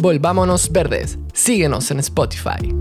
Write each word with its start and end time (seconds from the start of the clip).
Volvámonos 0.00 0.72
Verdes. 0.72 1.18
Síguenos 1.34 1.90
en 1.90 1.98
Spotify. 2.00 2.74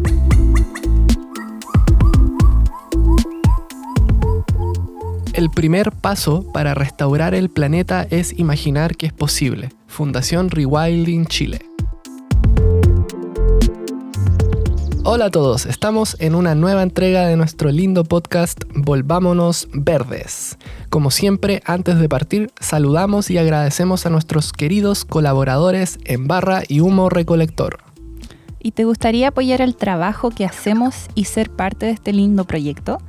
El 5.34 5.49
primer 5.49 5.91
paso 5.91 6.49
para 6.53 6.73
restaurar 6.73 7.34
el 7.34 7.49
planeta 7.49 8.07
es 8.09 8.38
imaginar 8.39 8.95
que 8.95 9.07
es 9.07 9.13
posible. 9.13 9.70
Fundación 9.88 10.49
Rewilding 10.49 11.25
Chile. 11.25 11.68
Hola 15.12 15.26
a 15.26 15.32
todos, 15.32 15.66
estamos 15.66 16.16
en 16.20 16.36
una 16.36 16.54
nueva 16.54 16.84
entrega 16.84 17.26
de 17.26 17.36
nuestro 17.36 17.71
lindo 17.71 18.04
podcast 18.04 18.62
Volvámonos 18.76 19.67
Verdes. 19.73 20.59
Como 20.91 21.09
siempre, 21.09 21.63
antes 21.66 21.98
de 21.98 22.08
partir, 22.08 22.52
saludamos 22.59 23.31
y 23.31 23.40
agradecemos 23.40 24.05
a 24.05 24.12
nuestros 24.12 24.53
queridos 24.53 25.05
colaboradores 25.05 25.98
en 26.05 26.27
Barra 26.27 26.62
y 26.67 26.81
Humo 26.81 27.09
Recolector. 27.09 27.80
¿Y 28.59 28.73
te 28.73 28.84
gustaría 28.84 29.30
apoyar 29.30 29.62
el 29.62 29.76
trabajo 29.76 30.30
que 30.30 30.45
hacemos 30.45 31.08
y 31.16 31.26
ser 31.26 31.50
parte 31.50 31.88
de 31.88 31.94
este 31.94 32.14
lindo 32.14 32.45
proyecto? 32.45 33.00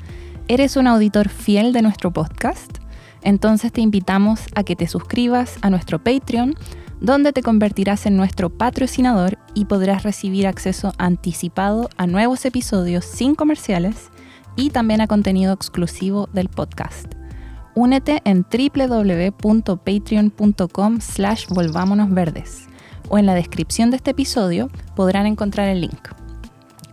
¿Eres 0.48 0.78
un 0.78 0.86
auditor 0.86 1.28
fiel 1.28 1.74
de 1.74 1.82
nuestro 1.82 2.14
podcast? 2.14 2.78
Entonces 3.20 3.72
te 3.72 3.82
invitamos 3.82 4.40
a 4.54 4.64
que 4.64 4.74
te 4.74 4.88
suscribas 4.88 5.58
a 5.60 5.68
nuestro 5.68 6.02
Patreon 6.02 6.54
donde 7.00 7.32
te 7.32 7.42
convertirás 7.42 8.06
en 8.06 8.16
nuestro 8.16 8.50
patrocinador 8.50 9.38
y 9.54 9.64
podrás 9.64 10.02
recibir 10.02 10.46
acceso 10.46 10.92
anticipado 10.98 11.88
a 11.96 12.06
nuevos 12.06 12.44
episodios 12.44 13.04
sin 13.04 13.34
comerciales 13.34 14.10
y 14.56 14.70
también 14.70 15.00
a 15.00 15.06
contenido 15.06 15.52
exclusivo 15.52 16.28
del 16.32 16.48
podcast. 16.48 17.06
Únete 17.74 18.20
en 18.24 18.44
www.patreon.com 18.44 21.00
slash 21.00 21.46
volvámonosverdes 21.48 22.66
o 23.08 23.18
en 23.18 23.26
la 23.26 23.34
descripción 23.34 23.90
de 23.90 23.96
este 23.96 24.12
episodio 24.12 24.70
podrán 24.94 25.26
encontrar 25.26 25.68
el 25.68 25.80
link. 25.80 26.08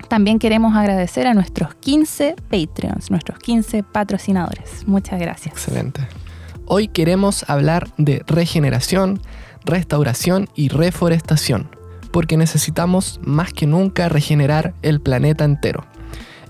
También 0.08 0.40
queremos 0.40 0.76
agradecer 0.76 1.28
a 1.28 1.34
nuestros 1.34 1.76
15 1.76 2.36
Patreons, 2.50 3.12
nuestros 3.12 3.40
15 3.40 3.84
patrocinadores. 3.84 4.88
Muchas 4.88 5.20
gracias. 5.20 5.54
Excelente. 5.54 6.08
Hoy 6.66 6.88
queremos 6.88 7.50
hablar 7.50 7.90
de 7.98 8.24
regeneración, 8.28 9.20
restauración 9.68 10.50
y 10.56 10.70
reforestación, 10.70 11.70
porque 12.12 12.38
necesitamos 12.38 13.20
más 13.24 13.54
que 13.54 13.68
nunca 13.68 14.10
regenerar 14.10 14.74
el 14.82 15.00
planeta 15.00 15.46
entero. 15.46 15.86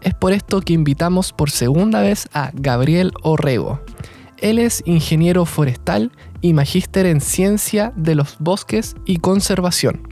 Es 0.02 0.14
por 0.14 0.32
esto 0.32 0.62
que 0.62 0.74
invitamos 0.74 1.34
por 1.34 1.52
segunda 1.52 2.02
vez 2.02 2.30
a 2.32 2.52
Gabriel 2.54 3.12
Orrego. 3.24 3.82
Él 4.38 4.59
es 4.59 4.84
ingeniero 4.86 5.46
forestal 5.46 6.12
y 6.40 6.54
magíster 6.54 7.06
en 7.06 7.20
ciencia 7.20 7.92
de 7.96 8.16
los 8.16 8.38
bosques 8.40 8.96
y 9.06 9.18
conservación. 9.18 10.08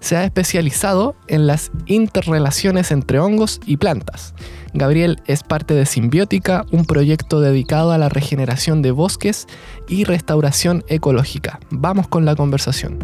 Se 0.00 0.16
ha 0.16 0.24
especializado 0.24 1.14
en 1.26 1.46
las 1.46 1.70
interrelaciones 1.86 2.90
entre 2.90 3.20
hongos 3.20 3.60
y 3.66 3.76
plantas 3.76 4.34
Gabriel 4.78 5.20
es 5.26 5.42
parte 5.42 5.74
de 5.74 5.84
Simbiótica, 5.86 6.64
un 6.70 6.84
proyecto 6.84 7.40
dedicado 7.40 7.90
a 7.90 7.98
la 7.98 8.08
regeneración 8.08 8.80
de 8.80 8.92
bosques 8.92 9.46
y 9.88 10.04
restauración 10.04 10.84
ecológica. 10.86 11.58
Vamos 11.70 12.06
con 12.06 12.24
la 12.24 12.36
conversación. 12.36 12.98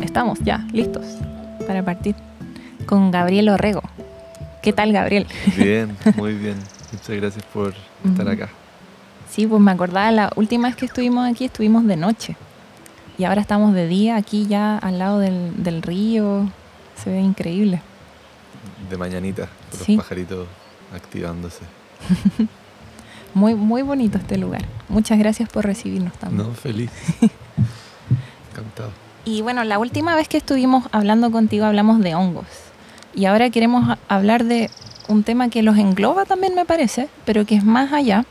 Estamos 0.00 0.40
ya 0.40 0.66
listos 0.72 1.04
para 1.68 1.84
partir 1.84 2.16
con 2.88 3.10
Gabriel 3.10 3.50
Orrego. 3.50 3.82
¿Qué 4.62 4.72
tal, 4.72 4.92
Gabriel? 4.92 5.26
Bien, 5.56 5.96
muy 6.16 6.32
bien. 6.38 6.56
Muchas 6.90 7.16
gracias 7.16 7.44
por 7.52 7.74
estar 8.04 8.28
acá. 8.28 8.48
Sí, 9.30 9.46
pues 9.46 9.60
me 9.60 9.70
acordaba, 9.70 10.10
la 10.10 10.32
última 10.36 10.68
vez 10.68 10.76
que 10.76 10.86
estuvimos 10.86 11.30
aquí 11.30 11.44
estuvimos 11.44 11.86
de 11.86 11.96
noche. 11.96 12.36
Y 13.18 13.24
ahora 13.24 13.42
estamos 13.42 13.74
de 13.74 13.86
día 13.86 14.16
aquí 14.16 14.46
ya 14.46 14.78
al 14.78 14.98
lado 14.98 15.18
del, 15.18 15.82
río. 15.82 16.50
Se 16.96 17.10
ve 17.10 17.20
increíble. 17.20 17.82
De 18.88 18.96
mañanita, 18.96 19.48
los 19.72 19.98
pajaritos 19.98 20.48
activándose. 20.94 21.64
muy, 23.34 23.54
muy 23.54 23.82
bonito 23.82 24.16
este 24.16 24.38
lugar. 24.38 24.64
Muchas 24.88 25.18
gracias 25.18 25.50
por 25.50 25.66
recibirnos 25.66 26.14
también. 26.14 26.48
No, 26.48 26.54
feliz. 26.54 26.90
Encantado. 28.50 28.92
Y 29.26 29.42
bueno, 29.42 29.62
la 29.64 29.78
última 29.78 30.16
vez 30.16 30.26
que 30.26 30.38
estuvimos 30.38 30.84
hablando 30.90 31.30
contigo 31.30 31.66
hablamos 31.66 32.00
de 32.00 32.14
hongos. 32.14 32.46
Y 33.18 33.26
ahora 33.26 33.50
queremos 33.50 33.98
hablar 34.06 34.44
de 34.44 34.70
un 35.08 35.24
tema 35.24 35.48
que 35.48 35.64
los 35.64 35.76
engloba 35.76 36.24
también, 36.24 36.54
me 36.54 36.64
parece, 36.64 37.08
pero 37.24 37.44
que 37.44 37.56
es 37.56 37.64
más 37.64 37.92
allá, 37.92 38.24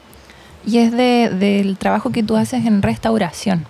y 0.65 0.77
es 0.77 0.93
del 0.93 1.75
trabajo 1.77 2.11
que 2.11 2.23
tú 2.23 2.37
haces 2.37 2.65
en 2.65 2.81
restauración, 2.81 3.65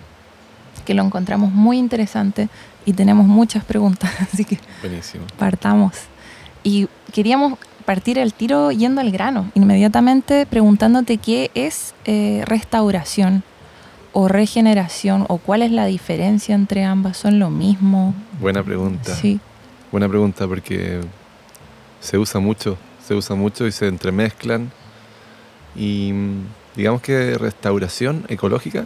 que 0.86 0.94
lo 0.94 1.02
encontramos 1.02 1.50
muy 1.50 1.76
interesante 1.76 2.48
y 2.86 2.92
tenemos 2.92 3.26
muchas 3.26 3.64
preguntas, 3.64 4.12
así 4.32 4.44
que 4.44 4.60
partamos. 5.36 5.94
Y 6.62 6.86
queríamos 7.12 7.58
partir 7.84 8.16
el 8.16 8.32
tiro 8.32 8.70
yendo 8.70 9.00
al 9.00 9.10
grano, 9.10 9.50
inmediatamente 9.56 10.46
preguntándote 10.46 11.16
qué 11.16 11.50
es 11.56 11.96
eh, 12.04 12.44
restauración 12.46 13.42
o 14.12 14.28
regeneración 14.28 15.24
o 15.28 15.38
cuál 15.38 15.62
es 15.62 15.72
la 15.72 15.86
diferencia 15.86 16.54
entre 16.54 16.84
ambas, 16.84 17.16
¿son 17.16 17.40
lo 17.40 17.50
mismo? 17.50 18.14
Buena 18.40 18.62
pregunta. 18.62 19.16
Sí. 19.16 19.40
Buena 19.90 20.06
pregunta 20.06 20.46
porque 20.46 21.00
se 21.98 22.18
usa 22.18 22.40
mucho, 22.40 22.76
se 23.02 23.14
usa 23.14 23.34
mucho 23.34 23.66
y 23.66 23.72
se 23.72 23.88
entremezclan. 23.88 24.70
Y 25.74 26.12
digamos 26.76 27.00
que 27.00 27.38
restauración 27.38 28.26
ecológica 28.28 28.84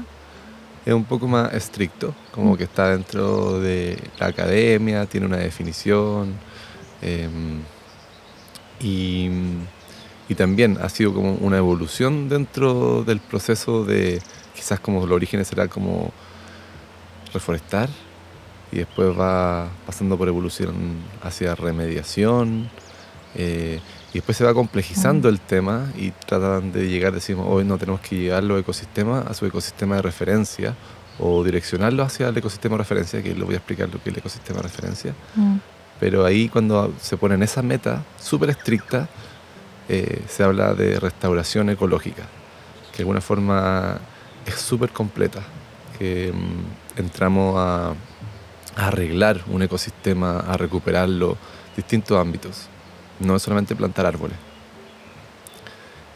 es 0.86 0.94
un 0.94 1.04
poco 1.04 1.26
más 1.26 1.52
estricto, 1.54 2.14
como 2.30 2.56
que 2.56 2.64
está 2.64 2.90
dentro 2.90 3.58
de 3.58 3.98
la 4.20 4.26
academia, 4.26 5.06
tiene 5.06 5.26
una 5.26 5.38
definición. 5.38 6.34
Em, 7.00 7.62
y, 8.78 9.28
y, 10.28 10.34
también 10.36 10.78
ha 10.80 10.88
sido 10.88 11.14
como 11.14 11.34
una 11.34 11.56
evolución 11.58 12.28
dentro 12.28 13.02
del 13.02 13.19
proceso 13.19 13.84
de, 13.84 14.22
quizás 14.54 14.78
como 14.78 15.04
los 15.04 15.16
orígenes 15.16 15.48
será 15.48 15.66
como 15.66 16.12
reforestar, 17.32 17.88
y 18.72 18.78
después 18.78 19.08
va 19.18 19.68
pasando 19.86 20.16
por 20.16 20.26
evolución 20.28 20.74
hacia 21.22 21.54
remediación 21.54 22.70
eh, 23.34 23.80
y 24.10 24.14
después 24.14 24.36
se 24.36 24.44
va 24.44 24.54
complejizando 24.54 25.28
el 25.28 25.40
tema 25.40 25.90
y 25.96 26.10
tratan 26.10 26.72
de 26.72 26.88
llegar, 26.88 27.12
decimos, 27.12 27.46
hoy 27.48 27.64
no 27.64 27.78
tenemos 27.78 28.00
que 28.00 28.16
llevar 28.16 28.42
los 28.44 28.60
ecosistemas 28.60 29.26
a 29.26 29.34
su 29.34 29.46
ecosistema 29.46 29.96
de 29.96 30.02
referencia 30.02 30.74
o 31.18 31.44
direccionarlo 31.44 32.02
hacia 32.02 32.28
el 32.28 32.36
ecosistema 32.36 32.74
de 32.74 32.78
referencia, 32.78 33.22
que 33.22 33.34
lo 33.34 33.44
voy 33.44 33.54
a 33.54 33.58
explicar 33.58 33.88
lo 33.88 34.02
que 34.02 34.10
es 34.10 34.14
el 34.14 34.18
ecosistema 34.18 34.58
de 34.58 34.62
referencia. 34.62 35.14
Mm. 35.34 35.56
Pero 36.00 36.24
ahí 36.24 36.48
cuando 36.48 36.92
se 37.00 37.16
ponen 37.16 37.42
esa 37.42 37.62
meta 37.62 38.02
súper 38.18 38.50
estricta, 38.50 39.08
eh, 39.88 40.22
se 40.28 40.42
habla 40.42 40.74
de 40.74 40.98
restauración 40.98 41.70
ecológica, 41.70 42.24
que 42.90 42.98
de 42.98 43.02
alguna 43.02 43.20
forma 43.20 43.98
es 44.44 44.54
súper 44.56 44.90
completa, 44.90 45.42
que 45.98 46.32
mm, 46.32 47.00
entramos 47.00 47.54
a 47.56 47.94
arreglar 48.76 49.42
un 49.48 49.62
ecosistema, 49.62 50.40
a 50.40 50.56
recuperarlo, 50.56 51.36
distintos 51.76 52.18
ámbitos. 52.18 52.68
No 53.20 53.36
es 53.36 53.42
solamente 53.42 53.76
plantar 53.76 54.06
árboles. 54.06 54.36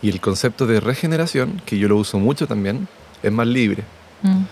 Y 0.03 0.11
el 0.11 0.21
concepto 0.21 0.67
de 0.67 0.81
regeneración, 0.81 1.61
que 1.65 1.79
yo 1.79 1.89
lo 1.89 1.97
uso 1.97 2.19
mucho 2.19 2.47
también, 2.47 2.89
es 3.23 3.33
más 3.33 3.47
libre. 3.47 3.83
Mm. 4.23 4.45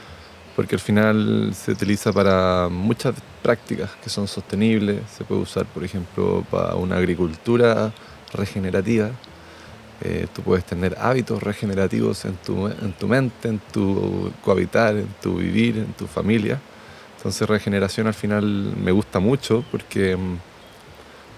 Porque 0.56 0.76
al 0.76 0.80
final 0.80 1.52
se 1.54 1.72
utiliza 1.72 2.12
para 2.12 2.68
muchas 2.70 3.14
prácticas 3.42 3.90
que 4.02 4.08
son 4.08 4.28
sostenibles. 4.28 5.00
Se 5.10 5.24
puede 5.24 5.42
usar, 5.42 5.66
por 5.66 5.82
ejemplo, 5.84 6.44
para 6.50 6.76
una 6.76 6.96
agricultura 6.96 7.92
regenerativa. 8.32 9.10
Eh, 10.00 10.26
tú 10.32 10.42
puedes 10.42 10.64
tener 10.64 10.96
hábitos 11.00 11.42
regenerativos 11.42 12.24
en 12.24 12.36
tu, 12.36 12.68
en 12.68 12.92
tu 12.92 13.08
mente, 13.08 13.48
en 13.48 13.60
tu 13.72 14.32
cohabitar, 14.42 14.96
en 14.96 15.08
tu 15.20 15.36
vivir, 15.36 15.78
en 15.78 15.92
tu 15.92 16.06
familia 16.06 16.60
entonces 17.24 17.48
regeneración 17.48 18.06
al 18.06 18.12
final 18.12 18.44
me 18.44 18.92
gusta 18.92 19.18
mucho 19.18 19.64
porque, 19.70 20.14
mm, 20.14 20.36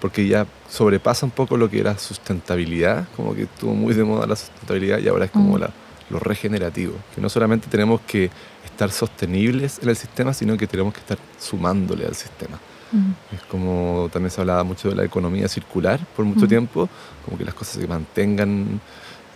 porque 0.01 0.27
ya 0.27 0.45
sobrepasa 0.69 1.25
un 1.25 1.31
poco 1.31 1.55
lo 1.55 1.69
que 1.69 1.79
era 1.79 1.97
sustentabilidad, 1.97 3.07
como 3.15 3.33
que 3.33 3.43
estuvo 3.43 3.73
muy 3.73 3.93
de 3.93 4.03
moda 4.03 4.27
la 4.27 4.35
sustentabilidad 4.35 4.99
y 4.99 5.07
ahora 5.07 5.23
es 5.23 5.31
como 5.31 5.55
mm. 5.55 5.61
la, 5.61 5.69
lo 6.09 6.19
regenerativo, 6.19 6.93
que 7.15 7.21
no 7.21 7.29
solamente 7.29 7.69
tenemos 7.69 8.01
que 8.01 8.29
estar 8.65 8.91
sostenibles 8.91 9.79
en 9.81 9.87
el 9.87 9.95
sistema, 9.95 10.33
sino 10.33 10.57
que 10.57 10.67
tenemos 10.67 10.93
que 10.93 10.99
estar 10.99 11.17
sumándole 11.39 12.05
al 12.05 12.15
sistema. 12.15 12.59
Mm. 12.91 13.35
Es 13.35 13.43
como 13.43 14.09
también 14.11 14.31
se 14.31 14.41
hablaba 14.41 14.65
mucho 14.65 14.89
de 14.89 14.95
la 14.97 15.05
economía 15.05 15.47
circular 15.47 16.01
por 16.17 16.25
mucho 16.25 16.49
tiempo, 16.49 16.89
como 17.23 17.37
que 17.37 17.45
las 17.45 17.53
cosas 17.53 17.81
se 17.81 17.87
mantengan 17.87 18.81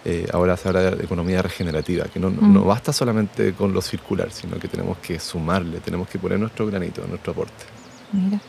eh, 0.05 0.27
ahora 0.33 0.57
se 0.57 0.67
habla 0.67 0.91
de 0.91 1.03
economía 1.03 1.41
regenerativa, 1.41 2.05
que 2.05 2.19
no, 2.19 2.29
Mm. 2.29 2.53
no 2.53 2.63
basta 2.65 2.91
solamente 2.91 3.53
con 3.53 3.71
lo 3.73 3.81
circular, 3.81 4.31
sino 4.31 4.57
que 4.57 4.67
tenemos 4.67 4.97
que 4.97 5.19
sumarle, 5.19 5.79
tenemos 5.79 6.07
que 6.07 6.17
poner 6.19 6.39
nuestro 6.39 6.65
granito, 6.67 7.05
nuestro 7.07 7.31
aporte. 7.33 7.63
Mira. 8.11 8.39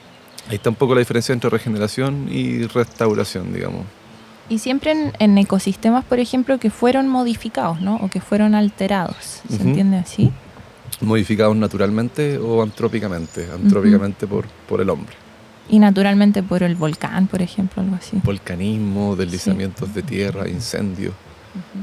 Ahí 0.48 0.56
está 0.56 0.70
un 0.70 0.76
poco 0.76 0.94
la 0.94 1.00
diferencia 1.00 1.32
entre 1.32 1.50
regeneración 1.50 2.26
y 2.30 2.66
restauración, 2.66 3.52
digamos. 3.52 3.84
Y 4.48 4.58
siempre 4.58 4.90
en, 4.92 5.12
en 5.18 5.38
ecosistemas, 5.38 6.04
por 6.04 6.18
ejemplo, 6.18 6.58
que 6.58 6.68
fueron 6.70 7.06
modificados, 7.08 7.80
¿no? 7.80 7.96
O 7.96 8.08
que 8.08 8.20
fueron 8.20 8.54
alterados. 8.54 9.42
¿Se 9.48 9.54
Ujú. 9.56 9.68
entiende 9.68 9.98
así? 9.98 10.32
Modificados 11.00 11.56
naturalmente 11.56 12.38
o 12.38 12.62
antrópicamente, 12.62 13.48
antrópicamente 13.52 14.26
por, 14.26 14.46
por 14.68 14.80
el 14.80 14.90
hombre. 14.90 15.14
Y 15.68 15.78
naturalmente 15.78 16.42
por 16.42 16.62
el 16.64 16.74
volcán, 16.74 17.28
por 17.28 17.40
ejemplo, 17.40 17.82
algo 17.82 17.94
así. 17.96 18.18
Volcanismo, 18.24 19.16
deslizamientos 19.16 19.94
de 19.94 20.02
tierra, 20.02 20.48
incendios, 20.48 21.14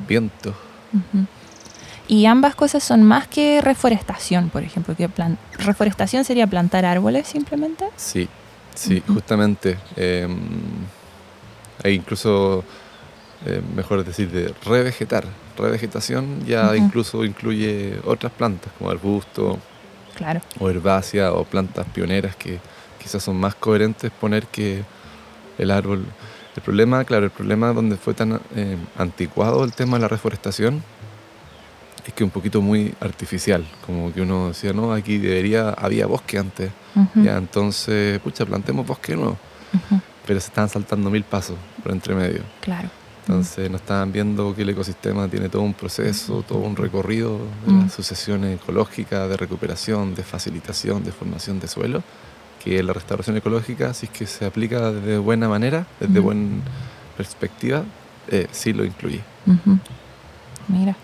vientos. 0.07 0.55
Ujú. 0.93 1.25
Y 2.07 2.25
ambas 2.25 2.55
cosas 2.55 2.83
son 2.83 3.03
más 3.03 3.27
que 3.27 3.61
reforestación, 3.61 4.49
por 4.49 4.63
ejemplo. 4.63 4.95
que 4.95 5.07
plan- 5.09 5.37
Reforestación 5.57 6.25
sería 6.25 6.47
plantar 6.47 6.83
árboles 6.85 7.27
simplemente. 7.27 7.85
Sí, 7.95 8.27
sí, 8.75 9.03
justamente. 9.07 9.77
eh, 9.95 10.27
hay 11.83 11.93
incluso, 11.93 12.63
eh, 13.45 13.61
mejor 13.75 14.03
decir, 14.03 14.29
de 14.31 14.53
revegetar. 14.65 15.25
Revegetación 15.57 16.45
ya 16.45 16.75
incluso 16.75 17.23
incluye 17.23 17.99
otras 18.05 18.31
plantas 18.33 18.71
como 18.77 18.89
arbusto 18.89 19.59
Claro. 20.15 20.41
o 20.59 20.69
herbácea 20.69 21.31
o 21.33 21.43
plantas 21.45 21.85
pioneras 21.93 22.35
que 22.35 22.59
quizás 23.01 23.23
son 23.23 23.37
más 23.37 23.55
coherentes 23.55 24.11
poner 24.11 24.47
que 24.47 24.83
el 25.57 25.71
árbol. 25.71 26.05
El 26.59 26.63
problema, 26.63 27.05
claro, 27.05 27.23
el 27.23 27.31
problema 27.31 27.71
donde 27.71 27.95
fue 27.95 28.13
tan 28.13 28.37
eh, 28.53 28.75
anticuado 28.97 29.63
el 29.63 29.71
tema 29.71 29.95
de 29.95 30.01
la 30.01 30.07
reforestación 30.09 30.83
es 32.05 32.13
que 32.13 32.21
un 32.25 32.31
poquito 32.31 32.61
muy 32.61 32.93
artificial, 32.99 33.65
como 33.85 34.11
que 34.11 34.21
uno 34.21 34.49
decía, 34.49 34.73
no, 34.73 34.91
aquí 34.91 35.19
debería, 35.19 35.69
había 35.69 36.05
bosque 36.05 36.37
antes, 36.37 36.69
ya 37.15 37.37
entonces, 37.37 38.19
pucha, 38.19 38.45
plantemos 38.45 38.85
bosque 38.85 39.15
nuevo, 39.15 39.37
pero 40.27 40.37
se 40.41 40.47
estaban 40.47 40.69
saltando 40.69 41.09
mil 41.09 41.23
pasos 41.23 41.55
por 41.81 41.93
entre 41.93 42.13
medio. 42.13 42.41
Claro. 42.59 42.89
Entonces 43.21 43.71
no 43.71 43.77
estaban 43.77 44.11
viendo 44.11 44.53
que 44.53 44.63
el 44.63 44.69
ecosistema 44.71 45.29
tiene 45.29 45.47
todo 45.47 45.61
un 45.61 45.73
proceso, 45.73 46.43
todo 46.45 46.59
un 46.59 46.75
recorrido 46.75 47.39
de 47.65 47.71
las 47.71 47.93
sucesiones 47.93 48.59
ecológicas, 48.61 49.29
de 49.29 49.37
recuperación, 49.37 50.13
de 50.13 50.23
facilitación, 50.23 51.05
de 51.05 51.13
formación 51.13 51.61
de 51.61 51.69
suelo, 51.69 52.03
que 52.63 52.83
la 52.83 52.93
restauración 52.93 53.37
ecológica, 53.37 53.93
si 53.93 54.05
es 54.07 54.11
que 54.11 54.25
se 54.27 54.45
aplica 54.45 54.91
de 54.91 55.17
buena 55.17 55.47
manera, 55.47 55.85
desde 55.99 56.19
Mm. 56.19 56.23
buena 56.23 56.47
perspectiva, 57.17 57.83
eh, 58.27 58.47
sí 58.51 58.73
lo 58.73 58.83
incluye. 58.85 59.21
Mira. 60.67 60.95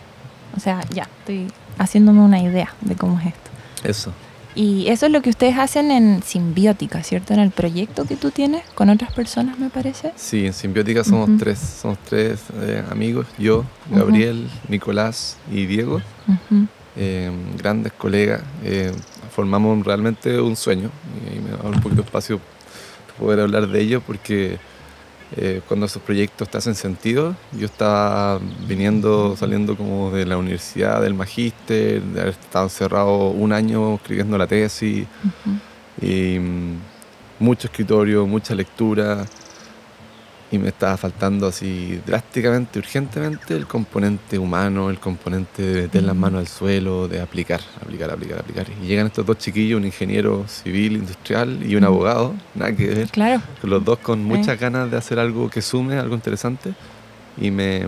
O 0.56 0.60
sea, 0.60 0.82
ya, 0.90 1.04
estoy 1.20 1.48
haciéndome 1.78 2.22
una 2.22 2.42
idea 2.42 2.74
de 2.82 2.96
cómo 2.96 3.20
es 3.20 3.28
esto. 3.28 3.50
Eso. 3.84 4.14
Y 4.58 4.88
eso 4.88 5.08
es 5.08 5.12
lo 5.12 5.22
que 5.22 5.30
ustedes 5.30 5.58
hacen 5.58 5.92
en 5.92 6.24
Simbiótica, 6.24 7.04
¿cierto? 7.04 7.34
En 7.34 7.42
el 7.42 7.52
proyecto 7.52 8.06
que 8.06 8.16
tú 8.16 8.32
tienes 8.32 8.64
con 8.74 8.88
otras 8.90 9.12
personas, 9.12 9.60
me 9.60 9.70
parece. 9.70 10.14
Sí, 10.16 10.46
en 10.46 10.54
Simbiótica 10.54 11.04
somos 11.04 11.30
tres, 11.38 11.60
somos 11.60 11.98
tres 12.06 12.40
eh, 12.62 12.82
amigos, 12.90 13.28
yo. 13.38 13.66
Gabriel, 13.92 14.50
Nicolás 14.70 15.36
y 15.52 15.66
Diego, 15.66 16.02
eh, 16.96 17.32
grandes 17.58 17.92
colegas, 17.92 18.44
eh, 18.64 18.94
formamos 19.36 19.86
realmente 19.86 20.40
un 20.40 20.56
sueño 20.56 20.90
y 21.26 21.34
ahí 21.34 21.40
me 21.40 21.52
da 21.52 21.64
un 21.64 21.82
poquito 21.82 22.02
de 22.02 22.06
espacio 22.06 22.40
para 23.08 23.20
poder 23.20 23.40
hablar 23.42 23.68
de 23.68 23.82
ello 23.82 24.00
porque 24.00 24.58
eh, 25.36 25.62
cuando 25.68 25.88
esos 25.88 26.02
proyectos 26.02 26.48
te 26.48 26.58
hacen 26.58 26.76
sentido, 26.76 27.36
yo 27.52 27.66
estaba 27.66 28.40
viniendo, 28.68 29.36
saliendo 29.36 29.76
como 29.76 30.12
de 30.12 30.26
la 30.26 30.38
universidad, 30.38 31.02
del 31.02 31.16
magíster, 31.16 32.02
de 32.02 32.22
haber 32.22 32.34
estado 32.34 32.66
encerrado 32.66 33.30
un 33.30 33.52
año 33.52 33.96
escribiendo 33.96 34.38
la 34.38 34.48
tesis 34.48 35.06
y 36.02 36.40
mm, 36.40 36.78
mucho 37.40 37.68
escritorio, 37.68 38.26
mucha 38.26 38.56
lectura 38.56 39.26
y 40.52 40.60
me 40.60 40.68
estaba 40.70 40.96
faltando 40.96 41.48
así 41.48 42.00
drásticamente, 42.06 42.78
urgentemente 42.80 43.56
el 43.56 43.66
componente 43.66 44.38
humano, 44.38 44.90
el 44.92 45.00
componente 45.00 45.62
de 45.64 45.82
meter 45.84 46.04
las 46.04 46.16
manos 46.16 46.40
al 46.42 46.48
suelo, 46.48 47.08
de 47.08 47.20
aplicar, 47.20 47.62
aplicar, 47.82 48.12
aplicar, 48.12 48.40
aplicar. 48.40 48.68
Y 48.82 48.86
llegan 48.88 49.08
estos 49.08 49.26
dos 49.26 49.38
chiquillos, 49.40 49.80
un 49.80 49.86
ingeniero 49.86 50.46
civil, 50.48 50.94
industrial 50.98 51.60
y 51.68 51.76
un 51.76 51.82
Mm. 51.82 51.88
abogado, 51.88 52.36
nada 52.54 52.76
que 52.76 52.88
ver, 52.88 53.08
Claro. 53.10 53.42
los 53.64 53.84
dos 53.84 53.98
con 54.00 54.24
muchas 54.24 54.50
Eh. 54.56 54.58
ganas 54.58 54.92
de 54.92 54.98
hacer 54.98 55.18
algo 55.20 55.50
que 55.50 55.62
sume, 55.62 55.98
algo 55.98 56.14
interesante 56.16 56.74
y 57.42 57.50
me, 57.50 57.84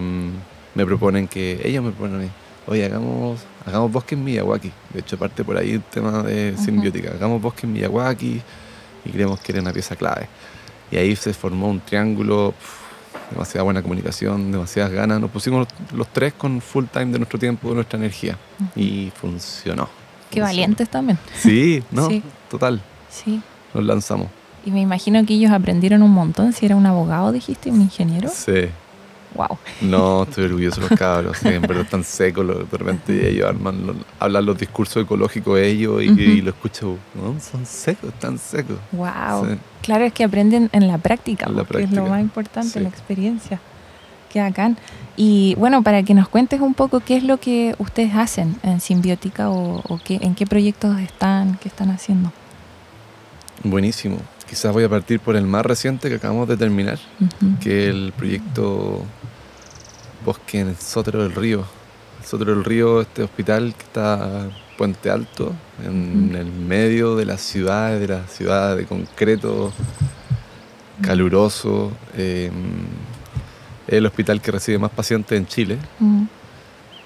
me 0.74 0.86
proponen 0.86 1.28
que, 1.28 1.62
ellos 1.64 1.84
me 1.84 1.92
proponen 1.92 2.16
a 2.16 2.24
mí, 2.24 2.30
oye, 2.66 2.86
hagamos, 2.86 3.40
hagamos 3.68 3.92
bosque 3.92 4.16
en 4.16 4.24
Miyawaki. 4.24 4.72
De 4.94 5.00
hecho, 5.02 5.16
parte 5.18 5.44
por 5.44 5.58
ahí 5.58 5.72
el 5.74 5.82
tema 5.84 6.24
de 6.24 6.56
simbiótica. 6.58 7.12
Hagamos 7.12 7.40
bosque 7.42 7.68
en 7.68 7.74
Miyawaki 7.74 8.42
y 9.06 9.10
creemos 9.12 9.40
que 9.40 9.52
era 9.52 9.62
una 9.62 9.72
pieza 9.72 9.96
clave. 9.96 10.28
Y 10.92 10.98
ahí 10.98 11.16
se 11.16 11.34
formó 11.34 11.68
un 11.70 11.80
triángulo, 11.80 12.54
pf, 12.58 13.32
demasiada 13.32 13.64
buena 13.64 13.82
comunicación, 13.82 14.52
demasiadas 14.52 14.92
ganas. 14.92 15.20
Nos 15.20 15.30
pusimos 15.32 15.68
los, 15.94 16.08
tres 16.08 16.34
con 16.34 16.62
full 16.62 16.86
time 16.92 17.08
de 17.08 17.20
nuestro 17.20 17.38
tiempo, 17.40 17.70
de 17.70 17.76
nuestra 17.76 17.98
energía. 18.00 18.38
Y 18.76 19.12
funcionó. 19.16 19.86
Qué 20.30 20.40
Funcionó. 20.40 20.46
valientes 20.48 20.90
también. 20.90 21.18
Sí, 21.36 21.84
no, 21.92 22.08
Sí. 22.10 22.22
total. 22.50 22.82
Sí. 23.10 23.42
Nos 23.74 23.84
lanzamos. 23.84 24.28
Y 24.66 24.72
me 24.72 24.82
imagino 24.82 25.26
que 25.26 25.34
ellos 25.36 25.52
aprendieron 25.52 26.02
un 26.04 26.12
montón. 26.12 26.52
Si 26.54 26.66
era 26.66 26.76
un 26.76 26.86
abogado, 26.86 27.32
dijiste, 27.32 27.70
un 27.72 27.82
ingeniero. 27.82 28.30
Sí. 28.30 28.68
Wow. 29.38 29.58
No, 29.82 30.24
estoy 30.24 30.46
orgulloso 30.46 30.82
de 30.82 30.90
los 30.90 31.00
cabros, 31.00 31.38
sí, 31.38 31.48
en 31.50 31.62
verdad 31.62 31.84
están 31.84 32.04
secos, 32.04 32.46
de 32.48 32.78
repente 32.78 33.30
ellos 33.30 33.48
arman, 33.48 33.86
lo- 33.88 33.96
hablan 34.20 34.46
los 34.48 34.58
discursos 34.58 35.04
ecológicos 35.04 35.60
ellos 35.60 36.02
y, 36.04 36.42
lo 36.42 36.50
escucho, 36.50 36.98
no, 37.14 37.40
son 37.40 37.66
secos, 37.66 38.12
están 38.14 38.38
secos. 38.40 38.78
Wow. 38.92 39.46
Sí. 39.50 39.58
Claro, 39.84 40.04
es 40.06 40.12
que 40.14 40.24
aprenden 40.24 40.70
en 40.74 40.88
la 40.88 40.98
práctica, 40.98 41.46
En 41.48 41.56
la 41.56 41.64
porque 41.64 41.84
es 41.84 41.92
lo 41.92 42.06
más 42.08 42.20
importante, 42.20 42.70
sí. 42.72 42.80
la 42.80 42.90
experiencia. 42.90 43.62
Qué 44.34 44.42
bacán. 44.42 44.76
Y 45.16 45.56
bueno, 45.56 45.84
para 45.84 46.04
que 46.04 46.14
nos 46.14 46.28
cuentes 46.28 46.60
un 46.60 46.74
poco 46.74 47.00
qué 47.00 47.16
es 47.16 47.24
lo 47.24 47.38
que 47.38 47.76
ustedes 47.78 48.14
hacen 48.16 48.58
en 48.64 48.82
Simbiótica 48.82 49.50
o, 49.50 49.82
o 49.88 50.00
qué, 50.04 50.16
en 50.22 50.36
qué 50.36 50.46
proyectos 50.46 51.00
están, 51.00 51.58
qué 51.62 51.70
están 51.70 51.92
haciendo. 51.92 52.34
Buenísimo. 53.64 54.18
Quizás 54.50 54.72
voy 54.74 54.84
a 54.84 54.90
partir 54.90 55.20
por 55.20 55.36
el 55.36 55.46
más 55.46 55.66
reciente 55.66 56.10
que 56.10 56.16
acabamos 56.16 56.48
de 56.48 56.56
terminar, 56.58 57.00
que 57.62 57.86
es 57.86 57.90
el 57.94 58.14
proyecto 58.16 59.02
Bosque 60.28 60.60
en 60.60 60.68
el 60.68 60.76
Sótero 60.76 61.24
del 61.24 61.34
Río. 61.34 61.64
El 62.20 62.26
Sótero 62.26 62.54
del 62.54 62.66
Río, 62.66 63.00
este 63.00 63.24
hospital 63.24 63.74
que 63.78 63.84
está 63.84 64.42
en 64.44 64.52
Puente 64.78 65.10
Alto, 65.10 65.54
en 65.82 66.28
Ujú. 66.28 66.38
el 66.38 66.52
medio 66.52 67.16
de 67.16 67.26
la 67.26 67.38
ciudad, 67.38 67.98
de 67.98 68.10
la 68.10 68.28
ciudad 68.28 68.76
de 68.76 68.86
concreto, 68.86 69.72
caluroso. 71.02 71.92
eh, 72.16 72.52
es 73.88 73.94
el 73.94 74.06
hospital 74.06 74.42
que 74.42 74.52
recibe 74.52 74.78
más 74.80 74.92
pacientes 74.92 75.38
en 75.38 75.48
Chile. 75.48 75.78
Mm, 76.00 76.24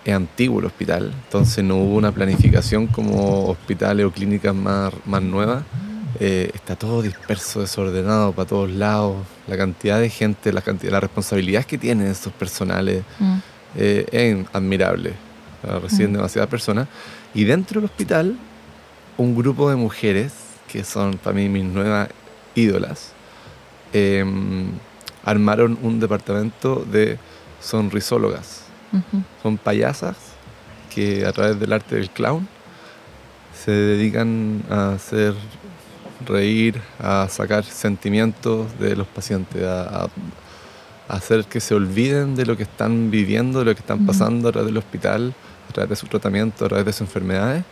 Es 0.04 0.16
antiguo 0.16 0.60
el 0.60 0.66
hospital, 0.66 1.12
entonces 1.26 1.64
no 1.64 1.76
hubo 1.76 1.96
una 1.96 2.12
planificación 2.12 2.88
como 2.88 3.46
hospitales 3.50 4.04
o 4.04 4.10
clínicas 4.12 4.56
más, 4.56 4.92
más 5.06 5.22
nuevas. 5.22 5.62
Eh, 6.20 6.52
está 6.54 6.76
todo 6.76 7.02
disperso, 7.02 7.62
desordenado 7.62 8.34
para 8.34 8.48
todos 8.48 8.70
lados. 8.70 9.26
La 9.48 9.58
cantidad 9.58 10.00
de 10.00 10.10
gente, 10.10 10.52
la, 10.52 10.62
cantidad, 10.62 10.92
la 10.92 11.00
responsabilidad 11.00 11.66
que 11.66 11.78
tienen 11.78 12.08
estos 12.08 12.34
personales 12.34 13.04
mm, 13.20 13.38
eh, 13.78 14.06
es 14.12 14.46
admirable. 14.54 15.14
O 15.64 15.68
sea, 15.68 15.80
Reciben 15.80 16.12
Mm. 16.12 16.16
demasiadas 16.16 16.50
personas. 16.50 16.88
Y 17.34 17.44
dentro 17.46 17.80
del 17.80 17.90
hospital, 17.90 18.36
un 19.18 19.36
grupo 19.36 19.70
de 19.70 19.76
mujeres, 19.76 20.34
que 20.72 20.84
son 20.84 21.18
para 21.18 21.36
mí 21.36 21.48
mis 21.50 21.64
nuevas 21.64 22.10
ídolas, 22.56 23.14
eh, 23.94 24.26
armaron 25.24 25.78
un 25.82 26.00
departamento 26.00 26.86
de 26.92 27.18
sonrisólogas. 27.62 28.64
Son 29.42 29.58
payasas 29.58 30.18
que 30.94 31.26
a 31.26 31.32
través 31.32 31.58
del 31.60 31.72
arte 31.72 31.96
del 31.96 32.10
clown 32.10 32.46
se 33.64 33.72
dedican 33.72 34.64
a 34.70 34.94
hacer 34.94 35.34
reír, 36.26 36.82
a 37.00 37.28
sacar 37.30 37.64
sentimientos 37.64 38.68
de 38.80 38.96
los 38.96 39.08
pacientes, 39.08 39.64
a, 39.64 40.10
hacer 41.08 41.44
que 41.46 41.60
se 41.60 41.76
olviden 41.76 42.36
de 42.36 42.46
lo 42.46 42.56
que 42.56 42.64
están 42.64 43.12
viviendo, 43.12 43.60
de 43.60 43.66
lo 43.66 43.74
que 43.74 43.82
están 43.82 44.06
pasando 44.06 44.48
a 44.48 44.52
través 44.52 44.68
del 44.68 44.78
hospital, 44.78 45.34
a 45.70 45.74
través 45.74 45.90
de 45.90 45.96
su 45.98 46.08
tratamiento, 46.08 46.66
a 46.66 46.70
través 46.70 46.86
de 46.86 46.94
sus 46.94 47.02
enfermedades. 47.02 47.64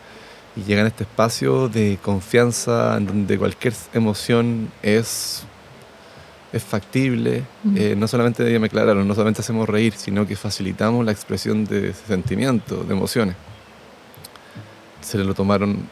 Y 0.56 0.62
llegan 0.64 0.84
a 0.84 0.88
este 0.88 1.04
espacio 1.04 1.68
de 1.68 1.98
confianza 2.02 2.96
en 2.98 3.06
donde 3.06 3.38
cualquier 3.38 3.72
emoción 3.94 4.70
es, 4.82 5.44
es 6.52 6.62
factible. 6.62 7.44
Eh, 7.76 7.94
no 7.96 8.08
solamente, 8.08 8.58
me 8.58 8.66
aclararon, 8.66 9.08
no 9.08 9.14
solamente 9.14 9.40
hacemos 9.40 9.68
reír, 9.68 9.94
sino 9.96 10.26
que 10.26 10.36
facilitamos 10.36 11.04
la 11.06 11.12
expresión 11.12 11.64
de 11.64 11.94
sentimientos, 11.94 12.86
de 12.86 12.94
emociones. 12.94 13.36
Se 15.00 15.16
lo 15.16 15.32
tomaron 15.32 15.88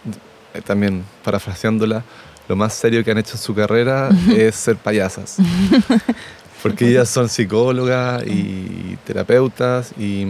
eh, 0.55 0.61
también, 0.63 1.05
parafraseándola, 1.25 2.05
lo 2.49 2.57
más 2.57 2.75
serio 2.75 3.05
que 3.05 3.11
han 3.11 3.19
hecho 3.19 3.33
en 3.33 3.39
su 3.39 3.55
carrera 3.55 4.09
es 4.35 4.55
ser 4.55 4.77
payasas. 4.77 5.37
porque 6.63 6.89
ellas 6.89 7.09
son 7.09 7.29
psicólogas 7.29 8.27
y 8.27 8.97
terapeutas 9.05 9.93
y, 9.99 10.27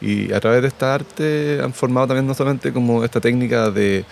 y 0.00 0.32
a 0.32 0.40
través 0.40 0.62
de 0.62 0.68
esta 0.68 0.94
arte 0.94 1.60
han 1.62 1.72
formado 1.72 2.08
también 2.08 2.26
no 2.26 2.34
solamente 2.34 2.72
como 2.72 3.04
esta 3.04 3.20
técnica 3.20 3.70
de, 3.70 4.04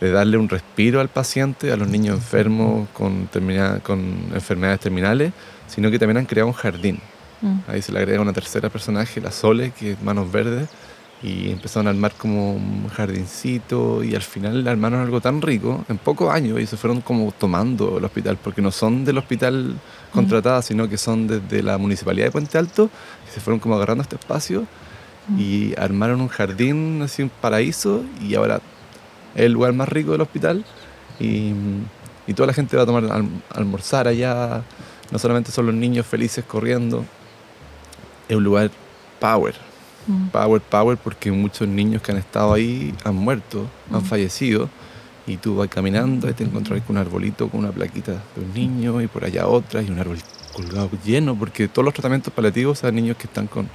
de 0.00 0.10
darle 0.10 0.36
un 0.36 0.48
respiro 0.48 1.00
al 1.00 1.08
paciente, 1.08 1.72
a 1.72 1.76
los 1.76 1.88
niños 1.88 2.16
enfermos 2.16 2.88
con, 2.92 3.26
termina, 3.28 3.80
con 3.80 4.00
enfermedades 4.34 4.80
terminales, 4.80 5.32
sino 5.66 5.90
que 5.90 5.98
también 5.98 6.18
han 6.18 6.26
creado 6.26 6.48
un 6.48 6.54
jardín. 6.54 6.98
Mm. 7.40 7.58
Ahí 7.68 7.82
se 7.82 7.92
le 7.92 8.00
agrega 8.00 8.20
una 8.20 8.32
tercera 8.32 8.68
personaje, 8.68 9.20
la 9.20 9.30
Sole, 9.30 9.72
que 9.78 9.92
es 9.92 10.02
Manos 10.02 10.30
Verdes, 10.30 10.68
y 11.24 11.50
empezaron 11.50 11.86
a 11.86 11.90
armar 11.90 12.12
como 12.12 12.52
un 12.52 12.86
jardincito 12.90 14.04
y 14.04 14.14
al 14.14 14.20
final 14.20 14.68
armaron 14.68 15.00
algo 15.00 15.22
tan 15.22 15.40
rico 15.40 15.82
en 15.88 15.96
pocos 15.96 16.30
años 16.30 16.60
y 16.60 16.66
se 16.66 16.76
fueron 16.76 17.00
como 17.00 17.32
tomando 17.32 17.96
el 17.96 18.04
hospital, 18.04 18.36
porque 18.36 18.60
no 18.60 18.70
son 18.70 19.06
del 19.06 19.16
hospital 19.16 19.74
contratadas, 20.12 20.66
sino 20.66 20.86
que 20.86 20.98
son 20.98 21.26
desde 21.26 21.62
la 21.62 21.78
municipalidad 21.78 22.26
de 22.26 22.30
Puente 22.30 22.58
Alto, 22.58 22.90
y 23.26 23.32
se 23.32 23.40
fueron 23.40 23.58
como 23.58 23.74
agarrando 23.76 24.02
este 24.02 24.16
espacio 24.16 24.66
y 25.38 25.72
armaron 25.78 26.20
un 26.20 26.28
jardín, 26.28 27.00
así 27.02 27.22
un 27.22 27.30
paraíso, 27.30 28.04
y 28.20 28.34
ahora 28.34 28.60
es 29.34 29.44
el 29.44 29.52
lugar 29.52 29.72
más 29.72 29.88
rico 29.88 30.12
del 30.12 30.20
hospital 30.20 30.62
y, 31.18 31.52
y 32.26 32.34
toda 32.34 32.48
la 32.48 32.52
gente 32.52 32.76
va 32.76 32.82
a 32.82 32.86
tomar 32.86 33.04
alm- 33.04 33.40
almorzar 33.48 34.08
allá, 34.08 34.62
no 35.10 35.18
solamente 35.18 35.50
son 35.50 35.64
los 35.66 35.74
niños 35.74 36.04
felices 36.06 36.44
corriendo, 36.44 37.06
es 38.28 38.36
un 38.36 38.44
lugar 38.44 38.70
power, 39.18 39.54
Mm. 40.06 40.28
power, 40.28 40.60
power, 40.60 40.98
porque 40.98 41.30
muchos 41.32 41.66
niños 41.66 42.02
que 42.02 42.12
han 42.12 42.18
estado 42.18 42.52
ahí 42.52 42.94
han 43.04 43.14
muerto, 43.14 43.66
han 43.92 44.02
Mm. 44.02 44.04
fallecido, 44.04 44.68
y 45.26 45.38
tú 45.38 45.56
vas 45.56 45.68
caminando 45.68 46.28
y 46.28 46.34
te 46.34 46.44
encontrás 46.44 46.82
con 46.82 46.96
un 46.96 47.00
arbolito 47.00 47.48
con 47.48 47.60
una 47.60 47.70
plaquita 47.72 48.12
de 48.12 48.44
un 48.44 48.52
niño, 48.52 49.00
y 49.00 49.06
por 49.06 49.24
allá 49.24 49.46
otra, 49.46 49.80
y 49.82 49.90
un 49.90 49.98
árbol 49.98 50.18
colgado 50.52 50.90
lleno, 51.04 51.34
porque 51.36 51.66
todos 51.68 51.84
los 51.84 51.94
tratamientos 51.94 52.32
paliativos 52.32 52.84
a 52.84 52.90
niños 52.92 53.16
que 53.16 53.26
están 53.26 53.46
con 53.46 53.68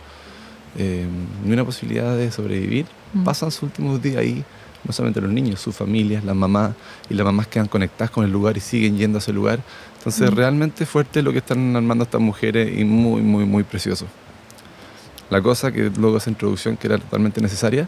eh, 0.77 1.07
ni 1.43 1.51
una 1.53 1.65
posibilidad 1.65 2.15
de 2.15 2.31
sobrevivir, 2.31 2.85
Mm. 3.13 3.23
pasan 3.23 3.49
sus 3.49 3.63
últimos 3.63 3.99
días 4.03 4.17
ahí, 4.17 4.43
no 4.83 4.93
solamente 4.93 5.19
los 5.19 5.31
niños, 5.31 5.59
sus 5.59 5.75
familias, 5.75 6.23
las 6.23 6.35
mamás, 6.35 6.73
y 7.09 7.15
las 7.15 7.25
mamás 7.25 7.47
quedan 7.47 7.67
conectadas 7.67 8.11
con 8.11 8.23
el 8.23 8.31
lugar 8.31 8.55
y 8.55 8.59
siguen 8.59 8.95
yendo 8.95 9.17
a 9.17 9.19
ese 9.19 9.33
lugar. 9.33 9.59
Entonces, 9.97 10.31
realmente 10.31 10.85
fuerte 10.85 11.23
lo 11.23 11.31
que 11.31 11.39
están 11.39 11.75
armando 11.75 12.03
estas 12.03 12.21
mujeres 12.21 12.77
y 12.77 12.83
muy, 12.85 13.21
muy, 13.23 13.45
muy 13.45 13.63
precioso. 13.63 14.05
La 15.29 15.41
cosa 15.41 15.71
que 15.71 15.91
luego 15.97 16.17
esa 16.17 16.29
introducción 16.29 16.75
que 16.77 16.87
era 16.87 16.97
totalmente 16.97 17.39
necesaria, 17.41 17.87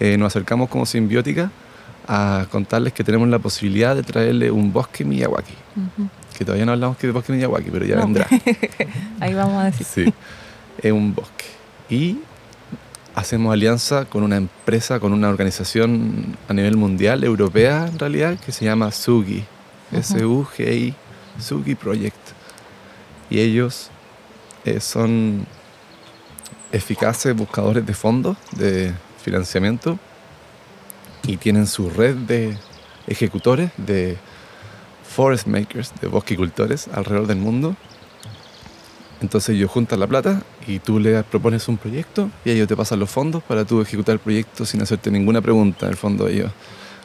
eh, 0.00 0.16
nos 0.18 0.28
acercamos 0.28 0.68
como 0.68 0.84
simbiótica 0.86 1.50
a 2.08 2.46
contarles 2.50 2.92
que 2.92 3.04
tenemos 3.04 3.28
la 3.28 3.38
posibilidad 3.38 3.94
de 3.94 4.02
traerle 4.02 4.50
un 4.50 4.72
bosque 4.72 5.04
Miyawaki, 5.04 5.54
Ujú. 5.76 6.08
que 6.36 6.44
todavía 6.44 6.66
no 6.66 6.72
hablamos 6.72 6.96
que 6.96 7.06
de 7.06 7.12
bosque 7.12 7.32
Miyawaki, 7.32 7.70
pero 7.70 7.84
ya 7.86 7.96
No. 7.96 8.02
vendrá. 8.02 8.26
Ahí 9.20 9.34
vamos 9.34 9.62
a 9.62 9.66
decir. 9.66 9.86
Sí, 9.86 10.14
es 10.82 10.92
un 10.92 11.14
bosque. 11.14 11.44
Y 11.88 12.18
hacemos 13.14 13.52
alianza 13.52 14.04
con 14.06 14.22
una 14.24 14.36
empresa, 14.36 14.98
con 14.98 15.12
una 15.12 15.28
organización 15.28 16.36
a 16.48 16.52
nivel 16.54 16.76
mundial, 16.76 17.22
europea 17.24 17.86
en 17.86 17.98
realidad, 17.98 18.38
que 18.38 18.50
se 18.52 18.64
llama 18.64 18.90
SUGI. 18.90 19.44
S-U-G-I, 19.92 20.94
SUGI 21.38 21.74
Project. 21.74 22.16
Y 23.30 23.38
ellos 23.40 23.90
eh, 24.64 24.80
son 24.80 25.46
eficaces 26.72 27.34
buscadores 27.36 27.84
de 27.86 27.94
fondos, 27.94 28.36
de 28.56 28.92
financiamiento, 29.22 29.98
y 31.24 31.36
tienen 31.36 31.66
su 31.66 31.88
red 31.90 32.16
de 32.16 32.56
ejecutores, 33.06 33.70
de 33.76 34.16
forest 35.08 35.46
makers, 35.46 35.92
de 36.00 36.08
bosquicultores 36.08 36.88
alrededor 36.88 37.26
del 37.26 37.38
mundo. 37.38 37.76
Entonces 39.20 39.54
ellos 39.54 39.70
juntan 39.70 40.00
la 40.00 40.06
plata 40.08 40.42
y 40.66 40.80
tú 40.80 40.98
le 40.98 41.22
propones 41.22 41.68
un 41.68 41.76
proyecto 41.76 42.28
y 42.44 42.50
ellos 42.50 42.66
te 42.66 42.74
pasan 42.76 42.98
los 42.98 43.08
fondos 43.10 43.42
para 43.44 43.64
tú 43.64 43.80
ejecutar 43.80 44.14
el 44.14 44.18
proyecto 44.18 44.66
sin 44.66 44.82
hacerte 44.82 45.10
ninguna 45.12 45.40
pregunta. 45.40 45.86
En 45.86 45.92
el 45.92 45.96
fondo 45.96 46.26
ellos 46.26 46.50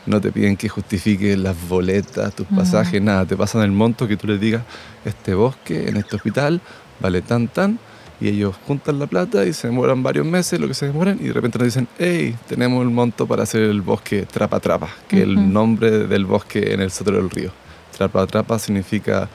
no 0.08 0.20
te 0.20 0.32
piden 0.32 0.58
que 0.58 0.68
justifiques 0.68 1.38
las 1.38 1.56
boletas, 1.68 2.34
tus 2.34 2.50
Mm. 2.50 2.56
pasajes, 2.56 3.02
nada. 3.02 3.26
Te 3.26 3.38
pasan 3.38 3.62
el 3.62 3.72
monto 3.72 4.08
que 4.08 4.18
tú 4.18 4.26
les 4.26 4.40
digas, 4.40 4.64
este 5.06 5.36
bosque 5.36 5.90
en 5.90 5.98
este 5.98 6.16
hospital 6.16 6.60
vale 7.00 7.22
tan, 7.22 7.50
tan. 7.50 7.78
Y 8.20 8.30
ellos 8.30 8.56
juntan 8.66 8.98
la 8.98 9.06
plata 9.06 9.46
y 9.46 9.54
se 9.54 9.68
demoran 9.68 10.02
varios 10.02 10.26
meses, 10.26 10.60
lo 10.60 10.68
que 10.68 10.74
se 10.74 10.88
demoran, 10.88 11.20
y 11.22 11.26
de 11.26 11.34
repente 11.34 11.60
nos 11.60 11.68
dicen, 11.68 11.88
hey, 12.00 12.36
tenemos 12.48 12.82
el 12.82 12.90
monto 12.90 13.28
para 13.28 13.44
hacer 13.44 13.62
el 13.62 13.82
bosque 13.82 14.26
Trapa 14.26 14.60
Trapa, 14.60 14.90
que 15.08 15.18
es 15.22 15.28
Ujú. 15.28 15.32
el 15.40 15.54
nombre 15.54 15.92
del 16.08 16.26
bosque 16.26 16.74
en 16.74 16.82
el 16.82 16.90
Sotero 16.90 17.18
del 17.18 17.30
Río. 17.30 17.52
Trapa 17.96 18.26
Trapa 18.26 18.58
significa 18.58 19.30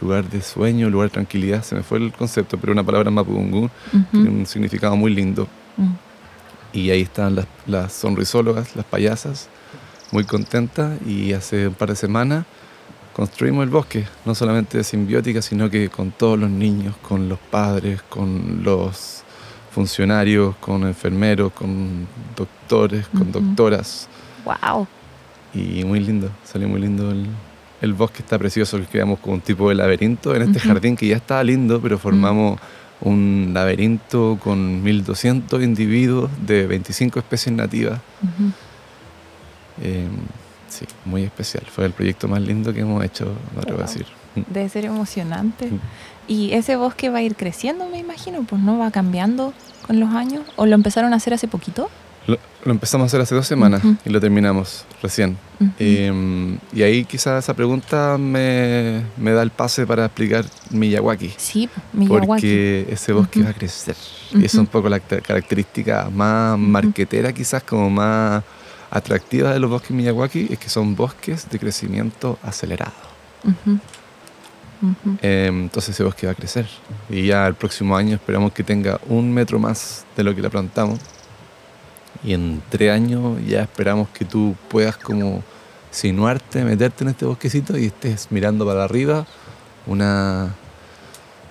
lugar 0.00 0.28
de 0.28 0.42
sueño, 0.42 0.90
lugar 0.90 1.08
de 1.10 1.14
tranquilidad. 1.14 1.62
Se 1.62 1.76
me 1.76 1.84
fue 1.84 1.98
el 1.98 2.12
concepto, 2.12 2.58
pero 2.58 2.72
una 2.72 2.82
palabra 2.82 3.08
en 3.08 3.14
mapudungún 3.14 3.70
tiene 4.10 4.28
Ujú. 4.30 4.38
un 4.40 4.46
significado 4.46 4.96
muy 4.96 5.14
lindo. 5.14 5.46
Mm. 5.76 5.92
Y 6.72 6.90
ahí 6.90 7.02
están 7.02 7.36
las, 7.36 7.46
las 7.66 7.92
sonrisólogas, 7.92 8.74
las 8.74 8.84
payasas, 8.84 9.48
muy 10.10 10.24
contentas. 10.24 10.98
Y 11.06 11.32
hace 11.34 11.68
un 11.68 11.74
par 11.74 11.90
de 11.90 11.94
semanas 11.96 12.46
construimos 13.14 13.64
el 13.64 13.70
bosque, 13.70 14.04
no 14.24 14.34
solamente 14.34 14.78
de 14.78 14.84
simbiótica, 14.84 15.40
sino 15.40 15.70
que 15.70 15.88
con 15.88 16.10
todos 16.10 16.38
los 16.38 16.50
niños, 16.50 16.94
con 16.96 17.28
los 17.28 17.38
padres, 17.38 18.02
con 18.02 18.62
los 18.62 19.22
funcionarios, 19.70 20.56
con 20.56 20.82
enfermeros, 20.82 21.52
con 21.52 22.06
doctores, 22.36 23.06
con 23.08 23.32
doctoras. 23.32 24.08
Wow. 24.44 24.86
Y 25.54 25.84
muy 25.84 26.00
lindo, 26.00 26.30
salió 26.44 26.68
muy 26.68 26.80
lindo 26.80 27.10
el, 27.10 27.26
el 27.80 27.92
bosque, 27.94 28.18
está 28.20 28.38
precioso, 28.38 28.78
que 28.78 28.86
creamos 28.86 29.20
como 29.20 29.34
un 29.34 29.40
tipo 29.40 29.68
de 29.68 29.76
laberinto 29.76 30.34
en 30.34 30.42
este 30.42 30.58
jardín 30.60 30.96
que 30.96 31.06
ya 31.06 31.16
estaba 31.16 31.42
lindo, 31.44 31.80
pero 31.80 31.98
formamos 31.98 32.58
un 33.00 33.50
laberinto 33.54 34.38
con 34.42 34.82
1200 34.82 35.62
individuos 35.62 36.30
de 36.44 36.66
25 36.66 37.18
especies 37.20 37.54
nativas. 37.54 38.00
Eh, 39.82 40.08
sí, 40.78 40.86
muy 41.04 41.22
especial. 41.22 41.64
Fue 41.74 41.84
el 41.86 41.92
proyecto 41.92 42.28
más 42.28 42.40
lindo 42.40 42.72
que 42.72 42.80
hemos 42.80 43.04
hecho, 43.04 43.26
me 43.54 43.60
atrevo 43.60 43.80
a 43.80 43.84
Wow. 43.84 43.92
decir. 43.92 44.06
Debe 44.48 44.68
ser 44.68 44.84
emocionante. 44.86 45.66
Mm. 45.70 45.78
Y 46.26 46.52
ese 46.52 46.76
bosque 46.76 47.10
va 47.10 47.18
a 47.18 47.22
ir 47.22 47.36
creciendo, 47.36 47.88
me 47.88 47.98
imagino, 47.98 48.42
pues 48.42 48.60
no 48.62 48.78
va 48.78 48.90
cambiando 48.90 49.52
con 49.86 50.00
los 50.00 50.10
años. 50.14 50.42
¿O 50.56 50.66
lo 50.66 50.74
empezaron 50.74 51.12
a 51.12 51.16
hacer 51.16 51.34
hace 51.34 51.46
poquito? 51.48 51.88
Lo, 52.26 52.38
lo 52.64 52.72
empezamos 52.72 53.04
a 53.04 53.06
hacer 53.08 53.20
hace 53.20 53.34
dos 53.34 53.46
semanas 53.46 53.84
Ujú. 53.84 53.96
y 54.06 54.08
lo 54.08 54.18
terminamos 54.18 54.86
recién. 55.02 55.36
Ujú. 55.60 55.70
Eh, 55.78 56.58
y 56.72 56.82
ahí 56.82 57.04
quizás 57.04 57.44
esa 57.44 57.52
pregunta 57.54 58.16
me, 58.18 59.02
me 59.18 59.32
da 59.32 59.42
el 59.42 59.50
pase 59.50 59.86
para 59.86 60.06
explicar 60.06 60.46
Miyawaki. 60.70 61.34
sí, 61.36 61.68
pues, 61.68 61.84
Miyawaki. 61.92 62.26
Porque 62.26 62.86
ese 62.90 63.12
bosque 63.12 63.40
Ujú. 63.40 63.46
va 63.46 63.50
a 63.50 63.54
crecer. 63.54 63.94
Y 64.32 64.44
es 64.46 64.54
un 64.54 64.66
poco 64.66 64.88
la 64.88 64.98
ca- 65.00 65.20
característica 65.20 66.08
más 66.10 66.58
marquetera, 66.58 67.30
quizás 67.32 67.62
como 67.62 67.90
más 67.90 68.42
atractiva 68.94 69.52
de 69.52 69.58
los 69.58 69.68
bosques 69.68 69.90
Miyawaki, 69.90 70.46
es 70.50 70.58
que 70.58 70.70
son 70.70 70.94
bosques 70.94 71.50
de 71.50 71.58
crecimiento 71.58 72.38
acelerado. 72.42 72.92
Eh, 75.20 75.48
entonces 75.50 75.94
ese 75.94 76.04
bosque 76.04 76.26
va 76.26 76.32
a 76.32 76.36
crecer. 76.36 76.68
Y 77.10 77.26
ya 77.26 77.46
el 77.46 77.54
próximo 77.54 77.96
año 77.96 78.14
esperamos 78.14 78.52
que 78.52 78.62
tenga 78.62 79.00
un 79.08 79.32
metro 79.32 79.58
más 79.58 80.06
de 80.16 80.22
lo 80.22 80.32
que 80.34 80.40
la 80.40 80.48
plantamos. 80.48 81.00
Y 82.22 82.34
en 82.34 82.62
tres 82.70 82.92
años 82.92 83.44
ya 83.44 83.62
esperamos 83.62 84.08
que 84.10 84.24
tú 84.24 84.54
puedas 84.68 84.96
como 84.96 85.42
sinuarte, 85.90 86.64
meterte 86.64 87.02
en 87.02 87.10
este 87.10 87.24
bosquecito 87.24 87.76
y 87.76 87.86
estés 87.86 88.28
mirando 88.30 88.64
para 88.64 88.84
arriba 88.84 89.26
una, 89.86 90.54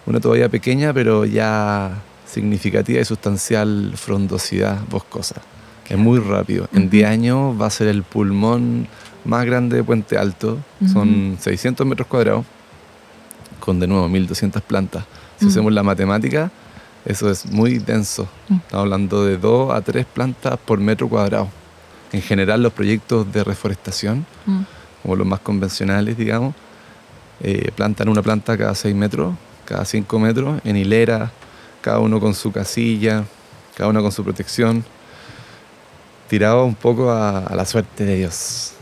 una 0.06 0.20
todavía 0.20 0.50
pequeña 0.50 0.94
pero 0.94 1.26
ya 1.26 2.02
significativa 2.26 3.00
y 3.02 3.06
sustancial 3.06 3.94
frondosidad 3.96 4.80
boscosa. 4.90 5.42
Es 5.90 5.98
muy 5.98 6.20
rápido. 6.20 6.68
En 6.74 6.84
Ujú. 6.84 6.92
10 6.92 7.08
años 7.08 7.62
va 7.62 7.68
a 7.68 7.70
ser 7.70 7.88
el 7.88 8.04
pulmón 8.04 8.88
más 9.26 9.46
grande 9.46 9.78
de 9.78 9.84
Puente 9.84 10.18
Alto. 10.18 10.58
Son 10.92 11.38
600 11.40 11.86
metros 11.86 12.08
cuadrados 12.08 12.46
con 13.60 13.80
de 13.80 13.88
nuevo 13.88 14.08
1200 14.10 14.62
plantas. 14.62 15.04
Si 15.40 15.48
hacemos 15.48 15.72
la 15.74 15.84
matemática, 15.84 16.52
eso 17.06 17.30
es 17.30 17.46
muy 17.52 17.80
denso. 17.80 18.28
Mm. 18.50 18.54
Estamos 18.56 18.84
hablando 18.84 19.26
de 19.26 19.38
2 19.38 19.74
a 19.74 19.82
3 19.82 20.06
plantas 20.06 20.58
por 20.66 20.80
metro 20.80 21.08
cuadrado. 21.10 21.50
En 22.12 22.22
general, 22.22 22.62
los 22.64 22.72
proyectos 22.74 23.32
de 23.34 23.44
reforestación, 23.44 24.26
Mm. 24.46 24.62
como 25.02 25.16
los 25.16 25.28
más 25.28 25.40
convencionales, 25.40 26.16
digamos, 26.18 26.54
eh, 27.42 27.72
plantan 27.76 28.08
una 28.10 28.22
planta 28.22 28.58
cada 28.58 28.74
6 28.76 28.96
metros, 28.96 29.34
cada 29.66 29.84
5 29.86 30.18
metros, 30.20 30.62
en 30.64 30.78
hilera, 30.78 31.32
cada 31.82 32.00
uno 32.00 32.20
con 32.22 32.34
su 32.34 32.52
casilla, 32.54 33.24
cada 33.76 33.90
uno 33.90 34.02
con 34.02 34.12
su 34.12 34.24
protección, 34.24 34.86
tirado 36.34 36.66
un 36.66 36.74
poco 36.74 37.12
a, 37.12 37.46
a 37.46 37.56
la 37.56 37.64
suerte 37.64 38.06
de 38.06 38.16
Dios. 38.16 38.74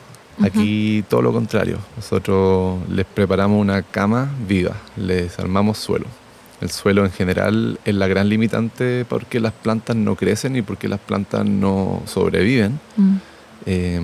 Aquí 0.42 1.04
todo 1.10 1.22
lo 1.22 1.34
contrario. 1.34 1.80
Nosotros 1.98 2.80
les 2.88 3.06
preparamos 3.06 3.60
una 3.60 3.82
cama 3.82 4.32
viva, 4.48 4.78
les 4.96 5.38
armamos 5.38 5.78
suelo. 5.78 6.06
El 6.62 6.72
suelo 6.72 7.04
en 7.04 7.12
general 7.12 7.78
es 7.84 7.94
la 7.94 8.08
gran 8.08 8.30
limitante 8.30 9.04
porque 9.04 9.42
las 9.42 9.52
plantas 9.52 9.98
no 9.98 10.16
crecen 10.16 10.56
y 10.56 10.62
porque 10.62 10.88
las 10.88 11.02
plantas 11.02 11.46
no 11.46 12.02
sobreviven. 12.06 12.80
Mm. 12.96 13.16
Eh, 13.66 14.02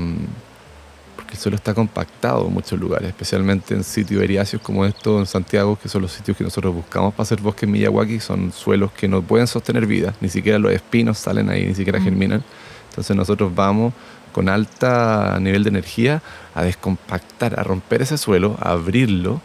porque 1.16 1.32
el 1.32 1.39
suelo 1.39 1.56
está 1.56 1.74
compactado 1.74 2.48
en 2.48 2.54
muchos 2.54 2.77
lugares, 2.77 3.08
especialmente 3.08 3.74
en 3.74 3.86
sitios 3.86 4.22
eriáceos 4.22 4.62
como 4.62 4.86
estos 4.86 5.22
en 5.22 5.25
Santiago, 5.25 5.80
que 5.82 5.88
son 5.88 6.01
los 6.01 6.12
sitios 6.12 6.36
que 6.36 6.44
nosotros 6.44 6.75
buscamos 6.75 7.13
para 7.13 7.24
hacer 7.24 7.39
bosque 7.39 7.66
en 7.66 7.72
Miyawaki, 7.72 8.20
son 8.20 8.51
suelos 8.51 8.92
que 8.92 9.08
no 9.08 9.22
pueden 9.22 9.48
sostener 9.48 9.86
vida, 9.86 10.13
ni 10.20 10.27
siquiera 10.27 10.60
los 10.60 10.74
espinos 10.74 11.18
salen 11.18 11.50
ahí, 11.50 11.66
ni 11.66 11.75
siquiera 11.75 12.01
germinan. 12.01 12.44
Entonces 12.98 13.16
nosotros 13.16 13.54
vamos 13.54 13.94
con 14.32 14.50
alta 14.50 15.38
nivel 15.39 15.63
de 15.63 15.70
energía 15.70 16.24
a 16.56 16.63
descompactar, 16.63 17.60
a 17.60 17.63
romper 17.63 18.01
ese 18.01 18.18
suelo, 18.18 18.58
a 18.60 18.72
abrirlo, 18.72 19.39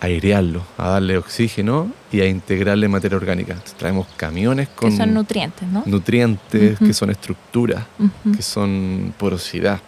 a 0.00 0.06
airearlo, 0.06 0.62
a 0.76 0.90
darle 0.90 1.18
oxígeno 1.18 1.90
y 2.12 2.20
a 2.20 2.26
integrarle 2.26 2.86
materia 2.86 3.16
orgánica. 3.16 3.54
Entonces, 3.54 3.76
traemos 3.76 4.06
camiones 4.16 4.68
con 4.68 4.90
Que 4.90 4.96
son 4.96 5.14
nutrientes, 5.14 5.68
¿no? 5.68 5.82
nutrientes, 5.84 6.78
que 6.78 6.92
son 6.92 7.10
estructuras, 7.10 7.84
que 8.36 8.42
son 8.42 9.12
porosidad. 9.18 9.80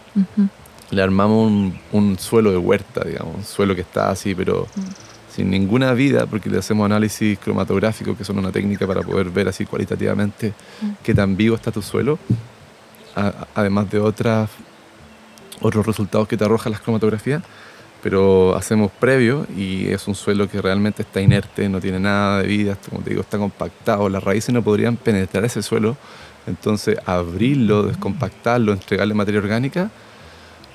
Le 0.91 1.03
armamos 1.03 1.47
un, 1.47 1.79
un 1.93 2.19
suelo 2.19 2.51
de 2.51 2.57
huerta, 2.59 3.05
digamos, 3.05 3.37
un 3.37 3.45
suelo 3.45 3.77
que 3.77 3.83
está 3.83 4.11
así, 4.11 4.35
pero 4.35 4.67
Mm. 4.75 4.81
Sin 5.41 5.51
ninguna 5.51 5.95
vida, 5.95 6.27
porque 6.27 6.51
le 6.51 6.59
hacemos 6.59 6.85
análisis 6.85 7.39
cromatográfico, 7.39 8.15
que 8.15 8.25
son 8.25 8.39
una 8.39 8.53
técnica 8.53 8.87
para 8.87 9.01
poder 9.01 9.31
ver 9.31 9.49
así 9.49 9.65
cualitativamente 9.65 10.53
Mm. 10.83 10.89
qué 11.03 11.15
tan 11.15 11.35
vivo 11.35 11.57
está 11.57 11.71
tu 11.73 11.81
suelo, 11.81 12.19
a- 13.17 13.47
además 13.55 13.91
de 13.91 13.99
otras, 14.01 14.51
otros 15.63 15.87
resultados 15.87 16.29
que 16.29 16.37
te 16.37 16.45
arrojan 16.45 16.73
las 16.73 16.83
cromatografías, 16.83 17.43
pero 18.03 18.55
hacemos 18.55 18.91
previo 18.93 19.47
y 19.57 19.89
es 19.89 20.07
un 20.09 20.15
suelo 20.15 20.47
que 20.49 20.61
realmente 20.61 21.03
está 21.03 21.23
inerte, 21.23 21.69
no 21.71 21.81
tiene 21.81 21.99
nada 22.01 22.43
de 22.43 22.47
vida, 22.49 22.77
como 22.91 23.03
te 23.03 23.11
digo, 23.11 23.23
está 23.23 23.39
compactado, 23.39 24.09
las 24.11 24.23
raíces 24.23 24.53
no 24.55 24.63
podrían 24.63 24.97
penetrar 24.97 25.43
ese 25.47 25.63
suelo, 25.63 25.97
entonces 26.47 26.99
abrirlo, 27.07 27.85
descompactarlo, 27.85 28.73
entregarle 28.75 29.15
materia 29.15 29.41
orgánica, 29.41 29.91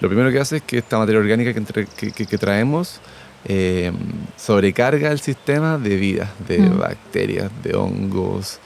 lo 0.02 0.08
primero 0.10 0.32
que 0.32 0.40
hace 0.40 0.58
es 0.58 0.64
que 0.64 0.80
esta 0.80 0.98
materia 0.98 1.20
orgánica 1.22 1.54
que, 1.54 1.60
entre- 1.60 1.86
que- 1.86 2.12
que- 2.12 2.26
que 2.26 2.38
traemos 2.40 3.00
eh, 3.46 3.92
sobrecarga 4.38 5.12
el 5.12 5.20
sistema 5.20 5.78
de 5.78 5.96
vida, 5.96 6.34
de 6.48 6.60
Mm. 6.60 6.80
bacterias, 6.80 7.52
de 7.64 7.76
hongos, 7.76 8.60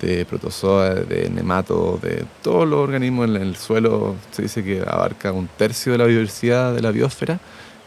de 0.00 0.24
protozoa, 0.26 0.90
de 0.94 1.30
nematodos, 1.30 2.02
de 2.02 2.24
todos 2.42 2.66
los 2.68 2.80
organismos 2.80 3.28
en 3.28 3.36
el 3.36 3.56
suelo. 3.56 4.16
Se 4.32 4.42
dice 4.42 4.64
que 4.64 4.82
abarca 4.86 5.32
un 5.32 5.48
tercio 5.56 5.92
de 5.92 5.98
la 5.98 6.04
biodiversidad 6.04 6.74
de 6.74 6.82
la 6.82 6.90
biosfera. 6.90 7.38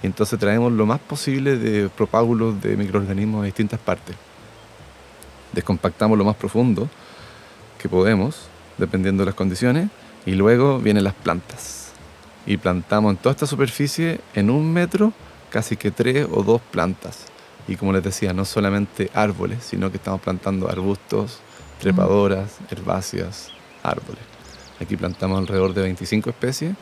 Y 0.02 0.08
entonces 0.08 0.40
traemos 0.40 0.72
lo 0.72 0.86
más 0.86 1.00
posible 1.02 1.58
de 1.58 1.90
propágulos 1.90 2.62
de 2.62 2.78
microorganismos 2.78 3.42
de 3.42 3.48
distintas 3.48 3.80
partes. 3.82 4.16
Descompactamos 5.52 6.18
lo 6.18 6.24
más 6.24 6.38
profundo 6.38 6.88
que 7.78 7.90
podemos, 7.90 8.48
dependiendo 8.78 9.24
de 9.24 9.26
las 9.28 9.36
condiciones, 9.36 9.90
y 10.26 10.32
luego 10.32 10.80
vienen 10.80 11.04
las 11.04 11.16
plantas. 11.16 11.92
Y 12.46 12.58
plantamos 12.58 13.12
en 13.12 13.18
toda 13.18 13.32
esta 13.32 13.46
superficie, 13.46 14.22
en 14.36 14.50
un 14.50 14.72
metro, 14.72 15.12
casi 15.50 15.76
que 15.78 15.92
tres 15.92 16.28
o 16.32 16.44
dos 16.44 16.62
plantas. 16.72 17.26
Y 17.68 17.76
como 17.76 17.94
les 17.94 18.04
decía, 18.04 18.34
no 18.34 18.46
solamente 18.46 19.12
árboles, 19.14 19.64
sino 19.64 19.92
que 19.92 19.98
estamos 19.98 20.22
plantando 20.22 20.70
arbustos, 20.70 21.40
trepadoras, 21.80 22.58
herbáceas, 22.72 23.50
árboles. 23.84 24.22
Aquí 24.82 24.96
plantamos 24.96 25.40
alrededor 25.40 25.74
de 25.74 25.82
25 25.84 26.30
especies, 26.30 26.74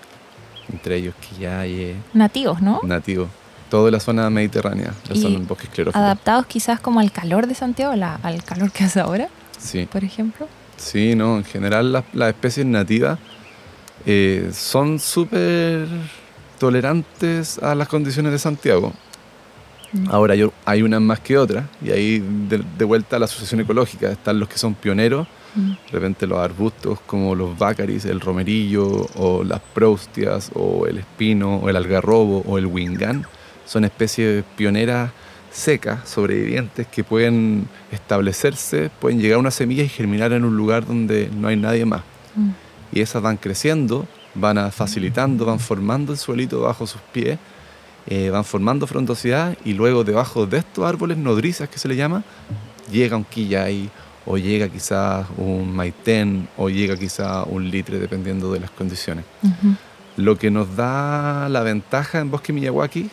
entre 0.72 0.96
ellos 0.98 1.16
quillaye, 1.20 1.96
Nativos, 2.14 2.62
¿no? 2.62 2.80
nativos, 2.84 3.28
toda 3.70 3.90
la 3.92 4.00
zona 4.00 4.30
mediterránea, 4.30 4.94
la 5.10 5.16
Y 5.16 5.22
zona 5.22 5.40
esclerófilos. 5.40 5.96
Adaptados 5.96 6.46
quizás 6.46 6.80
como 6.80 7.00
al 7.00 7.12
calor 7.12 7.48
de 7.48 7.56
Santiago, 7.56 7.96
la- 7.96 8.16
al 8.24 8.44
calor 8.44 8.72
que 8.72 8.84
hace 8.86 9.00
ahora, 9.00 9.30
Sí. 9.60 9.88
por 9.92 10.04
ejemplo. 10.04 10.48
Sí, 10.78 11.16
no, 11.16 11.38
en 11.38 11.44
general 11.44 11.92
las, 11.92 12.04
las 12.14 12.30
especies 12.30 12.66
nativas 12.66 13.18
eh, 14.06 14.52
son 14.54 15.00
súper 15.00 15.88
tolerantes 16.60 17.58
a 17.60 17.76
las 17.76 17.88
condiciones 17.88 18.32
de 18.32 18.40
Santiago. 18.40 18.94
Mm. 19.94 20.10
Ahora 20.12 20.36
yo, 20.36 20.52
hay 20.66 20.82
unas 20.82 21.02
más 21.02 21.20
que 21.20 21.38
otras, 21.38 21.66
y 21.82 21.92
ahí 21.92 22.20
de, 22.20 22.64
de 22.78 22.86
vuelta 22.86 23.16
a 23.16 23.20
la 23.20 23.26
asociación 23.26 23.62
ecológica 23.62 24.12
están 24.12 24.40
los 24.40 24.50
que 24.50 24.58
son 24.58 24.74
pioneros, 24.74 25.28
Mm. 25.58 25.72
de 25.72 25.92
repente 25.92 26.28
los 26.28 26.38
arbustos 26.38 27.00
como 27.06 27.34
los 27.34 27.58
bácaris, 27.58 28.06
el 28.06 28.20
romerillo, 28.20 29.08
o 29.16 29.44
las 29.44 29.60
proustias, 29.60 30.52
o 30.54 30.86
el 30.86 31.00
espino, 31.00 31.58
o 31.58 31.70
el 31.70 31.76
algarrobo, 31.76 32.44
o 32.46 32.58
el 32.58 32.68
wingán, 32.68 33.26
son 33.66 33.84
especies 33.84 34.44
pioneras 34.56 35.12
secas, 35.52 36.08
sobrevivientes, 36.08 36.86
que 36.88 37.04
pueden 37.04 37.68
establecerse, 37.92 38.92
pueden 39.00 39.20
llegar 39.20 39.38
a 39.38 39.40
una 39.40 39.52
semilla 39.52 39.84
y 39.84 39.90
germinar 39.90 40.32
en 40.34 40.46
un 40.46 40.56
lugar 40.56 40.86
donde 40.86 41.30
no 41.36 41.48
hay 41.48 41.56
nadie 41.56 41.86
más. 41.86 42.02
Mm. 42.36 42.50
Y 42.92 43.02
esas 43.02 43.22
van 43.22 43.38
creciendo, 43.38 44.08
van 44.40 44.72
facilitando, 44.72 45.46
van 45.46 45.60
formando 45.60 46.12
el 46.12 46.18
suelito 46.18 46.62
bajo 46.62 46.86
sus 46.88 47.02
pies, 47.12 47.38
eh, 48.08 48.30
van 48.30 48.46
formando 48.46 48.88
frondosidad 48.88 49.58
y 49.66 49.74
luego 49.74 50.04
debajo 50.04 50.46
de 50.46 50.60
estos 50.60 50.86
árboles 50.86 51.18
nodrizas 51.18 51.68
que 51.70 51.80
se 51.80 51.88
le 51.88 51.96
llama, 51.96 52.24
llega 52.92 53.18
un 53.18 53.26
quillay 53.26 53.90
o 54.26 54.38
llega 54.38 54.68
quizás 54.70 55.26
un 55.38 55.74
maitén 55.74 56.48
o 56.58 56.70
llega 56.70 56.98
quizás 56.98 57.46
un 57.50 57.70
litre 57.70 57.98
dependiendo 58.00 58.52
de 58.52 58.60
las 58.60 58.72
condiciones. 58.72 59.26
Lo 60.18 60.38
que 60.38 60.52
nos 60.52 60.76
da 60.76 61.48
la 61.50 61.62
ventaja 61.62 62.20
en 62.20 62.32
Bosque 62.32 62.54
Miyawaki 62.54 63.10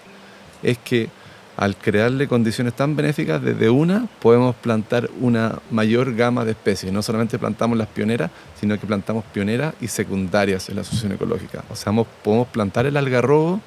es 0.63 0.79
que 0.79 1.09
al 1.57 1.77
crearle 1.77 2.27
condiciones 2.27 2.75
tan 2.75 2.97
benéficas, 2.97 3.41
desde 3.41 3.71
una 3.71 4.09
podemos 4.21 4.57
plantar 4.57 5.09
una 5.21 5.61
mayor 5.71 6.15
gama 6.15 6.45
de 6.45 6.51
especies. 6.51 6.93
No 6.93 7.01
solamente 7.03 7.39
plantamos 7.39 7.79
las 7.79 7.87
pioneras, 7.89 8.31
sino 8.61 8.79
que 8.79 8.87
plantamos 8.87 9.25
pioneras 9.33 9.75
y 9.81 9.87
secundarias 9.89 10.69
en 10.69 10.77
la 10.77 10.81
asociación 10.83 11.13
ecológica. 11.13 11.63
O 11.71 11.77
sea, 11.77 11.93
mo- 11.93 12.07
podemos 12.25 12.49
plantar 12.49 12.87
el 12.87 12.97
algarrobo 12.97 13.61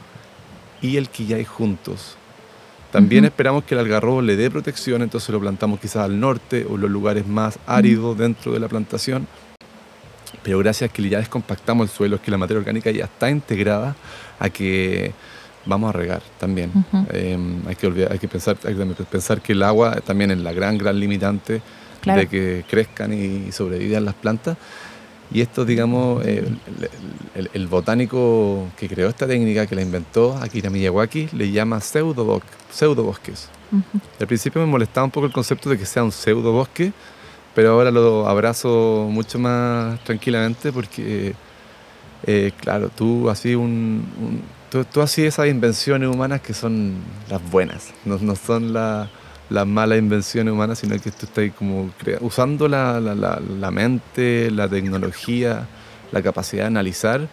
y 0.81 0.97
el 0.97 1.09
quillay 1.09 1.45
juntos. 1.45 2.17
También 2.91 3.25
esperamos 3.25 3.63
que 3.63 3.75
el 3.75 3.79
algarrobo 3.79 4.21
le 4.21 4.35
dé 4.35 4.49
protección, 4.49 5.01
entonces 5.01 5.29
lo 5.29 5.39
plantamos 5.39 5.79
quizás 5.79 6.03
al 6.03 6.19
norte 6.19 6.65
o 6.69 6.75
en 6.75 6.81
los 6.81 6.89
lugares 6.91 7.27
más 7.27 7.59
áridos 7.67 8.17
dentro 8.17 8.51
de 8.53 8.59
la 8.59 8.67
plantación. 8.67 9.27
Pero 10.43 10.59
gracias 10.59 10.89
a 10.89 10.93
que 10.93 11.07
ya 11.07 11.19
descompactamos 11.19 11.89
el 11.89 11.95
suelo, 11.95 12.15
es 12.17 12.21
que 12.21 12.31
la 12.31 12.37
materia 12.37 12.59
orgánica 12.59 12.91
ya 12.91 13.05
está 13.05 13.29
integrada 13.29 13.95
a 14.39 14.49
que 14.49 15.13
vamos 15.67 15.89
a 15.89 15.93
regar 15.93 16.21
también. 16.39 16.71
Ujú. 16.73 17.05
Eh, 17.11 17.37
hay, 17.67 17.75
que 17.75 17.87
olvidar, 17.87 18.11
hay 18.13 18.19
que 18.19 18.27
pensar, 18.27 18.57
hay 18.65 18.73
que 18.75 19.03
pensar 19.03 19.41
que 19.41 19.53
el 19.53 19.63
agua 19.63 19.99
también 20.05 20.31
es 20.31 20.39
la 20.39 20.53
gran, 20.53 20.77
gran 20.77 20.99
limitante 20.99 21.61
Claro. 22.01 22.21
de 22.21 22.27
que 22.27 22.63
crezcan 22.69 23.11
y 23.13 23.51
sobrevivan 23.51 24.05
las 24.05 24.13
plantas. 24.15 24.55
Y 25.29 25.41
esto, 25.41 25.65
digamos, 25.65 26.25
eh, 26.25 26.45
el, 26.45 26.89
el- 27.35 27.49
el 27.53 27.67
botánico 27.67 28.67
que 28.77 28.87
creó 28.87 29.09
esta 29.09 29.27
técnica, 29.27 29.65
que 29.67 29.75
la 29.75 29.81
inventó, 29.81 30.37
Akira 30.37 30.69
Miyawaki, 30.69 31.27
le 31.33 31.51
llama 31.51 31.81
pseudo 31.81 32.41
pseudobosques. 32.71 33.49
Ujú. 33.71 33.99
Al 34.21 34.27
principio 34.27 34.61
me 34.61 34.67
molestaba 34.67 35.03
un 35.03 35.11
poco 35.11 35.25
el 35.27 35.33
concepto 35.33 35.69
de 35.69 35.77
que 35.77 35.85
sea 35.85 36.01
un 36.03 36.13
pseudo 36.13 36.53
bosque, 36.53 36.93
pero 37.53 37.71
ahora 37.71 37.91
lo 37.91 38.25
abrazo 38.27 39.07
mucho 39.11 39.37
más 39.39 39.99
tranquilamente 40.05 40.71
porque, 40.71 41.33
eh, 42.25 42.51
claro, 42.61 42.89
tú 42.95 43.29
así 43.29 43.53
un, 43.55 44.05
un- 44.21 44.41
tú, 44.71 44.83
tú 44.85 45.01
así 45.01 45.23
esas 45.25 45.47
invenciones 45.47 46.09
humanas 46.09 46.41
que 46.41 46.53
son 46.53 46.95
las 47.29 47.41
buenas, 47.49 47.93
no, 48.05 48.17
no 48.19 48.35
son 48.35 48.73
la- 48.73 49.09
las 49.49 49.65
malas 49.65 49.97
invenciones 49.99 50.53
humanas, 50.53 50.79
sino 50.79 50.95
que 50.99 51.09
tú 51.11 51.25
estás 51.25 51.51
como 51.57 51.89
usando 52.21 52.67
la, 52.67 52.99
la- 52.99 53.15
la- 53.15 53.39
la 53.39 53.71
mente, 53.71 54.51
la 54.51 54.67
tecnología, 54.67 55.65
la 56.11 56.21
capacidad 56.21 56.63
de 56.63 56.67
analizar 56.67 57.27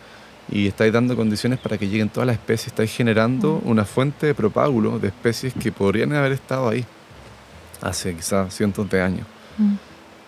y 0.50 0.66
estáis 0.68 0.92
dando 0.92 1.16
condiciones 1.16 1.58
para 1.58 1.76
que 1.78 1.88
lleguen 1.88 2.08
todas 2.10 2.26
las 2.26 2.36
especies, 2.36 2.68
estáis 2.68 2.94
generando 2.94 3.60
una 3.64 3.84
fuente 3.84 4.26
de 4.26 4.34
propágulo 4.34 4.98
de 4.98 5.08
especies 5.08 5.54
que 5.54 5.72
podrían 5.72 6.12
haber 6.12 6.32
estado 6.32 6.68
ahí 6.68 6.84
hace 7.80 8.14
quizás 8.14 8.54
cientos 8.54 8.88
de 8.90 9.00
años. 9.02 9.26
Mm. 9.58 9.74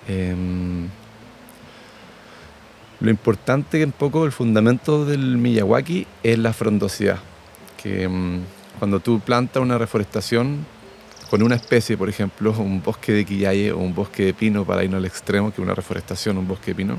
Em, 0.08 0.88
lo 3.00 3.11
importante 3.11 3.78
que 3.78 3.85
un 3.85 3.92
poco 3.92 4.24
el 4.24 4.32
fundamento 4.32 5.04
del 5.04 5.37
Miyawaki 5.37 6.06
es 6.22 6.38
la 6.38 6.52
frondosidad. 6.52 7.18
Que 7.82 8.04
em, 8.04 8.40
cuando 8.78 9.00
tú 9.00 9.20
plantas 9.20 9.62
una 9.62 9.78
reforestación 9.78 10.64
con 11.30 11.42
una 11.42 11.56
especie, 11.56 11.96
por 11.96 12.09
ejemplo, 12.09 12.54
un 12.59 12.82
bosque 12.82 13.12
de 13.12 13.24
quillaye 13.24 13.72
o 13.72 13.78
un 13.78 13.94
bosque 13.94 14.24
de 14.24 14.35
pino 14.35 14.64
para 14.64 14.85
irnos 14.85 14.98
al 14.98 15.04
extremo, 15.06 15.50
que 15.50 15.61
es 15.61 15.64
una 15.64 15.74
reforestación, 15.74 16.38
un 16.38 16.46
bosque 16.46 16.70
de 16.70 16.74
pino, 16.76 16.98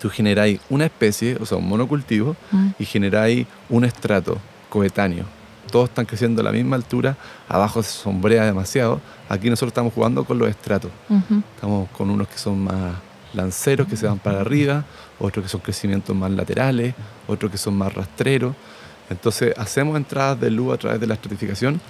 tú 0.00 0.08
generáis 0.10 0.60
una 0.70 0.84
especie, 0.86 1.36
o 1.40 1.46
sea, 1.46 1.58
un 1.58 1.68
monocultivo, 1.68 2.36
Mm. 2.52 2.68
y 2.78 2.84
generáis 2.84 3.46
un 3.68 3.84
estrato 3.84 4.38
coetáneo. 4.70 5.24
Todos 5.70 5.88
están 5.88 6.06
creciendo 6.06 6.40
a 6.42 6.44
la 6.44 6.52
misma 6.52 6.76
altura, 6.76 7.16
abajo 7.48 7.82
se 7.82 7.90
sombrea 7.90 8.44
demasiado. 8.44 9.00
Aquí 9.28 9.50
nosotros 9.50 9.70
estamos 9.70 9.92
jugando 9.92 10.24
con 10.24 10.38
los 10.38 10.48
estratos. 10.48 10.92
Estamos 11.56 11.88
con 11.90 12.08
unos 12.10 12.28
que 12.28 12.38
son 12.38 12.62
más 12.62 12.94
lanceros, 13.34 13.86
que 13.86 13.96
se 13.96 14.06
van 14.06 14.18
para 14.18 14.40
arriba, 14.40 14.84
otros 15.18 15.44
que 15.44 15.48
son 15.48 15.60
crecimientos 15.60 16.14
más 16.14 16.30
laterales, 16.30 16.94
otros 17.26 17.50
que 17.50 17.58
son 17.58 17.74
más 17.74 17.92
rastreros. 17.94 18.54
Entonces 19.10 19.54
hacemos 19.56 19.96
entradas 19.96 20.40
de 20.40 20.50
luz 20.50 20.74
a 20.74 20.78
través 20.78 21.00
de 21.00 21.06
la 21.06 21.14
estratificación 21.14 21.80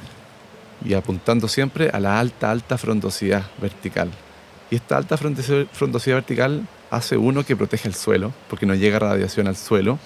y 0.84 0.94
apuntando 0.94 1.48
siempre 1.48 1.90
a 1.90 2.00
la 2.00 2.18
alta, 2.18 2.50
alta 2.50 2.76
frondosidad 2.76 3.44
vertical. 3.60 4.10
Y 4.70 4.76
esta 4.76 4.96
alta 4.96 5.16
frondosidad 5.16 6.16
vertical 6.16 6.66
hace 6.90 7.16
uno 7.16 7.44
que 7.44 7.56
protege 7.56 7.88
el 7.88 7.94
suelo, 7.94 8.32
porque 8.48 8.66
no 8.66 8.74
llega 8.74 8.98
radiación 8.98 9.48
al 9.48 9.56
suelo, 9.56 9.98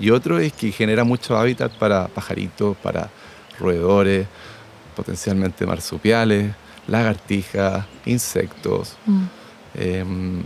Y 0.00 0.10
otro 0.10 0.38
es 0.38 0.52
que 0.52 0.70
genera 0.70 1.02
mucho 1.02 1.36
hábitat 1.36 1.72
para 1.72 2.06
pajaritos, 2.06 2.76
para 2.76 3.10
roedores, 3.58 4.28
potencialmente 4.94 5.66
marsupiales, 5.66 6.54
lagartijas, 6.86 7.84
insectos. 8.06 8.96
Mm. 9.06 9.24
Em, 9.74 10.42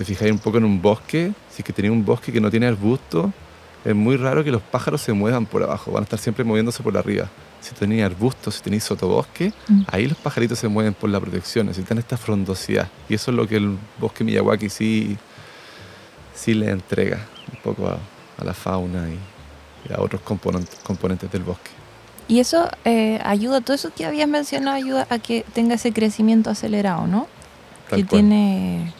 te 0.00 0.04
fijáis 0.06 0.32
un 0.32 0.38
poco 0.38 0.56
en 0.56 0.64
un 0.64 0.80
bosque, 0.80 1.30
si 1.50 1.60
es 1.60 1.64
que 1.64 1.74
tenéis 1.74 1.92
un 1.92 2.02
bosque 2.06 2.32
que 2.32 2.40
no 2.40 2.50
tiene 2.50 2.66
arbusto, 2.66 3.30
es 3.84 3.94
muy 3.94 4.16
raro 4.16 4.42
que 4.42 4.50
los 4.50 4.62
pájaros 4.62 5.02
se 5.02 5.12
muevan 5.12 5.44
por 5.44 5.62
abajo, 5.62 5.90
van 5.92 6.02
a 6.02 6.04
estar 6.04 6.18
siempre 6.18 6.42
moviéndose 6.42 6.82
por 6.82 6.96
arriba. 6.96 7.28
Si 7.60 7.74
tenéis 7.74 8.02
arbustos, 8.04 8.54
si 8.54 8.62
tenéis 8.62 8.84
sotobosque, 8.84 9.52
Mm. 9.68 9.82
ahí 9.92 10.06
los 10.08 10.16
pajaritos 10.16 10.58
se 10.58 10.68
mueven 10.68 10.94
por 10.94 11.10
la 11.10 11.20
protección, 11.20 11.66
necesitan 11.66 11.98
esta 11.98 12.16
frondosidad. 12.16 12.88
Y 13.10 13.14
eso 13.14 13.30
es 13.30 13.36
lo 13.36 13.46
que 13.46 13.56
el 13.56 13.76
bosque 13.98 14.24
Miyawaki 14.24 14.70
sí, 14.70 15.18
sí 16.34 16.54
le 16.54 16.70
entrega 16.70 17.18
un 17.52 17.58
poco 17.62 17.86
a, 17.88 17.98
a 18.38 18.44
la 18.44 18.54
fauna 18.54 19.06
y, 19.10 19.18
y 19.90 19.92
a 19.92 20.00
otros 20.00 20.22
componentes, 20.22 20.78
componentes 20.82 21.30
del 21.30 21.42
bosque. 21.42 21.70
Y 22.26 22.40
eso 22.40 22.70
eh, 22.86 23.20
ayuda, 23.22 23.60
todo 23.60 23.74
eso 23.74 23.92
que 23.94 24.06
habías 24.06 24.28
mencionado 24.30 24.76
ayuda 24.78 25.06
a 25.10 25.18
que 25.18 25.44
tenga 25.52 25.74
ese 25.74 25.92
crecimiento 25.92 26.48
acelerado, 26.48 27.06
¿no? 27.06 27.26
Tal 27.90 28.00
que 28.00 28.06
cual. 28.06 28.20
tiene 28.22 28.94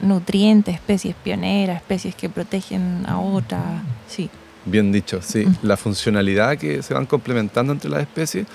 nutrientes, 0.00 0.74
especies 0.74 1.14
pioneras, 1.14 1.76
especies 1.76 2.14
que 2.14 2.28
protegen 2.28 3.04
a 3.06 3.18
otras. 3.18 3.62
Sí. 4.08 4.30
Bien 4.64 4.90
dicho, 4.90 5.20
sí. 5.22 5.46
La 5.62 5.76
funcionalidad 5.76 6.58
que 6.58 6.82
se 6.82 6.92
van 6.92 7.06
complementando 7.06 7.72
entre 7.72 7.88
las 7.88 8.00
especies 8.00 8.46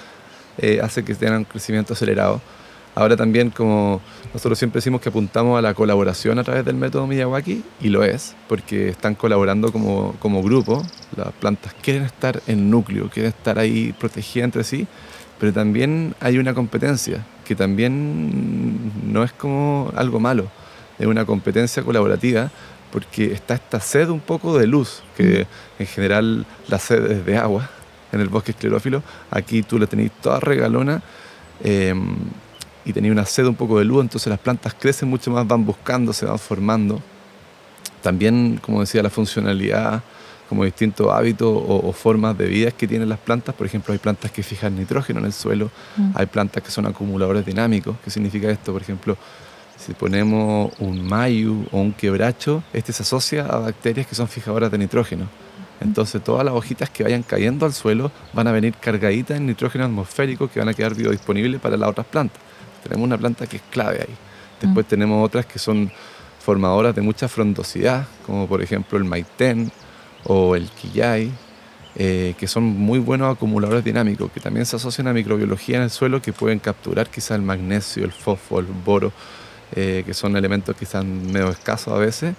eh, 0.58 0.80
hace 0.84 1.04
que 1.04 1.16
tengan 1.16 1.40
un 1.40 1.46
crecimiento 1.46 1.94
acelerado. 1.94 2.42
Ahora 2.94 3.16
también, 3.16 3.50
como 3.52 4.02
nosotros 4.34 4.60
siempre 4.60 4.80
decimos 4.80 5.00
que 5.00 5.08
apuntamos 5.08 5.58
a 5.58 5.62
la 5.62 5.74
colaboración 5.74 6.40
a 6.40 6.44
través 6.44 6.66
del 6.66 6.76
método 6.76 7.08
Miyawaki, 7.08 7.64
y 7.80 7.88
lo 7.88 8.04
es, 8.04 8.36
porque 8.50 8.90
están 8.90 9.16
colaborando 9.16 9.72
como, 9.72 10.14
como 10.20 10.44
grupo. 10.44 10.84
Las 11.16 11.32
plantas 11.34 11.74
quieren 11.82 12.04
estar 12.04 12.42
en 12.48 12.70
núcleo, 12.70 13.10
quieren 13.10 13.30
estar 13.30 13.58
ahí 13.60 13.94
protegidas 13.98 14.46
entre 14.46 14.66
sí, 14.66 14.88
pero 15.40 15.54
también 15.54 16.16
hay 16.20 16.38
una 16.38 16.54
competencia, 16.54 17.26
que 17.46 17.56
también 17.56 18.92
no 19.12 19.24
es 19.24 19.32
como 19.32 19.92
algo 19.96 20.20
malo, 20.20 20.52
es 21.02 21.08
una 21.08 21.26
competencia 21.26 21.84
colaborativa, 21.84 22.52
porque 22.92 23.32
está 23.34 23.56
esta 23.56 23.80
sed 23.80 24.10
un 24.10 24.20
poco 24.20 24.58
de 24.58 24.68
luz, 24.68 25.02
que 25.18 25.48
en 25.80 25.88
general 25.88 26.46
la 26.68 26.78
sed 26.78 27.10
es 27.12 27.26
de 27.26 27.38
agua 27.38 27.70
en 28.12 28.20
el 28.20 28.28
bosque 28.30 28.52
esclerófilo, 28.52 29.02
aquí 29.30 29.64
tú 29.64 29.80
la 29.80 29.88
tenés 29.88 30.12
toda 30.22 30.40
regalona 30.40 31.02
eh, 31.64 31.94
y 32.84 32.94
tenés 32.94 33.12
una 33.12 33.26
sed 33.26 33.46
un 33.46 33.56
poco 33.56 33.80
de 33.80 33.86
luz, 33.86 34.02
entonces 34.02 34.30
las 34.30 34.40
plantas 34.40 34.76
crecen 34.78 35.10
mucho 35.10 35.32
más, 35.32 35.48
van 35.48 35.66
buscando, 35.66 36.12
se 36.14 36.26
van 36.26 36.38
formando. 36.38 37.02
También, 38.02 38.60
como 38.62 38.82
decía, 38.82 39.02
la 39.04 39.10
funcionalidad, 39.10 40.02
como 40.50 40.66
distintos 40.66 41.08
hábitos 41.10 41.48
o, 41.48 41.88
o 41.88 41.94
formas 41.94 42.38
de 42.38 42.48
vida 42.48 42.72
que 42.72 42.88
tienen 42.88 43.08
las 43.08 43.20
plantas, 43.20 43.56
por 43.56 43.66
ejemplo, 43.66 43.94
hay 43.94 44.00
plantas 44.00 44.32
que 44.32 44.44
fijan 44.44 44.76
nitrógeno 44.76 45.20
en 45.20 45.26
el 45.28 45.34
suelo, 45.34 45.72
Mm. 45.96 46.12
hay 46.16 46.26
plantas 46.26 46.64
que 46.64 46.72
son 46.72 46.86
acumuladores 46.86 47.46
dinámicos. 47.46 47.96
¿Qué 48.04 48.10
significa 48.10 48.50
esto? 48.50 48.74
Por 48.74 48.82
ejemplo, 48.82 49.18
si 49.82 49.94
ponemos 49.94 50.72
un 50.80 51.04
mayu 51.04 51.66
o 51.72 51.80
un 51.80 51.92
quebracho, 51.94 52.64
este 52.72 52.94
se 52.94 53.02
asocia 53.04 53.46
a 53.46 53.58
bacterias 53.58 54.06
que 54.06 54.16
son 54.16 54.28
fijadoras 54.28 54.72
de 54.72 54.78
nitrógeno. 54.78 55.28
Entonces 55.80 56.24
todas 56.24 56.46
las 56.46 56.54
hojitas 56.54 56.92
que 56.92 57.04
vayan 57.04 57.24
cayendo 57.24 57.66
al 57.66 57.74
suelo 57.74 58.12
van 58.34 58.48
a 58.48 58.52
venir 58.52 58.76
cargaditas 58.76 59.38
en 59.38 59.48
nitrógeno 59.48 59.86
atmosférico 59.86 60.48
que 60.48 60.60
van 60.60 60.70
a 60.70 60.76
quedar 60.76 60.94
biodisponibles 60.94 61.60
para 61.60 61.78
las 61.78 61.90
otras 61.90 62.06
plantas. 62.06 62.40
Tenemos 62.84 63.06
una 63.06 63.18
planta 63.18 63.48
que 63.48 63.58
es 63.58 63.64
clave 63.72 64.06
ahí. 64.08 64.16
Después 64.62 64.86
tenemos 64.86 65.26
otras 65.26 65.48
que 65.48 65.58
son 65.58 65.92
formadoras 66.40 66.94
de 66.94 67.02
mucha 67.02 67.28
frondosidad, 67.28 68.06
como 68.26 68.48
por 68.48 68.62
ejemplo 68.62 69.00
el 69.00 69.06
maitén 69.06 69.72
o 70.26 70.56
el 70.56 70.70
quillay, 70.70 71.32
eh, 71.96 72.36
que 72.38 72.48
son 72.48 72.64
muy 72.64 73.00
buenos 73.00 73.36
acumuladores 73.36 73.84
dinámicos, 73.84 74.32
que 74.32 74.40
también 74.40 74.68
se 74.68 74.76
asocian 74.76 75.08
a 75.08 75.14
microbiología 75.14 75.78
en 75.78 75.84
el 75.84 75.90
suelo 75.90 76.22
que 76.22 76.32
pueden 76.32 76.60
capturar 76.60 77.10
quizás 77.10 77.32
el 77.32 77.42
magnesio, 77.42 78.06
el 78.06 78.12
fósforo, 78.12 78.68
el 78.68 78.74
boro, 78.86 79.12
eh, 79.76 80.04
que 80.06 80.14
son 80.14 80.36
elementos 80.36 80.76
quizás 80.76 81.04
medio 81.06 81.50
escasos 81.50 81.94
a 81.94 81.98
veces, 81.98 82.36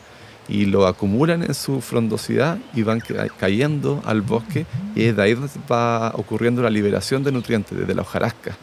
y 0.49 0.67
lo 0.67 0.87
acumulan 0.87 1.43
en 1.45 1.55
su 1.55 1.81
frondosidad 1.81 2.59
y 2.75 2.83
van 2.83 3.01
ca- 3.01 3.29
cayendo 3.39 4.03
al 4.05 4.23
bosque, 4.23 4.67
y 4.95 5.05
es 5.05 5.17
de 5.17 5.23
ahí 5.23 5.35
donde 5.35 5.49
va 5.71 6.11
ocurriendo 6.17 6.63
la 6.63 6.71
liberación 6.71 7.23
de 7.23 7.31
nutrientes, 7.33 7.79
desde 7.79 7.95
la 7.95 8.03
hojarasca. 8.03 8.57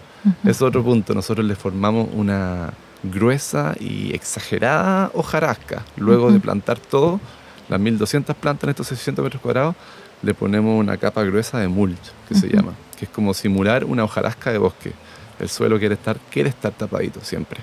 Es 0.43 0.61
otro 0.61 0.83
punto, 0.83 1.13
nosotros 1.13 1.45
le 1.45 1.55
formamos 1.55 2.09
una 2.13 2.71
gruesa 3.03 3.75
y 3.79 4.13
exagerada 4.13 5.09
hojarasca. 5.13 5.85
Luego 5.95 6.31
de 6.31 6.39
plantar 6.41 6.77
todo, 6.79 7.21
las 7.69 7.79
1200 7.79 8.35
plantas 8.35 8.65
en 8.65 8.69
estos 8.71 8.87
600 8.87 9.23
metros 9.23 9.41
cuadrados, 9.41 9.75
le 10.21 10.33
ponemos 10.33 10.77
una 10.77 10.97
capa 10.97 11.23
gruesa 11.23 11.59
de 11.59 11.69
mulch, 11.69 11.97
que 12.27 12.35
se 12.35 12.49
llama, 12.49 12.73
que 12.97 13.05
es 13.05 13.11
como 13.11 13.33
simular 13.33 13.85
una 13.85 14.03
hojarasca 14.03 14.51
de 14.51 14.57
bosque. 14.57 14.91
El 15.39 15.47
suelo 15.47 15.79
quiere 15.79 15.93
estar, 15.95 16.17
quiere 16.29 16.49
estar 16.49 16.73
tapadito 16.73 17.21
siempre. 17.23 17.61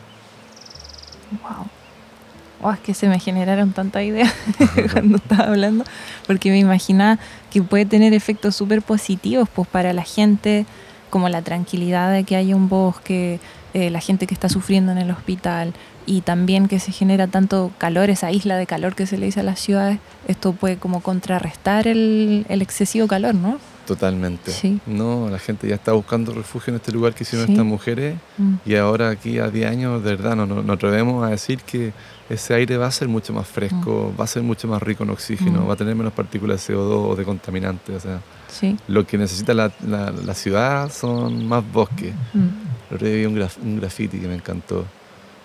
Wow. 1.31 1.67
Oh, 2.63 2.73
es 2.73 2.81
que 2.81 2.95
se 2.95 3.07
me 3.09 3.19
generaron 3.21 3.73
tantas 3.73 4.03
ideas 4.03 4.33
cuando 4.93 5.19
estaba 5.19 5.45
hablando, 5.45 5.85
porque 6.27 6.51
me 6.51 6.59
imaginaba 6.59 7.19
que 7.51 7.63
puede 7.63 7.85
tener 7.85 8.15
efectos 8.15 8.57
súper 8.57 8.81
positivos 8.81 9.49
pues, 9.49 9.69
para 9.69 9.93
la 9.93 10.05
gente, 10.05 10.65
como 11.11 11.29
la 11.29 11.43
tranquilidad 11.43 12.11
de 12.13 12.25
que 12.25 12.35
haya 12.35 12.57
un 12.57 12.69
bosque, 12.69 13.41
eh, 13.75 13.91
la 13.91 14.01
gente 14.01 14.27
que 14.27 14.33
está 14.33 14.49
sufriendo 14.49 14.91
en 14.91 14.99
el 14.99 15.11
hospital, 15.11 15.75
y 16.07 16.23
también 16.23 16.67
que 16.69 16.79
se 16.79 16.93
genera 16.93 17.27
tanto 17.27 17.73
calor, 17.79 18.09
esa 18.09 18.31
isla 18.31 18.57
de 18.57 18.67
calor 18.67 18.95
que 18.95 19.07
se 19.07 19.19
le 19.19 19.27
dice 19.27 19.41
a 19.41 19.43
las 19.43 19.61
ciudades, 19.61 19.99
esto 20.27 20.53
puede 20.53 20.79
como 20.79 21.03
contrarrestar 21.03 21.87
el, 21.87 22.47
el 22.49 22.63
excesivo 22.63 23.07
calor, 23.07 23.35
¿no? 23.35 23.59
Totalmente. 23.87 24.51
Sí. 24.51 24.81
No, 24.87 25.29
la 25.31 25.39
gente 25.39 25.69
ya 25.69 25.77
está 25.77 25.93
buscando 25.93 26.33
refugio 26.35 26.73
en 26.73 26.77
este 26.77 26.91
lugar 26.93 27.15
que 27.15 27.23
hicieron 27.23 27.47
Sí. 27.47 27.53
estas 27.53 27.65
mujeres 27.67 28.17
Mm. 28.37 28.55
y 28.67 28.75
ahora 28.75 29.11
aquí 29.11 29.39
a 29.39 29.49
10 29.49 29.71
años, 29.71 30.03
de 30.03 30.17
verdad, 30.17 30.35
no, 30.37 30.45
no- 30.47 30.63
nos 30.63 30.75
atrevemos 30.77 31.25
a 31.25 31.31
decir 31.31 31.61
que 31.61 31.93
ese 32.29 32.55
aire 32.55 32.77
va 32.77 32.87
a 32.87 32.91
ser 32.91 33.07
mucho 33.09 33.33
más 33.33 33.47
fresco, 33.47 34.13
va 34.19 34.25
a 34.25 34.27
ser 34.27 34.43
mucho 34.43 34.67
más 34.67 34.83
rico 34.83 35.05
en 35.05 35.11
oxígeno, 35.11 35.61
Mm. 35.63 35.69
va 35.69 35.75
a 35.75 35.77
tener 35.77 35.95
menos 35.95 36.13
partículas 36.13 36.67
de 36.67 36.75
CO2 36.75 37.11
o 37.13 37.17
de 37.17 37.25
contaminantes. 37.25 37.97
O 37.97 38.01
sea, 38.01 38.21
Sí. 38.49 38.77
lo 38.89 39.07
que 39.07 39.17
necesita 39.19 39.55
la, 39.55 39.71
la- 39.87 40.11
la 40.11 40.35
ciudad 40.35 40.91
son 40.93 41.47
más 41.47 41.63
bosques. 41.73 42.13
Mm. 42.35 42.97
Día 42.99 43.15
vi 43.15 43.25
un, 43.27 43.37
graf- 43.37 43.59
un 43.63 43.79
graffiti 43.81 44.19
que 44.19 44.27
me 44.29 44.35
encantó. 44.35 44.85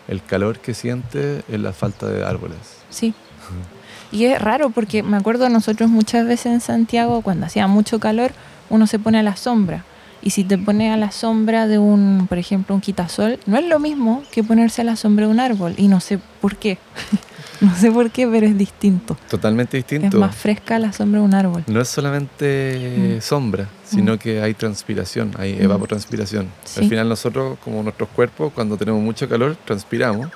El 0.07 0.23
calor 0.23 0.59
que 0.59 0.73
siente 0.73 1.43
es 1.47 1.59
la 1.59 1.73
falta 1.73 2.07
de 2.07 2.25
árboles. 2.25 2.57
Sí. 2.89 3.13
Y 4.11 4.25
es 4.25 4.41
raro 4.41 4.69
porque 4.69 5.03
me 5.03 5.17
acuerdo 5.17 5.47
nosotros 5.49 5.89
muchas 5.89 6.25
veces 6.27 6.47
en 6.47 6.61
Santiago, 6.61 7.21
cuando 7.21 7.45
hacía 7.45 7.67
mucho 7.67 7.99
calor, 7.99 8.31
uno 8.69 8.87
se 8.87 8.99
pone 8.99 9.19
a 9.19 9.23
la 9.23 9.35
sombra. 9.35 9.85
Y 10.23 10.29
si 10.31 10.43
te 10.43 10.57
pones 10.57 10.93
a 10.93 10.97
la 10.97 11.11
sombra 11.11 11.65
de 11.67 11.79
un, 11.79 12.27
por 12.29 12.37
ejemplo, 12.37 12.75
un 12.75 12.81
quitasol, 12.81 13.39
no 13.47 13.57
es 13.57 13.65
lo 13.65 13.79
mismo 13.79 14.21
que 14.31 14.43
ponerse 14.43 14.81
a 14.81 14.83
la 14.83 14.95
sombra 14.95 15.25
de 15.25 15.31
un 15.31 15.39
árbol. 15.39 15.73
Y 15.77 15.87
no 15.87 15.99
sé 15.99 16.19
por 16.41 16.57
qué. 16.57 16.77
no 17.61 17.73
sé 17.75 17.91
por 17.91 18.11
qué, 18.11 18.27
pero 18.27 18.45
es 18.45 18.55
distinto. 18.55 19.17
Totalmente 19.29 19.77
distinto. 19.77 20.07
Es 20.07 20.13
más 20.15 20.35
fresca 20.35 20.77
la 20.77 20.93
sombra 20.93 21.21
de 21.21 21.25
un 21.25 21.33
árbol. 21.33 21.63
No 21.67 21.81
es 21.81 21.87
solamente 21.89 23.17
Mm. 23.17 23.21
sombra, 23.21 23.67
sino 23.83 24.15
Mm. 24.15 24.17
que 24.19 24.41
hay 24.43 24.53
transpiración, 24.53 25.31
hay 25.39 25.53
Mm. 25.55 25.61
evapotranspiración. 25.63 26.47
Sí. 26.65 26.81
Al 26.81 26.89
final 26.89 27.09
nosotros, 27.09 27.57
como 27.63 27.81
nuestros 27.81 28.09
cuerpos, 28.09 28.51
cuando 28.53 28.77
tenemos 28.77 29.01
mucho 29.01 29.27
calor, 29.27 29.57
transpiramos 29.65 30.27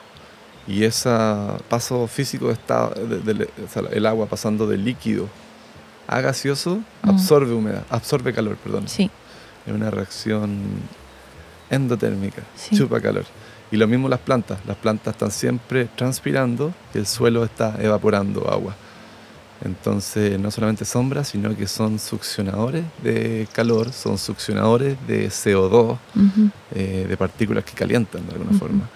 y 0.67 0.83
ese 0.83 1.09
paso 1.69 2.07
físico 2.07 2.47
de 2.47 2.53
estado, 2.53 2.93
de- 2.95 3.33
de- 3.33 3.49
o 3.63 3.67
sea, 3.71 3.83
el 3.91 4.05
agua 4.05 4.25
pasando 4.25 4.65
de 4.67 4.77
líquido 4.77 5.27
a 6.07 6.21
gaseoso 6.21 6.77
Mm. 7.03 7.09
absorbe 7.09 7.53
humedad, 7.53 7.83
absorbe 7.89 8.33
calor, 8.33 8.57
perdón. 8.57 8.87
Sí. 8.87 9.09
Es 9.65 9.73
una 9.73 9.89
reacción 9.91 10.59
endotérmica, 11.69 12.43
Sí. 12.55 12.75
chupa 12.77 12.99
calor. 13.01 13.25
Y 13.71 13.77
lo 13.77 13.87
mismo 13.87 14.07
las 14.07 14.19
plantas, 14.19 14.59
las 14.67 14.77
plantas 14.77 15.15
están 15.15 15.31
siempre 15.31 15.85
transpirando 15.95 16.73
y 16.93 16.99
el 16.99 17.07
suelo 17.07 17.43
está 17.43 17.75
evaporando 17.79 18.47
agua. 18.51 18.75
Entonces, 19.63 20.37
no 20.39 20.51
solamente 20.51 20.85
sombra, 20.85 21.23
sino 21.23 21.55
que 21.55 21.65
son 21.67 21.97
succionadores 21.97 22.83
de 23.01 23.47
calor, 23.53 23.91
son 23.93 24.17
succionadores 24.17 24.97
de 25.07 25.29
CO2, 25.31 25.97
Ujú. 26.15 26.49
eh, 26.75 27.05
de 27.07 27.17
partículas 27.17 27.63
que 27.63 27.71
calientan 27.73 28.27
de 28.27 28.33
alguna 28.33 28.57
forma. 28.59 28.89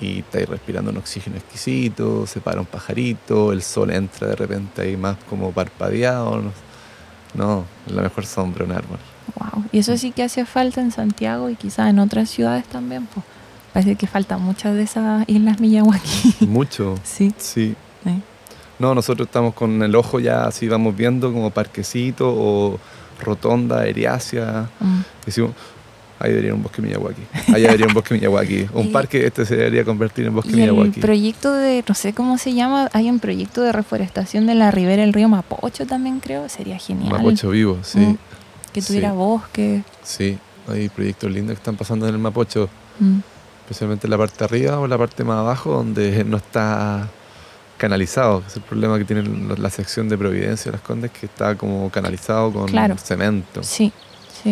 Y 0.00 0.20
estáis 0.20 0.48
respirando 0.48 0.90
un 0.90 0.98
oxígeno 0.98 1.36
exquisito, 1.36 2.26
se 2.26 2.40
para 2.40 2.60
un 2.60 2.66
pajarito, 2.66 3.52
el 3.52 3.62
sol 3.62 3.90
entra 3.90 4.28
de 4.28 4.36
repente 4.36 4.82
ahí 4.82 4.96
más 4.96 5.16
como 5.28 5.52
parpadeado. 5.52 6.42
No, 6.42 6.52
no 7.34 7.64
es 7.86 7.92
la 7.92 8.02
mejor 8.02 8.26
sombra 8.26 8.64
un 8.64 8.72
árbol. 8.72 8.98
Wow. 9.38 9.64
Y 9.72 9.78
eso 9.78 9.96
sí 9.96 10.12
que 10.12 10.22
hace 10.22 10.44
falta 10.44 10.80
en 10.80 10.92
Santiago 10.92 11.48
y 11.50 11.56
quizás 11.56 11.88
en 11.90 11.98
otras 11.98 12.28
ciudades 12.28 12.64
también. 12.66 13.06
Pues. 13.06 13.24
Parece 13.72 13.96
que 13.96 14.06
faltan 14.06 14.40
muchas 14.40 14.74
de 14.74 14.82
esas 14.82 15.28
islas 15.28 15.60
Miyawaki. 15.60 16.34
Mucho, 16.46 16.94
sí. 17.04 17.34
sí. 17.36 17.76
No, 18.78 18.94
nosotros 18.94 19.26
estamos 19.26 19.54
con 19.54 19.82
el 19.82 19.94
ojo 19.94 20.20
ya 20.20 20.44
así, 20.44 20.68
vamos 20.68 20.94
viendo 20.94 21.32
como 21.32 21.50
parquecito 21.50 22.28
o 22.28 22.78
rotonda 23.20 23.80
aeriácea. 23.80 24.68
Mm. 24.80 25.00
Decimos, 25.24 25.52
Ahí 26.18 26.30
debería 26.30 26.54
un 26.54 26.62
bosque 26.62 26.80
Miyawaki. 26.80 27.22
Allá 27.48 27.66
debería 27.66 27.86
un 27.86 27.94
bosque 27.94 28.14
Miyawaki. 28.14 28.66
Un 28.74 28.90
parque 28.90 29.26
este 29.26 29.44
se 29.44 29.54
debería 29.56 29.84
convertir 29.84 30.26
en 30.26 30.34
bosque 30.34 30.50
Y 30.50 30.62
el 30.62 30.72
Miyawaki. 30.72 31.00
proyecto 31.00 31.52
de, 31.52 31.84
no 31.86 31.94
sé 31.94 32.14
cómo 32.14 32.38
se 32.38 32.54
llama, 32.54 32.88
hay 32.94 33.10
un 33.10 33.18
proyecto 33.20 33.60
de 33.62 33.72
reforestación 33.72 34.46
de 34.46 34.54
la 34.54 34.70
ribera 34.70 35.02
del 35.02 35.12
río 35.12 35.28
Mapocho 35.28 35.86
también 35.86 36.20
creo, 36.20 36.48
sería 36.48 36.78
genial. 36.78 37.10
Mapocho 37.12 37.50
vivo, 37.50 37.78
sí. 37.82 37.98
Mm. 37.98 38.18
Que 38.72 38.80
tuviera 38.82 39.10
Sí. 39.10 39.16
bosque. 39.16 39.82
Sí, 40.02 40.38
hay 40.68 40.88
proyectos 40.88 41.30
lindos 41.30 41.54
que 41.56 41.60
están 41.60 41.76
pasando 41.76 42.08
en 42.08 42.14
el 42.14 42.20
Mapocho, 42.20 42.68
Mm. 42.98 43.18
especialmente 43.64 44.06
en 44.06 44.10
la 44.12 44.16
parte 44.18 44.36
de 44.38 44.44
arriba 44.46 44.78
o 44.80 44.86
la 44.86 44.96
parte 44.96 45.22
más 45.22 45.38
abajo, 45.38 45.72
donde 45.74 46.24
no 46.24 46.38
está 46.38 47.08
canalizado. 47.76 48.42
Es 48.46 48.56
el 48.56 48.62
problema 48.62 48.96
que 48.98 49.04
tiene 49.04 49.22
la- 49.22 49.54
la 49.56 49.68
sección 49.70 50.08
de 50.08 50.16
Providencia 50.16 50.70
de 50.72 50.78
las 50.78 50.80
Condes, 50.86 51.10
que 51.10 51.26
está 51.26 51.54
como 51.56 51.90
canalizado 51.90 52.50
con 52.52 52.68
Claro. 52.68 52.96
cemento. 52.96 53.62
Sí, 53.62 53.92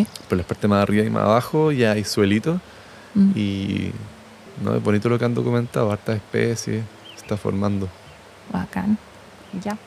sí. 0.03 0.07
Pero 0.29 0.41
la 0.41 0.47
parte 0.47 0.67
más 0.67 0.81
arriba 0.83 1.03
y 1.05 1.09
más 1.09 1.23
abajo 1.23 1.71
ya 1.71 1.91
hay 1.93 2.03
suelito 2.03 2.59
Mm. 3.15 3.31
y 3.35 3.91
no 4.63 4.75
es 4.75 4.83
bonito 4.83 5.07
lo 5.09 5.17
que 5.17 5.23
han 5.25 5.33
documentado, 5.33 5.91
hartas 5.91 6.17
especies 6.17 6.83
se 7.15 7.21
está 7.21 7.37
formando. 7.37 7.87
Bacán. 8.51 8.97
Ya. 9.63 9.77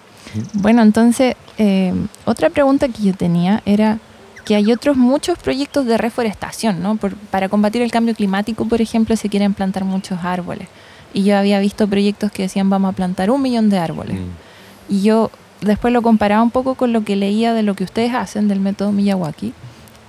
Bueno, 0.55 0.81
entonces, 0.83 1.35
eh, 1.59 1.93
otra 2.25 2.49
pregunta 2.51 2.89
que 2.89 3.03
yo 3.03 3.15
tenía 3.15 3.63
era 3.67 3.99
que 4.47 4.57
hay 4.57 4.73
otros 4.73 4.97
muchos 4.97 5.39
proyectos 5.39 5.85
de 5.85 5.99
reforestación, 5.99 6.83
¿no? 6.83 6.97
Por- 6.97 7.15
para 7.17 7.49
combatir 7.51 7.83
el 7.83 7.91
cambio 7.91 8.15
climático, 8.15 8.65
por 8.67 8.81
ejemplo, 8.81 9.15
se 9.17 9.29
quieren 9.29 9.53
plantar 9.53 9.85
muchos 9.85 10.19
árboles. 10.25 10.69
Y 11.13 11.25
yo 11.25 11.37
había 11.37 11.61
visto 11.61 11.87
proyectos 11.87 12.33
que 12.33 12.43
decían 12.45 12.71
vamos 12.71 12.93
a 12.93 12.97
plantar 12.97 13.31
un 13.31 13.43
millón 13.43 13.69
de 13.69 13.79
árboles. 13.79 14.17
Mm. 14.19 14.93
Y 14.95 15.03
yo 15.03 15.31
después 15.61 15.93
lo 15.93 16.01
comparaba 16.01 16.43
un 16.43 16.51
poco 16.51 16.77
con 16.77 16.93
lo 16.95 17.05
que 17.05 17.15
leía 17.17 17.53
de 17.53 17.63
lo 17.63 17.75
que 17.75 17.85
ustedes 17.85 18.15
hacen 18.15 18.49
del 18.49 18.61
método 18.61 18.91
Miyawaki 18.93 19.53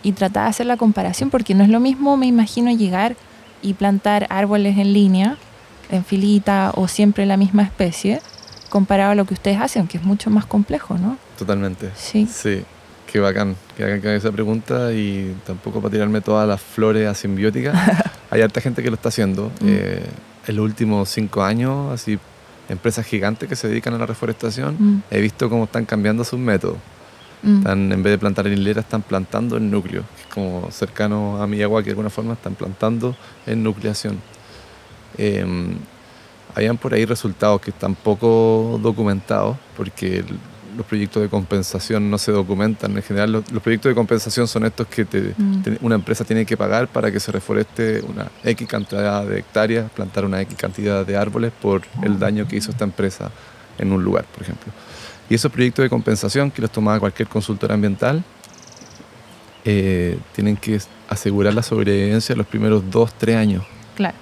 y 0.03 0.13
trataba 0.13 0.45
de 0.45 0.49
hacer 0.51 0.65
la 0.65 0.77
comparación 0.77 1.29
porque 1.29 1.53
no 1.55 1.63
es 1.63 1.69
lo 1.69 1.79
mismo, 1.79 2.17
me 2.17 2.25
imagino, 2.27 2.71
llegar 2.71 3.15
y 3.61 3.73
plantar 3.73 4.27
árboles 4.29 4.77
en 4.77 4.93
línea, 4.93 5.37
en 5.89 6.05
filita 6.05 6.71
o 6.75 6.87
siempre 6.87 7.25
la 7.25 7.37
misma 7.37 7.63
especie, 7.63 8.21
comparado 8.69 9.11
a 9.11 9.15
lo 9.15 9.25
que 9.25 9.33
ustedes 9.33 9.59
hacen, 9.59 9.87
que 9.87 9.97
es 9.97 10.03
mucho 10.03 10.29
más 10.29 10.45
complejo, 10.45 10.97
¿no? 10.97 11.17
Totalmente. 11.37 11.89
Sí. 11.95 12.27
Sí, 12.31 12.63
qué 13.11 13.19
bacán, 13.19 13.55
qué 13.75 13.83
bacán 13.83 14.01
que 14.01 14.07
haga 14.07 14.17
esa 14.17 14.31
pregunta 14.31 14.93
y 14.93 15.35
tampoco 15.45 15.81
para 15.81 15.91
tirarme 15.91 16.21
todas 16.21 16.47
las 16.47 16.61
flores 16.61 17.07
asimbióticas. 17.07 17.75
Hay 18.29 18.41
harta 18.41 18.61
gente 18.61 18.83
que 18.83 18.89
lo 18.89 18.95
está 18.95 19.09
haciendo. 19.09 19.51
Mm. 19.61 19.67
Eh, 19.67 20.05
en 20.47 20.55
los 20.55 20.63
últimos 20.63 21.09
cinco 21.09 21.43
años, 21.43 21.91
así, 21.91 22.17
empresas 22.69 23.05
gigantes 23.05 23.49
que 23.49 23.55
se 23.55 23.67
dedican 23.67 23.93
a 23.93 23.97
la 23.97 24.05
reforestación, 24.05 24.75
Mm, 24.79 25.01
he 25.11 25.19
visto 25.21 25.49
cómo 25.49 25.65
están 25.65 25.85
cambiando 25.85 26.23
sus 26.23 26.39
métodos. 26.39 26.77
Mm, 27.43 27.57
Están, 27.59 27.91
en 27.91 28.03
vez 28.03 28.11
de 28.11 28.17
plantar 28.17 28.47
en 28.47 28.53
hilera, 28.53 28.81
están 28.81 29.01
plantando 29.01 29.57
en 29.57 29.69
núcleo, 29.71 30.03
que 30.15 30.21
es 30.21 30.27
como 30.33 30.69
cercano 30.71 31.41
a 31.41 31.47
Miyawaki 31.47 31.85
de 31.85 31.91
alguna 31.91 32.09
forma, 32.09 32.33
están 32.33 32.55
plantando 32.55 33.15
en 33.45 33.63
nucleación. 33.63 34.19
Eh, 35.17 35.45
hayan 36.55 36.77
por 36.77 36.93
ahí 36.93 37.05
resultados 37.05 37.61
que 37.61 37.71
están 37.71 37.95
poco 37.95 38.79
documentados, 38.81 39.57
porque 39.77 40.23
los 40.77 40.85
proyectos 40.85 41.21
de 41.21 41.29
compensación 41.29 42.09
no 42.09 42.17
se 42.17 42.31
documentan. 42.31 42.95
En 42.95 43.03
general, 43.03 43.31
los, 43.33 43.51
los 43.51 43.61
proyectos 43.61 43.89
de 43.89 43.95
compensación 43.95 44.47
son 44.47 44.65
estos 44.65 44.87
que 44.87 45.03
te- 45.05 45.33
Mm. 45.37 45.61
te- 45.61 45.77
una 45.81 45.95
empresa 45.95 46.23
tiene 46.23 46.45
que 46.45 46.55
pagar 46.55 46.87
para 46.87 47.11
que 47.11 47.19
se 47.19 47.31
reforeste 47.31 48.01
una 48.07 48.27
X 48.43 48.67
cantidad 48.67 49.25
de 49.25 49.39
hectáreas, 49.39 49.91
plantar 49.91 50.25
una 50.25 50.41
X 50.41 50.55
cantidad 50.57 51.05
de 51.05 51.17
árboles 51.17 51.51
por 51.61 51.81
el 52.01 52.17
daño 52.17 52.47
que 52.47 52.55
hizo 52.57 52.71
esta 52.71 52.85
empresa 52.85 53.29
en 53.77 53.91
un 53.91 54.03
lugar, 54.03 54.25
por 54.25 54.43
ejemplo. 54.43 54.71
Y 55.29 55.35
esos 55.35 55.51
proyectos 55.51 55.83
de 55.83 55.89
compensación 55.89 56.49
que 56.51 56.61
los 56.61 56.71
tomaba 56.71 56.99
cualquier 56.99 57.27
consultor 57.27 57.71
ambiental 57.71 58.23
eh, 59.65 60.17
tienen 60.33 60.57
que 60.57 60.79
asegurar 61.09 61.53
la 61.53 61.61
sobrevivencia 61.63 62.35
los 62.35 62.47
primeros 62.47 62.83
dos, 62.89 63.13
tres 63.17 63.35
años 63.35 63.63
claro, 63.95 64.15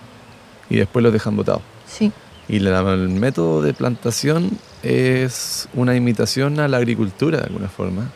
y 0.70 0.78
después 0.78 1.04
los 1.04 1.14
dejan 1.14 1.36
botados. 1.36 1.62
sí. 1.88 2.12
Y 2.50 2.60
la- 2.60 2.80
el 2.94 3.10
método 3.10 3.62
de 3.62 3.74
plantación 3.74 4.52
es 4.82 5.68
una 5.74 5.96
imitación 5.98 6.62
a 6.62 6.70
la 6.70 6.78
agricultura 6.78 7.40
de 7.40 7.44
alguna 7.44 7.68
forma, 7.68 8.10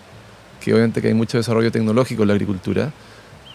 que 0.62 0.74
obviamente 0.74 1.02
que 1.02 1.10
hay 1.10 1.14
mucho 1.14 1.38
desarrollo 1.38 1.70
tecnológico 1.70 2.22
en 2.22 2.30
la 2.30 2.34
agricultura, 2.36 2.94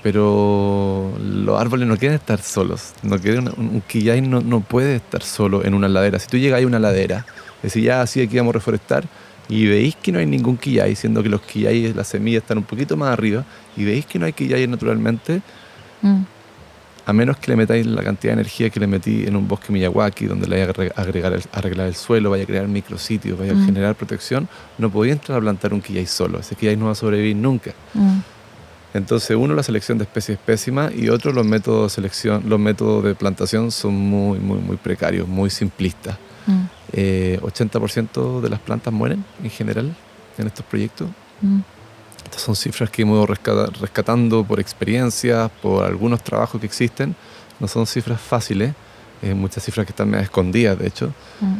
pero 0.02 1.12
los 1.18 1.58
árboles 1.58 1.88
no 1.88 1.96
quieren 1.96 2.16
estar 2.18 2.42
solos. 2.42 2.92
No 3.02 3.18
quieren, 3.18 3.48
un, 3.56 3.68
un 3.68 3.80
quillay 3.88 4.20
no, 4.20 4.42
no 4.42 4.60
puede 4.60 4.96
estar 4.96 5.22
solo 5.22 5.64
en 5.64 5.72
una 5.72 5.88
ladera. 5.88 6.18
Si 6.18 6.28
tú 6.28 6.36
llegas 6.36 6.62
a 6.62 6.66
una 6.66 6.78
ladera, 6.78 7.24
decís 7.62 7.82
ya 7.82 8.02
así 8.02 8.20
aquí 8.20 8.36
vamos 8.36 8.50
a 8.54 8.58
reforestar, 8.58 9.04
y 9.48 9.66
veis 9.66 9.96
que 9.96 10.10
no 10.12 10.18
hay 10.18 10.26
ningún 10.26 10.56
quillay, 10.56 10.94
siendo 10.96 11.22
que 11.22 11.28
los 11.28 11.40
quillayes, 11.42 11.94
las 11.94 12.08
semillas 12.08 12.42
están 12.42 12.58
un 12.58 12.64
poquito 12.64 12.96
más 12.96 13.10
arriba, 13.12 13.44
y 13.76 13.84
veis 13.84 14.04
que 14.06 14.18
no 14.18 14.26
hay 14.26 14.32
quillayes 14.32 14.68
naturalmente, 14.68 15.42
Mm, 16.02 16.22
a 17.06 17.12
menos 17.12 17.36
que 17.38 17.50
le 17.52 17.56
metáis 17.56 17.86
la 17.86 18.02
cantidad 18.02 18.34
de 18.34 18.40
energía 18.40 18.68
que 18.68 18.80
le 18.80 18.86
metí 18.86 19.24
en 19.26 19.36
un 19.36 19.46
bosque 19.48 19.72
Miyawaki, 19.72 20.26
donde 20.26 20.46
le 20.48 20.56
vaya 20.58 20.70
a 20.70 20.74
agre- 20.74 20.92
agregar 20.96 21.32
el- 21.32 21.42
arreglar 21.52 21.86
el 21.86 21.94
suelo, 21.94 22.30
vaya 22.30 22.42
a 22.42 22.46
crear 22.46 22.66
micrositios, 22.68 23.38
vaya 23.38 23.52
a 23.52 23.54
Mm. 23.54 23.64
generar 23.66 23.94
protección, 23.94 24.48
no 24.76 24.90
podía 24.90 25.12
entrar 25.12 25.38
a 25.38 25.40
plantar 25.40 25.72
un 25.72 25.80
quillay 25.80 26.04
solo. 26.06 26.40
Ese 26.40 26.54
quillay 26.56 26.76
no 26.76 26.86
va 26.86 26.92
a 26.92 26.94
sobrevivir 26.96 27.36
nunca. 27.36 27.72
mm, 27.94 28.18
Entonces, 28.94 29.36
uno, 29.36 29.54
la 29.54 29.62
selección 29.62 29.98
de 29.98 30.04
especies 30.04 30.38
es 30.38 30.44
pésima 30.44 30.90
y 30.94 31.08
otro, 31.10 31.30
los 31.32 31.46
métodos 31.46 31.92
de 31.92 31.94
selección, 31.96 32.42
los 32.48 32.58
métodos 32.58 33.04
de 33.04 33.14
plantación 33.14 33.70
son 33.70 33.94
muy, 33.94 34.38
muy, 34.38 34.58
muy 34.58 34.76
precarios, 34.76 35.28
muy 35.28 35.50
simplistas. 35.50 36.16
Eh, 36.92 37.38
80% 37.42 38.40
de 38.40 38.48
las 38.48 38.60
plantas 38.60 38.92
mueren 38.92 39.24
en 39.42 39.50
general 39.50 39.94
en 40.38 40.46
estos 40.46 40.64
proyectos. 40.66 41.08
mm. 41.42 41.60
Estas 42.24 42.42
son 42.42 42.56
cifras 42.56 42.90
que 42.90 43.02
hemos 43.02 43.16
ido 43.16 43.26
rescata- 43.26 43.70
rescatando 43.80 44.42
por 44.44 44.58
experiencias, 44.58 45.48
por 45.62 45.84
algunos 45.84 46.22
trabajos 46.24 46.60
que 46.60 46.66
existen. 46.66 47.14
No 47.60 47.68
son 47.68 47.86
cifras 47.86 48.20
fáciles, 48.20 48.74
eh, 49.22 49.32
muchas 49.32 49.64
cifras 49.64 49.86
que 49.86 49.92
están 49.92 50.10
medio 50.10 50.24
escondidas, 50.24 50.78
de 50.78 50.86
hecho. 50.88 51.12
mm. 51.40 51.54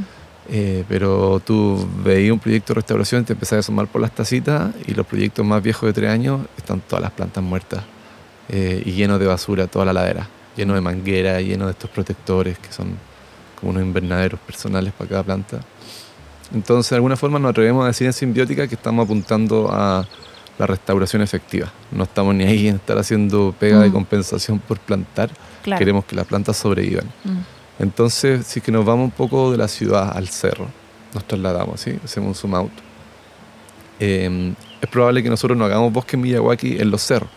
Eh, 0.49 0.85
pero 0.89 1.41
tú 1.45 1.89
veías 2.05 2.33
un 2.33 2.39
proyecto 2.39 2.73
de 2.73 2.77
restauración 2.77 3.23
y 3.23 3.25
te 3.25 3.33
empezás 3.33 3.57
a 3.57 3.59
asomar 3.61 3.89
por 3.89 4.01
las 4.01 4.13
tacitas 4.15 4.73
y 4.87 4.95
los 4.95 5.05
proyectos 5.05 5.45
más 5.45 5.61
viejos 5.61 5.89
de 5.89 5.93
tres 5.93 6.09
años 6.11 6.41
están 6.57 6.81
todas 6.81 7.03
las 7.03 7.11
plantas 7.11 7.43
muertas 7.43 7.83
eh, 8.49 8.81
y 8.87 8.93
llenos 8.93 9.19
de 9.19 9.27
basura, 9.27 9.67
toda 9.67 9.85
la 9.87 9.93
ladera, 9.93 10.29
lleno 10.57 10.75
de 10.75 10.81
manguera, 10.81 11.41
lleno 11.41 11.65
de 11.67 11.73
estos 11.73 11.91
protectores 11.91 12.61
que 12.61 12.73
son 12.73 12.97
como 13.59 13.71
unos 13.71 13.83
invernaderos 13.83 14.39
personales 14.41 14.93
para 14.93 15.11
cada 15.11 15.23
planta. 15.23 15.61
Entonces, 16.55 16.91
de 16.91 16.97
alguna 16.97 17.17
forma 17.17 17.39
nos 17.39 17.51
atrevemos 17.51 17.85
a 17.85 17.89
decir 17.89 18.07
en 18.07 18.13
simbiótica 18.13 18.69
que 18.69 18.75
estamos 18.77 19.05
apuntando 19.05 19.69
a 19.73 20.07
la 20.59 20.67
restauración 20.67 21.21
efectiva. 21.23 21.71
No 21.91 22.05
estamos 22.05 22.35
ni 22.35 22.45
ahí 22.45 22.69
en 22.69 22.77
estar 22.77 22.97
haciendo 22.99 23.55
pega 23.59 23.81
de 23.81 23.89
Mm. 23.91 23.93
compensación 23.93 24.59
por 24.61 24.79
plantar, 24.79 25.31
Claro. 25.63 25.79
queremos 25.79 26.05
que 26.05 26.15
las 26.17 26.27
plantas 26.27 26.57
sobrevivan. 26.57 27.07
Mm, 27.25 27.39
Entonces, 27.83 28.47
si 28.47 28.61
es 28.61 28.65
que 28.65 28.73
nos 28.73 28.87
vamos 28.87 29.05
un 29.05 29.11
poco 29.11 29.51
de 29.53 29.59
la 29.59 29.69
ciudad 29.69 30.17
al 30.17 30.29
cerro, 30.29 30.67
nos 31.13 31.25
trasladamos, 31.25 31.79
¿sí? 31.81 31.99
hacemos 32.03 32.29
un 32.29 32.35
zoom 32.35 32.55
out. 32.55 32.71
Eh, 34.01 34.55
es 34.81 34.89
probable 34.89 35.23
que 35.23 35.29
nosotros 35.31 35.59
no 35.59 35.65
hagamos 35.65 35.93
bosque 35.93 36.17
Miyawaki 36.17 36.79
en 36.79 36.91
los 36.91 37.03
cerros, 37.03 37.29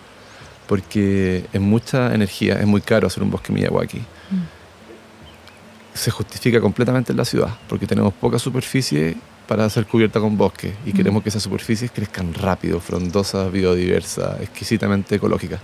porque 0.68 1.46
es 1.52 1.60
mucha 1.62 2.14
energía, 2.14 2.54
es 2.60 2.68
muy 2.68 2.80
caro 2.82 3.08
hacer 3.08 3.24
un 3.24 3.32
bosque 3.32 3.52
Miyawaki. 3.52 3.98
mm. 3.98 4.59
Se 5.94 6.12
justifica 6.12 6.62
completamente 6.62 7.12
en 7.12 7.18
la 7.18 7.26
ciudad, 7.26 7.50
porque 7.68 7.88
tenemos 7.88 8.14
poca 8.14 8.40
superficie 8.40 9.18
para 9.48 9.68
ser 9.70 9.86
cubierta 9.88 10.20
con 10.20 10.38
bosque 10.38 10.74
y 10.86 10.92
Mm. 10.92 10.96
queremos 10.96 11.24
que 11.24 11.30
esas 11.30 11.42
superficies 11.44 11.92
crezcan 11.92 12.34
rápido, 12.34 12.80
frondosas, 12.80 13.52
biodiversas, 13.52 14.40
exquisitamente 14.42 15.16
ecológicas. 15.16 15.60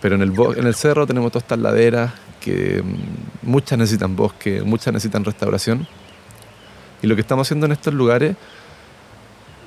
Pero 0.00 0.14
en 0.16 0.22
el, 0.22 0.32
en 0.56 0.66
el 0.66 0.74
cerro 0.74 1.06
tenemos 1.06 1.30
todas 1.32 1.44
estas 1.44 1.58
laderas 1.58 2.12
que 2.40 2.82
mm, 2.82 3.48
muchas 3.50 3.78
necesitan 3.78 4.16
bosque, 4.16 4.62
muchas 4.62 4.92
necesitan 4.94 5.24
restauración. 5.24 5.86
Y 7.02 7.06
lo 7.06 7.14
que 7.14 7.20
estamos 7.20 7.46
haciendo 7.46 7.66
en 7.66 7.72
estos 7.72 7.92
lugares 7.92 8.34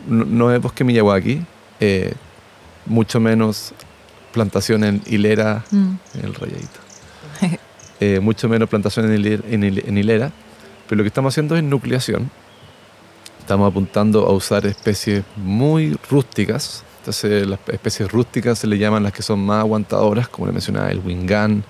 no, 0.07 0.25
no 0.25 0.51
es 0.53 0.59
bosque 0.61 0.83
Miyawaki, 0.83 1.41
eh, 1.79 2.13
mucho 2.87 3.19
menos 3.19 3.73
plantación 4.33 4.83
en 4.83 5.01
hilera, 5.05 5.63
Mm, 5.71 5.93
en 6.15 6.25
el 6.25 6.33
rayadito. 6.33 6.79
Eh, 7.99 8.19
mucho 8.21 8.47
menos 8.47 8.69
plantación 8.69 9.11
en 9.11 9.63
hilera, 9.63 10.25
en 10.25 10.31
pero 10.87 10.97
lo 10.97 11.03
que 11.03 11.07
estamos 11.07 11.33
haciendo 11.33 11.55
es 11.55 11.63
nucleación. 11.63 12.29
Estamos 13.39 13.69
apuntando 13.69 14.25
a 14.25 14.31
usar 14.31 14.65
especies 14.65 15.23
muy 15.35 15.97
rústicas. 16.09 16.83
Entonces, 16.99 17.47
las 17.47 17.59
especies 17.67 18.11
rústicas 18.11 18.59
se 18.59 18.67
le 18.67 18.77
llaman 18.77 19.03
las 19.03 19.11
que 19.13 19.21
son 19.21 19.39
más 19.45 19.59
aguantadoras, 19.61 20.29
como 20.29 20.47
le 20.47 20.53
mencionaba, 20.53 20.91
el 20.91 20.99
wingán, 20.99 21.63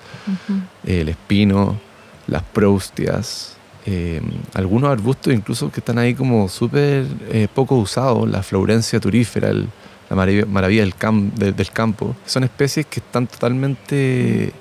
el 0.84 1.08
espino, 1.08 1.78
las 2.26 2.42
proustias, 2.42 3.56
eh, 3.86 4.20
algunos 4.54 4.90
arbustos 4.90 5.32
incluso 5.32 5.70
que 5.72 5.80
están 5.80 5.98
ahí 5.98 6.14
como 6.14 6.48
súper 6.48 7.06
eh, 7.30 7.48
poco 7.52 7.76
usados, 7.76 8.28
la 8.28 8.42
flaurencia 8.42 9.00
turífera, 9.00 9.48
el- 9.48 9.68
la 10.10 10.16
maravilla, 10.16 10.44
maravilla 10.46 10.82
del, 10.82 10.94
cam- 10.96 11.32
de- 11.32 11.52
del 11.52 11.70
campo, 11.70 12.14
son 12.26 12.44
especies 12.44 12.84
que 12.86 13.00
están 13.00 13.26
totalmente 13.26 14.52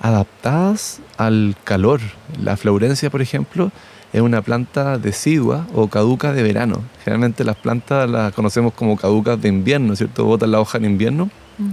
adaptadas 0.00 1.00
al 1.16 1.56
calor. 1.64 2.00
La 2.42 2.56
flaurencia, 2.56 3.10
por 3.10 3.22
ejemplo, 3.22 3.70
es 4.12 4.20
una 4.20 4.42
planta 4.42 4.98
decidua 4.98 5.66
o 5.74 5.88
caduca 5.88 6.32
de 6.32 6.42
verano. 6.42 6.82
Generalmente 7.04 7.44
las 7.44 7.56
plantas 7.56 8.10
las 8.10 8.32
conocemos 8.32 8.72
como 8.74 8.96
caducas 8.96 9.40
de 9.40 9.48
invierno, 9.48 9.94
¿cierto? 9.94 10.24
Botan 10.24 10.50
la 10.50 10.60
hoja 10.60 10.78
en 10.78 10.84
invierno 10.86 11.30
Mm. 11.58 11.72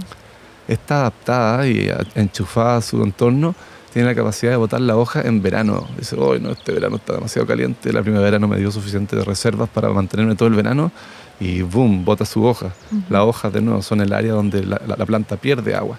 está 0.68 1.00
adaptada 1.00 1.66
y 1.66 1.90
enchufada 2.14 2.76
a 2.76 2.82
su 2.82 3.02
entorno, 3.02 3.54
tiene 3.92 4.06
la 4.08 4.14
capacidad 4.14 4.52
de 4.52 4.56
botar 4.58 4.82
la 4.82 4.96
hoja 4.98 5.22
en 5.22 5.40
verano. 5.40 5.86
Dice, 5.98 6.14
hoy 6.16 6.40
no, 6.40 6.50
este 6.50 6.72
verano 6.72 6.96
está 6.96 7.14
demasiado 7.14 7.46
caliente, 7.48 7.90
la 7.92 8.02
primavera 8.02 8.38
no 8.38 8.46
me 8.48 8.58
dio 8.58 8.70
suficientes 8.70 9.24
reservas 9.24 9.70
para 9.70 9.88
mantenerme 9.88 10.34
todo 10.36 10.48
el 10.48 10.54
verano 10.54 10.92
y 11.40 11.62
boom, 11.62 12.04
bota 12.04 12.26
su 12.26 12.44
hoja. 12.44 12.74
Las 13.08 13.22
hojas 13.22 13.50
de 13.52 13.62
nuevo 13.62 13.80
son 13.80 14.02
el 14.02 14.12
área 14.12 14.32
donde 14.34 14.62
la, 14.62 14.78
la- 14.86 14.96
la 14.96 15.06
planta 15.06 15.38
pierde 15.38 15.74
agua. 15.74 15.98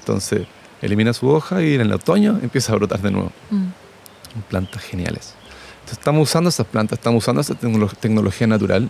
Entonces 0.00 0.42
elimina 0.82 1.12
su 1.12 1.28
hoja 1.28 1.62
y 1.62 1.74
en 1.74 1.82
el 1.82 1.92
otoño 1.92 2.38
empieza 2.42 2.72
a 2.72 2.76
brotar 2.76 3.00
de 3.00 3.10
nuevo. 3.10 3.32
Mm. 3.50 3.66
Plantas 4.48 4.82
geniales. 4.82 5.34
Entonces 5.80 5.98
estamos 5.98 6.28
usando 6.28 6.50
esas 6.50 6.66
plantas, 6.66 6.98
estamos 6.98 7.22
usando 7.24 7.40
esa 7.40 7.54
tecnolo- 7.54 7.92
tecnología 7.98 8.46
natural 8.46 8.88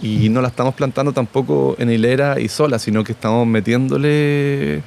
y 0.00 0.28
no 0.28 0.40
la 0.42 0.48
estamos 0.48 0.74
plantando 0.74 1.12
tampoco 1.12 1.74
en 1.78 1.90
hilera 1.90 2.38
y 2.38 2.48
sola, 2.48 2.78
sino 2.78 3.02
que 3.02 3.12
estamos 3.12 3.46
metiéndole 3.46 4.82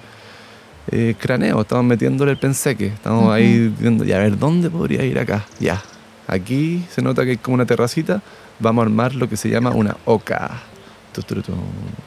eh, 0.92 1.16
craneo, 1.20 1.62
estamos 1.62 1.86
metiéndole 1.86 2.32
el 2.32 2.38
penseque, 2.38 2.88
estamos 2.88 3.24
Ujú. 3.24 3.32
ahí 3.32 3.74
viendo, 3.80 4.04
ya 4.06 4.18
a 4.18 4.20
ver, 4.20 4.38
¿dónde 4.38 4.70
podría 4.70 5.04
ir 5.04 5.20
acá? 5.20 5.46
Ya, 5.60 5.82
aquí 6.28 6.86
se 6.90 7.02
nota 7.02 7.24
que 7.26 7.32
hay 7.32 7.38
como 7.38 7.56
una 7.56 7.66
terracita, 7.66 8.22
vamos 8.60 8.84
a 8.84 8.86
armar 8.86 9.16
lo 9.16 9.28
que 9.28 9.36
se 9.38 9.50
llama 9.50 9.72
una 9.72 9.98
oca. 10.06 10.62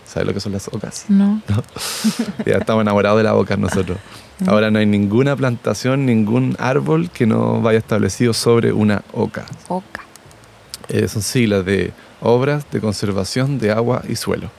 ¿Sabes 0.06 0.26
lo 0.26 0.34
que 0.34 0.40
son 0.40 0.52
las 0.52 0.68
ocas? 0.68 1.04
No. 1.08 1.40
Ya 2.46 2.56
estamos 2.58 2.82
enamorados 2.82 3.18
de 3.18 3.24
la 3.24 3.34
oca 3.34 3.56
nosotros. 3.56 3.98
Ahora 4.46 4.70
no 4.70 4.78
hay 4.78 4.86
ninguna 4.86 5.36
plantación, 5.36 6.06
ningún 6.06 6.56
árbol 6.58 7.10
que 7.10 7.26
no 7.26 7.60
vaya 7.60 7.78
establecido 7.78 8.32
sobre 8.32 8.72
una 8.72 9.02
oca. 9.12 9.44
Oca. 9.68 10.02
Eh, 10.88 11.06
son 11.08 11.22
siglas 11.22 11.64
de 11.64 11.92
Obras 12.20 12.64
de 12.70 12.80
Conservación 12.80 13.58
de 13.58 13.70
Agua 13.72 14.02
y 14.08 14.16
Suelo. 14.16 14.50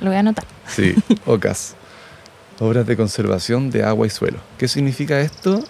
Lo 0.00 0.06
voy 0.08 0.16
a 0.16 0.20
anotar. 0.20 0.44
Sí, 0.68 0.94
OCAS. 1.26 1.74
Obras 2.60 2.86
de 2.86 2.96
Conservación 2.96 3.70
de 3.70 3.84
Agua 3.84 4.06
y 4.06 4.10
Suelo. 4.10 4.38
¿Qué 4.58 4.68
significa 4.68 5.20
esto? 5.20 5.62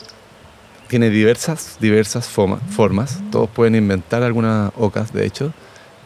Tiene 0.89 1.11
diversas, 1.11 1.77
diversas 1.81 2.27
forma- 2.27 2.59
formas. 2.71 3.19
Todos 3.31 3.49
pueden 3.51 3.75
inventar 3.75 4.23
algunas 4.23 4.73
OCAS, 4.77 5.13
de 5.13 5.27
hecho. 5.27 5.53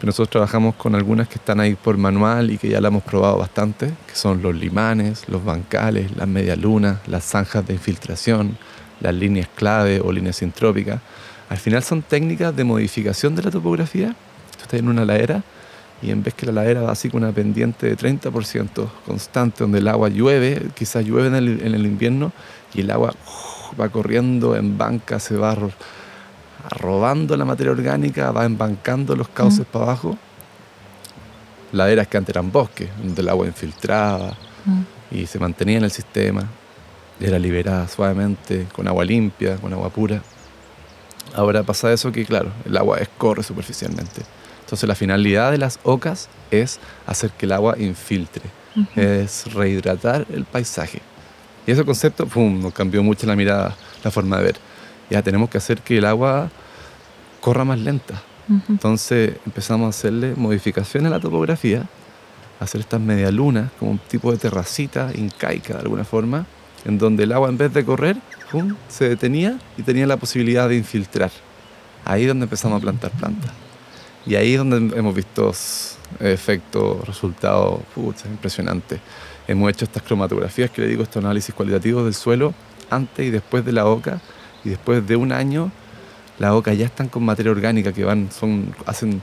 Nosotros 0.03 0.31
trabajamos 0.31 0.75
con 0.75 0.95
algunas 0.95 1.29
que 1.29 1.35
están 1.35 1.61
ahí 1.61 1.75
por 1.75 1.97
manual 1.97 2.51
y 2.51 2.57
que 2.57 2.67
ya 2.67 2.81
la 2.81 2.89
hemos 2.89 3.03
probado 3.03 3.37
bastante, 3.37 3.87
que 4.05 4.15
son 4.15 4.41
los 4.41 4.53
limanes, 4.53 5.29
los 5.29 5.45
bancales, 5.45 6.13
las 6.17 6.27
medialunas, 6.27 6.99
las 7.07 7.23
zanjas 7.23 7.65
de 7.65 7.73
infiltración, 7.73 8.57
las 8.99 9.15
líneas 9.15 9.47
clave 9.55 10.01
o 10.01 10.11
líneas 10.11 10.35
sintrópicas. 10.35 10.99
Al 11.47 11.57
final 11.57 11.83
son 11.83 12.01
técnicas 12.01 12.53
de 12.53 12.65
modificación 12.65 13.33
de 13.33 13.43
la 13.43 13.51
topografía. 13.51 14.09
Tú 14.57 14.63
estás 14.63 14.79
en 14.79 14.89
una 14.89 15.05
ladera 15.05 15.41
y 16.01 16.11
en 16.11 16.21
vez 16.21 16.33
que 16.33 16.45
la 16.47 16.51
ladera 16.51 16.81
va 16.81 16.91
así 16.91 17.09
con 17.09 17.23
una 17.23 17.31
pendiente 17.31 17.87
de 17.87 17.97
30% 17.97 18.89
constante, 19.05 19.63
donde 19.63 19.79
el 19.79 19.87
agua 19.87 20.09
llueve, 20.09 20.67
quizás 20.75 21.05
llueve 21.05 21.29
en 21.29 21.35
el, 21.35 21.85
invierno, 21.85 22.33
y 22.73 22.81
el 22.81 22.91
agua 22.91 23.13
uf, 23.25 23.79
va 23.79 23.87
corriendo 23.87 24.57
en 24.57 24.77
banca, 24.77 25.19
se 25.19 25.37
va 25.37 25.55
robando 26.69 27.35
la 27.37 27.45
materia 27.45 27.71
orgánica, 27.71 28.31
va 28.31 28.45
embancando 28.45 29.15
los 29.15 29.27
cauces 29.29 29.65
para 29.65 29.85
abajo. 29.85 30.17
Laderas 31.71 32.07
que 32.07 32.17
antes 32.17 32.33
eran 32.35 32.51
bosques, 32.51 32.89
donde 33.01 33.21
el 33.21 33.29
agua 33.29 33.47
infiltraba 33.47 34.33
Mm. 34.65 34.81
y 35.11 35.25
se 35.25 35.39
mantenía 35.39 35.77
en 35.77 35.83
el 35.83 35.91
sistema, 35.91 36.47
era 37.19 37.37
liberada 37.37 37.87
suavemente, 37.87 38.65
con 38.73 38.87
agua 38.87 39.03
limpia, 39.03 39.57
con 39.57 39.73
agua 39.73 39.89
pura. 39.89 40.21
Ahora 41.35 41.63
pasa 41.63 41.91
eso 41.91 42.11
que, 42.11 42.25
claro, 42.25 42.51
el 42.65 42.77
agua 42.77 42.97
escorre 42.99 43.43
superficialmente. 43.43 44.21
Entonces 44.61 44.87
la 44.87 44.95
finalidad 44.95 45.51
de 45.51 45.57
las 45.57 45.79
ocas 45.83 46.29
es 46.49 46.79
hacer 47.05 47.31
que 47.31 47.45
el 47.45 47.51
agua 47.51 47.75
infiltre, 47.77 48.43
es 48.95 49.53
rehidratar 49.53 50.25
el 50.33 50.45
paisaje. 50.45 51.01
Y 51.67 51.71
ese 51.71 51.83
concepto, 51.83 52.25
¡pum!, 52.25 52.61
nos 52.61 52.73
cambió 52.73 53.03
mucho 53.03 53.27
la 53.27 53.35
mirada, 53.35 53.75
la 54.03 54.11
forma 54.11 54.37
de 54.37 54.43
ver. 54.43 54.55
Ya 55.09 55.21
tenemos 55.21 55.49
que 55.49 55.57
hacer 55.57 55.81
que 55.81 55.97
el 55.97 56.05
agua 56.05 56.49
corra 57.41 57.65
más 57.65 57.79
lenta. 57.79 58.21
Entonces 58.67 59.37
empezamos 59.45 59.85
a 59.87 59.89
hacerle 59.89 60.33
modificaciones 60.35 61.11
a 61.11 61.15
la 61.15 61.19
topografía, 61.19 61.87
a 62.59 62.63
hacer 62.63 62.81
estas 62.81 62.99
medialunas, 62.99 63.71
como 63.79 63.91
un 63.91 63.99
tipo 63.99 64.31
de 64.31 64.37
terracita 64.37 65.11
incaica 65.15 65.75
de 65.75 65.79
alguna 65.81 66.03
forma, 66.03 66.45
en 66.85 66.97
donde 66.97 67.23
el 67.23 67.31
agua 67.31 67.49
en 67.49 67.57
vez 67.57 67.73
de 67.73 67.85
correr, 67.85 68.17
¡pum!, 68.51 68.75
se 68.89 69.07
detenía 69.07 69.57
y 69.77 69.83
tenía 69.83 70.05
la 70.07 70.17
posibilidad 70.17 70.67
de 70.67 70.75
infiltrar. 70.75 71.31
Ahí 72.05 72.23
es 72.23 72.27
donde 72.27 72.43
empezamos 72.43 72.77
a 72.77 72.81
plantar 72.81 73.11
plantas. 73.11 73.51
Y 74.25 74.35
ahí 74.35 74.53
es 74.53 74.57
donde 74.59 74.97
hemos 74.97 75.15
visto 75.15 75.51
efectos, 76.19 77.05
resultados 77.07 77.81
pucha, 77.95 78.27
impresionantes. 78.27 78.99
Hemos 79.47 79.69
hecho 79.69 79.85
estas 79.85 80.03
cromatografías 80.03 80.69
que 80.71 80.81
le 80.81 80.87
digo, 80.87 81.03
estos 81.03 81.23
análisis 81.23 81.53
cualitativos 81.53 82.05
del 82.05 82.13
suelo 82.13 82.53
antes 82.89 83.25
y 83.25 83.29
después 83.31 83.65
de 83.65 83.71
la 83.71 83.85
oca. 83.85 84.21
Y 84.63 84.69
después 84.69 85.05
de 85.05 85.15
un 85.15 85.31
año, 85.31 85.71
las 86.39 86.51
ocas 86.51 86.77
ya 86.77 86.85
están 86.85 87.07
con 87.09 87.23
materia 87.23 87.51
orgánica 87.51 87.93
que 87.93 88.03
van, 88.03 88.31
son, 88.31 88.73
hacen, 88.85 89.11
en 89.11 89.21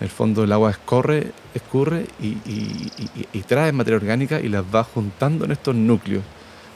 el 0.00 0.08
fondo 0.08 0.44
el 0.44 0.52
agua 0.52 0.70
escorre, 0.70 1.32
escurre 1.54 2.06
y- 2.20 2.36
y 3.32 3.40
trae 3.42 3.72
materia 3.72 3.96
orgánica 3.98 4.40
y 4.40 4.48
las 4.48 4.64
va 4.64 4.82
juntando 4.84 5.44
en 5.44 5.52
estos 5.52 5.74
núcleos. 5.74 6.22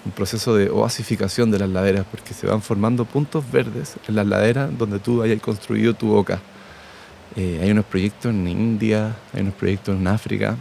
Un 0.04 0.12
proceso 0.12 0.54
de 0.54 0.68
oasificación 0.68 1.50
de 1.50 1.58
las 1.58 1.70
laderas, 1.70 2.04
porque 2.10 2.34
se 2.34 2.46
van 2.46 2.60
formando 2.60 3.06
puntos 3.06 3.50
verdes 3.50 3.94
en 4.06 4.16
las 4.16 4.26
laderas 4.26 4.76
donde 4.76 4.98
tú 4.98 5.22
hayas 5.22 5.40
construido 5.40 5.94
tu 5.94 6.12
oca. 6.14 6.40
Eh, 7.36 7.60
hay 7.62 7.70
unos 7.70 7.86
proyectos 7.86 8.30
en 8.30 8.46
India, 8.46 9.16
hay 9.32 9.40
unos 9.40 9.54
proyectos 9.54 9.96
en 9.98 10.06
África, 10.06 10.56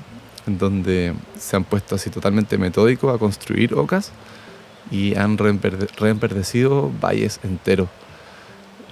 en 0.48 0.58
donde 0.58 1.14
se 1.38 1.56
han 1.58 1.66
puesto 1.66 1.96
así 1.96 2.10
totalmente 2.10 2.58
metódicos 2.58 3.14
a 3.14 3.18
construir 3.18 3.74
ocas 3.74 4.12
y 4.92 5.16
han 5.16 5.38
reemperde- 5.38 5.88
reemperdecido 5.98 6.92
valles 7.02 7.40
enteros. 7.44 7.88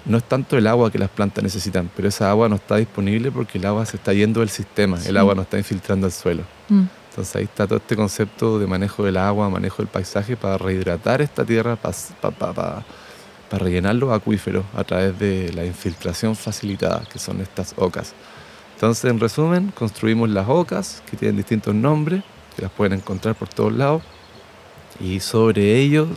No 0.05 0.17
es 0.17 0.23
tanto 0.23 0.57
el 0.57 0.65
agua 0.65 0.91
que 0.91 0.97
las 0.97 1.09
plantas 1.09 1.43
necesitan, 1.43 1.89
pero 1.95 2.07
esa 2.07 2.29
agua 2.31 2.49
no 2.49 2.55
está 2.55 2.77
disponible 2.77 3.31
porque 3.31 3.59
el 3.59 3.65
agua 3.65 3.85
se 3.85 3.97
está 3.97 4.13
yendo 4.13 4.39
del 4.39 4.49
sistema, 4.49 4.97
Sí. 4.97 5.09
el 5.09 5.17
agua 5.17 5.35
no 5.35 5.43
está 5.43 5.57
infiltrando 5.59 6.07
el 6.07 6.13
suelo. 6.13 6.43
Mm. 6.69 6.83
Entonces 7.11 7.35
ahí 7.35 7.43
está 7.43 7.67
todo 7.67 7.77
este 7.77 7.95
concepto 7.95 8.57
de 8.57 8.65
manejo 8.67 9.03
del 9.03 9.17
agua, 9.17 9.49
manejo 9.49 9.77
del 9.83 9.87
paisaje 9.87 10.35
para 10.37 10.57
rehidratar 10.57 11.21
esta 11.21 11.43
tierra, 11.45 11.75
para 11.75 12.83
rellenar 13.51 13.95
los 13.95 14.11
acuíferos 14.13 14.63
a 14.75 14.83
través 14.83 15.19
de 15.19 15.51
la 15.53 15.65
infiltración 15.65 16.35
facilitada, 16.35 17.03
que 17.11 17.19
son 17.19 17.41
estas 17.41 17.73
ocas. 17.77 18.13
Entonces, 18.75 19.05
en 19.11 19.19
resumen, 19.19 19.71
construimos 19.77 20.29
las 20.29 20.47
ocas, 20.47 21.03
que 21.11 21.17
tienen 21.17 21.35
distintos 21.37 21.75
nombres, 21.75 22.23
que 22.55 22.61
las 22.63 22.71
pueden 22.71 22.93
encontrar 22.97 23.35
por 23.35 23.49
todos 23.49 23.73
lados, 23.73 24.01
y 25.03 25.19
sobre 25.19 25.77
ellos 25.79 26.07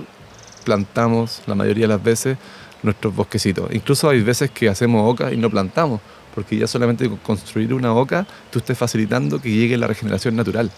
plantamos 0.65 1.43
la 1.47 1.55
mayoría 1.55 1.85
de 1.85 1.89
las 1.89 2.03
veces 2.03 2.37
nuestros 2.83 3.15
bosquecitos. 3.15 3.73
Incluso 3.73 4.09
hay 4.09 4.23
veces 4.23 4.51
que 4.51 4.69
hacemos 4.69 5.11
ocas 5.11 5.33
y 5.33 5.37
no 5.37 5.49
plantamos, 5.51 6.01
porque 6.35 6.57
ya 6.57 6.67
solamente 6.67 7.09
con 7.09 7.19
construir 7.19 7.73
una 7.73 7.95
oca, 7.95 8.27
tú 8.51 8.59
estés 8.59 8.77
facilitando 8.77 9.41
que 9.41 9.51
llegue 9.51 9.77
la 9.77 9.87
regeneración 9.87 10.37
natural. 10.37 10.71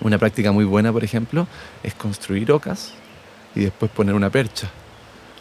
Una 0.00 0.18
práctica 0.18 0.52
muy 0.52 0.64
buena, 0.64 0.92
por 0.92 1.02
ejemplo, 1.04 1.46
es 1.82 1.94
construir 1.94 2.50
ocas 2.52 2.92
y 3.54 3.60
después 3.60 3.90
poner 3.90 4.14
una 4.14 4.30
percha. 4.30 4.70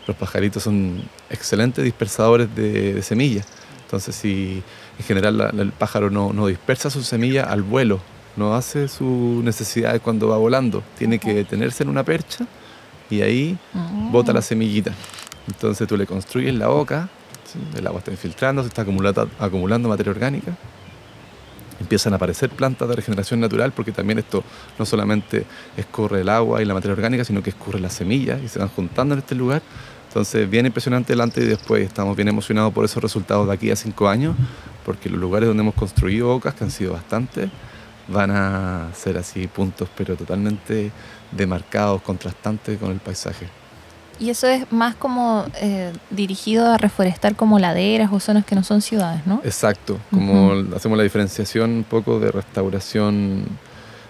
Los 0.07 0.15
pajaritos 0.17 0.63
son 0.63 1.03
excelentes 1.29 1.83
dispersadores 1.83 2.53
de, 2.55 2.93
de 2.93 3.01
semillas. 3.03 3.45
Entonces, 3.83 4.15
si 4.15 4.63
en 4.97 5.05
general 5.05 5.37
la- 5.37 5.51
la- 5.53 5.61
el 5.61 5.71
pájaro 5.71 6.09
no, 6.09 6.33
no 6.33 6.47
dispersa 6.47 6.89
su 6.89 7.03
semilla 7.03 7.43
al 7.43 7.61
vuelo, 7.61 7.99
no 8.37 8.55
hace 8.55 8.87
sus 8.87 9.43
necesidades 9.43 10.01
cuando 10.01 10.27
va 10.27 10.37
volando, 10.37 10.83
tiene 10.97 11.19
que 11.19 11.33
detenerse 11.33 11.83
en 11.83 11.89
una 11.89 12.03
percha 12.03 12.45
y 13.09 13.21
ahí 13.21 13.57
Mm. 13.73 14.11
bota 14.11 14.31
la 14.33 14.41
semillita. 14.41 14.91
Entonces 15.47 15.87
tú 15.87 15.97
le 15.97 16.05
construyes 16.05 16.53
la 16.53 16.69
oca, 16.69 17.09
¿sí? 17.51 17.59
el 17.77 17.87
agua 17.87 17.99
está 17.99 18.11
infiltrando, 18.11 18.61
se 18.61 18.67
está 18.69 18.83
acumulata- 18.83 19.27
acumulando 19.39 19.89
materia 19.89 20.11
orgánica. 20.11 20.55
Empiezan 21.79 22.13
a 22.13 22.15
aparecer 22.15 22.49
plantas 22.49 22.89
de 22.89 22.95
regeneración 22.95 23.39
natural 23.39 23.71
porque 23.71 23.91
también 23.91 24.17
esto 24.17 24.43
no 24.79 24.85
solamente 24.85 25.45
escurre 25.77 26.21
el 26.21 26.29
agua 26.29 26.61
y 26.61 26.65
la 26.65 26.73
materia 26.73 26.93
orgánica, 26.93 27.23
sino 27.23 27.43
que 27.43 27.51
escurre 27.51 27.79
las 27.79 27.93
semillas 27.93 28.41
y 28.43 28.47
se 28.47 28.57
van 28.59 28.69
juntando 28.69 29.13
en 29.13 29.19
este 29.19 29.35
lugar. 29.35 29.61
Entonces, 30.07 30.49
bien 30.49 30.65
impresionante 30.65 31.13
el 31.13 31.21
antes 31.21 31.43
y 31.43 31.47
después. 31.47 31.85
Estamos 31.85 32.15
bien 32.15 32.27
emocionados 32.29 32.73
por 32.73 32.83
esos 32.83 33.01
resultados 33.03 33.45
de 33.47 33.53
aquí 33.53 33.69
a 33.69 33.75
cinco 33.75 34.09
años, 34.09 34.35
porque 34.85 35.07
los 35.09 35.19
lugares 35.19 35.47
donde 35.47 35.61
hemos 35.61 35.75
construido 35.75 36.31
ocas, 36.33 36.55
que 36.55 36.63
han 36.63 36.71
sido 36.71 36.93
bastantes, 36.93 37.49
van 38.07 38.31
a 38.31 38.89
ser 38.93 39.17
así 39.17 39.47
puntos, 39.47 39.89
pero 39.95 40.15
totalmente 40.15 40.91
demarcados, 41.31 42.01
contrastantes 42.01 42.77
con 42.77 42.91
el 42.91 42.99
paisaje. 42.99 43.47
Y 44.19 44.31
eso 44.31 44.47
es 44.47 44.71
más 44.71 44.95
como 44.95 45.45
eh, 45.61 45.93
dirigido 46.09 46.71
a 46.71 46.77
reforestar 46.77 47.35
como 47.35 47.59
laderas 47.59 48.11
o 48.11 48.19
zonas 48.19 48.45
que 48.45 48.55
no 48.55 48.63
son 48.63 48.81
ciudades, 48.81 49.25
¿no? 49.27 49.41
Exacto, 49.43 49.99
como 50.11 50.53
hacemos 50.75 50.97
la 50.97 51.03
diferenciación 51.03 51.69
un 51.71 51.83
poco 51.83 52.19
de 52.19 52.31
restauración 52.31 53.45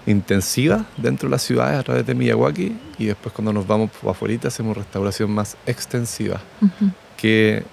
intensiva 0.06 0.86
dentro 0.95 1.28
de 1.28 1.32
las 1.32 1.41
ciudades 1.41 1.78
a 1.78 1.84
través 1.84 2.06
de 2.06 2.16
Miyawaki 2.16 2.78
y 2.98 3.06
después 3.06 3.34
cuando 3.34 3.52
nos 3.52 3.68
vamos 3.68 3.91
afuera 4.10 4.39
hacemos 4.48 4.78
restauración 4.78 5.30
más 5.30 5.58
extensiva, 5.66 6.39
que 7.18 7.64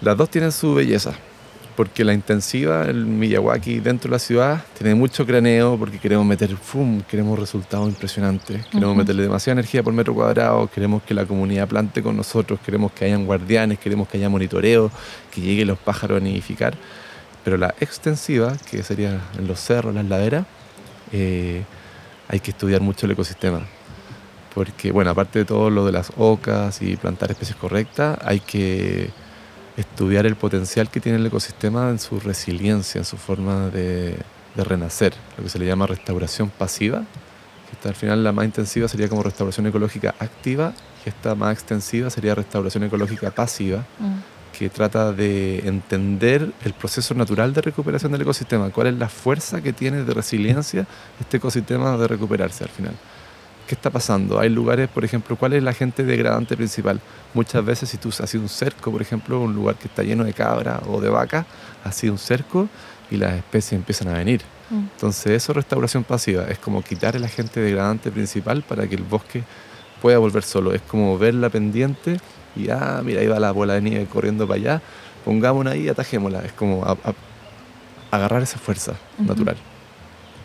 las 0.00 0.16
dos 0.16 0.30
tienen 0.30 0.50
su 0.50 0.74
belleza, 0.74 1.12
porque 1.80 2.04
la 2.04 2.12
intensiva, 2.12 2.84
el 2.84 3.06
Miyawaki 3.06 3.80
dentro 3.80 4.10
de 4.10 4.16
la 4.16 4.18
ciudad, 4.18 4.62
tiene 4.76 4.94
mucho 4.94 5.24
craneo 5.24 5.78
porque 5.78 5.98
queremos 5.98 6.26
meter, 6.26 6.54
¡fum! 6.54 7.00
queremos 7.00 7.38
resultados 7.38 7.88
impresionantes, 7.88 8.66
queremos 8.66 8.94
meterle 8.94 9.22
demasiada 9.22 9.60
energía 9.60 9.82
por 9.82 9.94
metro 9.94 10.14
cuadrado, 10.14 10.66
queremos 10.66 11.02
que 11.04 11.14
la 11.14 11.24
comunidad 11.24 11.66
plante 11.66 12.02
con 12.02 12.18
nosotros, 12.18 12.60
queremos 12.60 12.92
que 12.92 13.06
hayan 13.06 13.24
guardianes, 13.24 13.78
queremos 13.78 14.08
que 14.08 14.18
haya 14.18 14.28
monitoreo, 14.28 14.90
que 15.30 15.40
lleguen 15.40 15.68
los 15.68 15.78
pájaros 15.78 16.20
a 16.20 16.20
nidificar. 16.22 16.74
Pero 17.44 17.56
la 17.56 17.74
extensiva, 17.80 18.58
que 18.70 18.82
sería 18.82 19.18
en 19.38 19.48
los 19.48 19.58
cerros, 19.58 19.94
las 19.94 20.04
laderas, 20.04 20.44
eh, 21.12 21.62
hay 22.28 22.40
que 22.40 22.50
estudiar 22.50 22.82
mucho 22.82 23.06
el 23.06 23.12
ecosistema. 23.12 23.62
Porque, 24.54 24.92
bueno, 24.92 25.12
aparte 25.12 25.38
de 25.38 25.44
todo 25.46 25.70
lo 25.70 25.86
de 25.86 25.92
las 25.92 26.12
ocas 26.18 26.82
y 26.82 26.96
plantar 26.96 27.30
especies 27.30 27.56
correctas, 27.56 28.18
hay 28.22 28.40
que 28.40 29.08
estudiar 29.80 30.26
el 30.26 30.36
potencial 30.36 30.90
que 30.90 31.00
tiene 31.00 31.18
el 31.18 31.26
ecosistema 31.26 31.90
en 31.90 31.98
su 31.98 32.20
resiliencia, 32.20 32.98
en 32.98 33.04
su 33.04 33.16
forma 33.16 33.68
de, 33.68 34.16
renacer, 34.56 35.14
lo 35.38 35.44
que 35.44 35.48
se 35.48 35.58
le 35.58 35.66
llama 35.66 35.86
restauración 35.86 36.50
pasiva, 36.50 37.04
que 37.82 37.88
al 37.88 37.94
final 37.94 38.22
la 38.22 38.32
más 38.32 38.44
intensiva 38.44 38.88
sería 38.88 39.08
como 39.08 39.22
restauración 39.22 39.66
ecológica 39.66 40.14
activa 40.18 40.74
y 41.04 41.08
esta 41.08 41.34
más 41.34 41.54
extensiva 41.54 42.10
sería 42.10 42.34
restauración 42.34 42.84
ecológica 42.84 43.30
pasiva, 43.30 43.78
mm. 43.98 44.58
que 44.58 44.68
trata 44.68 45.12
de 45.12 45.60
entender 45.60 46.52
el 46.64 46.74
proceso 46.74 47.14
natural 47.14 47.54
de 47.54 47.62
recuperación 47.62 48.12
del 48.12 48.22
ecosistema, 48.22 48.68
cuál 48.70 48.88
es 48.88 48.94
la 48.94 49.08
fuerza 49.08 49.62
que 49.62 49.72
tiene 49.72 50.04
de 50.04 50.12
resiliencia 50.12 50.86
este 51.18 51.38
ecosistema 51.38 51.96
de 51.96 52.06
recuperarse 52.06 52.64
al 52.64 52.70
final. 52.70 52.94
¿Qué 53.70 53.76
está 53.76 53.88
pasando? 53.88 54.40
Hay 54.40 54.48
lugares, 54.48 54.88
por 54.88 55.04
ejemplo, 55.04 55.36
¿cuál 55.36 55.52
es 55.52 55.62
la 55.62 55.72
gente 55.72 56.02
degradante 56.02 56.56
principal? 56.56 57.00
Muchas 57.34 57.64
veces 57.64 57.88
si 57.88 57.98
tú 57.98 58.08
has 58.08 58.28
sido 58.28 58.42
un 58.42 58.48
cerco, 58.48 58.90
por 58.90 59.00
ejemplo, 59.00 59.40
un 59.40 59.54
lugar 59.54 59.76
que 59.76 59.86
está 59.86 60.02
lleno 60.02 60.24
de 60.24 60.32
cabra 60.32 60.80
o 60.88 61.00
de 61.00 61.08
vaca, 61.08 61.46
ha 61.84 61.92
sido 61.92 62.14
un 62.14 62.18
cerco 62.18 62.68
y 63.12 63.16
las 63.16 63.34
especies 63.34 63.74
empiezan 63.74 64.08
a 64.08 64.14
venir. 64.14 64.42
Mm. 64.70 64.78
Entonces 64.94 65.26
eso 65.34 65.52
es 65.52 65.56
restauración 65.56 66.02
pasiva, 66.02 66.46
es 66.48 66.58
como 66.58 66.82
quitar 66.82 67.14
el 67.14 67.22
agente 67.22 67.60
degradante 67.60 68.10
principal 68.10 68.64
para 68.64 68.88
que 68.88 68.96
el 68.96 69.04
bosque 69.04 69.44
pueda 70.02 70.18
volver 70.18 70.42
solo. 70.42 70.74
Es 70.74 70.82
como 70.82 71.16
ver 71.16 71.34
la 71.34 71.48
pendiente 71.48 72.16
y, 72.56 72.70
ah, 72.70 73.00
mira, 73.04 73.20
ahí 73.20 73.28
va 73.28 73.38
la 73.38 73.52
bola 73.52 73.74
de 73.74 73.82
nieve 73.82 74.06
corriendo 74.06 74.48
para 74.48 74.58
allá, 74.58 74.82
pongámosla 75.24 75.70
ahí 75.70 75.82
y 75.82 75.88
atajémosla. 75.88 76.44
Es 76.44 76.52
como 76.54 76.84
agarrar 78.10 78.42
esa 78.42 78.58
fuerza 78.58 78.94
natural. 79.16 79.58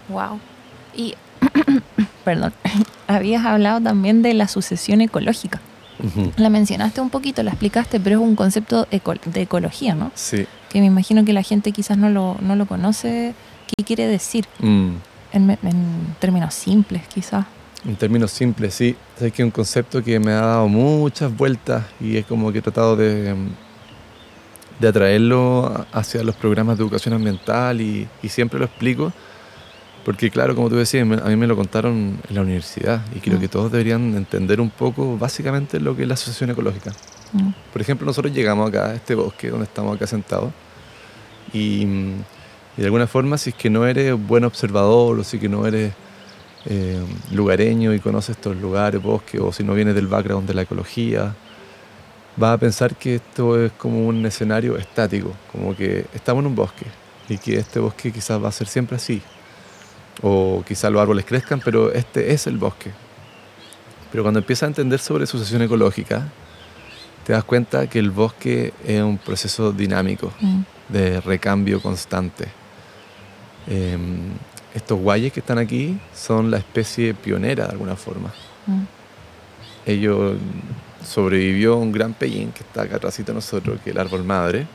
Wow. 0.09 0.39
Y 0.95 1.15
perdón, 2.25 2.51
habías 3.07 3.45
hablado 3.45 3.79
también 3.79 4.21
de 4.21 4.33
la 4.33 4.49
sucesión 4.49 4.99
ecológica. 4.99 5.61
La 6.35 6.49
mencionaste 6.49 6.99
un 6.99 7.09
poquito, 7.09 7.41
la 7.41 7.51
explicaste, 7.51 8.01
pero 8.01 8.17
es 8.17 8.21
un 8.21 8.35
concepto 8.35 8.85
de 8.91 9.41
ecología, 9.41 9.95
¿no? 9.95 10.11
Sí. 10.13 10.45
Que 10.69 10.81
me 10.81 10.87
imagino 10.87 11.23
que 11.23 11.31
la 11.31 11.41
gente 11.41 11.71
quizás 11.71 11.97
no 11.97 12.09
lo, 12.09 12.35
no 12.41 12.57
lo 12.57 12.65
conoce. 12.65 13.33
¿Qué 13.65 13.83
quiere 13.85 14.05
decir? 14.05 14.45
Mm. 14.59 14.89
En, 15.31 15.57
términos 16.19 16.53
simples, 16.53 17.03
quizás. 17.07 17.45
En 17.85 17.95
términos 17.95 18.31
simples, 18.31 18.73
sí. 18.73 18.95
Es 19.21 19.31
que 19.31 19.41
es 19.41 19.45
un 19.45 19.51
concepto 19.51 20.03
que 20.03 20.19
me 20.19 20.33
ha 20.33 20.41
dado 20.41 20.67
muchas 20.67 21.35
vueltas 21.35 21.85
y 22.01 22.17
es 22.17 22.25
como 22.25 22.51
que 22.51 22.59
he 22.59 22.61
tratado 22.61 22.97
de, 22.97 23.33
de 24.79 24.87
atraerlo 24.87 25.85
hacia 25.93 26.23
los 26.23 26.35
programas 26.35 26.77
de 26.77 26.83
educación 26.83 27.13
ambiental 27.13 27.79
y, 27.79 28.05
y 28.21 28.27
siempre 28.27 28.59
lo 28.59 28.65
explico 28.65 29.13
porque 30.05 30.29
claro, 30.29 30.55
como 30.55 30.69
tú 30.69 30.75
decías, 30.75 31.01
a 31.01 31.27
mí 31.29 31.35
me 31.35 31.47
lo 31.47 31.55
contaron 31.55 32.19
en 32.29 32.35
la 32.35 32.41
universidad 32.41 33.01
y 33.15 33.19
creo 33.19 33.37
mm. 33.37 33.41
que 33.41 33.47
todos 33.47 33.71
deberían 33.71 34.13
entender 34.13 34.61
un 34.61 34.69
poco 34.69 35.17
básicamente 35.17 35.79
lo 35.79 35.95
que 35.95 36.03
es 36.03 36.07
la 36.07 36.13
asociación 36.13 36.51
ecológica. 36.51 36.91
Mm. 37.33 37.49
Por 37.73 37.81
ejemplo, 37.81 38.05
nosotros 38.05 38.31
llegamos 38.31 38.69
acá 38.69 38.91
a 38.91 38.93
este 38.93 39.15
bosque 39.15 39.49
donde 39.49 39.65
estamos 39.65 39.95
acá 39.95 40.05
sentados 40.05 40.51
y, 41.51 41.85
de 42.77 42.85
alguna 42.85 43.07
forma 43.07 43.39
si 43.39 43.49
es 43.49 43.55
que 43.55 43.71
no 43.71 43.87
eres 43.87 44.13
buen 44.13 44.43
observador 44.43 45.19
o 45.19 45.23
si 45.23 45.39
que 45.39 45.49
no 45.49 45.65
eres 45.65 45.93
eh, 46.67 47.03
lugareño 47.31 47.91
y 47.91 47.99
conoces 47.99 48.35
estos 48.35 48.55
lugares, 48.57 49.01
bosques 49.01 49.41
o 49.41 49.51
si 49.51 49.63
no 49.63 49.73
vienes 49.73 49.95
del 49.95 50.05
background 50.05 50.47
de 50.47 50.53
la 50.53 50.61
ecología, 50.61 51.33
vas 52.37 52.53
a 52.53 52.57
pensar 52.59 52.95
que 52.95 53.15
esto 53.15 53.59
es 53.59 53.71
como 53.71 54.05
un 54.05 54.23
escenario 54.23 54.77
estático, 54.77 55.33
como 55.51 55.75
que 55.75 56.05
estamos 56.13 56.43
en 56.43 56.47
un 56.47 56.55
bosque 56.55 56.85
y 57.27 57.39
que 57.39 57.57
este 57.57 57.79
bosque 57.79 58.11
quizás 58.11 58.43
va 58.43 58.49
a 58.49 58.51
ser 58.51 58.67
siempre 58.67 58.97
así, 58.97 59.23
o 60.21 60.63
quizá 60.67 60.89
los 60.89 61.01
árboles 61.01 61.25
crezcan, 61.25 61.61
pero 61.63 61.91
este 61.91 62.33
es 62.33 62.47
el 62.47 62.57
bosque. 62.57 62.91
Pero 64.11 64.23
cuando 64.23 64.39
empiezas 64.39 64.63
a 64.63 64.67
entender 64.67 64.99
sobre 64.99 65.25
sucesión 65.25 65.61
ecológica, 65.61 66.27
te 67.25 67.33
das 67.33 67.43
cuenta 67.43 67.87
que 67.87 67.99
el 67.99 68.11
bosque 68.11 68.73
es 68.85 69.01
un 69.01 69.17
proceso 69.17 69.71
dinámico 69.71 70.31
mm. 70.39 70.61
de 70.89 71.21
recambio 71.21 71.81
constante. 71.81 72.47
Em, 73.67 74.33
estos 74.73 74.99
guayes 74.99 75.33
que 75.33 75.39
están 75.39 75.57
aquí 75.57 75.97
son 76.13 76.51
la 76.51 76.57
especie 76.57 77.13
pionera 77.13 77.65
de 77.65 77.71
alguna 77.71 77.95
forma. 77.95 78.31
Mm. 78.67 78.83
Ellos 79.87 80.37
sobrevivió 81.03 81.77
un 81.77 81.91
gran 81.91 82.13
pellín 82.13 82.51
que 82.51 82.61
está 82.61 82.83
acá 82.83 82.97
atrás 82.97 83.17
de 83.23 83.33
nosotros, 83.33 83.79
que 83.83 83.89
es 83.89 83.95
el 83.95 84.01
árbol 84.01 84.23
madre. 84.23 84.67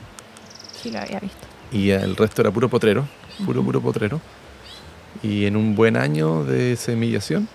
Sí, 0.72 0.90
lo 0.90 1.00
había 1.00 1.20
visto. 1.20 1.46
Y 1.72 1.90
el 1.90 2.16
resto 2.16 2.42
era 2.42 2.50
puro 2.50 2.68
potrero, 2.68 3.06
puro, 3.44 3.62
puro 3.62 3.80
potrero. 3.80 4.20
Y 5.22 5.46
en 5.46 5.56
un 5.56 5.74
buen 5.74 5.96
año 5.96 6.44
de 6.44 6.76
semillación, 6.76 7.48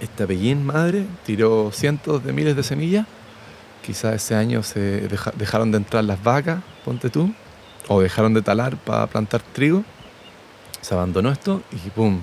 esta 0.00 0.26
pellín 0.26 0.64
madre 0.64 1.06
tiró 1.24 1.70
cientos 1.72 2.24
de 2.24 2.32
miles 2.32 2.56
de 2.56 2.62
semillas. 2.62 3.06
Quizás 3.84 4.14
ese 4.14 4.34
año 4.34 4.62
se 4.62 5.08
dejaron 5.36 5.70
de 5.70 5.78
entrar 5.78 6.04
las 6.04 6.22
vacas, 6.22 6.62
ponte 6.84 7.10
tú, 7.10 7.32
o 7.88 8.00
dejaron 8.00 8.32
de 8.34 8.42
talar 8.42 8.76
para 8.76 9.06
plantar 9.06 9.42
trigo. 9.52 9.84
Se 10.80 10.94
abandonó 10.94 11.30
esto 11.30 11.62
y 11.72 11.90
¡pum! 11.90 12.22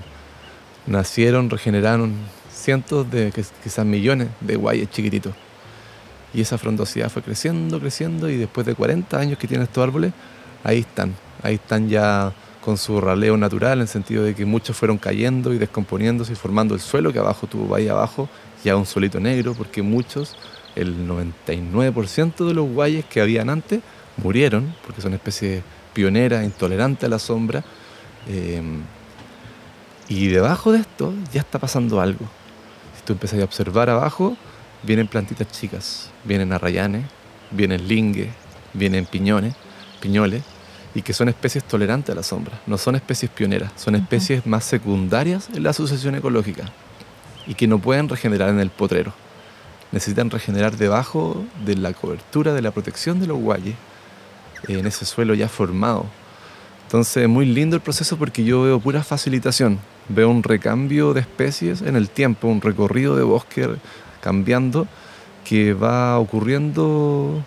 Nacieron, 0.86 1.48
regeneraron 1.48 2.14
cientos 2.52 3.08
de, 3.10 3.32
quizás 3.62 3.86
millones 3.86 4.28
de 4.40 4.56
guayes 4.56 4.90
chiquititos. 4.90 5.34
Y 6.34 6.40
esa 6.40 6.58
frondosidad 6.58 7.10
fue 7.10 7.22
creciendo, 7.22 7.78
creciendo 7.78 8.28
y 8.28 8.36
después 8.36 8.66
de 8.66 8.74
40 8.74 9.18
años 9.18 9.38
que 9.38 9.46
tienen 9.46 9.64
estos 9.64 9.82
árboles, 9.82 10.12
ahí 10.64 10.80
están, 10.80 11.14
ahí 11.42 11.54
están 11.54 11.88
ya 11.88 12.32
con 12.62 12.78
su 12.78 13.00
raleo 13.00 13.36
natural, 13.36 13.74
en 13.74 13.82
el 13.82 13.88
sentido 13.88 14.22
de 14.22 14.34
que 14.34 14.46
muchos 14.46 14.76
fueron 14.76 14.96
cayendo 14.96 15.52
y 15.52 15.58
descomponiéndose 15.58 16.32
y 16.32 16.36
formando 16.36 16.74
el 16.74 16.80
suelo, 16.80 17.12
que 17.12 17.18
abajo 17.18 17.46
tuvo 17.46 17.74
ahí 17.74 17.88
abajo 17.88 18.28
ya 18.64 18.76
un 18.76 18.86
solito 18.86 19.20
negro, 19.20 19.52
porque 19.52 19.82
muchos, 19.82 20.36
el 20.76 21.08
99% 21.08 22.46
de 22.46 22.54
los 22.54 22.68
guayes 22.70 23.04
que 23.04 23.20
habían 23.20 23.50
antes, 23.50 23.80
murieron, 24.16 24.74
porque 24.86 25.02
son 25.02 25.12
especies 25.12 25.62
pioneras, 25.92 26.44
intolerantes 26.44 27.04
a 27.04 27.08
la 27.08 27.18
sombra. 27.18 27.64
Em, 28.28 28.82
y 30.08 30.28
debajo 30.28 30.72
de 30.72 30.80
esto 30.80 31.12
ya 31.32 31.40
está 31.40 31.58
pasando 31.58 32.00
algo. 32.00 32.24
Si 32.96 33.02
tú 33.04 33.12
empiezas 33.12 33.40
a 33.40 33.44
observar 33.44 33.90
abajo, 33.90 34.36
vienen 34.84 35.08
plantitas 35.08 35.50
chicas, 35.50 36.10
vienen 36.24 36.52
arrayanes, 36.52 37.04
vienen 37.50 37.88
lingues, 37.88 38.28
vienen 38.72 39.04
piñones, 39.06 39.54
piñoles, 40.00 40.42
y 40.94 41.02
que 41.02 41.12
son 41.12 41.28
especies 41.28 41.64
tolerantes 41.64 42.12
a 42.12 42.16
la 42.16 42.22
sombra, 42.22 42.60
no 42.66 42.78
son 42.78 42.96
especies 42.96 43.30
pioneras, 43.30 43.72
son 43.76 43.94
especies 43.94 44.46
más 44.46 44.64
secundarias 44.64 45.48
en 45.54 45.62
la 45.62 45.72
sucesión 45.72 46.14
ecológica 46.14 46.64
y 47.46 47.54
que 47.54 47.66
no 47.66 47.78
pueden 47.78 48.08
regenerar 48.08 48.50
en 48.50 48.60
el 48.60 48.70
potrero. 48.70 49.12
Necesitan 49.90 50.30
regenerar 50.30 50.76
debajo 50.76 51.44
de 51.64 51.76
la 51.76 51.92
cobertura 51.92 52.54
de 52.54 52.62
la 52.62 52.70
protección 52.70 53.20
de 53.20 53.26
los 53.26 53.38
guayes, 53.38 53.74
en 54.68 54.86
ese 54.86 55.04
suelo 55.04 55.34
ya 55.34 55.48
formado. 55.48 56.06
Entonces 56.84 57.24
es 57.24 57.28
muy 57.28 57.46
lindo 57.46 57.76
el 57.76 57.82
proceso 57.82 58.16
porque 58.16 58.44
yo 58.44 58.62
veo 58.62 58.78
pura 58.78 59.02
facilitación, 59.02 59.78
veo 60.08 60.28
un 60.28 60.42
recambio 60.42 61.14
de 61.14 61.20
especies 61.20 61.82
en 61.82 61.96
el 61.96 62.10
tiempo, 62.10 62.48
un 62.48 62.60
recorrido 62.60 63.16
de 63.16 63.22
bosque 63.22 63.68
cambiando 64.20 64.86
que 65.44 65.72
va 65.72 66.18
ocurriendo 66.18 67.44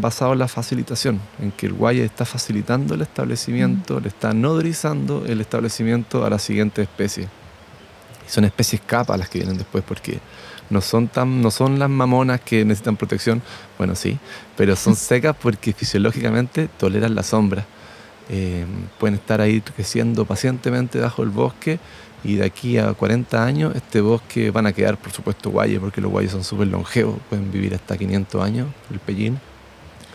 basado 0.00 0.34
en 0.34 0.38
la 0.38 0.48
facilitación, 0.48 1.20
en 1.40 1.52
que 1.52 1.66
el 1.66 1.72
guaya 1.72 2.04
está 2.04 2.24
facilitando 2.24 2.94
el 2.94 3.02
establecimiento, 3.02 4.00
le 4.00 4.08
está 4.08 4.34
nodrizando 4.34 5.24
el 5.26 5.40
establecimiento 5.40 6.24
a 6.24 6.30
la 6.30 6.38
siguiente 6.38 6.82
especie. 6.82 7.28
Y 8.26 8.30
son 8.30 8.44
especies 8.44 8.82
capas 8.84 9.18
las 9.18 9.28
que 9.28 9.38
vienen 9.38 9.56
después, 9.56 9.82
porque 9.86 10.20
no 10.68 10.80
son, 10.82 11.08
tan, 11.08 11.40
no 11.40 11.50
son 11.50 11.78
las 11.78 11.88
mamonas 11.88 12.40
que 12.40 12.64
necesitan 12.64 12.96
protección, 12.96 13.42
bueno, 13.78 13.94
sí, 13.94 14.18
pero 14.56 14.76
son 14.76 14.96
secas 14.96 15.34
porque 15.40 15.72
fisiológicamente 15.72 16.68
toleran 16.78 17.14
la 17.14 17.22
sombra. 17.22 17.64
Eh, 18.30 18.66
pueden 18.98 19.14
estar 19.14 19.40
ahí 19.40 19.62
creciendo 19.62 20.26
pacientemente 20.26 21.00
bajo 21.00 21.22
el 21.22 21.30
bosque 21.30 21.80
y 22.24 22.36
de 22.36 22.44
aquí 22.44 22.78
a 22.78 22.92
40 22.92 23.44
años 23.44 23.74
este 23.74 24.00
bosque 24.00 24.50
van 24.50 24.66
a 24.66 24.72
quedar, 24.72 24.96
por 24.96 25.12
supuesto, 25.12 25.50
guayes, 25.50 25.80
porque 25.80 26.00
los 26.00 26.10
guayes 26.10 26.32
son 26.32 26.44
súper 26.44 26.68
longevos, 26.68 27.16
pueden 27.28 27.50
vivir 27.50 27.74
hasta 27.74 27.96
500 27.96 28.42
años, 28.42 28.68
el 28.90 28.98
pellín. 28.98 29.38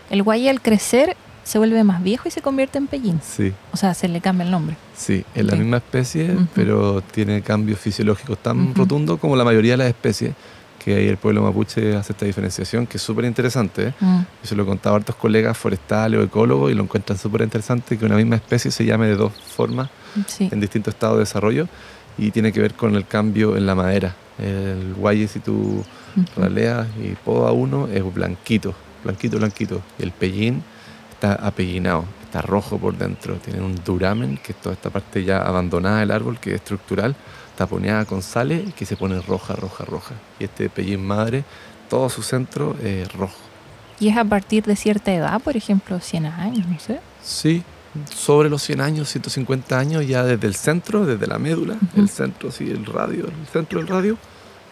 El 0.09 0.23
guaye 0.23 0.49
al 0.49 0.61
crecer 0.61 1.15
se 1.43 1.57
vuelve 1.57 1.83
más 1.83 2.01
viejo 2.01 2.27
y 2.27 2.31
se 2.31 2.41
convierte 2.41 2.77
en 2.77 2.87
pellín. 2.87 3.19
Sí. 3.21 3.53
O 3.71 3.77
sea, 3.77 3.93
se 3.93 4.07
le 4.07 4.21
cambia 4.21 4.45
el 4.45 4.51
nombre. 4.51 4.77
Sí, 4.95 5.25
es 5.35 5.45
la 5.45 5.55
misma 5.55 5.77
especie, 5.77 6.35
pero 6.55 7.01
tiene 7.01 7.41
cambios 7.41 7.79
fisiológicos 7.79 8.37
tan 8.37 8.73
rotundos 8.73 9.19
como 9.19 9.35
la 9.35 9.43
mayoría 9.43 9.73
de 9.73 9.77
las 9.77 9.87
especies, 9.87 10.33
que 10.83 10.95
ahí 10.95 11.07
el 11.07 11.17
pueblo 11.17 11.41
mapuche 11.41 11.95
hace 11.95 12.13
esta 12.13 12.25
diferenciación, 12.25 12.85
que 12.87 12.97
es 12.97 13.03
súper 13.03 13.25
interesante. 13.25 13.87
¿eh? 13.87 13.93
Mm. 13.99 14.19
Yo 14.19 14.47
se 14.49 14.55
lo 14.55 14.63
he 14.63 14.65
contado 14.65 14.95
a 14.95 14.97
hartos 14.99 15.15
colegas 15.15 15.57
forestales 15.57 16.19
o 16.19 16.23
ecólogos 16.23 16.71
y 16.71 16.73
lo 16.75 16.83
encuentran 16.83 17.17
súper 17.17 17.41
interesante 17.41 17.97
que 17.97 18.05
una 18.05 18.15
misma 18.17 18.35
especie 18.35 18.69
se 18.71 18.85
llame 18.85 19.07
de 19.07 19.15
dos 19.15 19.31
formas 19.55 19.89
Sí. 20.27 20.49
en 20.51 20.59
distintos 20.59 20.93
estados 20.93 21.15
de 21.17 21.21
desarrollo 21.21 21.67
y 22.17 22.29
tiene 22.31 22.51
que 22.51 22.59
ver 22.59 22.73
con 22.75 22.95
el 22.95 23.07
cambio 23.07 23.55
en 23.57 23.65
la 23.65 23.75
madera. 23.75 24.13
El 24.37 24.93
guaye, 24.95 25.27
si 25.27 25.39
tú 25.39 25.83
raleas 26.35 26.85
y 27.01 27.15
poda 27.15 27.51
uno, 27.51 27.87
es 27.87 28.03
blanquito, 28.13 28.73
blanquito, 29.03 29.37
blanquito. 29.37 29.81
Y 29.97 30.03
el 30.03 30.11
pellín 30.11 30.61
está 31.13 31.33
apellinado, 31.35 32.05
está 32.23 32.41
rojo 32.41 32.77
por 32.77 32.97
dentro. 32.97 33.35
Tiene 33.35 33.61
un 33.61 33.75
duramen, 33.83 34.37
que 34.43 34.51
es 34.51 34.61
toda 34.61 34.73
esta 34.75 34.89
parte 34.89 35.23
ya 35.23 35.37
abandonada 35.41 35.99
del 36.01 36.11
árbol, 36.11 36.39
que 36.39 36.49
es 36.51 36.55
estructural, 36.57 37.15
taponeada 37.55 38.05
con 38.05 38.21
sales 38.21 38.73
que 38.73 38.85
se 38.85 38.95
pone 38.95 39.21
roja, 39.21 39.55
roja, 39.55 39.85
roja. 39.85 40.15
Y 40.39 40.45
este 40.45 40.69
pellín 40.69 41.05
madre, 41.05 41.43
todo 41.89 42.09
su 42.09 42.21
centro 42.23 42.75
es 42.83 43.11
rojo. 43.13 43.35
Y 43.99 44.09
es 44.09 44.17
a 44.17 44.25
partir 44.25 44.63
de 44.63 44.75
cierta 44.75 45.13
edad, 45.13 45.39
por 45.41 45.55
ejemplo, 45.55 45.99
100 45.99 46.25
años, 46.25 46.67
no 46.67 46.79
sé. 46.79 46.99
Sí, 47.23 47.63
sobre 48.13 48.49
los 48.49 48.61
100 48.63 48.81
años, 48.81 49.09
150 49.09 49.77
años, 49.77 50.05
ya 50.07 50.23
desde 50.23 50.47
el 50.47 50.55
centro, 50.55 51.05
desde 51.05 51.27
la 51.27 51.37
médula, 51.37 51.77
el 51.95 52.09
centro, 52.09 52.51
sí, 52.51 52.69
el 52.71 52.85
radio, 52.85 53.25
el 53.27 53.47
centro 53.51 53.79
del 53.79 53.87
radio, 53.87 54.17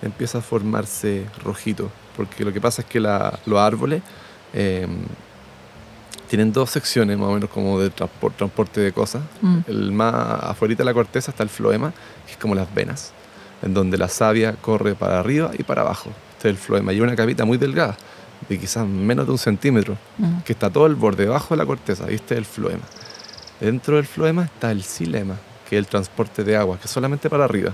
empieza 0.01 0.39
a 0.39 0.41
formarse 0.41 1.25
rojito. 1.43 1.91
Porque 2.17 2.43
lo 2.43 2.51
que 2.51 2.59
pasa 2.59 2.81
es 2.81 2.87
que 2.87 2.99
la- 2.99 3.39
los 3.45 3.59
árboles 3.59 4.01
eh, 4.53 4.87
tienen 6.31 6.53
dos 6.53 6.69
secciones 6.69 7.17
más 7.17 7.27
o 7.27 7.33
menos 7.33 7.49
como 7.49 7.77
de 7.77 7.91
transpor- 7.91 8.31
transporte 8.37 8.79
de 8.79 8.93
cosas. 8.93 9.21
Mm. 9.41 9.57
El 9.67 9.91
más 9.91 10.13
afuera 10.43 10.73
de 10.75 10.83
la 10.85 10.93
corteza 10.93 11.31
está 11.31 11.43
el 11.43 11.49
floema, 11.49 11.91
que 12.25 12.31
es 12.31 12.37
como 12.37 12.55
las 12.55 12.73
venas, 12.73 13.11
en 13.61 13.73
donde 13.73 13.97
la 13.97 14.07
savia 14.07 14.53
corre 14.53 14.95
para 14.95 15.19
arriba 15.19 15.51
y 15.59 15.63
para 15.63 15.81
abajo. 15.81 16.09
Este 16.37 16.47
es 16.47 16.55
el 16.55 16.57
floema. 16.57 16.93
Y 16.93 17.01
una 17.01 17.17
capita 17.17 17.43
muy 17.43 17.57
delgada, 17.57 17.97
de 18.47 18.57
quizás 18.57 18.87
menos 18.87 19.25
de 19.25 19.33
un 19.33 19.37
centímetro, 19.37 19.97
Mm. 20.17 20.39
que 20.45 20.53
está 20.53 20.69
todo 20.69 20.85
el 20.85 20.95
borde 20.95 21.23
debajo 21.25 21.53
de 21.53 21.57
la 21.57 21.65
corteza, 21.65 22.09
y 22.09 22.15
este 22.15 22.35
es 22.35 22.37
el 22.37 22.45
floema. 22.45 22.83
Dentro 23.59 23.97
del 23.97 24.05
floema 24.05 24.45
está 24.45 24.71
el 24.71 24.83
xilema, 24.83 25.35
que 25.69 25.75
es 25.75 25.79
el 25.79 25.87
transporte 25.87 26.45
de 26.45 26.55
agua, 26.55 26.77
que 26.79 26.85
es 26.85 26.91
solamente 26.91 27.29
para 27.29 27.43
arriba. 27.43 27.73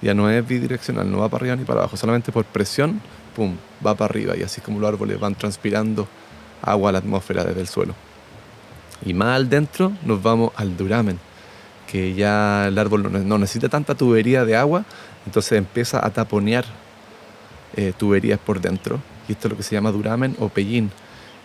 Ya 0.00 0.14
no 0.14 0.30
es 0.30 0.46
bidireccional, 0.46 1.10
no 1.10 1.18
va 1.18 1.28
para 1.28 1.42
arriba 1.42 1.56
ni 1.56 1.64
para 1.64 1.80
abajo, 1.80 1.96
solamente 1.96 2.30
por 2.30 2.44
presión, 2.44 3.00
pum, 3.34 3.56
va 3.84 3.96
para 3.96 4.10
arriba. 4.10 4.36
Y 4.36 4.42
así 4.44 4.60
como 4.60 4.78
los 4.78 4.86
árboles 4.88 5.18
van 5.18 5.34
transpirando 5.34 6.06
agua 6.62 6.90
a 6.90 6.92
la 6.92 6.98
atmósfera 6.98 7.44
desde 7.44 7.60
el 7.60 7.68
suelo. 7.68 7.94
Y 9.04 9.14
más 9.14 9.36
al 9.36 9.48
dentro 9.48 9.92
nos 10.04 10.22
vamos 10.22 10.52
al 10.56 10.76
duramen, 10.76 11.18
que 11.86 12.14
ya 12.14 12.66
el 12.68 12.78
árbol 12.78 13.28
no, 13.28 13.38
necesita 13.38 13.68
tanta 13.68 13.94
tubería 13.94 14.44
de 14.44 14.56
agua, 14.56 14.84
entonces 15.26 15.52
empieza 15.58 16.04
a 16.04 16.10
taponear 16.10 16.64
eh, 17.76 17.92
tuberías 17.96 18.38
por 18.38 18.60
dentro. 18.60 18.98
Y 19.28 19.32
esto 19.32 19.48
es 19.48 19.52
lo 19.52 19.56
que 19.56 19.62
se 19.62 19.74
llama 19.74 19.90
duramen 19.92 20.34
o 20.38 20.48
pellín, 20.48 20.90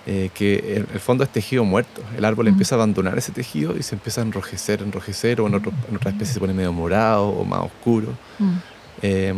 eh, 0.07 0.29
que 0.33 0.77
en 0.77 0.87
el 0.93 0.99
fondo 0.99 1.23
es 1.23 1.29
tejido 1.31 1.63
muerto. 1.63 2.01
El 2.17 2.25
árbol 2.25 2.47
empieza 2.47 2.75
a 2.75 2.77
abandonar 2.77 3.17
ese 3.17 3.31
tejido 3.31 3.75
y 3.77 3.83
se 3.83 3.95
empieza 3.95 4.21
a 4.21 4.23
enrojecer, 4.23 4.81
enrojecer, 4.81 5.41
o 5.41 5.47
en, 5.47 5.55
otro- 5.55 5.73
en 5.89 5.95
otra 5.95 6.11
especie 6.11 6.33
se 6.33 6.39
pone 6.39 6.53
medio 6.53 6.71
morado 6.73 7.27
o 7.27 7.43
más 7.43 7.61
oscuro. 7.61 8.09
Mm. 8.39 8.51
Eh, 9.01 9.33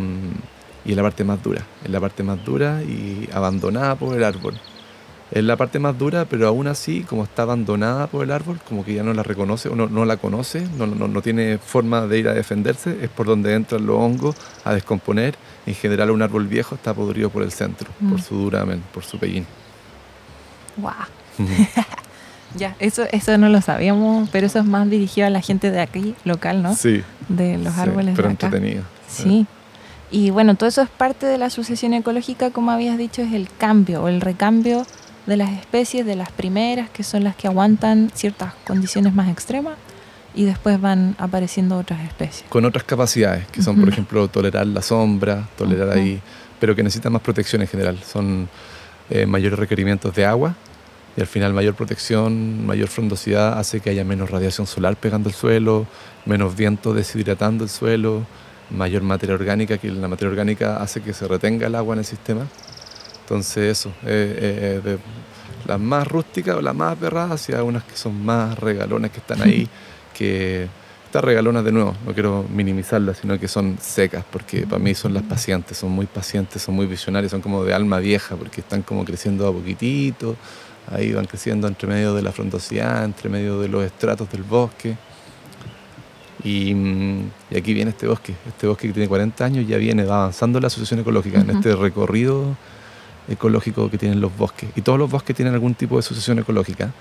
y 0.85 0.91
es 0.91 0.97
la 0.97 1.03
parte 1.03 1.23
más 1.23 1.41
dura, 1.41 1.63
es 1.83 1.89
la 1.89 1.99
parte 2.01 2.23
más 2.23 2.43
dura 2.43 2.81
y 2.83 3.29
abandonada 3.33 3.95
por 3.95 4.15
el 4.15 4.23
árbol. 4.23 4.53
Es 5.33 5.43
la 5.43 5.57
parte 5.57 5.79
más 5.79 5.97
dura, 5.97 6.25
pero 6.25 6.47
aún 6.47 6.67
así, 6.67 7.01
como 7.01 7.23
está 7.23 7.41
abandonada 7.41 8.05
por 8.05 8.23
el 8.23 8.31
árbol, 8.31 8.59
como 8.69 8.85
que 8.85 8.93
ya 8.93 9.01
no 9.03 9.13
la 9.15 9.23
reconoce 9.23 9.67
o 9.67 9.75
no, 9.75 9.87
no 9.87 10.05
la 10.05 10.17
conoce, 10.17 10.67
no, 10.77 10.85
no, 10.85 11.07
no 11.07 11.21
tiene 11.23 11.57
forma 11.57 12.05
de 12.05 12.19
ir 12.19 12.27
a 12.27 12.33
defenderse, 12.33 12.99
es 13.01 13.09
por 13.09 13.25
donde 13.25 13.53
entran 13.55 13.83
los 13.85 13.97
hongos 13.97 14.35
a 14.63 14.73
descomponer. 14.75 15.35
En 15.65 15.73
general, 15.73 16.11
un 16.11 16.21
árbol 16.21 16.45
viejo 16.47 16.75
está 16.75 16.93
podrido 16.93 17.31
por 17.31 17.41
el 17.41 17.51
centro, 17.51 17.89
por 18.09 18.19
Mm. 18.19 18.23
su 18.23 18.35
duramen, 18.35 18.83
por 18.93 19.03
su 19.03 19.17
pellín. 19.17 19.45
Guau. 20.77 20.93
Ya, 22.55 22.75
eso, 22.77 23.01
eso 23.11 23.35
no 23.39 23.49
lo 23.49 23.61
sabíamos, 23.61 24.29
pero 24.31 24.45
eso 24.45 24.59
es 24.59 24.65
más 24.65 24.87
dirigido 24.87 25.25
a 25.25 25.31
la 25.31 25.41
gente 25.41 25.71
de 25.71 25.81
aquí, 25.81 26.13
local, 26.23 26.61
¿no? 26.61 26.75
Sí, 26.75 27.01
De 27.27 27.57
los 27.57 27.73
sí, 27.73 27.79
árboles 27.81 28.13
pero 28.15 28.27
de 28.27 28.33
acá. 28.35 28.45
entretenido. 28.45 28.83
Sí. 29.07 29.47
Y 30.11 30.29
bueno, 30.29 30.53
todo 30.53 30.69
eso 30.69 30.83
es 30.83 30.89
parte 30.89 31.25
de 31.25 31.39
la 31.39 31.49
sucesión 31.49 31.95
ecológica, 31.95 32.51
como 32.51 32.69
habías 32.69 32.99
dicho, 32.99 33.23
es 33.23 33.33
el 33.33 33.49
cambio 33.57 34.03
o 34.03 34.07
el 34.07 34.21
recambio 34.21 34.85
de 35.25 35.37
las 35.37 35.51
especies, 35.51 36.05
de 36.05 36.15
las 36.15 36.31
primeras, 36.31 36.89
que 36.89 37.03
son 37.03 37.23
las 37.23 37.35
que 37.35 37.47
aguantan 37.47 38.11
ciertas 38.13 38.53
condiciones 38.65 39.13
más 39.13 39.29
extremas, 39.29 39.77
y 40.35 40.45
después 40.45 40.81
van 40.81 41.15
apareciendo 41.19 41.77
otras 41.77 42.01
especies. 42.01 42.49
con 42.49 42.65
otras 42.65 42.83
capacidades, 42.83 43.45
que 43.47 43.61
son, 43.61 43.79
por 43.79 43.89
ejemplo, 43.89 44.27
tolerar 44.27 44.65
la 44.65 44.81
sombra, 44.81 45.47
tolerar 45.57 45.91
ahí, 45.91 46.19
pero 46.59 46.75
que 46.75 46.83
necesitan 46.83 47.13
más 47.13 47.21
protección 47.21 47.61
en 47.61 47.67
general. 47.67 47.99
Son 48.03 48.49
eh, 49.09 49.25
mayores 49.25 49.59
requerimientos 49.59 50.15
de 50.15 50.25
agua 50.25 50.55
y 51.15 51.21
al 51.21 51.27
final 51.27 51.53
mayor 51.53 51.75
protección, 51.75 52.65
mayor 52.65 52.87
frondosidad 52.87 53.59
hace 53.59 53.79
que 53.79 53.89
haya 53.91 54.03
menos 54.03 54.31
radiación 54.31 54.65
solar 54.65 54.95
pegando 54.95 55.29
el 55.29 55.35
suelo, 55.35 55.85
menos 56.25 56.55
viento 56.55 56.93
deshidratando 56.93 57.63
el 57.63 57.69
suelo, 57.69 58.25
mayor 58.71 59.03
materia 59.03 59.35
orgánica, 59.35 59.77
que 59.77 59.91
la 59.91 60.07
materia 60.07 60.31
orgánica 60.31 60.77
hace 60.77 61.01
que 61.01 61.13
se 61.13 61.27
retenga 61.27 61.67
el 61.67 61.75
agua 61.75 61.93
en 61.93 61.99
el 61.99 62.05
sistema. 62.05 62.47
Entonces 63.23 63.79
eso, 63.79 63.89
eh, 64.05 64.81
eh, 64.81 64.81
de 64.83 64.99
las 65.65 65.79
más 65.79 66.05
rústicas 66.07 66.57
o 66.57 66.61
las 66.61 66.75
más 66.75 66.97
aperradas 66.97 67.31
hacia 67.31 67.63
unas 67.63 67.83
que 67.83 67.95
son 67.95 68.23
más 68.23 68.59
regalonas 68.59 69.11
que 69.11 69.19
están 69.19 69.41
ahí, 69.41 69.67
que 70.13 70.67
estas 71.05 71.23
regalonas 71.23 71.63
de 71.63 71.71
nuevo, 71.71 71.95
no 72.05 72.13
quiero 72.13 72.43
minimizarlas, 72.53 73.19
sino 73.19 73.39
que 73.39 73.47
son 73.47 73.77
secas, 73.79 74.25
porque 74.29 74.67
para 74.67 74.79
mí 74.83 74.93
son 74.93 75.13
las 75.13 75.23
pacientes, 75.23 75.77
son 75.77 75.91
muy 75.91 76.05
pacientes, 76.05 76.61
son 76.61 76.75
muy 76.75 76.85
visionarias, 76.85 77.31
son 77.31 77.41
como 77.41 77.63
de 77.63 77.73
alma 77.73 77.99
vieja, 77.99 78.35
porque 78.35 78.61
están 78.61 78.81
como 78.81 79.05
creciendo 79.05 79.47
a 79.47 79.53
poquitito, 79.53 80.35
ahí 80.91 81.13
van 81.13 81.25
creciendo 81.25 81.67
entre 81.67 81.87
medio 81.87 82.13
de 82.13 82.23
la 82.23 82.31
frondosidad, 82.31 83.05
entre 83.05 83.29
medio 83.29 83.59
de 83.59 83.69
los 83.69 83.85
estratos 83.85 84.29
del 84.31 84.43
bosque. 84.43 84.97
Y, 86.43 86.73
mm, 86.73 87.31
y 87.51 87.57
aquí 87.57 87.73
viene 87.73 87.91
este 87.91 88.07
bosque, 88.07 88.33
este 88.47 88.67
bosque 88.67 88.87
que 88.87 88.93
tiene 88.93 89.07
40 89.07 89.45
años, 89.45 89.65
ya 89.65 89.77
viene, 89.77 90.03
va 90.03 90.15
avanzando 90.15 90.59
la 90.59 90.67
asociación 90.67 90.99
ecológica 90.99 91.39
en 91.39 91.51
este 91.51 91.75
recorrido 91.75 92.57
ecológico 93.27 93.89
que 93.89 93.97
tienen 93.97 94.21
los 94.21 94.35
bosques. 94.35 94.69
Y 94.75 94.81
todos 94.81 94.99
los 94.99 95.09
bosques 95.09 95.35
tienen 95.35 95.53
algún 95.53 95.75
tipo 95.75 95.97
de 95.97 96.01
sucesión 96.01 96.39
ecológica. 96.39 96.91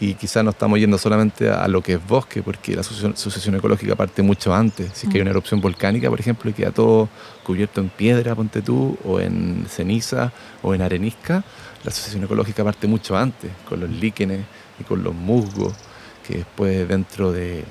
Y 0.00 0.14
quizás 0.14 0.42
no 0.42 0.50
estamos 0.50 0.78
yendo 0.78 0.96
solamente 0.96 1.50
a 1.50 1.68
lo 1.68 1.82
que 1.82 1.94
es 1.94 2.06
bosque, 2.06 2.42
porque 2.42 2.74
la 2.74 2.82
sucesión, 2.82 3.14
sucesión 3.14 3.54
ecológica 3.56 3.94
parte 3.94 4.22
mucho 4.22 4.54
antes. 4.54 4.90
Si 4.94 5.06
es 5.06 5.12
que 5.12 5.18
hay 5.18 5.20
Mm. 5.20 5.26
una 5.26 5.30
erupción 5.32 5.60
volcánica, 5.60 6.08
por 6.08 6.18
ejemplo, 6.18 6.48
y 6.50 6.54
queda 6.54 6.70
todo 6.70 7.10
cubierto 7.42 7.82
en 7.82 7.90
piedra, 7.90 8.34
ponte 8.34 8.62
tú, 8.62 8.96
o 9.04 9.20
en 9.20 9.66
ceniza, 9.68 10.32
o 10.62 10.74
en 10.74 10.80
arenisca, 10.80 11.44
la 11.84 11.90
sucesión 11.90 12.24
ecológica 12.24 12.64
parte 12.64 12.86
mucho 12.86 13.16
antes, 13.18 13.50
con 13.68 13.80
los 13.80 13.90
líquenes 13.90 14.40
y 14.80 14.84
con 14.84 15.02
los 15.02 15.14
musgos, 15.14 15.74
que 16.26 16.38
después 16.38 16.88
dentro 16.88 17.30
de 17.30 17.64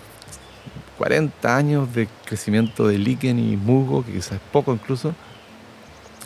40 0.99 1.57
años 1.57 1.91
de 1.95 2.07
crecimiento 2.25 2.87
de 2.87 2.99
líquen 2.99 3.39
y 3.39 3.57
musgo, 3.57 4.05
que 4.05 4.11
quizás 4.11 4.33
es 4.33 4.39
poco 4.51 4.73
incluso, 4.73 5.15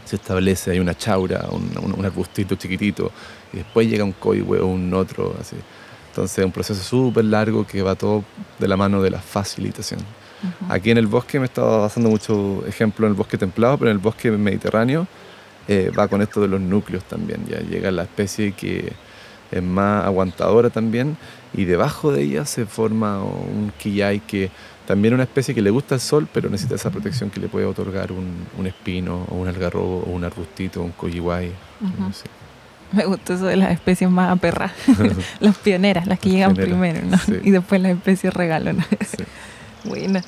se 0.05 0.15
establece, 0.17 0.71
hay 0.71 0.79
una 0.79 0.95
chaura, 0.95 1.47
un, 1.51 1.69
un- 1.83 1.99
un 1.99 2.05
arbustito 2.05 2.55
chiquitito, 2.55 3.11
y 3.53 3.57
después 3.57 3.87
llega 3.89 4.03
un 4.03 4.13
coihue 4.13 4.59
o 4.59 4.67
un 4.67 4.93
otro, 4.93 5.35
así. 5.39 5.55
Entonces 6.09 6.39
es 6.39 6.45
un 6.45 6.51
proceso 6.51 6.81
súper 6.81 7.25
largo 7.25 7.67
que 7.67 7.81
va 7.81 7.95
todo 7.95 8.23
de 8.59 8.67
la 8.67 8.77
mano 8.77 9.01
de 9.01 9.09
la 9.09 9.19
facilitación. 9.19 9.99
Aquí 10.69 10.91
en 10.91 10.97
el 10.97 11.07
bosque 11.07 11.39
me 11.39 11.45
estaba 11.45 11.77
basando 11.79 12.09
mucho 12.09 12.63
ejemplo 12.67 13.05
en 13.07 13.11
el 13.11 13.17
bosque 13.17 13.37
templado, 13.37 13.77
pero 13.77 13.89
en 13.91 13.97
el 13.97 14.01
bosque 14.01 14.29
mediterráneo 14.31 15.07
eh, 15.67 15.91
va 15.97 16.07
con 16.07 16.21
esto 16.21 16.39
de 16.39 16.47
los 16.47 16.61
núcleos 16.61 17.03
también. 17.05 17.45
Ya 17.49 17.59
llega 17.59 17.89
la 17.91 18.03
especie 18.03 18.51
que 18.53 18.93
es 19.51 19.63
más 19.63 20.05
aguantadora 20.05 20.69
también 20.69 21.17
y 21.53 21.65
debajo 21.65 22.11
de 22.11 22.21
ella 22.23 22.45
se 22.45 22.65
forma 22.65 23.23
un 23.23 23.71
quillay 23.77 24.19
que 24.19 24.51
también 24.85 25.13
una 25.13 25.23
especie 25.23 25.53
que 25.55 25.61
le 25.61 25.69
gusta 25.69 25.95
el 25.95 26.01
sol, 26.01 26.27
pero 26.31 26.49
necesita 26.49 26.75
esa 26.75 26.89
protección 26.89 27.29
que 27.29 27.39
le 27.39 27.47
puede 27.47 27.65
otorgar 27.65 28.11
un, 28.11 28.45
un 28.57 28.67
espino 28.67 29.25
o 29.29 29.35
un 29.35 29.47
algarrobo 29.47 30.03
o 30.07 30.11
un 30.11 30.23
arbustito 30.23 30.81
o 30.81 30.85
un. 30.85 30.93
Sí. 32.13 32.23
Me 32.91 33.05
gustó 33.05 33.33
eso 33.33 33.45
de 33.45 33.57
las 33.57 33.71
especies 33.71 34.09
más 34.09 34.31
aperras, 34.31 34.71
las 35.39 35.57
pioneras, 35.57 36.07
las 36.07 36.19
que 36.19 36.29
llegan 36.29 36.53
pioneras, 36.53 36.79
primero, 36.79 37.07
¿no? 37.09 37.17
sí. 37.17 37.33
Y 37.43 37.51
después 37.51 37.81
las 37.81 37.91
especies 37.93 38.33
regalonas. 38.33 38.87
Sí. 39.17 39.23
Bueno, 39.87 40.19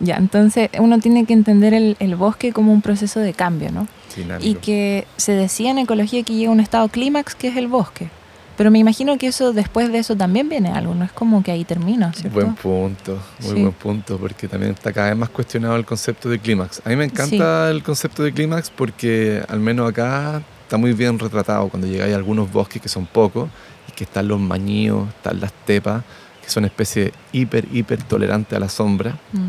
ya, 0.00 0.16
entonces 0.16 0.70
uno 0.78 0.98
tiene 0.98 1.26
que 1.26 1.34
entender 1.34 1.74
el, 1.74 1.98
el 2.00 2.16
bosque 2.16 2.50
como 2.54 2.72
un 2.72 2.80
proceso 2.80 3.20
de 3.20 3.34
cambio, 3.34 3.70
¿no? 3.70 3.86
Dinámico. 4.16 4.48
Y 4.48 4.54
que 4.54 5.06
se 5.18 5.32
decía 5.32 5.70
en 5.70 5.76
ecología 5.76 6.22
que 6.22 6.32
llega 6.32 6.48
a 6.48 6.52
un 6.54 6.60
estado 6.60 6.88
clímax 6.88 7.34
que 7.34 7.48
es 7.48 7.58
el 7.58 7.68
bosque. 7.68 8.08
Pero 8.56 8.70
me 8.70 8.78
imagino 8.78 9.16
que 9.18 9.28
eso 9.28 9.52
después 9.52 9.90
de 9.90 9.98
eso 9.98 10.14
también 10.16 10.48
viene 10.48 10.70
algo, 10.70 10.94
no 10.94 11.04
es 11.04 11.12
como 11.12 11.42
que 11.42 11.50
ahí 11.52 11.64
termina, 11.64 12.12
¿cierto? 12.12 12.34
Buen 12.38 12.54
punto, 12.54 13.18
muy 13.40 13.48
Sí. 13.54 13.60
buen 13.62 13.72
punto, 13.72 14.18
porque 14.18 14.46
también 14.48 14.72
está 14.72 14.92
cada 14.92 15.08
vez 15.08 15.16
más 15.16 15.30
cuestionado 15.30 15.74
el 15.76 15.84
concepto 15.84 16.28
de 16.28 16.38
clímax. 16.38 16.82
A 16.84 16.88
mí 16.90 16.96
me 16.96 17.04
encanta 17.04 17.70
el 17.70 17.82
concepto 17.82 18.22
de 18.22 18.32
clímax 18.32 18.70
porque 18.70 19.42
al 19.48 19.58
menos 19.60 19.88
acá 19.88 20.42
está 20.62 20.76
muy 20.76 20.92
bien 20.92 21.18
retratado 21.18 21.68
cuando 21.68 21.86
llegáis 21.88 22.12
a 22.12 22.16
algunos 22.16 22.52
bosques 22.52 22.80
que 22.82 22.88
son 22.88 23.06
pocos 23.06 23.48
y 23.88 23.92
que 23.92 24.04
están 24.04 24.28
los 24.28 24.38
mañíos, 24.38 25.08
están 25.08 25.40
las 25.40 25.52
tepas, 25.64 26.02
que 26.42 26.50
son 26.50 26.64
especies 26.64 27.12
hiper, 27.32 27.66
hiper 27.72 28.02
tolerantes 28.02 28.54
a 28.56 28.60
la 28.60 28.68
sombra. 28.68 29.16
Mm, 29.32 29.48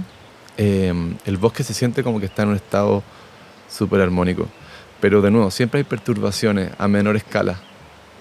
Eh, 0.55 0.93
el 1.25 1.37
bosque 1.37 1.63
se 1.63 1.73
siente 1.73 2.03
como 2.03 2.19
que 2.19 2.27
está 2.27 2.43
en 2.43 2.49
un 2.49 2.55
estado 2.55 3.01
súper 3.67 4.01
armónico. 4.01 4.47
Pero 5.01 5.19
de 5.19 5.31
nuevo, 5.31 5.49
siempre 5.49 5.79
hay 5.79 5.83
perturbaciones 5.83 6.69
a 6.77 6.87
menor 6.87 7.15
escala. 7.15 7.59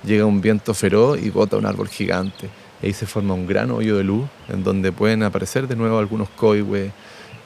Llega 0.05 0.25
un 0.27 0.41
viento 0.41 0.75
feroz 0.75 1.21
y 1.23 1.31
bota 1.31 1.57
un 1.57 1.67
árbol 1.67 1.89
gigante. 1.89 2.49
Y 2.83 2.87
ahí 2.87 2.93
se 2.93 3.07
forma 3.07 3.35
un 3.35 3.47
gran 3.47 3.71
hoyo 3.71 3.97
de 3.97 4.05
luz 4.05 4.29
en 4.49 4.65
donde 4.65 4.91
pueden 4.93 5.23
aparecer 5.23 5.69
de 5.69 5.77
nuevo 5.77 5.99
algunos 5.99 6.29
coihues. 6.31 6.91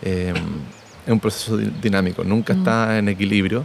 Eh, 0.02 0.32
es 1.06 1.12
un 1.12 1.20
proceso 1.20 1.56
dinámico, 1.56 2.24
nunca 2.24 2.54
Mm. 2.54 2.58
está 2.58 2.98
en 2.98 3.08
equilibrio, 3.08 3.64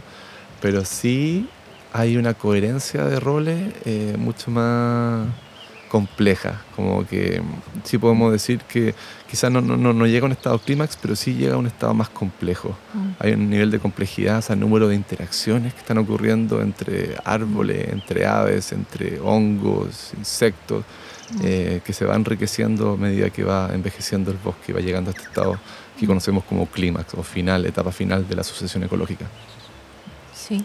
pero 0.60 0.84
sí 0.84 1.48
hay 1.92 2.16
una 2.16 2.34
coherencia 2.34 3.04
de 3.04 3.18
roles 3.20 3.72
eh, 3.84 4.14
mucho 4.18 4.50
más 4.50 5.26
compleja. 5.96 6.62
Como 6.74 7.06
que 7.06 7.42
sí 7.84 7.98
podemos 7.98 8.32
decir 8.32 8.60
que 8.62 8.94
quizás 9.30 9.50
no, 9.52 9.60
no, 9.60 9.76
no- 9.76 9.92
no 9.92 10.06
llega 10.06 10.24
a 10.24 10.26
un 10.26 10.32
estado 10.32 10.58
clímax, 10.58 10.96
pero 11.00 11.14
sí 11.14 11.34
llega 11.34 11.54
a 11.54 11.58
un 11.58 11.66
estado 11.66 11.92
más 11.92 12.08
complejo. 12.08 12.70
Mm. 12.94 13.08
Hay 13.18 13.32
un 13.34 13.50
nivel 13.50 13.70
de 13.70 13.78
complejidad, 13.78 14.38
o 14.38 14.42
sea, 14.42 14.56
número 14.56 14.88
de 14.88 14.94
interacciones 14.94 15.74
que 15.74 15.80
están 15.80 15.98
ocurriendo 15.98 16.62
entre 16.62 17.14
árboles, 17.24 17.88
entre 17.92 18.24
aves, 18.26 18.72
entre 18.72 19.20
hongos, 19.20 20.12
insectos, 20.18 20.82
Mm. 21.34 21.40
eh, 21.44 21.80
que 21.84 21.92
se 21.92 22.04
va 22.06 22.14
enriqueciendo 22.16 22.92
a 22.92 22.96
medida 22.96 23.28
que 23.30 23.44
va 23.44 23.70
envejeciendo 23.72 24.30
el 24.30 24.38
bosque 24.38 24.66
y 24.68 24.72
va 24.72 24.80
llegando 24.80 25.10
a 25.10 25.12
este 25.14 25.24
estado 25.24 25.58
que 25.98 26.06
conocemos 26.06 26.42
como 26.44 26.66
clímax 26.66 27.14
o 27.14 27.22
final, 27.22 27.64
etapa 27.66 27.92
final 27.92 28.26
de 28.28 28.34
la 28.36 28.42
sucesión 28.44 28.82
ecológica. 28.84 29.26
Sí. 30.34 30.64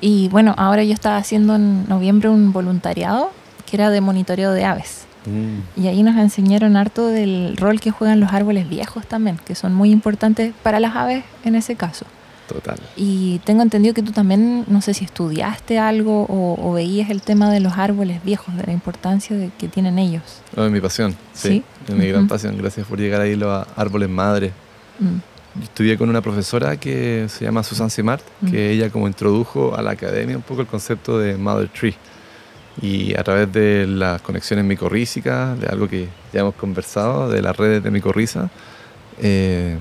Y 0.00 0.28
bueno, 0.28 0.54
ahora 0.56 0.82
yo 0.84 0.94
estaba 0.94 1.16
haciendo 1.16 1.56
en 1.56 1.88
noviembre 1.88 2.28
un 2.28 2.52
voluntariado 2.52 3.30
que 3.68 3.76
era 3.76 3.90
de 3.90 4.00
monitoreo 4.00 4.52
de 4.52 4.64
aves. 4.64 5.04
Mm, 5.26 5.80
Y 5.82 5.88
ahí 5.88 6.02
nos 6.02 6.16
enseñaron 6.16 6.76
harto 6.76 7.08
del 7.08 7.56
rol 7.56 7.80
que 7.80 7.90
juegan 7.90 8.20
los 8.20 8.32
árboles 8.32 8.68
viejos 8.68 9.06
también, 9.06 9.38
que 9.44 9.54
son 9.54 9.74
muy 9.74 9.90
importantes 9.90 10.54
para 10.62 10.80
las 10.80 10.94
aves 10.96 11.24
en 11.44 11.54
ese 11.54 11.74
caso. 11.76 12.06
total. 12.48 12.78
Y 12.96 13.40
tengo 13.44 13.60
entendido 13.62 13.92
que 13.92 14.02
tú 14.02 14.10
también, 14.12 14.64
no 14.68 14.80
sé 14.80 14.94
si 14.94 15.04
estudiaste 15.04 15.78
algo 15.78 16.22
o, 16.22 16.56
o 16.66 16.72
veías 16.72 17.10
el 17.10 17.20
tema 17.20 17.50
de 17.50 17.60
los 17.60 17.76
árboles 17.76 18.24
viejos, 18.24 18.56
de 18.56 18.62
la 18.64 18.72
importancia 18.72 19.36
de 19.36 19.50
que 19.58 19.68
tienen 19.68 19.98
ellos. 19.98 20.22
Oh, 20.56 20.64
es 20.64 20.70
mi 20.72 20.80
pasión, 20.80 21.14
sí, 21.34 21.48
Sí. 21.48 21.62
es 21.88 21.94
mi 21.94 22.06
gran 22.08 22.22
Ujú. 22.22 22.28
pasión. 22.30 22.56
Gracias 22.56 22.86
por 22.86 22.98
llegar 22.98 23.20
ahí 23.20 23.36
los 23.36 23.66
árboles 23.76 24.08
madre. 24.08 24.52
Mm, 24.98 25.62
estudié 25.62 25.98
con 25.98 26.08
una 26.08 26.22
profesora 26.22 26.78
que 26.78 27.26
se 27.28 27.44
llama 27.44 27.62
Susan 27.62 27.90
Simard, 27.90 28.22
Mm. 28.40 28.50
que 28.50 28.70
ella 28.70 28.88
como 28.88 29.06
introdujo 29.08 29.74
a 29.76 29.82
la 29.82 29.90
academia 29.90 30.34
un 30.34 30.42
poco 30.42 30.62
el 30.62 30.66
concepto 30.68 31.18
de 31.18 31.36
Mother 31.36 31.68
Tree. 31.68 31.96
Y 32.80 33.18
a 33.18 33.24
través 33.24 33.52
de 33.52 33.86
las 33.86 34.22
conexiones 34.22 34.64
micorrízicas, 34.64 35.58
de 35.58 35.66
algo 35.66 35.88
que 35.88 36.08
ya 36.32 36.40
hemos 36.40 36.54
conversado, 36.54 37.28
de 37.28 37.42
las 37.42 37.56
redes 37.56 37.82
de 37.82 37.90
micorriza, 37.90 38.50
eh, 39.20 39.76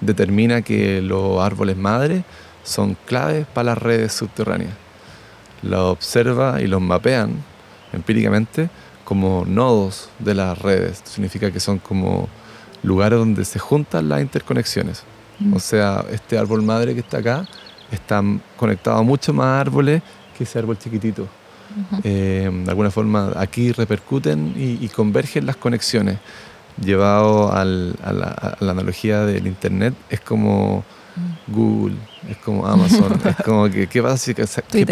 determina 0.00 0.62
que 0.62 1.00
los 1.00 1.40
árboles 1.40 1.76
madre 1.76 2.24
son 2.64 2.96
claves 3.06 3.46
para 3.46 3.74
las 3.74 3.78
redes 3.78 4.12
subterráneas. 4.12 4.72
Los 5.62 5.80
observa 5.80 6.60
y 6.60 6.66
los 6.66 6.80
mapean 6.80 7.34
empíricamente 7.92 8.70
como 9.04 9.44
nodos 9.46 10.08
de 10.18 10.34
las 10.34 10.58
redes. 10.58 11.02
Significa 11.04 11.50
que 11.50 11.60
son 11.60 11.78
como 11.78 12.28
lugares 12.82 13.18
donde 13.18 13.44
se 13.44 13.58
juntan 13.58 14.08
las 14.08 14.20
interconexiones. 14.22 15.04
mm, 15.38 15.54
O 15.54 15.60
sea, 15.60 16.04
este 16.10 16.38
árbol 16.38 16.62
madre 16.62 16.94
que 16.94 17.00
está 17.00 17.18
acá 17.18 17.46
está 17.90 18.22
conectado 18.56 18.98
a 18.98 19.02
muchos 19.02 19.34
más 19.34 19.60
árboles 19.60 20.02
que 20.36 20.44
ese 20.44 20.58
árbol 20.58 20.78
chiquitito. 20.78 21.28
Eh, 22.02 22.50
de 22.64 22.70
alguna 22.70 22.90
forma 22.90 23.32
aquí 23.36 23.72
repercuten 23.72 24.54
y, 24.56 24.84
y 24.84 24.88
convergen 24.88 25.46
las 25.46 25.56
conexiones. 25.56 26.18
Llevado 26.82 27.52
al- 27.52 27.96
a, 28.02 28.12
la, 28.12 28.26
a 28.28 28.56
la 28.64 28.72
analogía 28.72 29.24
del 29.26 29.46
Internet, 29.46 29.94
es 30.08 30.20
como 30.20 30.82
mm. 31.16 31.52
Google, 31.52 31.96
es 32.28 32.36
como 32.38 32.66
Amazon, 32.66 33.20
es 33.24 33.36
como 33.44 33.68
que, 33.68 33.86
¿qué 33.86 34.02
pasa 34.02 34.16
si 34.16 34.34
que 34.34 34.44
qué 34.70 34.84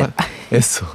eso, 0.50 0.86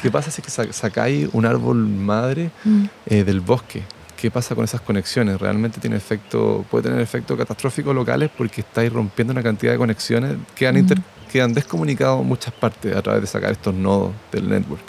¿qué 0.00 0.10
pasa 0.10 0.30
si 0.30 0.40
que 0.40 0.50
sa- 0.50 0.72
sacáis 0.72 1.28
un 1.32 1.44
árbol 1.44 1.76
madre 1.86 2.50
Mm, 2.64 2.84
eh, 3.06 3.24
del 3.24 3.40
bosque? 3.40 3.82
¿Qué 4.16 4.30
pasa 4.30 4.54
con 4.54 4.64
esas 4.64 4.80
conexiones? 4.80 5.38
Realmente 5.40 5.80
tiene 5.80 5.96
efecto, 5.96 6.64
puede 6.70 6.84
tener 6.84 7.00
efectos 7.00 7.36
catastróficos 7.38 7.94
locales 7.94 8.30
porque 8.36 8.62
estáis 8.62 8.92
rompiendo 8.92 9.32
una 9.32 9.42
cantidad 9.42 9.72
de 9.72 9.78
conexiones 9.78 10.36
que 10.56 10.66
han, 10.66 10.76
inter- 10.76 11.00
que 11.30 11.40
han 11.42 11.52
descomunicado 11.52 12.22
muchas 12.24 12.52
partes 12.54 12.96
a 12.96 13.02
través 13.02 13.20
de 13.20 13.26
sacar 13.28 13.52
estos 13.52 13.74
nodos 13.74 14.12
del 14.32 14.48
network. 14.48 14.82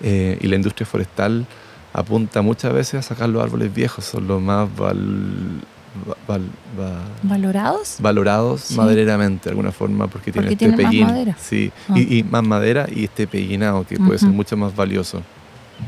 Eh, 0.00 0.38
y 0.40 0.46
la 0.46 0.56
industria 0.56 0.86
forestal 0.86 1.46
apunta 1.92 2.42
muchas 2.42 2.72
veces 2.72 2.94
a 2.94 3.02
sacar 3.02 3.28
los 3.28 3.42
árboles 3.42 3.72
viejos, 3.74 4.04
son 4.04 4.28
los 4.28 4.40
más 4.40 4.68
val- 4.76 5.60
va- 6.08 6.16
val- 6.28 6.50
va- 6.78 7.02
¿Valorados? 7.22 7.96
valorados 7.98 8.60
Sí. 8.60 8.76
madereramente 8.76 9.44
de 9.44 9.50
alguna 9.50 9.72
forma 9.72 10.06
porque 10.06 10.30
tienen 10.30 10.50
Porque 10.50 10.64
este 10.64 10.76
tienen 10.76 10.82
más 10.84 10.90
pellín. 10.92 11.06
madera. 11.06 11.36
Sí, 11.40 11.72
Ah. 11.88 11.98
y, 11.98 12.18
y 12.18 12.22
más 12.22 12.44
madera 12.44 12.86
y 12.94 13.04
este 13.04 13.26
pellinado 13.26 13.84
que 13.86 13.96
puede 13.98 14.18
ser 14.18 14.28
mucho 14.30 14.56
más 14.56 14.74
valioso. 14.76 15.22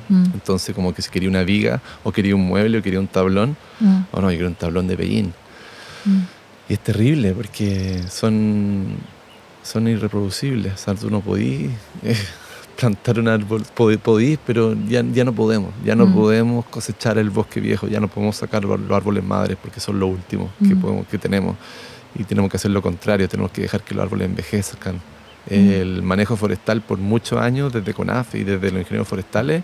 Mm, 0.08 0.24
Entonces, 0.34 0.74
como 0.74 0.94
que 0.94 1.02
si 1.02 1.10
quería 1.10 1.28
una 1.28 1.42
viga, 1.42 1.80
o 2.04 2.12
quería 2.12 2.34
un 2.34 2.46
mueble, 2.46 2.78
o 2.78 2.82
quería 2.82 3.00
un 3.00 3.08
tablón, 3.08 3.56
mm, 3.80 4.00
o 4.12 4.20
no, 4.20 4.30
yo 4.30 4.36
quiero 4.38 4.48
un 4.48 4.54
tablón 4.54 4.86
de 4.88 4.96
pellín. 4.96 5.32
mm. 6.04 6.18
Y 6.68 6.72
es 6.74 6.78
terrible 6.80 7.32
porque 7.32 8.00
son, 8.08 8.94
son 9.64 9.88
irreproducibles. 9.88 10.74
O 10.74 10.76
sea, 10.76 10.94
tú 10.94 11.10
no 11.10 11.20
podís 11.20 11.70
eh, 12.04 12.16
plantar 12.80 13.18
un 13.20 13.28
árbol, 13.28 13.62
Pod- 13.76 13.98
podís, 13.98 14.38
pero 14.46 14.74
ya, 14.88 15.02
ya 15.12 15.24
no 15.24 15.32
podemos. 15.32 15.70
Ya 15.84 15.94
no 15.94 16.06
Mm. 16.06 16.14
podemos 16.14 16.64
cosechar 16.66 17.18
el 17.18 17.30
bosque 17.30 17.60
viejo, 17.60 17.86
ya 17.88 18.00
no 18.00 18.08
podemos 18.08 18.36
sacar 18.36 18.64
los, 18.64 18.80
los 18.80 18.90
árboles 18.96 19.22
madres 19.22 19.56
porque 19.60 19.80
son 19.80 20.00
lo 20.00 20.06
último 20.06 20.50
que, 20.58 20.74
Mm. 20.74 20.80
podemos, 20.80 21.06
que 21.06 21.18
tenemos. 21.18 21.56
Y 22.14 22.24
tenemos 22.24 22.50
que 22.50 22.56
hacer 22.56 22.70
lo 22.70 22.82
contrario, 22.82 23.28
tenemos 23.28 23.52
que 23.52 23.62
dejar 23.62 23.82
que 23.82 23.94
los 23.94 24.02
árboles 24.02 24.26
envejezcan. 24.28 24.96
Mm. 24.96 25.52
El 25.52 26.02
manejo 26.02 26.36
forestal 26.36 26.80
por 26.82 26.98
muchos 26.98 27.38
años, 27.40 27.72
desde 27.72 27.92
CONAF 27.94 28.34
y 28.34 28.44
desde 28.44 28.70
los 28.70 28.80
ingenieros 28.80 29.06
forestales, 29.08 29.62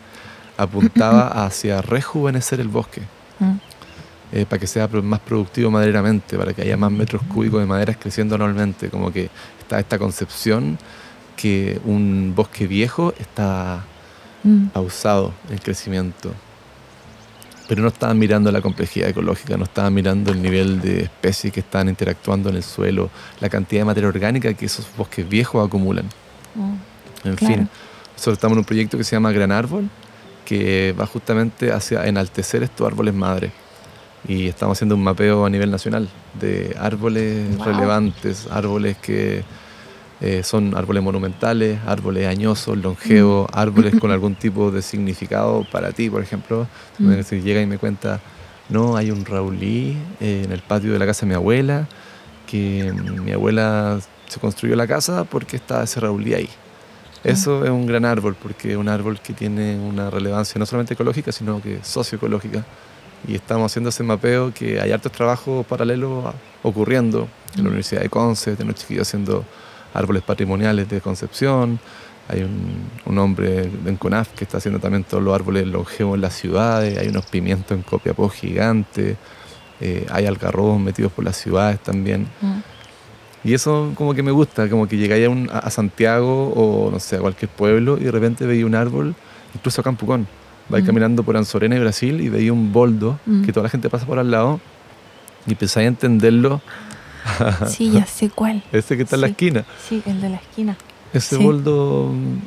apuntaba 0.56 1.28
hacia 1.46 1.82
rejuvenecer 1.82 2.60
el 2.60 2.68
bosque 2.68 3.02
Mm, 3.38 3.56
eh, 4.32 4.46
para 4.48 4.58
que 4.58 4.66
sea 4.66 4.88
más 4.88 5.20
productivo 5.20 5.70
madereramente, 5.70 6.38
para 6.38 6.54
que 6.54 6.62
haya 6.62 6.76
más 6.78 6.90
metros 6.90 7.20
cúbicos 7.32 7.60
de 7.60 7.66
maderas 7.66 7.96
creciendo 7.98 8.34
anualmente. 8.36 8.88
Como 8.88 9.12
que 9.12 9.28
está 9.60 9.78
esta 9.78 9.98
concepción 9.98 10.78
que 11.36 11.80
un 11.84 12.32
bosque 12.34 12.66
viejo 12.66 13.12
está 13.18 13.84
mm, 14.42 14.66
pausado 14.68 15.32
en 15.50 15.58
crecimiento. 15.58 16.32
Pero 17.68 17.82
no 17.82 17.88
estaban 17.88 18.16
mirando 18.18 18.52
la 18.52 18.60
complejidad 18.60 19.08
ecológica, 19.08 19.56
no 19.56 19.64
estaban 19.64 19.92
mirando 19.92 20.30
el 20.30 20.40
nivel 20.40 20.80
de 20.80 21.02
especies 21.02 21.52
que 21.52 21.60
están 21.60 21.88
interactuando 21.88 22.48
en 22.48 22.56
el 22.56 22.62
suelo, 22.62 23.10
la 23.40 23.48
cantidad 23.48 23.80
de 23.80 23.86
materia 23.86 24.08
orgánica 24.08 24.54
que 24.54 24.66
esos 24.66 24.86
bosques 24.96 25.28
viejos 25.28 25.66
acumulan. 25.66 26.06
mm. 26.54 26.74
En 27.28 27.34
Claro. 27.36 27.54
fin, 27.54 27.68
nosotros 28.12 28.34
estamos 28.34 28.54
en 28.54 28.58
un 28.60 28.64
proyecto 28.64 28.96
que 28.96 29.02
se 29.04 29.16
llama 29.16 29.32
Gran 29.32 29.50
Árbol, 29.50 29.88
que 30.44 30.94
va 30.98 31.06
justamente 31.06 31.72
hacia 31.72 32.06
enaltecer 32.06 32.62
estos 32.62 32.86
árboles 32.86 33.14
madre. 33.14 33.50
Y 34.28 34.46
estamos 34.46 34.78
haciendo 34.78 34.94
un 34.94 35.02
mapeo 35.02 35.44
a 35.44 35.50
nivel 35.50 35.70
nacional 35.72 36.08
de 36.40 36.76
árboles 36.78 37.56
Wow. 37.56 37.64
relevantes, 37.66 38.46
árboles 38.50 38.96
que 38.98 39.42
eh, 40.20 40.42
son 40.42 40.74
árboles 40.76 41.02
monumentales, 41.02 41.78
árboles 41.86 42.26
añosos, 42.26 42.78
longevos, 42.78 43.48
árboles 43.52 43.94
con 44.00 44.10
algún 44.12 44.34
tipo 44.34 44.70
de 44.70 44.80
significado 44.82 45.66
para 45.70 45.92
ti, 45.92 46.08
por 46.08 46.22
ejemplo. 46.22 46.66
Mm. 46.98 47.22
Si 47.22 47.42
llega 47.42 47.60
y 47.60 47.66
me 47.66 47.78
cuenta, 47.78 48.20
no, 48.68 48.96
hay 48.96 49.10
un 49.10 49.24
raulí 49.24 49.96
eh, 50.20 50.42
en 50.44 50.52
el 50.52 50.60
patio 50.60 50.92
de 50.92 50.98
la 50.98 51.06
casa 51.06 51.26
de 51.26 51.30
mi 51.30 51.34
abuela, 51.34 51.86
que 52.46 52.92
mm, 52.92 53.24
mi 53.24 53.32
abuela 53.32 53.98
se 54.26 54.40
construyó 54.40 54.74
la 54.74 54.86
casa 54.86 55.24
porque 55.24 55.56
estaba 55.56 55.84
ese 55.84 56.00
raulí 56.00 56.34
ahí. 56.34 56.48
Eso 57.22 57.64
es 57.64 57.70
un 57.70 57.86
gran 57.86 58.04
árbol, 58.04 58.36
porque 58.40 58.72
es 58.72 58.76
un 58.76 58.88
árbol 58.88 59.20
que 59.20 59.32
tiene 59.32 59.78
una 59.78 60.10
relevancia 60.10 60.58
no 60.58 60.66
solamente 60.66 60.94
ecológica, 60.94 61.32
sino 61.32 61.60
que 61.60 61.80
socioecológica. 61.82 62.64
Y 63.26 63.34
estamos 63.34 63.72
haciendo 63.72 63.90
ese 63.90 64.04
mapeo 64.04 64.54
que 64.54 64.80
hay 64.80 64.92
hartos 64.92 65.10
trabajos 65.10 65.66
paralelos 65.66 66.32
ocurriendo 66.62 67.28
en 67.56 67.56
la 67.56 67.62
Mm. 67.62 67.66
Universidad 67.66 68.02
de 68.02 68.08
Conce, 68.08 68.54
tenemos 68.54 68.76
chiquillos 68.76 69.08
haciendo 69.08 69.44
árboles 69.96 70.22
patrimoniales 70.22 70.88
de 70.88 71.00
Concepción, 71.00 71.78
hay 72.28 72.42
un, 72.42 72.88
un 73.04 73.18
hombre 73.18 73.70
en 73.86 73.96
CONAF 73.96 74.28
que 74.30 74.44
está 74.44 74.58
haciendo 74.58 74.80
también 74.80 75.04
todos 75.04 75.22
los 75.22 75.34
árboles 75.34 75.66
longevos 75.66 76.16
en 76.16 76.20
las 76.22 76.34
ciudades, 76.34 76.98
hay 76.98 77.08
unos 77.08 77.26
pimientos 77.26 77.76
en 77.76 77.82
Copiapó 77.82 78.28
gigantes, 78.28 79.16
eh, 79.80 80.06
hay 80.10 80.26
algarrobos 80.26 80.80
metidos 80.80 81.12
por 81.12 81.24
las 81.24 81.36
ciudades 81.36 81.78
también. 81.80 82.26
Mm. 82.40 82.58
Y 83.44 83.54
eso 83.54 83.92
como 83.94 84.12
que 84.14 84.22
me 84.24 84.32
gusta, 84.32 84.68
como 84.68 84.88
que 84.88 84.96
llegáis 84.96 85.26
a, 85.26 85.30
un- 85.30 85.48
a- 85.52 85.58
a 85.60 85.70
Santiago 85.70 86.48
o 86.56 86.90
no 86.90 86.98
sé, 86.98 87.16
a 87.16 87.20
cualquier 87.20 87.48
pueblo 87.50 87.96
y 88.00 88.04
de 88.04 88.10
repente 88.10 88.44
veía 88.44 88.66
un 88.66 88.74
árbol, 88.74 89.14
incluso 89.54 89.80
acá 89.80 89.90
en 89.90 89.96
Pucón. 89.96 90.26
Vais 90.68 90.82
Mm. 90.82 90.86
caminando 90.88 91.22
por 91.22 91.36
Anzorena 91.36 91.76
y 91.76 91.78
Brasil 91.78 92.20
y 92.20 92.28
veía 92.28 92.52
un 92.52 92.72
boldo 92.72 93.20
Mm. 93.24 93.44
que 93.44 93.52
toda 93.52 93.64
la 93.64 93.70
gente 93.70 93.88
pasa 93.88 94.04
por 94.04 94.18
al 94.18 94.32
lado 94.32 94.58
y 95.46 95.52
empezáis 95.52 95.84
a 95.84 95.88
entenderlo. 95.88 96.60
Sí, 97.68 97.90
ya 97.90 98.06
sé 98.06 98.30
cuál. 98.30 98.62
Ese 98.72 98.96
que 98.96 99.02
está 99.04 99.16
en 99.16 99.20
la 99.22 99.26
esquina. 99.28 99.64
Sí, 99.88 100.02
el 100.06 100.20
de 100.20 100.28
la 100.30 100.36
esquina. 100.36 100.76
Ese 101.12 101.36
Sí. 101.36 101.42
boldo 101.44 102.10
mm, 102.12 102.38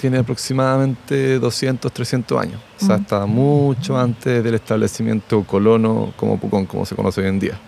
tiene 0.00 0.18
aproximadamente 0.18 1.38
200, 1.38 1.92
300 1.92 2.40
años. 2.40 2.60
O 2.80 2.86
sea, 2.86 2.96
Mm. 2.98 3.00
está 3.02 3.26
mucho 3.26 3.98
antes 3.98 4.42
del 4.42 4.54
establecimiento 4.54 5.42
colono 5.44 6.12
como 6.16 6.38
Pucón, 6.38 6.66
como 6.66 6.86
se 6.86 6.94
conoce 6.94 7.20
hoy 7.20 7.28
en 7.28 7.40
día. 7.40 7.58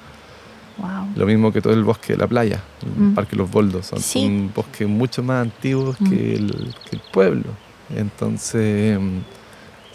Wow. 0.79 1.09
Lo 1.17 1.27
mismo 1.27 1.53
que 1.53 1.61
todo 1.63 1.73
el 1.73 1.83
bosque 1.85 2.13
de 2.13 2.19
la 2.19 2.27
playa, 2.27 2.63
el 2.83 3.03
Mm. 3.11 3.15
Parque 3.15 3.35
Los 3.37 3.51
Boldos. 3.51 3.87
Son 3.87 3.99
Sí. 4.01 4.25
un 4.25 4.53
bosque 4.55 4.87
mucho 4.87 5.23
más 5.23 5.43
antiguo 5.43 5.95
Mm. 5.99 6.09
que, 6.11 6.35
el, 6.35 6.75
que 6.89 6.97
el 6.97 7.03
pueblo. 7.13 7.45
Entonces, 7.95 8.99
mm, 8.99 9.19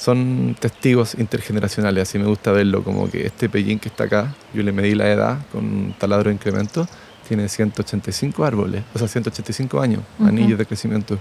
son 0.02 0.56
testigos 0.60 1.14
intergeneracionales. 1.16 2.10
Así 2.10 2.18
me 2.18 2.26
gusta 2.26 2.52
verlo, 2.52 2.84
como 2.84 3.08
que 3.10 3.28
este 3.28 3.48
pellín 3.50 3.78
que 3.78 3.90
está 3.90 4.06
acá, 4.06 4.34
yo 4.54 4.64
le 4.64 4.72
medí 4.72 4.96
la 4.96 5.08
edad 5.12 5.38
con 5.52 5.64
un 5.64 5.94
taladro 5.98 6.30
de 6.30 6.34
incremento, 6.36 6.88
tiene 7.28 7.48
185 7.48 8.44
árboles, 8.44 8.84
o 8.96 9.00
sea, 9.00 9.08
185 9.08 9.80
años, 9.80 10.02
Ujú. 10.18 10.28
anillos 10.28 10.58
de 10.58 10.66
crecimiento. 10.66 11.20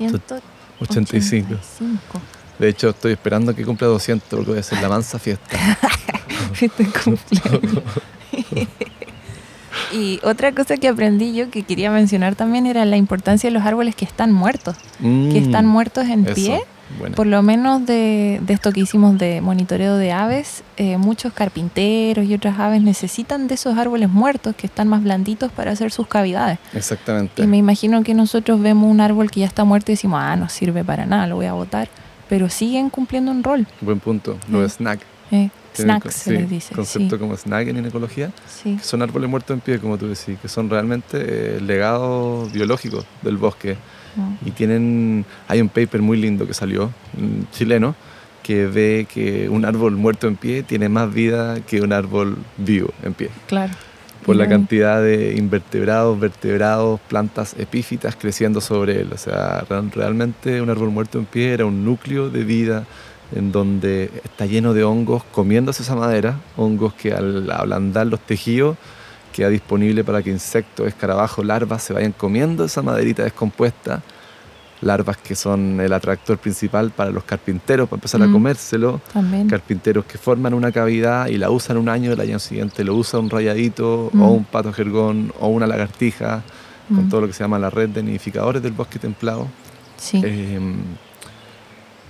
85. 0.00 0.42
185. 0.80 1.54
De 2.58 2.68
hecho, 2.68 2.88
estoy 2.90 3.12
esperando 3.12 3.54
que 3.54 3.64
cumpla 3.64 3.86
200 3.86 4.28
porque 4.28 4.46
voy 4.50 4.56
a 4.56 4.60
hacer 4.60 4.80
la 4.82 4.88
mansa 4.88 5.18
fiesta. 5.20 5.56
Cumpleaños. 7.04 7.82
y 9.92 10.18
otra 10.24 10.52
cosa 10.52 10.76
que 10.76 10.88
aprendí 10.88 11.34
yo 11.34 11.50
que 11.50 11.62
quería 11.62 11.90
mencionar 11.90 12.34
también 12.34 12.66
era 12.66 12.84
la 12.84 12.96
importancia 12.96 13.48
de 13.48 13.54
los 13.54 13.62
árboles 13.64 13.94
que 13.94 14.04
están 14.04 14.32
muertos, 14.32 14.76
que 14.98 15.06
Mm, 15.06 15.36
están 15.36 15.66
muertos 15.66 16.08
en 16.08 16.24
eso, 16.26 16.34
pie. 16.34 16.60
Por 17.16 17.26
lo 17.26 17.42
menos 17.42 17.84
de, 17.86 18.40
de 18.42 18.54
esto 18.54 18.72
que 18.72 18.80
hicimos 18.80 19.18
de 19.18 19.40
monitoreo 19.40 19.96
de 19.96 20.12
aves, 20.12 20.62
eh, 20.76 20.96
muchos 20.96 21.32
carpinteros 21.32 22.24
y 22.26 22.34
otras 22.34 22.58
aves 22.58 22.82
necesitan 22.82 23.48
de 23.48 23.54
esos 23.54 23.76
árboles 23.78 24.08
muertos 24.10 24.54
que 24.56 24.66
están 24.66 24.88
más 24.88 25.02
blanditos 25.02 25.50
para 25.52 25.72
hacer 25.72 25.90
sus 25.90 26.06
cavidades. 26.06 26.58
Exactamente. 26.72 27.42
Y 27.42 27.46
me 27.46 27.56
imagino 27.56 28.02
que 28.02 28.14
nosotros 28.14 28.60
vemos 28.60 28.90
un 28.90 29.00
árbol 29.00 29.30
que 29.30 29.40
ya 29.40 29.46
está 29.46 29.64
muerto 29.64 29.90
y 29.92 29.94
decimos, 29.94 30.20
ah, 30.22 30.36
no 30.36 30.48
sirve 30.48 30.84
para 30.84 31.06
nada, 31.06 31.26
lo 31.26 31.36
voy 31.36 31.46
a 31.46 31.52
botar. 31.52 31.88
Pero 32.28 32.48
siguen 32.48 32.90
cumpliendo 32.90 33.30
un 33.30 33.42
rol. 33.42 33.66
Buen 33.80 34.00
punto. 34.00 34.38
Lo 34.50 34.60
de 34.60 34.66
Mm. 34.66 34.70
snack. 34.70 35.00
Eh, 35.30 35.50
snacks 35.74 36.14
se 36.14 36.30
sí, 36.30 36.36
les 36.36 36.48
dice. 36.50 36.74
Concepto 36.74 37.16
sí, 37.16 37.20
como 37.20 37.34
snack 37.36 37.68
en 37.68 37.84
ecología, 37.84 38.30
sí. 38.46 38.76
que 38.76 38.84
son 38.84 39.02
árboles 39.02 39.28
muertos 39.28 39.54
en 39.54 39.60
pie, 39.60 39.78
como 39.80 39.98
tú 39.98 40.06
decís, 40.08 40.38
que 40.40 40.48
son 40.48 40.70
realmente 40.70 41.18
eh, 41.56 41.60
legados 41.60 42.52
biológicos 42.52 43.04
del 43.22 43.36
bosque. 43.36 43.76
Y 44.44 44.50
tienen, 44.52 45.24
hay 45.48 45.60
un 45.60 45.68
paper 45.68 46.02
muy 46.02 46.16
lindo 46.18 46.46
que 46.46 46.54
salió, 46.54 46.90
chileno, 47.52 47.94
que 48.42 48.66
ve 48.66 49.06
que 49.12 49.48
un 49.48 49.64
árbol 49.64 49.96
muerto 49.96 50.28
en 50.28 50.36
pie 50.36 50.62
tiene 50.62 50.88
más 50.88 51.12
vida 51.12 51.60
que 51.62 51.80
un 51.80 51.92
árbol 51.92 52.36
vivo 52.58 52.90
en 53.02 53.14
pie. 53.14 53.30
Claro. 53.46 53.72
Por 54.26 54.36
la 54.36 54.48
cantidad 54.48 55.02
de 55.02 55.34
invertebrados, 55.36 56.18
vertebrados, 56.18 56.98
plantas 57.08 57.54
epífitas 57.58 58.16
creciendo 58.16 58.62
sobre 58.62 59.02
él. 59.02 59.08
O 59.12 59.18
sea, 59.18 59.66
re- 59.68 59.90
realmente 59.94 60.62
un 60.62 60.70
árbol 60.70 60.90
muerto 60.90 61.18
en 61.18 61.26
pie 61.26 61.52
era 61.52 61.66
un 61.66 61.84
núcleo 61.84 62.30
de 62.30 62.42
vida 62.42 62.84
en 63.34 63.52
donde 63.52 64.10
está 64.24 64.46
lleno 64.46 64.72
de 64.72 64.84
hongos 64.84 65.24
comiéndose 65.24 65.82
esa 65.82 65.94
madera, 65.94 66.38
hongos 66.56 66.94
que 66.94 67.12
al 67.12 67.50
ablandar 67.50 68.06
los 68.06 68.20
tejidos 68.20 68.76
queda 69.34 69.48
disponible 69.48 70.04
para 70.04 70.22
que 70.22 70.30
insectos, 70.30 70.86
escarabajos, 70.86 71.44
larvas 71.44 71.82
se 71.82 71.92
vayan 71.92 72.12
comiendo 72.12 72.64
esa 72.64 72.82
maderita 72.82 73.24
descompuesta. 73.24 74.00
Larvas 74.80 75.16
que 75.16 75.34
son 75.34 75.80
el 75.80 75.92
atractor 75.92 76.38
principal 76.38 76.90
para 76.90 77.10
los 77.10 77.24
carpinteros 77.24 77.88
para 77.88 77.96
empezar 77.98 78.22
a 78.22 78.26
Mm. 78.28 78.32
comérselo 78.32 79.00
También. 79.12 79.48
carpinteros 79.48 80.04
que 80.04 80.18
forman 80.18 80.54
una 80.54 80.70
cavidad 80.70 81.26
y 81.26 81.36
la 81.38 81.50
usan 81.50 81.78
un 81.78 81.88
año, 81.88 82.12
el 82.12 82.20
año 82.20 82.38
siguiente 82.38 82.84
lo 82.84 82.94
usa 82.94 83.18
un 83.18 83.28
rayadito 83.28 84.10
Mm. 84.12 84.22
o 84.22 84.30
un 84.32 84.44
pato 84.44 84.72
jergón 84.72 85.32
o 85.40 85.48
una 85.48 85.66
lagartija, 85.66 86.42
con 86.88 87.06
Mm. 87.06 87.08
todo 87.08 87.22
lo 87.22 87.26
que 87.26 87.32
se 87.32 87.42
llama 87.42 87.58
la 87.58 87.70
red 87.70 87.88
de 87.88 88.02
nidificadores 88.02 88.62
del 88.62 88.72
bosque 88.72 88.98
templado. 89.00 89.48
Sí. 89.96 90.20
Eh, 90.24 90.60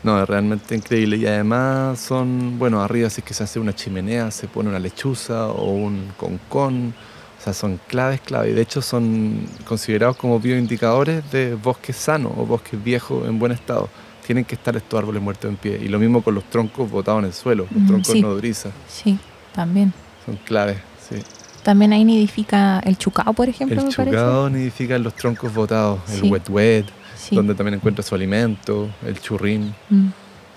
no, 0.04 0.22
es 0.22 0.28
realmente 0.28 0.74
increíble 0.76 1.16
y 1.16 1.26
además 1.26 1.98
son, 1.98 2.58
bueno, 2.58 2.80
arriba 2.82 3.10
si 3.10 3.20
es 3.20 3.24
que 3.26 3.34
se 3.34 3.42
hace 3.42 3.58
una 3.58 3.74
chimenea, 3.74 4.30
se 4.30 4.46
pone 4.46 4.68
una 4.68 4.78
lechuza 4.78 5.48
o 5.48 5.70
un 5.72 6.12
concón, 6.16 6.94
o 7.40 7.42
sea, 7.42 7.52
son 7.52 7.80
claves, 7.88 8.20
clave. 8.20 8.50
Y 8.50 8.52
de 8.52 8.62
hecho 8.62 8.80
son 8.82 9.40
considerados 9.66 10.16
como 10.16 10.38
bioindicadores 10.38 11.30
de 11.32 11.54
bosques 11.56 11.96
sanos 11.96 12.32
o 12.36 12.46
bosques 12.46 12.82
viejos 12.82 13.26
en 13.28 13.38
buen 13.38 13.52
estado. 13.52 13.88
Tienen 14.26 14.44
que 14.44 14.54
estar 14.54 14.74
estos 14.76 14.98
árboles 14.98 15.20
muertos 15.22 15.50
en 15.50 15.56
pie. 15.56 15.78
Y 15.82 15.88
lo 15.88 15.98
mismo 15.98 16.22
con 16.22 16.34
los 16.34 16.44
troncos 16.44 16.90
botados 16.90 17.18
en 17.20 17.26
el 17.26 17.32
suelo, 17.34 17.66
los 17.70 17.82
Mm, 17.82 17.86
troncos 17.86 18.12
sí. 18.12 18.22
nodrizas. 18.22 18.72
Sí, 18.88 19.18
también. 19.54 19.92
Son 20.24 20.36
claves, 20.46 20.78
sí. 21.10 21.16
También 21.62 21.92
ahí 21.94 22.04
nidifica 22.04 22.78
el 22.80 22.96
chucao, 22.98 23.32
por 23.34 23.48
ejemplo, 23.48 23.78
El 23.80 23.86
me 23.88 23.92
parece. 23.94 24.10
chucado 24.16 24.48
nidifica 24.50 24.96
en 24.96 25.02
los 25.02 25.14
troncos 25.14 25.52
botados, 25.52 25.98
Sí. 26.06 26.26
el 26.26 26.32
wet 26.32 26.48
wet, 26.50 26.86
Sí. 27.28 27.36
donde 27.36 27.54
también 27.54 27.74
encuentra 27.74 28.02
su 28.02 28.14
alimento, 28.14 28.88
el 29.06 29.20
churrín. 29.20 29.74
Mm. 29.90 30.08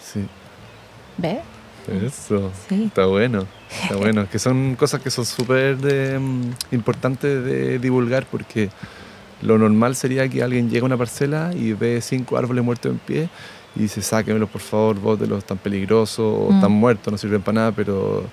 Sí, 0.03 0.25
¿Ves? 1.17 1.39
eso. 2.03 2.51
Sí. 2.67 2.83
Está 2.85 3.05
bueno, 3.05 3.45
está 3.83 3.95
bueno. 3.97 4.27
Que 4.29 4.39
son 4.39 4.75
cosas 4.75 5.01
que 5.01 5.09
son 5.09 5.25
súper 5.25 5.77
de, 5.77 6.19
mm, 6.19 6.51
importantes 6.71 7.43
de 7.45 7.79
divulgar 7.79 8.25
porque 8.29 8.69
lo 9.41 9.57
normal 9.57 9.95
sería 9.95 10.27
que 10.27 10.43
alguien 10.43 10.67
llegue 10.69 10.81
a 10.81 10.85
una 10.85 10.97
parcela 10.97 11.51
y 11.55 11.73
ve 11.73 12.01
cinco 12.01 12.37
árboles 12.37 12.63
muertos 12.63 12.91
en 12.91 12.97
pie 12.99 13.29
y 13.75 13.81
dice, 13.81 14.01
sáquenmelos 14.01 14.49
por 14.49 14.61
favor, 14.61 14.99
bótelos, 14.99 15.37
están 15.39 15.57
peligrosos 15.59 16.19
o 16.19 16.51
Mm. 16.51 16.55
están 16.55 16.71
muertos, 16.71 17.11
no 17.11 17.17
sirven 17.17 17.41
para 17.41 17.55
nada, 17.55 17.71
pero 17.71 18.23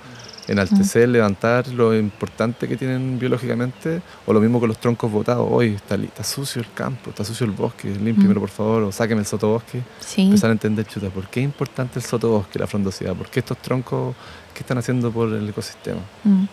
enaltecer, 0.48 1.08
levantar 1.08 1.68
lo 1.68 1.94
importante 1.96 2.68
que 2.68 2.76
tienen 2.76 3.18
biológicamente, 3.18 4.02
o 4.26 4.32
lo 4.32 4.40
mismo 4.40 4.60
con 4.60 4.68
los 4.68 4.78
troncos 4.78 5.10
botados, 5.10 5.46
hoy 5.50 5.74
está, 5.74 5.94
está 5.96 6.22
sucio 6.24 6.60
el 6.62 6.68
campo, 6.74 7.10
está 7.10 7.24
sucio 7.24 7.46
el 7.46 7.52
bosque, 7.52 7.88
límpiamelo 7.88 8.40
Mm. 8.40 8.42
por 8.42 8.50
favor, 8.50 8.82
o 8.84 8.92
sáqueme 8.92 9.20
el 9.20 9.26
sotobosque 9.26 9.82
Sí. 10.00 10.22
empezar 10.22 10.50
a 10.50 10.52
entender, 10.52 10.86
chuta, 10.86 11.08
¿por 11.10 11.28
qué 11.28 11.40
es 11.40 11.44
importante 11.44 11.98
el 11.98 12.04
sotobosque, 12.04 12.58
la 12.58 12.66
frondosidad? 12.66 13.14
¿Por 13.14 13.28
qué 13.28 13.40
estos 13.40 13.58
troncos, 13.58 14.14
qué 14.52 14.60
están 14.60 14.78
haciendo 14.78 15.10
por 15.10 15.32
el 15.32 15.48
ecosistema? 15.48 16.00
Mm. 16.24 16.44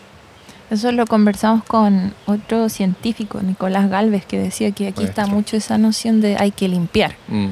Eso 0.69 0.91
lo 0.93 1.05
conversamos 1.05 1.65
con 1.65 2.13
otro 2.27 2.69
científico, 2.69 3.41
Nicolás 3.41 3.89
Galvez, 3.89 4.25
que 4.25 4.39
decía 4.39 4.71
que 4.71 4.87
aquí 4.87 5.03
está 5.03 5.27
mucho 5.27 5.57
esa 5.57 5.77
noción 5.77 6.21
de 6.21 6.37
hay 6.37 6.51
que 6.51 6.69
limpiar. 6.69 7.15
Mm, 7.27 7.47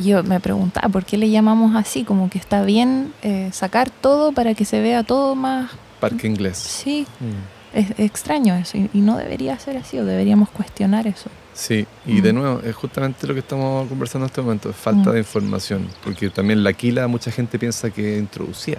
Yo 0.00 0.22
me 0.24 0.40
preguntaba, 0.40 0.88
¿por 0.88 1.04
qué 1.04 1.16
le 1.16 1.30
llamamos 1.30 1.76
así? 1.76 2.04
Como 2.04 2.28
que 2.30 2.38
está 2.38 2.62
bien 2.64 3.12
eh, 3.22 3.50
sacar 3.52 3.90
todo 3.90 4.32
para 4.32 4.54
que 4.54 4.64
se 4.64 4.80
vea 4.80 5.02
todo 5.04 5.34
más... 5.34 5.70
parque 6.00 6.26
inglés. 6.26 6.56
Sí, 6.58 7.06
Mm, 7.20 7.78
es, 7.78 7.90
es 7.92 8.00
extraño 8.00 8.54
eso 8.56 8.78
y, 8.78 8.90
y 8.92 9.00
no 9.00 9.16
debería 9.16 9.58
ser 9.58 9.76
así, 9.76 9.98
o 9.98 10.04
deberíamos 10.04 10.48
cuestionar 10.50 11.06
eso. 11.06 11.30
Sí, 11.54 11.86
y 12.06 12.20
de 12.20 12.32
nuevo, 12.32 12.60
es 12.64 12.74
justamente 12.74 13.26
lo 13.26 13.34
que 13.34 13.40
estamos 13.40 13.86
conversando 13.88 14.24
en 14.24 14.30
este 14.30 14.40
momento, 14.40 14.72
falta 14.72 15.10
Mm. 15.10 15.12
de 15.12 15.18
información, 15.18 15.88
porque 16.02 16.30
también 16.30 16.64
la 16.64 16.72
quila 16.72 17.06
mucha 17.06 17.30
gente 17.30 17.58
piensa 17.58 17.90
que 17.90 18.14
es 18.14 18.18
introducida, 18.20 18.78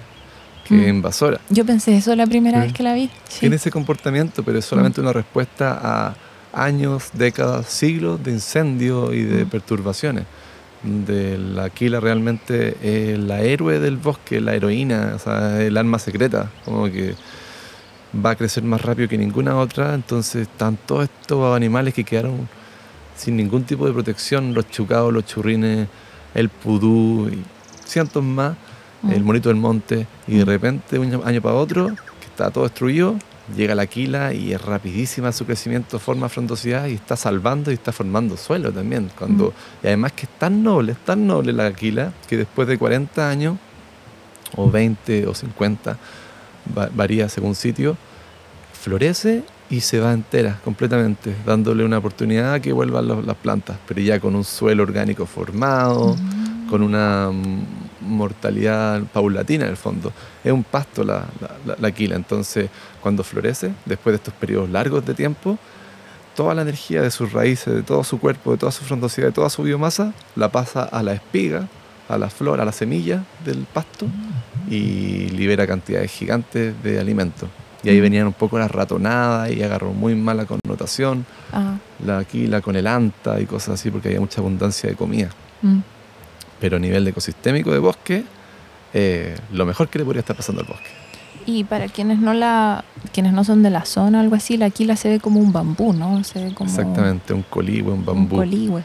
que 0.68 0.90
invasora. 0.90 1.40
Yo 1.50 1.66
pensé 1.66 1.96
eso 1.98 2.16
la 2.16 2.26
primera 2.26 2.60
vez 2.62 2.74
que 2.74 2.82
la 2.84 2.94
vi. 2.94 3.10
Sí. 3.28 3.42
Tiene 3.42 3.58
ese 3.58 3.70
comportamiento, 3.72 4.42
pero 4.44 4.58
es 4.60 4.66
solamente 4.66 5.00
una 5.02 5.14
respuesta 5.14 5.80
a 5.82 6.16
años, 6.54 7.10
décadas, 7.14 7.68
siglos 7.68 8.24
de 8.24 8.32
incendio 8.32 9.14
y 9.14 9.24
de 9.24 9.46
perturbaciones. 9.46 10.26
De 10.84 11.38
la 11.38 11.66
Aquila 11.66 12.00
realmente 12.00 12.76
es 12.82 13.20
la 13.20 13.42
héroe 13.42 13.80
del 13.80 13.98
bosque, 13.98 14.42
la 14.42 14.56
heroína, 14.56 15.14
o 15.16 15.20
sea, 15.20 15.62
el 15.62 15.78
alma 15.78 16.00
secreta, 16.00 16.50
como 16.66 16.86
que 16.86 17.14
va 18.26 18.32
a 18.32 18.36
crecer 18.36 18.64
más 18.64 18.82
rápido 18.82 19.08
que 19.08 19.18
ninguna 19.18 19.56
otra, 19.58 19.94
entonces 19.94 20.44
están 20.48 20.78
todos 20.88 21.04
estos 21.04 21.56
animales 21.56 21.94
que 21.94 22.04
quedaron 22.04 22.50
sin 23.16 23.38
ningún 23.38 23.64
tipo 23.64 23.86
de 23.86 23.94
protección, 23.94 24.56
los 24.56 24.70
chucados, 24.72 25.14
los 25.14 25.24
churrines, 25.26 25.88
el 26.34 26.50
pudú 26.50 27.30
y 27.30 27.44
cientos 27.86 28.24
más, 28.24 28.56
Mm. 29.04 29.12
el 29.14 29.24
monito 29.24 29.50
del 29.50 29.58
monte, 29.58 30.06
y 30.28 30.38
de 30.38 30.46
Mm. 30.46 30.48
repente, 30.48 31.00
un 31.00 31.22
año 31.26 31.42
para 31.42 31.56
otro, 31.56 31.88
que 31.88 32.26
está 32.28 32.50
todo 32.52 32.64
destruido, 32.66 33.16
llega 33.56 33.76
la 33.76 33.84
Aquila 33.84 34.34
y 34.34 34.54
es 34.54 34.62
rapidísima 34.62 35.32
su 35.32 35.46
crecimiento, 35.46 36.00
forma 36.00 36.30
frondosidad 36.30 36.88
y 36.88 36.94
está 36.94 37.16
salvando 37.16 37.72
y 37.72 37.76
está 37.76 37.92
formando 37.92 38.38
suelo 38.38 38.72
también. 38.72 39.10
Cuando, 39.18 39.48
Mm. 39.48 39.86
Y 39.86 39.88
además 39.88 40.12
que 40.14 40.24
es 40.26 40.32
tan 40.40 40.64
noble, 40.64 40.94
es 40.94 40.98
tan 41.00 41.26
noble 41.28 41.54
la 41.54 41.66
Aquila, 41.68 42.14
que 42.28 42.38
después 42.38 42.68
de 42.68 42.78
40 42.78 43.30
años, 43.30 43.58
o 44.56 44.70
20 44.70 45.28
o 45.28 45.34
50, 45.34 45.98
va- 46.78 46.90
varía 46.94 47.30
según 47.30 47.56
sitio, 47.56 47.96
florece 48.74 49.44
y 49.70 49.80
se 49.82 50.00
va 50.00 50.12
entera 50.14 50.60
completamente, 50.64 51.34
dándole 51.46 51.86
una 51.86 51.98
oportunidad 52.00 52.54
a 52.56 52.60
que 52.60 52.74
vuelvan 52.74 53.08
los- 53.08 53.26
las 53.26 53.38
plantas, 53.38 53.78
pero 53.88 54.02
ya 54.02 54.20
con 54.20 54.36
un 54.36 54.44
suelo 54.44 54.84
orgánico 54.84 55.26
formado, 55.26 56.16
Mm. 56.16 56.68
con 56.70 56.82
una 56.84 57.30
mortalidad 58.02 59.02
paulatina 59.14 59.66
en 59.66 59.72
el 59.72 59.78
fondo. 59.78 60.12
Es 60.44 60.52
un 60.52 60.64
pasto 60.64 61.04
la, 61.04 61.26
la, 61.40 61.50
la- 61.66 61.76
la 61.80 61.92
quila, 61.92 62.16
entonces 62.16 62.70
cuando 63.02 63.24
florece, 63.24 63.72
después 63.86 64.14
de 64.14 64.18
estos 64.18 64.34
periodos 64.34 64.70
largos 64.70 65.06
de 65.06 65.14
tiempo, 65.14 65.58
toda 66.36 66.54
la 66.56 66.62
energía 66.64 67.02
de 67.02 67.12
sus 67.12 67.32
raíces, 67.34 67.74
de 67.74 67.84
todo 67.84 68.04
su 68.04 68.20
cuerpo, 68.20 68.52
de 68.52 68.58
toda 68.58 68.72
su 68.72 68.84
frondosidad, 68.84 69.28
de 69.28 69.34
toda 69.34 69.50
su 69.50 69.64
biomasa, 69.64 70.14
la 70.36 70.50
pasa 70.52 70.84
a 70.84 71.04
la 71.04 71.14
espiga, 71.14 71.68
a 72.10 72.18
la 72.18 72.30
flor, 72.30 72.60
a 72.62 72.66
la 72.66 72.72
semilla 72.72 73.24
del 73.46 73.66
pasto 73.74 74.06
y 74.70 75.30
libera 75.30 75.68
cantidades 75.68 76.12
gigantes 76.12 76.74
de 76.84 77.00
alimento. 77.00 77.48
Y 77.84 77.90
ahí 77.90 77.98
Mm. 78.00 78.02
venían 78.02 78.28
un 78.28 78.34
poco 78.34 78.60
las 78.60 78.70
ratonadas 78.70 79.52
y 79.52 79.64
agarró 79.64 79.92
muy 79.92 80.14
mala 80.16 80.46
connotación 80.46 81.26
Ah, 81.52 81.78
la 82.06 82.20
aquila 82.20 82.62
con 82.62 82.76
el 82.76 82.86
anta 82.88 83.40
y 83.42 83.46
cosas 83.46 83.74
así 83.80 83.90
porque 83.92 84.08
había 84.10 84.20
mucha 84.22 84.40
abundancia 84.40 84.90
de 84.90 84.96
comida. 84.96 85.30
mm. 85.64 85.80
Pero 86.62 86.78
a 86.78 86.80
nivel 86.80 87.04
de 87.04 87.10
ecosistémico 87.12 87.72
de 87.72 87.80
bosque, 87.80 88.24
eh, 88.94 89.36
lo 89.52 89.66
mejor 89.66 89.90
que 89.90 90.00
le 90.00 90.06
podría 90.06 90.22
estar 90.22 90.36
pasando 90.36 90.62
al 90.62 90.68
bosque. 90.68 90.90
Y 91.46 91.64
para 91.64 91.88
quienes 91.88 92.20
no 92.20 92.34
la, 92.34 92.86
quienes 93.12 93.34
no 93.34 93.44
son 93.44 93.64
de 93.64 93.72
la 93.72 93.84
zona 93.84 94.20
o 94.20 94.22
algo 94.22 94.36
así, 94.36 94.58
la 94.58 94.70
quila 94.70 94.96
se 94.96 95.10
ve 95.10 95.20
como 95.20 95.40
un 95.40 95.52
bambú, 95.52 95.92
¿no? 95.92 96.24
Se 96.24 96.44
ve 96.44 96.54
como 96.54 96.70
Exactamente, 96.70 97.34
un 97.34 97.42
coligüe, 97.42 97.92
un 97.92 98.06
bambú. 98.06 98.36
Un 98.36 98.42
coligüe. 98.42 98.84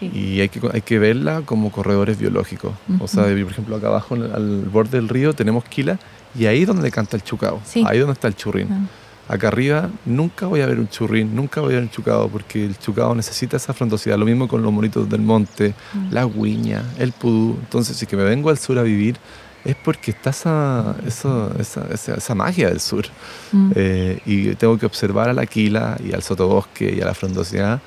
Sí. 0.00 0.10
Y 0.14 0.40
hay 0.40 0.48
que, 0.48 0.60
hay 0.72 0.80
que 0.80 0.98
verla 0.98 1.42
como 1.44 1.70
corredores 1.70 2.18
biológicos. 2.18 2.72
O 3.00 3.08
sea, 3.08 3.24
por 3.24 3.50
ejemplo, 3.50 3.76
acá 3.76 3.88
abajo, 3.88 4.14
al 4.14 4.64
borde 4.72 4.96
del 4.98 5.08
río, 5.08 5.34
tenemos 5.34 5.64
quila 5.64 5.98
y 6.38 6.46
ahí 6.46 6.62
es 6.62 6.66
donde 6.66 6.90
canta 6.90 7.16
el 7.16 7.24
chucao. 7.24 7.60
Sí. 7.64 7.84
Ahí 7.86 7.96
es 7.96 8.00
donde 8.00 8.14
está 8.14 8.28
el 8.28 8.36
churrín. 8.36 8.68
Ah, 8.70 8.86
Acá 9.28 9.48
arriba 9.48 9.90
nunca 10.06 10.46
voy 10.46 10.62
a 10.62 10.66
ver 10.66 10.78
un 10.80 10.88
churrín, 10.88 11.34
nunca 11.36 11.60
voy 11.60 11.72
a 11.72 11.74
ver 11.76 11.82
un 11.84 11.90
chucao, 11.90 12.28
porque 12.28 12.64
el 12.64 12.78
chucao 12.78 13.14
necesita 13.14 13.58
esa 13.58 13.74
frondosidad. 13.74 14.16
Lo 14.18 14.24
mismo 14.24 14.48
con 14.48 14.62
los 14.62 14.72
monitos 14.72 15.08
del 15.08 15.20
monte, 15.20 15.74
mm. 15.92 16.12
la 16.12 16.24
guiña, 16.24 16.82
el 16.98 17.12
pudú. 17.12 17.56
Entonces, 17.60 17.96
si 17.96 18.06
que 18.06 18.16
me 18.16 18.24
vengo 18.24 18.48
al 18.48 18.56
sur 18.58 18.78
a 18.78 18.82
vivir, 18.82 19.16
es 19.64 19.76
porque 19.76 20.12
está 20.12 20.30
esa, 20.30 20.96
esa, 21.06 21.50
esa, 21.58 22.14
esa 22.16 22.34
magia 22.34 22.68
del 22.68 22.80
sur. 22.80 23.04
Mm. 23.52 23.72
Eh, 23.74 24.18
y 24.24 24.54
tengo 24.54 24.78
que 24.78 24.86
observar 24.86 25.28
a 25.28 25.34
la 25.34 25.44
quila 25.44 25.98
y 26.02 26.14
al 26.14 26.22
sotobosque 26.22 26.94
y 26.96 27.00
a 27.02 27.04
la 27.04 27.12
frondosidad 27.14 27.80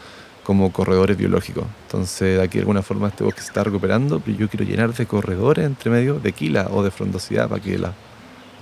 como 0.44 0.72
corredores 0.72 1.18
biológicos. 1.18 1.66
Entonces, 1.88 2.38
de 2.38 2.44
aquí 2.44 2.58
de 2.58 2.62
alguna 2.62 2.82
forma 2.84 3.08
este 3.08 3.24
bosque 3.24 3.42
se 3.42 3.48
está 3.48 3.64
recuperando, 3.64 4.20
pero 4.20 4.38
yo 4.38 4.48
quiero 4.50 4.66
llenar 4.66 4.94
de 4.94 5.06
corredores 5.08 5.66
entre 5.66 5.90
medio 5.90 6.20
de 6.20 6.34
quila 6.34 6.68
o 6.72 6.84
de 6.84 6.92
frondosidad 6.92 7.48
para 7.50 7.62
que 7.62 7.80
la- 7.80 7.94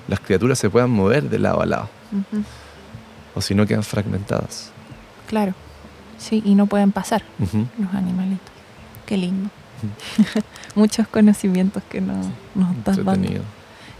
las 0.07 0.19
criaturas 0.21 0.57
se 0.59 0.69
puedan 0.69 0.89
mover 0.91 1.29
de 1.29 1.39
lado 1.39 1.61
a 1.61 1.65
lado. 1.65 1.89
O 3.39 3.41
si 3.41 3.55
no 3.55 3.65
quedan 3.65 3.83
fragmentadas. 3.83 4.69
Claro. 5.27 5.53
Sí, 6.17 6.41
y 6.45 6.55
no 6.55 6.65
pueden 6.67 6.91
pasar 6.91 7.23
los 7.39 7.93
animalitos. 7.93 8.49
Qué 9.05 9.15
lindo. 9.15 9.49
Muchos 10.75 11.07
conocimientos 11.07 11.81
que 11.89 12.01
nos, 12.01 12.25
nos 12.53 12.75
estás 12.75 13.03
dando. 13.03 13.29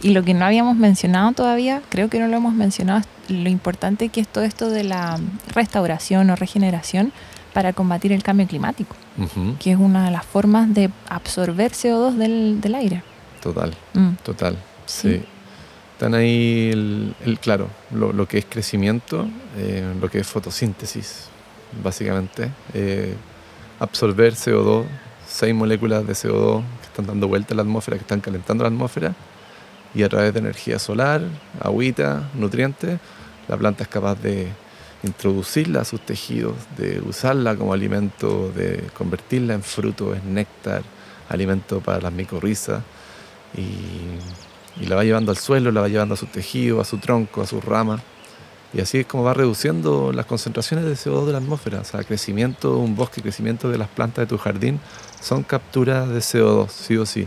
Y 0.02 0.10
lo 0.10 0.22
que 0.22 0.34
no 0.34 0.44
habíamos 0.44 0.76
mencionado 0.76 1.32
todavía, 1.32 1.80
creo 1.88 2.10
que 2.10 2.18
no 2.20 2.28
lo 2.28 2.36
hemos 2.36 2.52
mencionado, 2.52 3.00
es 3.00 3.06
lo 3.30 3.48
importante 3.48 4.10
que 4.10 4.20
es 4.20 4.28
todo 4.28 4.44
esto 4.44 4.68
de 4.68 4.84
la 4.84 5.18
restauración 5.54 6.28
o 6.28 6.36
regeneración 6.36 7.12
para 7.54 7.72
combatir 7.72 8.12
el 8.12 8.22
cambio 8.22 8.46
climático, 8.46 8.94
que 9.58 9.72
es 9.72 9.78
una 9.78 10.04
de 10.04 10.10
las 10.10 10.24
formas 10.26 10.72
de 10.74 10.90
absorber 11.08 11.72
CO2 11.72 12.14
del, 12.16 12.60
del 12.60 12.74
aire. 12.74 13.02
Total, 13.42 13.74
Mm, 13.94 14.10
total. 14.22 14.58
Sí. 14.84 15.16
Sí. 15.16 15.22
Están 16.00 16.14
ahí, 16.14 16.70
el, 16.72 17.38
claro, 17.42 17.68
lo, 17.90 18.14
lo 18.14 18.26
que 18.26 18.38
es 18.38 18.46
crecimiento, 18.48 19.28
eh, 19.58 19.84
lo 20.00 20.08
que 20.08 20.20
es 20.20 20.26
fotosíntesis, 20.26 21.28
básicamente. 21.84 22.50
eh, 22.72 23.12
absorber 23.78 24.32
CO2, 24.32 24.86
seis 25.28 25.54
moléculas 25.54 26.06
de 26.06 26.14
CO2 26.14 26.62
que 26.80 26.86
están 26.86 27.06
dando 27.06 27.28
vuelta 27.28 27.52
en 27.52 27.58
la 27.58 27.64
atmósfera, 27.64 27.98
que 27.98 28.04
están 28.04 28.22
calentando 28.22 28.64
la 28.64 28.68
atmósfera, 28.68 29.14
y 29.94 30.02
a 30.02 30.08
través 30.08 30.32
de 30.32 30.40
energía 30.40 30.78
solar, 30.78 31.20
agüita, 31.60 32.30
nutrientes, 32.32 32.98
la 33.46 33.58
planta 33.58 33.82
es 33.82 33.90
capaz 33.90 34.14
de 34.22 34.48
introducirla 35.02 35.82
a 35.82 35.84
sus 35.84 36.00
tejidos, 36.00 36.54
de 36.78 37.02
usarla 37.02 37.56
como 37.56 37.74
alimento, 37.74 38.50
de 38.52 38.84
convertirla 38.96 39.52
en 39.52 39.62
fruto, 39.62 40.14
en 40.14 40.32
néctar, 40.32 40.82
alimento 41.28 41.82
para 41.82 42.00
las 42.00 42.12
micorrizas 42.14 42.82
y 44.80 44.86
la 44.86 44.96
va 44.96 45.04
llevando 45.04 45.30
al 45.30 45.38
suelo, 45.38 45.70
la 45.70 45.82
va 45.82 45.88
llevando 45.88 46.14
a 46.14 46.16
su 46.16 46.26
tejido, 46.26 46.80
a 46.80 46.84
su 46.84 46.98
tronco, 46.98 47.42
a 47.42 47.46
sus 47.46 47.64
ramas. 47.64 48.00
Y 48.72 48.80
así 48.80 48.98
es 48.98 49.06
como 49.06 49.24
va 49.24 49.34
reduciendo 49.34 50.12
las 50.12 50.26
concentraciones 50.26 50.84
de 50.84 50.92
CO2 50.92 51.26
de 51.26 51.32
la 51.32 51.38
atmósfera. 51.38 51.80
O 51.80 51.84
sea, 51.84 52.04
crecimiento 52.04 52.74
de 52.74 52.76
un 52.76 52.94
bosque, 52.94 53.20
crecimiento 53.20 53.68
de 53.68 53.78
las 53.78 53.88
plantas 53.88 54.22
de 54.22 54.26
tu 54.26 54.38
jardín 54.38 54.80
son 55.20 55.42
capturas 55.42 56.08
de 56.08 56.18
CO2, 56.20 56.68
sí 56.68 56.96
o 56.96 57.04
sí. 57.04 57.26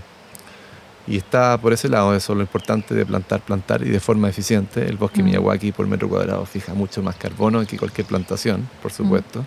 Y 1.06 1.18
está 1.18 1.58
por 1.58 1.74
ese 1.74 1.90
lado, 1.90 2.16
eso 2.16 2.32
es 2.32 2.38
lo 2.38 2.44
importante 2.44 2.96
de 2.96 3.06
plantar, 3.06 3.42
plantar 3.42 3.82
y 3.82 3.90
de 3.90 4.00
forma 4.00 4.30
eficiente. 4.30 4.86
El 4.88 4.96
bosque 4.96 5.22
Mm. 5.22 5.26
Miyawaki 5.26 5.74
por 5.74 5.86
metro 5.86 6.08
cuadrado 6.08 6.46
fija 6.46 6.74
mucho 6.74 7.04
más 7.04 7.18
carbono 7.18 7.66
que 7.68 7.78
cualquier 7.78 8.08
plantación, 8.08 8.70
por 8.82 8.92
supuesto. 8.92 9.46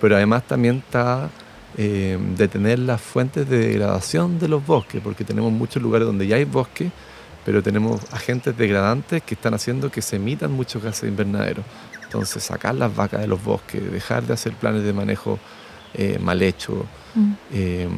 Pero 0.00 0.16
además 0.16 0.44
también 0.46 0.76
está 0.76 1.28
eh, 1.76 2.18
detener 2.36 2.78
las 2.78 3.00
fuentes 3.00 3.48
de 3.48 3.58
degradación 3.58 4.38
de 4.38 4.48
los 4.48 4.64
bosques, 4.64 5.02
porque 5.02 5.22
tenemos 5.22 5.52
muchos 5.52 5.82
lugares 5.82 6.06
donde 6.06 6.26
ya 6.26 6.36
hay 6.36 6.44
bosque, 6.44 6.90
pero 7.44 7.62
tenemos 7.62 8.00
agentes 8.12 8.56
degradantes 8.56 9.22
que 9.22 9.34
están 9.34 9.54
haciendo 9.54 9.90
que 9.90 10.02
se 10.02 10.16
emitan 10.16 10.52
muchos 10.52 10.82
gases 10.82 11.02
de 11.02 11.08
invernadero. 11.08 11.62
Entonces, 12.04 12.42
sacar 12.42 12.74
las 12.74 12.94
vacas 12.94 13.20
de 13.20 13.26
los 13.28 13.42
bosques, 13.42 13.90
dejar 13.92 14.24
de 14.24 14.34
hacer 14.34 14.52
planes 14.54 14.82
de 14.82 14.92
manejo 14.92 15.38
eh, 15.94 16.18
mal 16.20 16.40
hecho, 16.42 16.86
mm, 17.14 17.32
eh, 17.52 17.88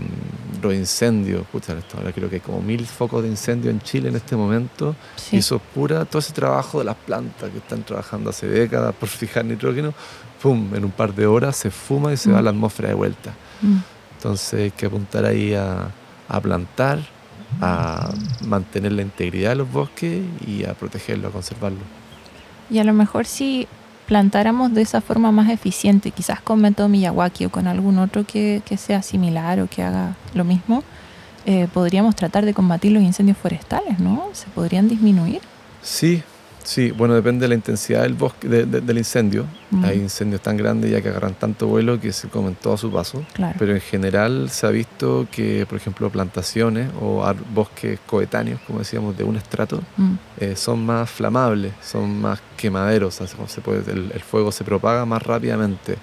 los 0.63 0.73
incendios, 0.75 1.47
pucha, 1.53 1.77
ahora 1.95 2.13
creo 2.13 2.29
que 2.31 2.37
hay 2.37 2.41
como 2.41 2.63
mil 2.63 2.87
focos 2.87 3.23
de 3.23 3.29
incendio 3.29 3.71
en 3.71 3.81
Chile 3.81 4.09
en 4.09 4.17
este 4.17 4.35
momento, 4.35 4.97
sí. 5.17 5.37
y 5.37 5.39
eso 5.41 5.57
es 5.57 5.63
pura, 5.75 6.05
todo 6.07 6.21
ese 6.21 6.33
trabajo 6.33 6.79
de 6.79 6.87
las 6.87 6.97
plantas 6.97 7.51
que 7.51 7.59
están 7.59 7.83
trabajando 7.83 8.31
hace 8.31 8.47
décadas 8.47 8.95
por 8.95 9.11
fijar 9.11 9.45
nitrógeno, 9.45 9.93
pum, 10.43 10.75
en 10.75 10.85
un 10.87 10.91
par 10.91 11.15
de 11.15 11.27
horas 11.27 11.55
se 11.57 11.71
fuma 11.71 12.13
y 12.15 12.17
se 12.17 12.31
va 12.33 12.39
a 12.39 12.43
la 12.43 12.51
atmósfera 12.51 12.89
de 12.89 12.95
vuelta. 12.95 13.35
Mm, 13.61 13.77
Entonces 14.17 14.55
hay 14.61 14.71
que 14.71 14.87
apuntar 14.87 15.27
ahí 15.27 15.53
a, 15.55 15.91
a 16.29 16.41
plantar, 16.41 17.01
a 17.61 18.13
mantener 18.45 18.93
la 18.93 19.03
integridad 19.03 19.51
de 19.51 19.57
los 19.57 19.71
bosques 19.71 20.23
y 20.47 20.65
a 20.65 20.75
protegerlo, 20.75 21.29
a 21.29 21.31
conservarlo. 21.31 21.81
Y 22.71 22.79
a 22.79 22.85
lo 22.85 22.93
mejor 22.93 23.27
si 23.27 23.69
plantáramos 24.07 24.75
de 24.75 24.83
esa 24.83 25.01
forma 25.01 25.33
más 25.33 25.51
eficiente, 25.51 26.11
quizás 26.11 26.41
con 26.41 26.61
método 26.61 26.89
Miyawaki 26.89 27.47
o 27.47 27.51
con 27.51 27.67
algún 27.67 27.99
otro 27.99 28.25
que, 28.25 28.63
que 28.65 28.77
sea 28.77 29.03
similar 29.03 29.61
o 29.61 29.69
que 29.69 29.83
haga 29.83 30.17
lo 30.35 30.45
mismo, 30.45 30.83
eh, 31.45 31.69
podríamos 31.73 32.15
tratar 32.15 32.45
de 32.45 32.55
combatir 32.55 32.93
los 32.93 33.03
incendios 33.03 33.37
forestales, 33.37 33.99
¿no? 33.99 34.29
¿Se 34.33 34.47
podrían 34.49 34.89
disminuir? 34.89 35.41
Sí, 35.83 36.23
sí, 36.65 36.91
bueno, 36.91 37.15
depende 37.15 37.45
de 37.45 37.49
la 37.49 37.55
intensidad 37.55 38.03
del 38.03 38.15
bosque, 38.15 38.49
de- 38.49 38.67
de- 38.67 38.81
del 38.81 38.99
incendio. 38.99 39.45
Mm, 39.71 39.85
Hay 39.85 39.97
incendios 39.99 40.41
tan 40.41 40.57
grandes 40.57 40.91
ya 40.91 41.01
que 41.01 41.09
agarran 41.09 41.35
tanto 41.35 41.67
vuelo 41.67 42.01
que 42.01 42.13
se 42.13 42.29
comen 42.29 42.55
todo 42.55 42.75
a 42.75 42.77
su 42.77 42.91
paso. 42.93 43.25
claro. 43.33 43.57
Pero 43.59 43.75
en 43.75 43.81
general 43.81 44.49
se 44.51 44.67
ha 44.67 44.71
visto 44.71 45.27
que, 45.31 45.67
por 45.67 45.77
ejemplo, 45.79 46.09
plantaciones 46.11 46.91
o 47.01 47.25
bosques 47.55 47.99
coetáneos, 48.07 48.61
como 48.67 48.79
decíamos, 48.81 49.17
de 49.17 49.25
un 49.25 49.37
estrato, 49.37 49.81
Mm, 49.97 50.13
eh, 50.39 50.57
son 50.57 50.85
más 50.85 51.11
flamables, 51.11 51.73
son 51.83 52.21
más 52.21 52.41
quemaderos, 52.57 53.21
o 53.21 53.27
sea, 53.27 53.49
se 53.49 53.61
puede, 53.61 53.91
el, 53.93 54.11
el 54.13 54.21
fuego 54.21 54.53
se 54.53 54.65
propaga 54.65 55.05
más 55.05 55.23
rápidamente. 55.23 55.97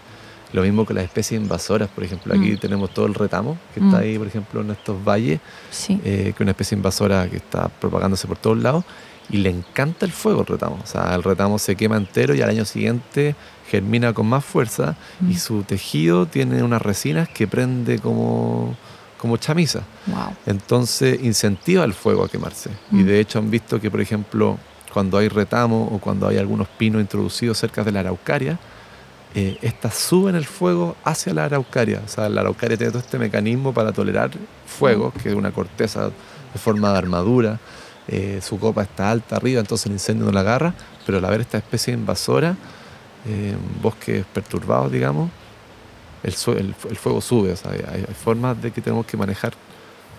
Lo 0.51 0.63
mismo 0.63 0.83
con 0.83 0.95
las 0.95 1.05
especies 1.05 1.39
invasoras, 1.39 1.89
por 1.89 2.03
ejemplo, 2.03 2.33
aquí 2.33 2.53
Mm. 2.53 2.57
tenemos 2.57 2.91
todo 2.91 3.05
el 3.05 3.13
retamo, 3.13 3.57
que 3.73 3.79
Mm. 3.81 3.85
está 3.85 3.99
ahí, 3.99 4.17
por 4.17 4.25
ejemplo, 4.27 4.61
en 4.61 4.71
estos 4.71 4.97
valles, 5.05 5.39
sí. 5.69 6.01
eh, 6.03 6.23
que 6.23 6.29
es 6.29 6.39
una 6.41 6.51
especie 6.51 6.75
invasora 6.75 7.29
que 7.29 7.37
está 7.37 7.69
propagándose 7.69 8.27
por 8.27 8.37
todos 8.37 8.57
lados, 8.57 8.83
y 9.29 9.37
le 9.37 9.49
encanta 9.49 10.05
el 10.05 10.11
fuego 10.11 10.41
al 10.41 10.45
retamo. 10.47 10.79
O 10.83 10.87
sea, 10.87 11.13
el 11.15 11.23
retamo 11.23 11.59
se 11.59 11.75
quema 11.75 11.97
entero 11.97 12.33
y 12.33 12.41
al 12.41 12.49
año 12.49 12.65
siguiente 12.65 13.35
germina 13.69 14.13
con 14.13 14.25
más 14.27 14.43
fuerza 14.43 14.95
Mm, 15.19 15.31
y 15.31 15.35
su 15.35 15.63
tejido 15.63 16.25
tiene 16.25 16.63
unas 16.63 16.81
resinas 16.81 17.29
que 17.29 17.47
prende 17.47 17.99
como, 17.99 18.75
como 19.19 19.37
chamisa. 19.37 19.83
wow. 20.07 20.35
Entonces 20.47 21.19
incentiva 21.23 21.83
el 21.83 21.93
fuego 21.93 22.23
a 22.23 22.29
quemarse. 22.29 22.71
Y 22.91 22.95
Mm. 22.97 23.05
de 23.05 23.19
hecho 23.19 23.39
han 23.39 23.51
visto 23.51 23.79
que, 23.79 23.91
por 23.91 24.01
ejemplo, 24.01 24.57
cuando 24.93 25.17
hay 25.19 25.27
retamo 25.27 25.87
o 25.93 25.99
cuando 25.99 26.27
hay 26.27 26.37
algunos 26.37 26.67
pinos 26.67 26.99
introducidos 27.01 27.57
cerca 27.59 27.83
de 27.83 27.91
la 27.91 27.99
araucaria, 27.99 28.57
eh, 29.35 29.59
estas 29.61 29.93
suben 29.93 30.33
el 30.33 30.45
fuego 30.45 30.95
hacia 31.03 31.31
la 31.35 31.45
araucaria. 31.45 32.01
O 32.03 32.07
sea, 32.09 32.27
la 32.29 32.41
araucaria 32.41 32.75
tiene 32.77 32.91
todo 32.91 33.01
este 33.03 33.19
mecanismo 33.19 33.71
para 33.75 33.91
tolerar 33.91 34.31
fuego, 34.65 35.13
que 35.21 35.29
es 35.29 35.35
una 35.35 35.51
corteza 35.51 36.05
de 36.07 36.59
forma 36.59 36.91
de 36.91 36.97
armadura. 36.97 37.59
Eh, 38.11 38.39
su 38.41 38.59
copa 38.59 38.81
está 38.81 39.11
alta 39.11 39.35
arriba, 39.35 39.59
entonces 39.59 39.85
el 39.85 39.93
incendio 39.93 40.25
no 40.25 40.31
la 40.31 40.39
agarra, 40.39 40.73
pero 41.05 41.19
al 41.19 41.25
haber 41.25 41.41
esta 41.41 41.59
especie 41.59 41.93
invasora, 41.93 42.55
eh, 43.27 43.55
bosques 43.83 44.25
perturbados, 44.33 44.91
digamos, 44.91 45.29
el, 46.23 46.73
fuego 46.73 47.21
sube. 47.21 47.51
O 47.51 47.55
sea, 47.55 47.71
hay, 47.71 48.05
hay 48.07 48.13
formas 48.15 48.59
de 48.61 48.71
que 48.71 48.81
tenemos 48.81 49.05
que 49.05 49.15
manejar, 49.15 49.53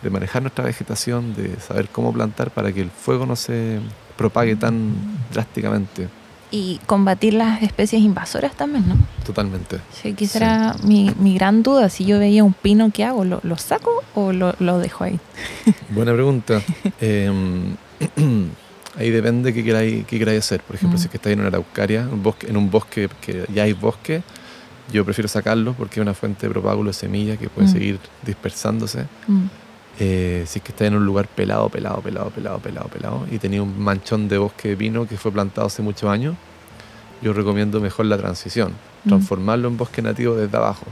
de 0.02 0.10
manejar 0.10 0.40
nuestra 0.42 0.64
vegetación, 0.64 1.34
de 1.34 1.58
saber 1.60 1.88
cómo 1.88 2.12
plantar 2.12 2.52
para 2.52 2.72
que 2.72 2.80
el 2.80 2.90
fuego 2.90 3.26
no 3.26 3.34
se 3.34 3.80
propague 4.16 4.54
tan 4.54 4.94
drásticamente. 5.32 6.08
Y 6.52 6.80
combatir 6.86 7.34
las 7.34 7.62
especies 7.62 8.02
invasoras 8.02 8.54
también, 8.56 8.88
¿no? 8.88 8.96
Totalmente. 9.24 9.78
Sí, 9.92 10.14
quizá 10.14 10.38
era 10.38 10.76
mi, 10.82 11.12
mi 11.20 11.34
gran 11.34 11.62
duda. 11.62 11.88
Si 11.88 12.04
yo 12.04 12.18
veía 12.18 12.42
un 12.42 12.54
pino, 12.54 12.90
¿qué 12.92 13.04
hago? 13.04 13.24
¿Lo, 13.24 13.38
lo 13.44 13.56
saco 13.56 14.02
o 14.16 14.32
lo, 14.32 14.54
lo 14.58 14.78
dejo 14.78 15.04
ahí? 15.04 15.20
Buena 15.90 16.12
pregunta. 16.12 16.60
Eh, 17.00 17.30
ahí 18.98 19.10
depende 19.10 19.54
qué 19.54 19.62
queráis, 19.64 20.04
qué 20.06 20.18
queráis 20.18 20.40
hacer. 20.40 20.60
Por 20.62 20.76
ejemplo, 20.76 20.96
Mm. 20.98 21.00
si 21.00 21.04
es 21.06 21.10
que 21.10 21.16
estáis 21.18 21.34
en 21.34 21.40
una 21.40 21.48
araucaria, 21.48 22.08
un 22.10 22.22
bosque, 22.22 22.48
en 22.48 22.56
un 22.56 22.70
bosque 22.70 23.08
que 23.20 23.46
ya 23.52 23.62
hay 23.64 23.72
bosque, 23.72 24.22
yo 24.92 25.04
prefiero 25.04 25.28
sacarlo 25.28 25.74
porque 25.74 26.00
es 26.00 26.02
una 26.02 26.14
fuente 26.14 26.46
de 26.46 26.52
propágulo 26.52 26.90
de 26.90 26.94
semilla 26.94 27.36
que 27.36 27.48
puede 27.48 27.68
Mm. 27.68 27.72
seguir 27.72 27.98
dispersándose. 28.26 29.06
Mm, 29.28 29.44
Eh, 29.98 30.44
si 30.46 30.58
es 30.60 30.64
que 30.64 30.72
estáis 30.72 30.88
en 30.90 30.96
un 30.96 31.04
lugar 31.04 31.26
pelado, 31.28 31.68
pelado, 31.68 32.00
pelado, 32.00 32.30
pelado, 32.30 32.58
pelado, 32.58 32.88
pelado, 32.88 33.26
y 33.30 33.38
tenía 33.38 33.62
un 33.62 33.78
manchón 33.78 34.28
de 34.28 34.38
bosque 34.38 34.68
de 34.70 34.76
pino 34.76 35.06
que 35.06 35.16
fue 35.18 35.30
plantado 35.30 35.66
hace 35.66 35.82
muchos 35.82 36.08
años, 36.08 36.36
yo 37.20 37.32
recomiendo 37.34 37.80
mejor 37.80 38.06
la 38.06 38.16
transición, 38.16 38.72
Mm. 39.04 39.08
transformarlo 39.08 39.68
en 39.68 39.76
bosque 39.76 40.02
nativo 40.02 40.34
desde 40.36 40.56
abajo. 40.56 40.86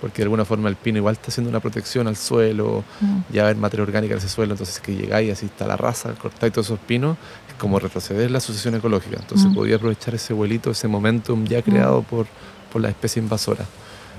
porque 0.00 0.16
de 0.16 0.24
alguna 0.24 0.44
forma 0.44 0.68
el 0.68 0.74
pino 0.74 0.98
igual 0.98 1.12
está 1.14 1.28
haciendo 1.28 1.48
una 1.48 1.60
protección 1.60 2.08
al 2.08 2.16
suelo, 2.16 2.82
Mm. 3.00 3.18
ya 3.32 3.44
haber 3.44 3.54
materia 3.54 3.84
orgánica 3.84 4.14
en 4.14 4.18
ese 4.18 4.28
suelo, 4.28 4.52
entonces 4.54 4.80
que 4.80 4.96
llegáis 4.96 5.28
y 5.28 5.30
así 5.30 5.46
está 5.46 5.64
la 5.64 5.76
raza, 5.76 6.12
cortáis 6.14 6.52
todos 6.52 6.66
esos 6.66 6.80
pinos, 6.80 7.16
es 7.48 7.54
como 7.54 7.78
retroceder 7.78 8.28
la 8.32 8.40
sucesión 8.40 8.74
ecológica. 8.74 9.18
Entonces 9.20 9.46
Mm. 9.48 9.54
podía 9.54 9.76
aprovechar 9.76 10.12
ese 10.16 10.32
vuelito, 10.32 10.72
ese 10.72 10.88
momentum 10.88 11.44
ya 11.44 11.62
creado 11.62 12.02
por, 12.02 12.26
por 12.72 12.82
las 12.82 12.90
especies 12.90 13.22
invasoras. 13.22 13.68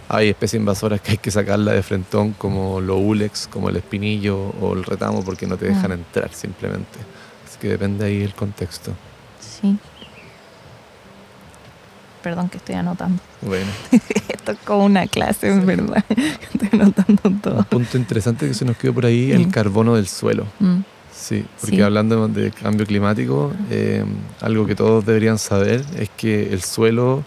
Hay 0.09 0.29
especies 0.29 0.59
invasoras 0.59 1.01
que 1.01 1.11
hay 1.11 1.17
que 1.17 1.31
sacarla 1.31 1.71
de 1.73 1.81
frentón, 1.83 2.33
como 2.33 2.79
los 2.81 2.97
ulex, 2.99 3.47
como 3.47 3.69
el 3.69 3.77
espinillo 3.77 4.37
o 4.61 4.73
el 4.73 4.83
retamo, 4.83 5.23
porque 5.23 5.47
no 5.47 5.57
te 5.57 5.65
dejan 5.67 5.89
Mm. 5.91 5.93
entrar 5.93 6.33
simplemente. 6.33 6.99
Así 7.47 7.57
que 7.59 7.69
depende 7.69 8.05
ahí 8.05 8.21
el 8.21 8.33
contexto. 8.33 8.91
Sí. 9.39 9.77
Perdón 12.21 12.47
que 12.49 12.57
estoy 12.57 12.75
anotando. 12.75 13.21
Bueno, 13.41 13.65
Esto 14.29 14.51
es 14.53 14.57
como 14.65 14.85
una 14.85 15.07
clase, 15.07 15.49
en 15.49 15.65
verdad. 15.65 16.03
Estoy 16.53 16.69
anotando 16.79 17.21
un 17.25 17.39
todo. 17.41 17.63
punto 17.63 17.97
interesante 17.97 18.47
que 18.47 18.53
se 18.53 18.63
nos 18.65 18.77
quedó 18.77 18.93
por 18.93 19.05
ahí, 19.05 19.31
el 19.31 19.47
Mm. 19.47 19.51
carbono 19.51 19.95
del 19.95 20.07
suelo. 20.07 20.45
Mm. 20.59 20.79
Sí, 21.11 21.45
porque 21.59 21.75
Sí. 21.77 21.81
hablando 21.81 22.27
de 22.27 22.51
cambio 22.51 22.85
climático, 22.85 23.53
eh, 23.69 24.03
algo 24.41 24.65
que 24.65 24.75
todos 24.75 25.05
deberían 25.05 25.37
saber 25.37 25.83
es 25.97 26.09
que 26.17 26.51
el 26.53 26.63
suelo 26.63 27.23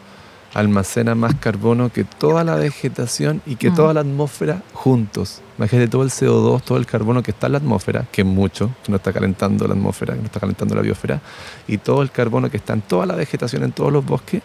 almacena 0.59 1.15
más 1.15 1.35
carbono 1.35 1.91
que 1.93 2.05
toda 2.05 2.43
la 2.45 2.55
vegetación 2.57 3.43
y 3.47 3.57
que 3.57 3.71
toda 3.71 3.93
la 3.95 4.01
atmósfera 4.01 4.63
juntos. 4.73 5.41
Imagínate 5.59 5.89
todo 5.89 6.03
el 6.03 6.11
CO2, 6.11 6.63
todo 6.63 6.79
el 6.79 6.87
carbono 6.87 7.23
que 7.23 7.31
está 7.31 7.47
en 7.47 7.53
la 7.53 7.59
atmósfera, 7.59 8.07
que 8.11 8.23
es 8.23 8.27
mucho, 8.27 8.71
que 8.83 8.91
no 8.91 8.97
está 8.97 9.13
calentando 9.13 9.67
la 9.69 9.75
atmósfera, 9.75 10.15
que 10.15 10.21
no 10.21 10.27
está 10.27 10.41
calentando 10.41 10.75
la 10.75 10.83
biosfera, 10.83 11.21
y 11.69 11.79
todo 11.79 12.03
el 12.03 12.11
carbono 12.11 12.51
que 12.51 12.57
está 12.57 12.73
en 12.73 12.81
toda 12.83 13.05
la 13.07 13.15
vegetación, 13.15 13.65
en 13.65 13.73
todos 13.73 13.93
los 13.93 14.05
bosques, 14.05 14.43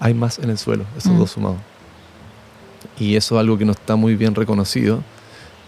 hay 0.00 0.14
más 0.14 0.38
en 0.38 0.50
el 0.50 0.58
suelo, 0.58 0.84
esos 0.96 1.12
Mm. 1.12 1.18
dos 1.18 1.30
sumados. 1.30 1.58
Y 2.98 3.16
eso 3.16 3.36
es 3.36 3.40
algo 3.40 3.56
que 3.58 3.64
no 3.64 3.72
está 3.72 3.96
muy 3.96 4.16
bien 4.16 4.34
reconocido 4.34 5.02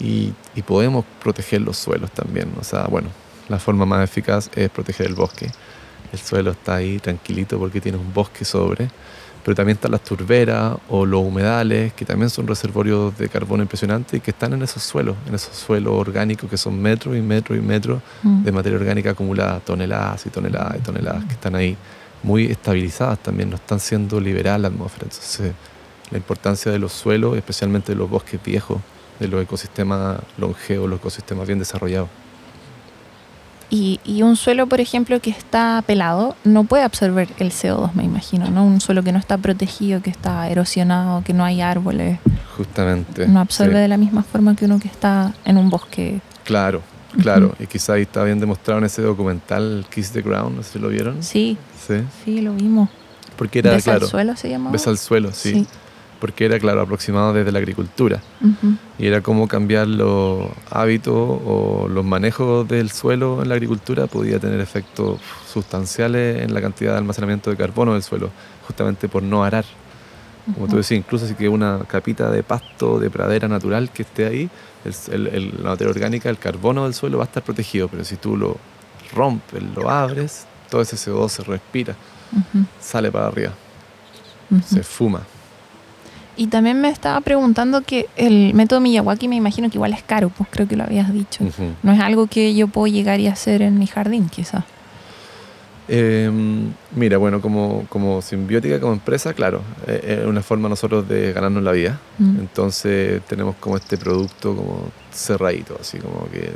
y, 0.00 0.32
y 0.54 0.62
podemos 0.62 1.04
proteger 1.22 1.60
los 1.62 1.76
suelos 1.78 2.10
también. 2.10 2.52
O 2.60 2.64
sea, 2.64 2.84
bueno, 2.84 3.08
la 3.48 3.58
forma 3.58 3.86
más 3.86 4.04
eficaz 4.04 4.50
es 4.54 4.68
proteger 4.70 5.06
el 5.06 5.14
bosque. 5.14 5.50
El 6.12 6.18
suelo 6.18 6.50
está 6.50 6.76
ahí 6.76 6.98
tranquilito 6.98 7.58
porque 7.58 7.80
tiene 7.80 7.96
un 7.98 8.12
bosque 8.12 8.44
sobre, 8.44 8.90
pero 9.44 9.54
también 9.54 9.76
están 9.76 9.90
las 9.90 10.02
turberas 10.02 10.76
o 10.88 11.04
los 11.04 11.20
humedales, 11.22 11.92
que 11.94 12.04
también 12.04 12.30
son 12.30 12.46
reservorios 12.46 13.16
de 13.18 13.28
carbono 13.28 13.62
impresionantes 13.62 14.14
y 14.14 14.20
que 14.20 14.30
están 14.30 14.52
en 14.52 14.62
esos 14.62 14.82
suelos, 14.82 15.16
en 15.26 15.34
esos 15.34 15.56
suelos 15.56 15.92
orgánicos 15.94 16.48
que 16.48 16.56
son 16.56 16.80
metros 16.80 17.16
y 17.16 17.20
metros 17.20 17.58
y 17.58 17.60
metros 17.60 18.00
Mm. 18.22 18.44
de 18.44 18.52
materia 18.52 18.78
orgánica 18.78 19.10
acumulada, 19.10 19.60
toneladas 19.60 20.26
y 20.26 20.30
toneladas 20.30 20.76
y 20.78 20.80
toneladas 20.80 21.24
que 21.24 21.32
están 21.32 21.54
ahí 21.56 21.76
muy 22.22 22.46
estabilizadas 22.46 23.18
también, 23.18 23.50
no 23.50 23.56
están 23.56 23.80
siendo 23.80 24.20
liberadas 24.20 24.60
la 24.60 24.68
atmósfera. 24.68 25.04
Entonces, 25.06 25.52
la 26.10 26.18
importancia 26.18 26.70
de 26.70 26.78
los 26.78 26.92
suelos, 26.92 27.36
especialmente 27.36 27.92
de 27.92 27.96
los 27.98 28.08
bosques 28.08 28.40
viejos, 28.42 28.78
de 29.18 29.28
los 29.28 29.42
ecosistemas 29.42 30.18
longevos, 30.38 30.88
los 30.88 30.98
ecosistemas 31.00 31.46
bien 31.46 31.58
desarrollados. 31.58 32.08
Y, 33.74 34.00
y 34.04 34.20
un 34.20 34.36
suelo, 34.36 34.66
por 34.66 34.80
ejemplo, 34.82 35.18
que 35.20 35.30
está 35.30 35.82
pelado, 35.86 36.36
no 36.44 36.64
puede 36.64 36.82
absorber 36.82 37.28
el 37.38 37.52
CO2, 37.52 37.94
me 37.94 38.04
imagino, 38.04 38.50
¿no? 38.50 38.66
Un 38.66 38.82
suelo 38.82 39.02
que 39.02 39.12
no 39.12 39.18
está 39.18 39.38
protegido, 39.38 40.02
que 40.02 40.10
está 40.10 40.46
erosionado, 40.50 41.24
que 41.24 41.32
no 41.32 41.42
hay 41.42 41.62
árboles, 41.62 42.18
Justamente. 42.58 43.26
no 43.28 43.40
absorbe 43.40 43.72
sí. 43.76 43.78
de 43.80 43.88
la 43.88 43.96
misma 43.96 44.24
forma 44.24 44.54
que 44.54 44.66
uno 44.66 44.78
que 44.78 44.88
está 44.88 45.32
en 45.46 45.56
un 45.56 45.70
bosque. 45.70 46.20
Claro, 46.44 46.82
claro. 47.22 47.54
Y 47.58 47.66
quizá 47.66 47.94
ahí 47.94 48.02
está 48.02 48.22
bien 48.24 48.38
demostrado 48.40 48.78
en 48.78 48.84
ese 48.84 49.00
documental 49.00 49.86
Kiss 49.90 50.10
the 50.12 50.20
Ground, 50.20 50.56
no 50.56 50.62
sé 50.62 50.72
si 50.74 50.78
lo 50.78 50.88
vieron. 50.90 51.22
Sí, 51.22 51.56
Sí. 51.86 51.94
sí, 52.26 52.42
lo 52.42 52.52
vimos. 52.52 52.90
Porque 53.36 53.60
era, 53.60 53.70
¿Besa 53.72 53.92
claro, 53.92 54.04
al 54.04 54.10
suelo 54.10 54.36
se 54.36 54.50
llamaba? 54.50 54.72
Besa 54.72 54.90
al 54.90 54.98
suelo, 54.98 55.32
sí. 55.32 55.66
Porque 56.22 56.44
era, 56.44 56.56
claro, 56.60 56.80
aproximado 56.82 57.32
desde 57.32 57.50
la 57.50 57.58
agricultura. 57.58 58.22
Ujú. 58.40 58.76
Y 58.96 59.08
era 59.08 59.20
cómo 59.22 59.48
cambiar 59.48 59.88
los 59.88 60.46
hábitos 60.70 61.14
o 61.16 61.88
los 61.90 62.04
manejos 62.04 62.68
del 62.68 62.92
suelo 62.92 63.42
en 63.42 63.48
la 63.48 63.56
agricultura 63.56 64.06
podía 64.06 64.38
tener 64.38 64.60
efectos 64.60 65.18
sustanciales 65.52 66.42
en 66.44 66.54
la 66.54 66.60
cantidad 66.60 66.92
de 66.92 66.98
almacenamiento 66.98 67.50
de 67.50 67.56
carbono 67.56 67.94
del 67.94 68.04
suelo, 68.04 68.30
justamente 68.68 69.08
por 69.08 69.24
no 69.24 69.42
arar. 69.42 69.64
Como 70.54 70.68
tú 70.68 70.76
decías, 70.76 70.98
incluso 70.98 71.26
si 71.26 71.34
que 71.34 71.48
una 71.48 71.80
capita 71.88 72.30
de 72.30 72.44
pasto, 72.44 73.00
de 73.00 73.10
pradera 73.10 73.48
natural 73.48 73.90
que 73.90 74.02
esté 74.02 74.24
ahí, 74.26 74.48
el- 75.10 75.26
el- 75.26 75.54
la 75.62 75.70
materia 75.70 75.90
orgánica, 75.90 76.30
el 76.30 76.38
carbono 76.38 76.84
del 76.84 76.94
suelo 76.94 77.18
va 77.18 77.24
a 77.24 77.26
estar 77.26 77.42
protegido, 77.42 77.88
pero 77.88 78.04
si 78.04 78.16
tú 78.16 78.36
lo 78.36 78.56
rompes, 79.12 79.60
lo 79.74 79.90
abres, 79.90 80.46
todo 80.70 80.82
ese 80.82 80.96
CO2 80.96 81.32
se 81.32 81.42
respira, 81.42 81.96
sale 82.80 83.10
para 83.10 83.26
arriba, 83.26 83.52
Ujú. 84.50 84.62
se 84.62 84.82
fuma. 84.84 85.22
Y 86.36 86.46
también 86.46 86.80
me 86.80 86.88
estaba 86.88 87.20
preguntando 87.20 87.82
que 87.82 88.08
el 88.16 88.54
método 88.54 88.80
Miyawaki 88.80 89.28
me 89.28 89.36
imagino 89.36 89.68
que 89.68 89.76
igual 89.76 89.92
es 89.92 90.02
caro, 90.02 90.30
pues 90.30 90.48
creo 90.50 90.66
que 90.66 90.76
lo 90.76 90.84
habías 90.84 91.12
dicho. 91.12 91.44
No 91.82 91.92
es 91.92 92.00
algo 92.00 92.26
que 92.26 92.54
yo 92.54 92.68
puedo 92.68 92.86
llegar 92.86 93.20
y 93.20 93.26
hacer 93.26 93.62
en 93.62 93.78
mi 93.78 93.86
jardín, 93.86 94.28
quizás. 94.28 94.64
Eh, 95.88 96.30
mira, 96.94 97.18
bueno, 97.18 97.40
como, 97.40 97.84
como 97.88 98.22
simbiótica, 98.22 98.80
como 98.80 98.94
empresa, 98.94 99.34
claro, 99.34 99.62
eh, 99.86 100.20
es 100.22 100.26
una 100.26 100.42
forma 100.42 100.68
nosotros 100.68 101.06
de 101.08 101.32
ganarnos 101.32 101.62
la 101.62 101.72
vida. 101.72 102.00
Mm. 102.18 102.38
Entonces 102.40 103.20
tenemos 103.26 103.56
como 103.56 103.76
este 103.76 103.98
producto 103.98 104.56
como 104.56 104.90
cerradito, 105.12 105.76
así 105.78 105.98
como 105.98 106.30
que 106.30 106.52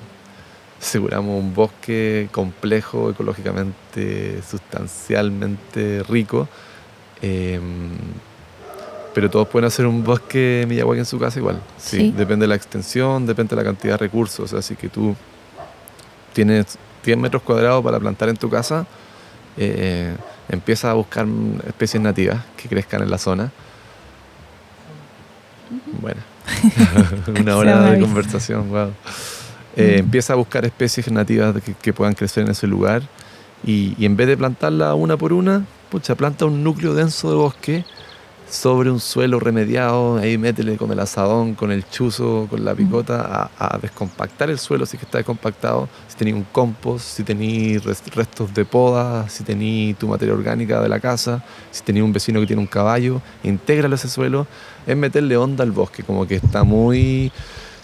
aseguramos 0.80 1.38
un 1.38 1.54
bosque 1.54 2.28
complejo, 2.32 3.10
ecológicamente, 3.10 4.40
sustancialmente 4.42 6.02
rico. 6.04 6.48
eh, 7.20 7.60
pero 9.16 9.30
todos 9.30 9.48
pueden 9.48 9.66
hacer 9.66 9.86
un 9.86 10.04
bosque 10.04 10.66
Miyawaki 10.68 10.98
en 10.98 11.06
su 11.06 11.18
casa 11.18 11.38
igual. 11.38 11.58
Sí, 11.78 11.96
Sí. 11.96 12.14
Depende 12.14 12.44
de 12.44 12.48
la 12.48 12.54
extensión, 12.54 13.24
depende 13.24 13.56
de 13.56 13.62
la 13.62 13.64
cantidad 13.64 13.94
de 13.94 13.96
recursos. 13.96 14.52
Así 14.52 14.76
que 14.76 14.90
tú 14.90 15.16
tienes 16.34 16.76
10 17.02 17.16
metros 17.16 17.40
cuadrados 17.40 17.82
para 17.82 17.98
plantar 17.98 18.28
en 18.28 18.36
tu 18.36 18.50
casa, 18.50 18.86
eh, 19.56 20.14
empieza 20.50 20.90
a 20.90 20.92
buscar 20.92 21.26
especies 21.66 22.02
nativas 22.02 22.44
que 22.58 22.68
crezcan 22.68 23.04
en 23.04 23.10
la 23.10 23.16
zona. 23.16 23.50
Bueno, 26.02 26.20
una 27.40 27.56
hora 27.56 27.90
de 27.92 27.98
conversación, 27.98 28.68
wow. 28.68 28.92
Eh, 29.76 29.96
empieza 30.00 30.34
a 30.34 30.36
buscar 30.36 30.66
especies 30.66 31.10
nativas 31.10 31.54
que, 31.62 31.72
que 31.72 31.94
puedan 31.94 32.12
crecer 32.12 32.44
en 32.44 32.50
ese 32.50 32.66
lugar 32.66 33.00
y, 33.64 33.94
y 33.96 34.04
en 34.04 34.14
vez 34.14 34.26
de 34.26 34.36
plantarla 34.36 34.92
una 34.92 35.16
por 35.16 35.32
una, 35.32 35.64
pucha, 35.90 36.14
planta 36.16 36.44
un 36.44 36.62
núcleo 36.62 36.92
denso 36.92 37.30
de 37.30 37.36
bosque 37.36 37.84
sobre 38.48 38.90
un 38.90 39.00
suelo 39.00 39.40
remediado, 39.40 40.18
ahí 40.18 40.38
métele 40.38 40.76
con 40.76 40.90
el 40.92 41.00
asadón, 41.00 41.54
con 41.54 41.72
el 41.72 41.88
chuzo, 41.88 42.46
con 42.48 42.64
la 42.64 42.74
picota, 42.74 43.50
a, 43.58 43.74
a 43.74 43.78
descompactar 43.78 44.50
el 44.50 44.58
suelo 44.58 44.86
si 44.86 44.96
es 44.96 45.00
que 45.00 45.06
está 45.06 45.18
descompactado, 45.18 45.88
si 46.08 46.16
tenía 46.16 46.34
un 46.34 46.44
compost, 46.44 47.04
si 47.04 47.24
tenía 47.24 47.80
restos 48.14 48.54
de 48.54 48.64
poda, 48.64 49.28
si 49.28 49.44
tenía 49.44 49.94
tu 49.94 50.08
materia 50.08 50.34
orgánica 50.34 50.80
de 50.80 50.88
la 50.88 51.00
casa, 51.00 51.42
si 51.70 51.82
tenía 51.82 52.04
un 52.04 52.12
vecino 52.12 52.40
que 52.40 52.46
tiene 52.46 52.62
un 52.62 52.68
caballo, 52.68 53.20
intégralo 53.42 53.94
a 53.94 53.96
ese 53.96 54.08
suelo, 54.08 54.46
es 54.86 54.96
meterle 54.96 55.36
onda 55.36 55.64
al 55.64 55.72
bosque, 55.72 56.02
como 56.02 56.26
que 56.26 56.36
está 56.36 56.62
muy... 56.62 57.32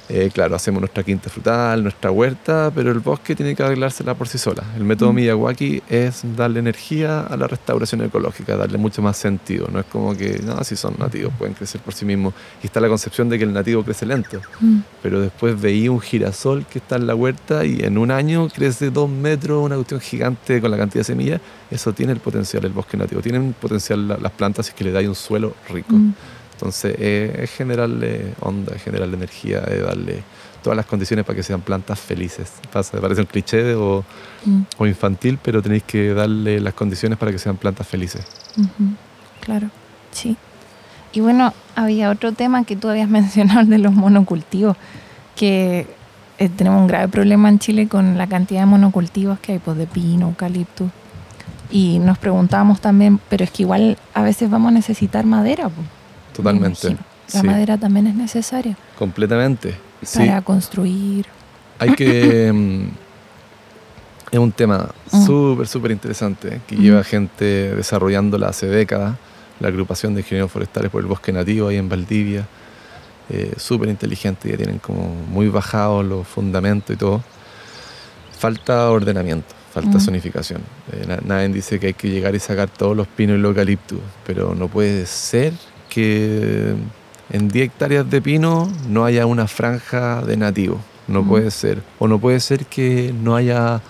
eh, 0.08 0.30
claro, 0.34 0.56
hacemos 0.56 0.80
nuestra 0.80 1.02
quinta 1.02 1.30
frutal, 1.30 1.82
nuestra 1.82 2.10
huerta, 2.10 2.70
pero 2.74 2.90
el 2.90 2.98
bosque 3.00 3.34
tiene 3.34 3.54
que 3.54 3.62
arreglársela 3.62 4.14
por 4.14 4.28
sí 4.28 4.36
sola. 4.36 4.62
El 4.76 4.84
método 4.84 5.12
Mm. 5.12 5.16
Miyawaki 5.16 5.82
es 5.88 6.22
darle 6.36 6.58
energía 6.58 7.20
a 7.20 7.36
la 7.36 7.46
restauración 7.46 8.02
ecológica, 8.02 8.56
darle 8.56 8.76
mucho 8.78 9.00
más 9.00 9.16
sentido. 9.16 9.68
No 9.72 9.80
es 9.80 9.86
como 9.86 10.14
que, 10.16 10.40
no, 10.44 10.62
si 10.64 10.76
son 10.76 10.94
nativos, 10.98 11.32
pueden 11.38 11.54
crecer 11.54 11.80
por 11.80 11.94
sí 11.94 12.04
mismos. 12.04 12.34
Y 12.62 12.66
está 12.66 12.80
la 12.80 12.88
concepción 12.88 13.28
de 13.28 13.38
que 13.38 13.44
el 13.44 13.52
nativo 13.52 13.82
crece 13.84 14.04
lento, 14.04 14.40
Mm. 14.60 14.80
pero 15.02 15.20
después 15.20 15.58
veí 15.60 15.88
un 15.88 16.00
girasol 16.00 16.66
que 16.66 16.78
está 16.78 16.96
en 16.96 17.06
la 17.06 17.14
huerta 17.14 17.64
y 17.64 17.80
en 17.80 17.96
un 17.96 18.10
año 18.10 18.48
crece 18.48 18.90
dos 18.90 19.08
metros, 19.08 19.64
una 19.64 19.76
cuestión 19.76 20.00
gigante 20.00 20.60
con 20.60 20.70
la 20.70 20.76
cantidad 20.76 21.00
de 21.00 21.04
semillas. 21.04 21.40
Eso 21.70 21.92
tiene 21.94 22.12
el 22.12 22.20
potencial 22.20 22.64
el 22.64 22.72
bosque 22.72 22.96
nativo, 22.96 23.22
tienen 23.22 23.54
potencial 23.54 24.08
la- 24.08 24.18
las 24.18 24.32
plantas 24.32 24.66
si 24.66 24.70
es 24.70 24.74
que 24.76 24.84
le 24.84 24.92
dais 24.92 25.08
un 25.08 25.14
suelo 25.14 25.54
rico. 25.70 25.94
Mm. 25.94 26.14
Entonces, 26.62 26.94
eh, 26.96 27.40
es 27.42 27.50
generarle 27.50 28.34
onda, 28.40 28.72
es 28.76 28.82
generarle 28.84 29.16
energía, 29.16 29.58
es 29.68 29.82
darle 29.82 30.22
todas 30.62 30.76
las 30.76 30.86
condiciones 30.86 31.24
para 31.24 31.34
que 31.34 31.42
sean 31.42 31.60
plantas 31.60 31.98
felices. 31.98 32.52
Pasa, 32.72 33.00
parece 33.00 33.20
un 33.22 33.26
cliché 33.26 33.74
o, 33.74 34.04
Mm. 34.44 34.60
o 34.78 34.86
infantil, 34.86 35.38
pero 35.42 35.60
tenéis 35.60 35.82
que 35.82 36.14
darle 36.14 36.60
las 36.60 36.74
condiciones 36.74 37.18
para 37.18 37.32
que 37.32 37.38
sean 37.38 37.56
plantas 37.56 37.86
felices. 37.88 38.24
Claro, 39.40 39.70
sí. 40.12 40.36
Y 41.12 41.20
bueno, 41.20 41.52
había 41.74 42.10
otro 42.10 42.30
tema 42.32 42.62
que 42.64 42.76
tú 42.76 42.88
habías 42.88 43.08
mencionado, 43.18 43.64
de 43.68 43.78
los 43.78 43.92
monocultivos, 43.92 44.76
que 45.34 45.88
eh, 46.38 46.48
tenemos 46.48 46.80
un 46.80 46.86
grave 46.86 47.08
problema 47.08 47.48
en 47.48 47.58
Chile 47.58 47.88
con 47.88 48.16
la 48.16 48.28
cantidad 48.28 48.60
de 48.60 48.66
monocultivos 48.66 49.40
que 49.40 49.52
hay, 49.54 49.58
pues 49.58 49.76
de 49.76 49.86
pino, 49.88 50.28
eucalipto. 50.28 50.90
Y 51.72 51.98
nos 51.98 52.18
preguntábamos 52.18 52.80
también, 52.80 53.18
pero 53.28 53.42
es 53.42 53.50
que 53.50 53.62
igual 53.64 53.98
a 54.14 54.22
veces 54.22 54.48
vamos 54.48 54.68
a 54.70 54.74
necesitar 54.74 55.24
madera, 55.24 55.68
pues, 55.68 55.86
Totalmente. 56.32 56.88
La 56.90 57.40
Sí, 57.40 57.46
madera 57.46 57.78
también 57.78 58.06
es 58.08 58.14
necesaria 58.14 58.76
completamente. 58.98 59.74
Sí, 60.02 60.18
para 60.18 60.42
construir. 60.42 61.26
hay 61.78 61.94
que... 61.94 62.52
mm, 62.52 62.88
es 64.32 64.38
un 64.38 64.52
tema 64.52 64.88
Mm. 65.10 65.26
súper, 65.26 65.66
súper 65.68 65.90
interesante 65.92 66.60
que 66.66 66.76
Mm. 66.76 66.80
lleva 66.80 67.04
gente 67.04 67.74
desarrollándola 67.74 68.48
hace 68.48 68.66
décadas. 68.66 69.16
La 69.60 69.68
agrupación 69.68 70.14
de 70.14 70.20
ingenieros 70.22 70.50
forestales 70.50 70.90
por 70.90 71.00
el 71.02 71.06
bosque 71.06 71.32
nativo 71.32 71.68
ahí 71.68 71.76
en 71.76 71.88
Valdivia. 71.88 72.46
eh, 73.30 73.54
súper 73.56 73.88
inteligentes, 73.88 74.50
ya 74.50 74.56
tienen 74.58 74.78
como 74.78 75.14
muy 75.30 75.48
bajados 75.48 76.04
los 76.04 76.26
fundamentos 76.26 76.94
y 76.94 76.98
todo. 76.98 77.22
Falta 78.38 78.90
ordenamiento, 78.90 79.54
falta 79.72 79.96
Mm. 79.98 80.00
zonificación. 80.00 80.60
Eh, 80.92 81.04
na- 81.06 81.20
nadie 81.24 81.48
dice 81.48 81.78
que 81.78 81.86
hay 81.88 81.94
que 81.94 82.10
llegar 82.10 82.34
y 82.34 82.40
sacar 82.40 82.68
todos 82.68 82.96
los 82.96 83.06
pinos 83.06 83.36
y 83.38 83.40
los 83.40 83.50
eucaliptus, 83.50 84.00
pero 84.26 84.54
no 84.54 84.68
puede 84.68 85.06
ser 85.06 85.52
que 85.92 86.74
en 87.30 87.48
10 87.48 87.64
hectáreas 87.66 88.08
de 88.10 88.20
pino 88.22 88.70
no 88.88 89.04
haya 89.04 89.26
una 89.26 89.46
franja 89.46 90.22
de 90.22 90.36
nativo. 90.36 90.80
No 91.08 91.22
Mm. 91.22 91.28
puede 91.28 91.50
ser. 91.50 91.82
O 91.98 92.08
no 92.08 92.18
puede 92.18 92.40
ser 92.40 92.64
que 92.66 93.12
no 93.22 93.36
haya 93.36 93.80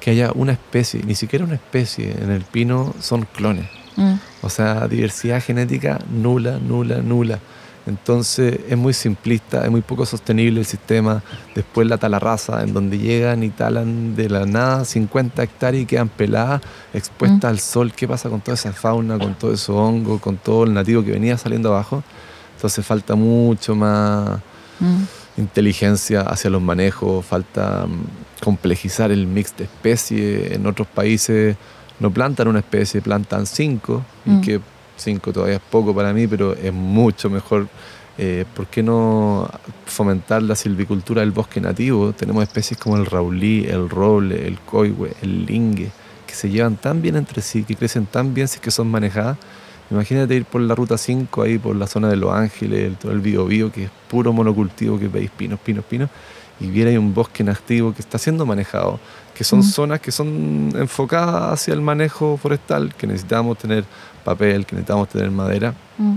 que 0.00 0.10
haya 0.12 0.32
una 0.34 0.52
especie, 0.52 1.02
ni 1.04 1.14
siquiera 1.14 1.44
una 1.44 1.56
especie. 1.56 2.12
En 2.22 2.30
el 2.30 2.42
pino 2.42 2.94
son 3.00 3.26
clones. 3.36 3.66
Mm. 3.96 4.14
O 4.42 4.48
sea, 4.48 4.88
diversidad 4.88 5.42
genética 5.42 5.98
nula, 6.10 6.58
nula, 6.58 6.98
nula. 7.02 7.38
Entonces 7.86 8.60
es 8.68 8.76
muy 8.76 8.92
simplista, 8.92 9.64
es 9.64 9.70
muy 9.70 9.80
poco 9.80 10.04
sostenible 10.06 10.60
el 10.60 10.66
sistema. 10.66 11.22
Después 11.54 11.86
la 11.88 11.96
talarraza, 11.98 12.62
en 12.62 12.72
donde 12.72 12.98
llegan 12.98 13.42
y 13.42 13.48
talan 13.50 14.14
de 14.14 14.28
la 14.28 14.46
nada 14.46 14.84
50 14.84 15.42
hectáreas 15.42 15.82
y 15.82 15.86
quedan 15.86 16.08
peladas, 16.08 16.60
expuestas 16.94 17.42
Mm. 17.50 17.54
al 17.54 17.58
sol. 17.60 17.92
¿Qué 17.92 18.06
pasa 18.06 18.28
con 18.28 18.40
toda 18.40 18.54
esa 18.54 18.72
fauna, 18.72 19.18
con 19.18 19.34
todo 19.34 19.52
ese 19.52 19.72
hongo, 19.72 20.18
con 20.20 20.36
todo 20.36 20.64
el 20.64 20.74
nativo 20.74 21.02
que 21.02 21.12
venía 21.12 21.36
saliendo 21.38 21.70
abajo? 21.70 22.02
Entonces 22.56 22.84
falta 22.84 23.14
mucho 23.14 23.74
más 23.74 24.38
Mm. 24.80 25.02
inteligencia 25.38 26.20
hacia 26.22 26.50
los 26.50 26.60
manejos, 26.62 27.24
falta 27.24 27.86
mm, 27.86 28.44
complejizar 28.44 29.10
el 29.10 29.26
mix 29.26 29.56
de 29.56 29.64
especies. 29.64 30.52
En 30.52 30.66
otros 30.66 30.86
países 30.88 31.56
no 31.98 32.10
plantan 32.10 32.48
una 32.48 32.58
especie, 32.60 33.00
plantan 33.00 33.46
cinco, 33.46 34.02
Mm. 34.24 34.38
y 34.38 34.40
que 34.42 34.60
cinco 35.00 35.32
todavía 35.32 35.56
es 35.56 35.62
poco 35.62 35.94
para 35.94 36.12
mí, 36.12 36.26
pero 36.26 36.52
es 36.54 36.72
mucho 36.72 37.28
mejor. 37.30 37.68
Eh, 38.18 38.44
¿Por 38.54 38.66
qué 38.66 38.82
no 38.82 39.48
fomentar 39.86 40.42
la 40.42 40.54
silvicultura 40.54 41.20
del 41.22 41.30
bosque 41.30 41.60
nativo? 41.60 42.12
Tenemos 42.12 42.42
especies 42.42 42.78
como 42.78 42.96
el 42.96 43.06
raulí, 43.06 43.64
el 43.66 43.88
roble, 43.88 44.46
el 44.46 44.58
coihue, 44.60 45.12
el 45.22 45.46
lingue, 45.46 45.90
que 46.26 46.34
se 46.34 46.50
llevan 46.50 46.76
tan 46.76 47.00
bien 47.00 47.16
entre 47.16 47.40
sí, 47.40 47.64
que 47.64 47.76
crecen 47.76 48.06
tan 48.06 48.34
bien 48.34 48.46
si 48.48 48.56
es 48.56 48.60
que 48.60 48.70
son 48.70 48.90
manejadas. 48.90 49.38
Imagínate 49.90 50.34
ir 50.36 50.44
por 50.44 50.60
la 50.60 50.74
ruta 50.74 50.98
5, 50.98 51.42
ahí 51.42 51.58
por 51.58 51.74
la 51.76 51.86
zona 51.86 52.08
de 52.08 52.16
Los 52.16 52.32
Ángeles, 52.32 52.80
el- 52.86 52.96
todo 52.96 53.12
el 53.12 53.20
Biobío, 53.20 53.72
que 53.72 53.84
es 53.84 53.90
puro 54.08 54.32
monocultivo, 54.32 54.98
que 54.98 55.08
veis 55.08 55.30
pinos, 55.30 55.58
pinos, 55.58 55.84
pinos, 55.84 56.10
y 56.60 56.66
viera 56.68 56.90
ahí 56.90 56.96
un 56.96 57.12
bosque 57.14 57.42
nativo 57.42 57.92
que 57.94 58.00
está 58.02 58.18
siendo 58.18 58.44
manejado, 58.46 59.00
que 59.34 59.44
son 59.44 59.60
Mm. 59.60 59.62
zonas 59.62 60.00
que 60.00 60.12
son 60.12 60.72
enfocadas 60.76 61.52
hacia 61.54 61.74
el 61.74 61.80
manejo 61.80 62.36
forestal, 62.36 62.94
que 62.94 63.06
necesitamos 63.06 63.56
tener 63.58 63.84
papel, 64.24 64.66
que 64.66 64.74
necesitamos 64.76 65.08
tener 65.08 65.30
madera, 65.30 65.74
Mm. 65.98 66.16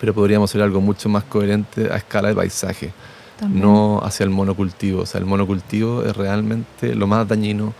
pero 0.00 0.12
podríamos 0.14 0.50
hacer 0.50 0.62
algo 0.62 0.80
mucho 0.80 1.08
más 1.08 1.24
coherente 1.24 1.90
a 1.90 1.96
escala 1.96 2.28
de 2.28 2.34
paisaje, 2.34 2.92
También. 3.38 3.62
no 3.64 4.00
hacia 4.04 4.24
el 4.24 4.30
monocultivo. 4.30 5.02
O 5.02 5.06
sea, 5.06 5.18
el 5.20 5.26
monocultivo 5.26 6.02
es 6.04 6.16
realmente 6.16 6.94
lo 6.94 7.06
más 7.06 7.26
dañino. 7.26 7.72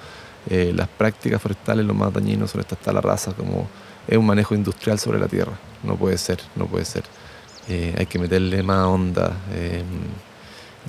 eh, 0.50 0.72
las 0.74 0.88
prácticas 0.88 1.42
forestales 1.42 1.84
lo 1.84 1.92
más 1.92 2.10
dañino 2.10 2.46
son 2.48 2.62
estas 2.62 2.78
talarrazas, 2.78 3.34
como 3.34 3.68
es 4.06 4.16
un 4.16 4.24
manejo 4.24 4.54
industrial 4.54 4.98
sobre 4.98 5.18
la 5.18 5.26
tierra. 5.28 5.52
No 5.82 5.94
puede 5.96 6.16
ser, 6.16 6.38
no 6.56 6.64
puede 6.64 6.86
ser. 6.86 7.02
Eh, 7.68 7.94
hay 7.98 8.06
que 8.06 8.18
meterle 8.18 8.62
más 8.62 8.86
onda. 8.86 9.36
eh, 9.52 9.82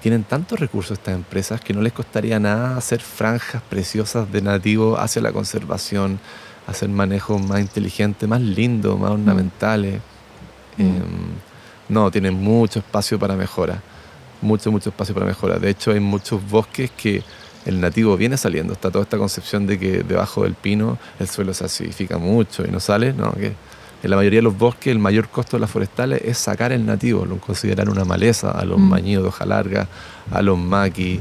tienen 0.02 0.24
tantos 0.24 0.60
recursos 0.60 0.98
estas 0.98 1.16
empresas 1.16 1.62
que 1.62 1.74
no 1.74 1.82
les 1.82 1.94
costaría 1.94 2.40
nada 2.40 2.78
hacer 2.78 3.02
franjas 3.02 3.62
preciosas 3.70 4.32
de 4.32 4.42
nativo 4.42 4.98
hacia 4.98 5.22
la 5.22 5.32
conservación, 5.32 6.20
hacer 6.68 6.90
manejos 6.90 7.42
más 7.46 7.60
inteligentes, 7.60 8.28
más 8.28 8.42
lindos, 8.42 8.98
más 9.00 9.12
ornamentales. 9.12 10.00
Mm. 10.78 10.82
Eh, 10.82 11.02
no, 11.90 12.12
tienen 12.12 12.36
mucho 12.36 12.80
espacio 12.80 13.20
para 13.20 13.36
mejora. 13.36 13.82
Mucho, 14.42 14.72
mucho 14.72 14.90
espacio 14.90 15.14
para 15.14 15.26
mejora. 15.26 15.60
De 15.60 15.70
hecho, 15.70 15.92
hay 15.92 16.00
muchos 16.00 16.48
bosques 16.50 16.92
que 16.92 17.24
el 17.66 17.82
nativo 17.82 18.16
viene 18.16 18.38
saliendo. 18.38 18.74
Está 18.74 18.90
toda 18.92 19.04
esta 19.04 19.18
concepción 19.18 19.68
de 19.68 19.78
que 19.78 20.04
debajo 20.04 20.44
del 20.44 20.54
pino 20.54 20.98
el 21.20 21.28
suelo 21.28 21.54
se 21.54 21.66
acidifica 21.66 22.18
mucho 22.18 22.64
y 22.66 22.72
no 22.72 22.80
sale. 22.80 23.12
No, 23.12 23.34
que 23.34 23.54
en 24.02 24.10
la 24.10 24.16
mayoría 24.16 24.40
de 24.40 24.44
los 24.44 24.58
bosques 24.58 24.92
el 24.92 25.00
mayor 25.00 25.28
costo 25.30 25.58
de 25.58 25.62
las 25.62 25.70
forestales 25.70 26.22
es 26.24 26.38
sacar 26.38 26.72
el 26.72 26.86
nativo, 26.86 27.26
lo 27.26 27.38
considerar 27.40 27.90
una 27.90 28.06
maleza, 28.06 28.52
a 28.52 28.64
los 28.66 28.80
Mm. 28.80 28.90
mañidos 28.90 29.24
de 29.24 29.30
hoja 29.30 29.46
larga, 29.46 29.88
a 30.32 30.42
los 30.42 30.58
maquis, 30.58 31.20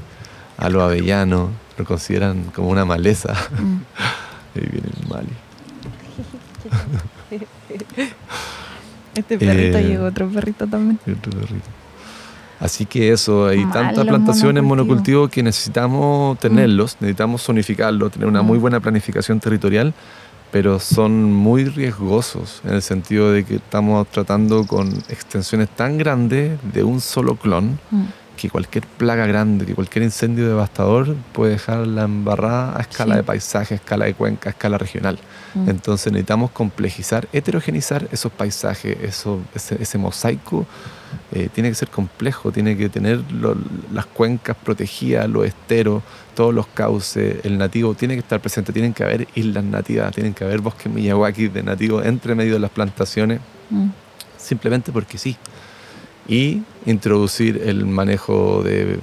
a 0.57 0.68
los 0.68 0.83
avellanos, 0.83 1.51
lo 1.76 1.85
consideran 1.85 2.45
como 2.55 2.68
una 2.68 2.85
maleza. 2.85 3.35
Mm. 3.61 3.76
Ahí 4.57 4.68
viene 4.72 4.89
el 5.01 5.09
mali. 5.09 5.29
Este 9.14 9.39
perrito 9.39 9.79
Eh, 9.79 9.83
llegó 9.83 10.05
otro 10.07 10.29
perrito 10.29 10.66
también. 10.66 10.99
Y 11.07 11.12
otro 11.12 11.33
perrito. 11.33 11.68
Así 12.61 12.87
que 12.87 13.12
eso, 13.12 13.47
hay 13.47 13.64
Mal 13.64 13.72
tantas 13.72 14.05
plantaciones 14.05 14.62
monocultivos. 14.62 14.87
monocultivos 14.89 15.31
que 15.31 15.43
necesitamos 15.43 16.39
tenerlos, 16.39 16.97
necesitamos 17.01 17.43
zonificarlos, 17.45 18.12
tener 18.12 18.29
una 18.29 18.43
Mm. 18.43 18.47
muy 18.47 18.59
buena 18.59 18.81
planificación 18.81 19.39
territorial, 19.41 19.95
pero 20.51 20.80
son 20.80 21.32
muy 21.32 21.64
riesgosos 21.64 22.61
en 22.64 22.74
el 22.74 22.82
sentido 22.82 23.32
de 23.32 23.44
que 23.44 23.57
estamos 23.57 24.07
tratando 24.09 24.66
con 24.66 24.88
extensiones 25.09 25.68
tan 25.68 25.99
grandes 25.99 26.59
de 26.72 26.82
un 26.84 27.01
solo 27.01 27.36
clon 27.36 27.78
Mm. 27.90 28.05
que 28.36 28.49
cualquier 28.49 28.86
plaga 28.86 29.26
grande, 29.26 29.66
que 29.66 29.74
cualquier 29.74 30.05
incendio 30.05 30.46
devastador 30.46 31.16
puede 31.32 31.53
dejar 31.55 31.84
la 31.88 32.05
embarrada 32.05 32.78
a 32.78 32.82
escala 32.82 33.14
Sí. 33.14 33.18
de 33.18 33.24
paisaje, 33.24 33.74
a 33.74 33.76
escala 33.78 34.05
de 34.05 34.14
cuenca, 34.14 34.49
a 34.49 34.53
escala 34.53 34.78
regional. 34.78 35.18
Mm. 35.55 35.68
Entonces 35.70 36.12
necesitamos 36.12 36.53
complejizar, 36.53 37.26
heterogenizar 37.32 38.07
esos 38.12 38.30
paisajes, 38.30 38.96
eso, 39.03 39.40
ese, 39.55 39.82
ese 39.82 39.99
mosaico. 39.99 40.66
eh, 41.32 41.49
tiene 41.55 41.70
que 41.70 41.74
ser 41.74 41.88
complejo, 41.88 42.53
tiene 42.53 42.76
que 42.76 42.90
tener 42.90 43.22
lo- 43.32 43.57
las 43.94 44.05
cuencas 44.05 44.55
protegidas, 44.62 45.26
los 45.26 45.46
esteros, 45.46 46.03
todos 46.39 46.55
los 46.55 46.68
cauces, 46.68 47.45
el 47.45 47.59
nativo 47.59 47.95
tiene 47.95 48.14
que 48.14 48.20
estar 48.20 48.39
presente, 48.41 48.72
tienen 48.72 48.95
que 48.95 49.03
haber 49.03 49.26
islas 49.34 49.64
nativas, 49.64 50.14
tienen 50.14 50.34
que 50.34 50.45
haber 50.45 50.61
bosques 50.61 50.86
Miyawaki 50.93 51.49
de 51.49 51.64
nativos 51.64 52.07
entre 52.07 52.36
medio 52.36 52.53
de 52.55 52.61
las 52.61 52.70
plantaciones, 52.70 53.41
Mm. 53.70 53.89
simplemente 54.36 54.93
porque 54.93 55.18
sí. 55.18 55.36
Y 56.28 56.62
introducir 56.86 57.61
el 57.64 57.84
manejo 57.86 58.62
de, 58.62 59.01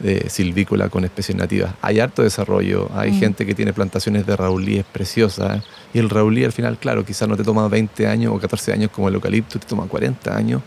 de 0.00 0.28
silvícola 0.28 0.88
con 0.88 1.04
especies 1.04 1.36
nativas. 1.38 1.72
Hay 1.82 2.00
harto 2.00 2.22
desarrollo, 2.22 2.90
hay 2.94 3.12
Mm. 3.12 3.18
gente 3.20 3.46
que 3.46 3.54
tiene 3.54 3.72
plantaciones 3.72 4.26
de 4.26 4.34
raulíes 4.36 4.84
preciosas. 4.92 5.58
¿eh? 5.58 5.62
Y 5.94 5.98
el 6.00 6.10
raulí 6.10 6.44
al 6.44 6.52
final, 6.52 6.78
claro, 6.78 7.04
quizás 7.04 7.28
no 7.28 7.36
te 7.36 7.44
toma 7.44 7.68
20 7.68 8.08
años 8.08 8.32
o 8.34 8.38
14 8.40 8.72
años 8.72 8.90
como 8.90 9.08
el 9.08 9.14
eucalipto, 9.14 9.58
te 9.60 9.66
toma 9.66 9.84
40 9.86 10.36
años, 10.36 10.62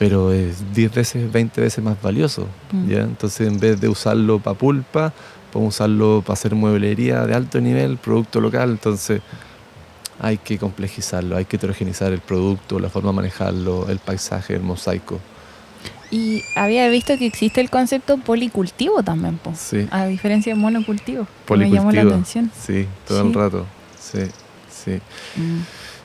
pero 0.00 0.32
es 0.32 0.72
10 0.74 0.94
veces, 0.94 1.30
20 1.30 1.60
veces 1.60 1.84
más 1.84 2.00
valioso. 2.00 2.46
Mm. 2.72 2.88
¿ya? 2.88 3.00
Entonces, 3.02 3.46
en 3.46 3.60
vez 3.60 3.78
de 3.80 3.86
usarlo 3.88 4.38
para 4.38 4.56
pulpa, 4.56 5.12
podemos 5.52 5.74
usarlo 5.74 6.22
para 6.26 6.32
hacer 6.34 6.54
mueblería 6.54 7.26
de 7.26 7.34
alto 7.34 7.60
nivel, 7.60 7.98
producto 7.98 8.40
local. 8.40 8.70
Entonces, 8.70 9.20
hay 10.18 10.38
que 10.38 10.56
complejizarlo, 10.58 11.36
hay 11.36 11.44
que 11.44 11.56
heterogenizar 11.56 12.12
el 12.14 12.20
producto, 12.20 12.78
la 12.80 12.88
forma 12.88 13.10
de 13.10 13.16
manejarlo, 13.16 13.88
el 13.90 13.98
paisaje, 13.98 14.54
el 14.54 14.62
mosaico. 14.62 15.20
Y 16.10 16.42
había 16.56 16.88
visto 16.88 17.16
que 17.18 17.26
existe 17.26 17.60
el 17.60 17.68
concepto 17.70 18.16
policultivo 18.16 19.02
también, 19.02 19.36
po, 19.36 19.52
Sí. 19.54 19.86
a 19.90 20.06
diferencia 20.06 20.54
de 20.54 20.58
monocultivo. 20.60 21.26
que 21.46 21.56
Me 21.56 21.64
llamó 21.70 21.92
la 21.92 22.00
Policultivo. 22.02 22.10
atención. 22.10 22.50
Sí, 22.58 22.86
todo 23.06 23.20
Sí. 23.20 23.26
el 23.28 23.34
rato. 23.34 23.66
Sí, 24.00 24.18
sí. 24.70 24.92
Mm. 25.36 25.60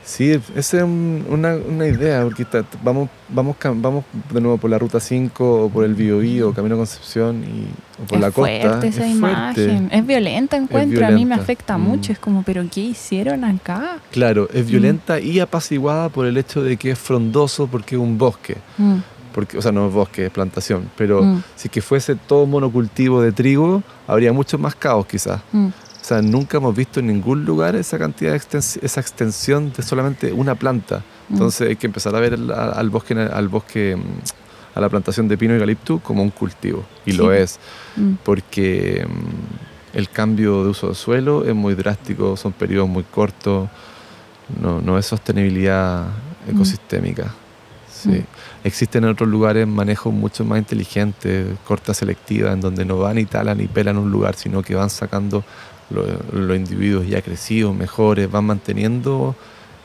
Sí, 0.06 0.40
esa 0.56 0.78
es 0.78 0.84
un- 0.84 1.26
una, 1.30 1.56
una 1.56 1.88
idea, 1.88 2.22
porque 2.24 2.44
está- 2.44 2.64
vamos, 2.84 3.10
vamos, 3.28 3.56
vamos 3.60 4.06
de 4.32 4.40
nuevo 4.40 4.58
por 4.60 4.70
la 4.70 4.78
ruta 4.78 5.00
5 5.00 5.66
o 5.66 5.70
por 5.70 5.84
el 5.84 5.96
Biobío, 5.96 6.54
Camino 6.54 6.76
a 6.76 6.78
Concepción 6.78 7.44
y, 7.44 7.66
o 8.02 8.06
por 8.06 8.18
es 8.18 8.22
la 8.22 8.32
costa. 8.32 8.60
fuerte 8.70 8.88
esa 8.90 9.08
es 9.08 9.20
fuerte. 9.20 9.64
imagen. 9.64 9.90
Es 9.92 10.06
violenta, 10.06 10.58
encuentro. 10.58 11.06
A 11.08 11.10
mí 11.10 11.26
me 11.26 11.34
afecta 11.34 11.78
Mm. 11.78 11.82
mucho. 11.82 12.12
Es 12.12 12.20
como, 12.20 12.44
¿pero 12.44 12.64
qué 12.72 12.82
hicieron 12.82 13.44
acá? 13.44 13.98
Claro, 14.12 14.48
es 14.54 14.68
violenta 14.68 15.20
y 15.20 15.40
apaciguada 15.40 16.10
por 16.10 16.28
el 16.28 16.38
hecho 16.38 16.62
de 16.62 16.78
que 16.78 16.92
es 16.92 17.00
frondoso 17.00 17.66
porque 17.66 17.96
es 17.96 18.02
un 18.02 18.18
bosque. 18.20 18.58
Mm. 18.78 18.98
Porque, 19.34 19.58
o 19.58 19.62
sea, 19.62 19.72
no 19.74 19.88
es 19.88 19.94
bosque, 19.94 20.28
es 20.28 20.32
plantación. 20.32 20.90
Pero 20.96 21.24
Mm. 21.24 21.44
si 21.56 21.68
que 21.68 21.82
fuese 21.82 22.16
todo 22.16 22.46
monocultivo 22.46 23.22
de 23.24 23.32
trigo, 23.32 23.82
habría 24.08 24.32
mucho 24.32 24.58
más 24.60 24.76
caos 24.76 25.08
quizás. 25.08 25.42
O 26.06 26.08
sea, 26.08 26.22
nunca 26.22 26.58
hemos 26.58 26.76
visto 26.76 27.00
en 27.00 27.08
ningún 27.08 27.46
lugar 27.46 27.76
esa 27.76 27.98
cantidad 27.98 28.32
de 28.34 28.38
extens- 28.40 28.78
esa 28.84 29.02
extensión 29.02 29.74
de 29.76 29.82
solamente 29.82 30.32
una 30.32 30.54
planta. 30.54 31.00
Mm. 31.30 31.34
Entonces 31.34 31.68
hay 31.70 31.76
que 31.78 31.88
empezar 31.88 32.16
a 32.16 32.20
ver 32.20 32.36
al, 32.36 32.52
al 32.52 32.90
bosque, 32.92 33.16
al 33.16 33.48
bosque, 33.48 33.96
mm, 33.96 34.78
a 34.78 34.82
la 34.82 34.88
plantación 34.88 35.28
de 35.28 35.36
pino 35.36 35.54
y 35.54 35.56
eucalipto 35.56 35.98
como 35.98 36.22
un 36.22 36.30
cultivo. 36.30 36.86
Y 37.08 37.14
Sí. 37.14 37.18
lo 37.18 37.34
es, 37.34 37.60
Mm. 37.96 38.12
porque 38.24 39.08
el 39.96 40.10
cambio 40.10 40.64
de 40.64 40.70
uso 40.70 40.90
de 40.90 40.94
suelo 40.96 41.44
es 41.44 41.56
muy 41.56 41.74
drástico, 41.74 42.38
son 42.38 42.52
periodos 42.52 42.88
muy 42.88 43.02
cortos, 43.04 43.68
no, 44.62 44.82
no 44.82 45.00
es 45.00 45.08
sostenibilidad 45.08 46.06
ecosistémica. 46.48 47.34
Sí. 47.92 48.24
Existen 48.64 49.06
en 49.06 49.10
otros 49.10 49.28
lugares 49.28 49.66
manejos 49.66 50.14
mucho 50.14 50.46
más 50.46 50.60
inteligentes, 50.60 51.48
corta 51.66 51.96
selectiva, 51.96 52.52
en 52.52 52.62
donde 52.62 52.86
no 52.86 53.00
van 53.00 53.18
y 53.18 53.26
talan 53.26 53.60
y 53.60 53.66
pelan 53.68 53.98
un 53.98 54.12
lugar, 54.12 54.36
sino 54.36 54.62
que 54.62 54.76
van 54.76 54.92
sacando 54.92 55.44
lo- 55.90 56.06
los 56.32 56.58
individuos 56.58 57.08
ya 57.08 57.22
crecidos, 57.22 57.76
mejores, 57.76 58.30
van 58.32 58.46
manteniendo 58.46 59.36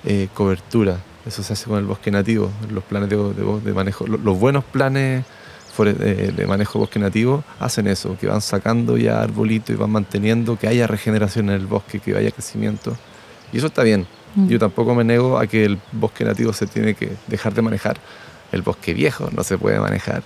eh, 0.05 0.28
cobertura. 0.35 0.98
Eso 1.27 1.43
se 1.43 1.52
hace 1.52 1.66
con 1.66 1.78
el 1.78 1.85
bosque 1.85 2.10
nativo, 2.10 2.51
los 2.70 2.82
planes 2.85 3.10
de, 3.10 3.16
de, 3.16 3.60
de 3.60 3.72
manejo, 3.74 4.06
los 4.06 4.39
buenos 4.39 4.64
planes 4.64 5.24
de, 5.78 6.44
manejo 6.47 6.78
bosque 6.78 6.98
nativo 6.98 7.43
hacen 7.59 7.86
eso, 7.86 8.16
que 8.20 8.27
van 8.27 8.40
sacando 8.43 8.97
ya 8.98 9.20
arbolitos 9.22 9.70
y 9.74 9.78
van 9.78 9.90
manteniendo 9.90 10.59
que 10.59 10.68
haya 10.68 10.86
regeneración 10.86 11.48
en 11.48 11.56
el 11.56 11.66
bosque, 11.66 12.01
que 12.01 12.14
haya 12.16 12.31
crecimiento. 12.31 12.97
Y 13.52 13.59
eso 13.59 13.68
está 13.68 13.82
bien. 13.82 14.06
Mm. 14.35 14.48
Yo 14.48 14.59
tampoco 14.59 14.94
me 14.94 15.05
nego 15.05 15.39
a 15.39 15.47
que 15.47 15.64
el 15.64 15.78
bosque 15.93 16.24
nativo 16.24 16.52
se 16.52 16.66
tiene 16.66 16.94
que 16.94 17.12
dejar 17.28 17.55
de 17.55 17.62
manejar. 17.62 17.98
El 18.52 18.62
bosque 18.62 18.93
viejo 18.94 19.31
no 19.35 19.43
se 19.43 19.56
puede 19.56 19.78
manejar. 19.81 20.22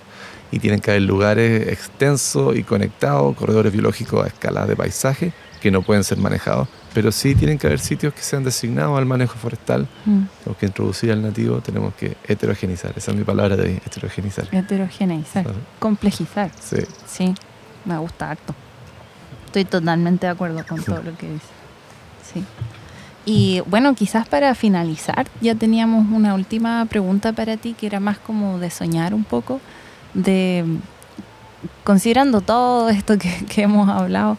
Y 0.51 0.59
tienen 0.59 0.79
que 0.79 0.91
haber 0.91 1.03
lugares 1.03 1.67
extensos 1.69 2.55
y 2.57 2.63
conectados, 2.63 3.35
corredores 3.35 3.71
biológicos 3.71 4.23
a 4.25 4.27
escala 4.27 4.65
de 4.65 4.75
paisaje, 4.75 5.31
que 5.61 5.71
no 5.71 5.81
pueden 5.81 6.03
ser 6.03 6.17
manejados 6.17 6.67
pero 6.95 7.11
sí 7.11 7.35
tienen 7.35 7.57
que 7.57 7.67
haber 7.67 7.81
sitios 7.81 8.13
que 8.13 8.21
sean 8.21 8.45
designados 8.45 8.97
al 8.97 9.05
manejo 9.05 9.37
forestal. 9.37 9.85
Mm. 10.05 10.21
Tenemos 10.39 10.57
que 10.57 10.65
introducir 10.65 11.11
al 11.11 11.21
nativo, 11.21 11.59
tenemos 11.59 11.93
que 11.93 12.15
heterogenizar. 12.25 12.93
Esa 12.95 13.11
es 13.11 13.17
mi 13.17 13.25
palabra 13.25 13.57
de 13.57 13.75
heterogenizar. 13.85 14.47
Heterogeneizar, 14.49 15.45
complejizar. 15.77 16.51
Sí. 16.57 16.77
Sí, 17.05 17.35
me 17.83 17.97
gusta 17.97 18.31
harto. 18.31 18.55
Estoy 19.47 19.65
totalmente 19.65 20.25
de 20.25 20.31
acuerdo 20.31 20.65
con 20.65 20.81
todo 20.81 21.03
lo 21.03 21.17
que 21.17 21.33
dice. 21.33 21.45
Sí. 22.33 22.45
Y 23.25 23.61
bueno, 23.65 23.93
quizás 23.93 24.25
para 24.25 24.55
finalizar, 24.55 25.27
ya 25.41 25.53
teníamos 25.53 26.09
una 26.09 26.33
última 26.33 26.85
pregunta 26.85 27.33
para 27.33 27.57
ti 27.57 27.73
que 27.73 27.87
era 27.87 27.99
más 27.99 28.19
como 28.19 28.57
de 28.57 28.69
soñar 28.69 29.13
un 29.13 29.25
poco, 29.25 29.59
de 30.13 30.63
considerando 31.83 32.39
todo 32.39 32.87
esto 32.87 33.17
que, 33.17 33.45
que 33.49 33.63
hemos 33.63 33.89
hablado, 33.89 34.37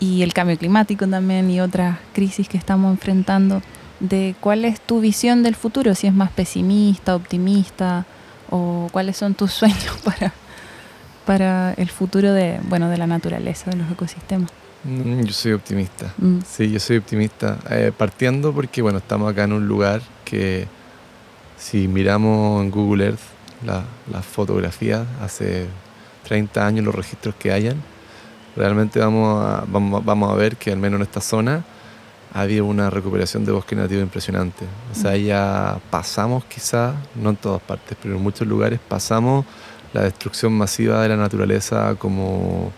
y 0.00 0.22
el 0.22 0.32
cambio 0.32 0.58
climático 0.58 1.06
también 1.06 1.50
y 1.50 1.60
otras 1.60 1.98
crisis 2.12 2.48
que 2.48 2.58
estamos 2.58 2.92
enfrentando, 2.92 3.62
de 4.00 4.34
cuál 4.40 4.64
es 4.64 4.80
tu 4.80 5.00
visión 5.00 5.42
del 5.42 5.54
futuro, 5.54 5.94
si 5.94 6.06
es 6.06 6.14
más 6.14 6.30
pesimista, 6.30 7.14
optimista, 7.14 8.04
o 8.50 8.88
cuáles 8.92 9.16
son 9.16 9.34
tus 9.34 9.52
sueños 9.52 9.96
para, 10.04 10.32
para 11.24 11.72
el 11.74 11.88
futuro 11.88 12.32
de, 12.32 12.60
bueno, 12.68 12.88
de 12.88 12.98
la 12.98 13.06
naturaleza, 13.06 13.70
de 13.70 13.76
los 13.76 13.90
ecosistemas. 13.90 14.50
Mm, 14.84 15.22
yo 15.22 15.32
soy 15.32 15.52
optimista, 15.52 16.12
mm. 16.18 16.38
sí, 16.46 16.70
yo 16.70 16.78
soy 16.78 16.98
optimista, 16.98 17.58
eh, 17.70 17.92
partiendo 17.96 18.52
porque, 18.52 18.82
bueno, 18.82 18.98
estamos 18.98 19.32
acá 19.32 19.44
en 19.44 19.52
un 19.52 19.66
lugar 19.66 20.02
que 20.24 20.68
si 21.58 21.88
miramos 21.88 22.62
en 22.62 22.70
Google 22.70 23.06
Earth 23.06 23.20
las 23.64 24.24
fotografías 24.26 25.06
hace 25.20 25.66
30 26.24 26.66
años, 26.66 26.84
los 26.84 26.94
registros 26.94 27.34
que 27.36 27.52
hayan, 27.52 27.82
realmente 28.56 28.98
vamos 28.98 29.44
a, 29.44 29.64
vamos, 29.66 30.32
a 30.32 30.34
ver 30.34 30.56
que 30.56 30.72
al 30.72 30.78
menos 30.78 30.98
en 30.98 31.02
esta 31.02 31.20
zona 31.20 31.64
había 32.32 32.62
una 32.62 32.90
recuperación 32.90 33.44
de 33.44 33.52
bosque 33.52 33.76
nativo 33.76 34.00
impresionante. 34.00 34.64
O 34.92 34.94
sea, 34.94 35.16
ya 35.16 35.78
pasamos 35.90 36.44
quizás, 36.44 36.94
no 37.14 37.30
en 37.30 37.36
todas 37.36 37.62
partes, 37.62 37.96
pero 38.02 38.16
en 38.16 38.22
muchos 38.22 38.46
lugares 38.46 38.80
pasamos 38.80 39.44
la 39.92 40.02
destrucción 40.02 40.52
masiva 40.52 41.02
de 41.02 41.08
la 41.08 41.16
naturaleza 41.16 41.94
como, 41.94 42.72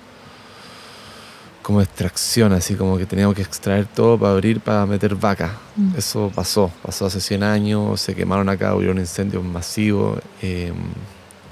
como 1.63 1.81
extracción, 1.81 2.53
así 2.53 2.75
como 2.75 2.99
que 2.99 3.07
teníamos 3.07 3.35
que 3.35 3.43
extraer 3.43 3.87
todo 3.87 4.19
para 4.19 4.33
abrir, 4.33 4.61
para 4.61 4.87
meter 4.87 5.15
vaca. 5.15 5.57
Mm. 5.77 5.97
Eso 5.97 6.31
pasó, 6.35 6.71
pasó 6.83 7.07
hace 7.07 7.21
100 7.21 7.43
años, 7.43 8.01
se 8.01 8.15
quemaron 8.15 8.49
acá, 8.49 8.75
hubo 8.75 8.91
un 8.91 8.99
incendio 8.99 9.43
masivo. 9.43 10.19
Eh, 10.43 10.73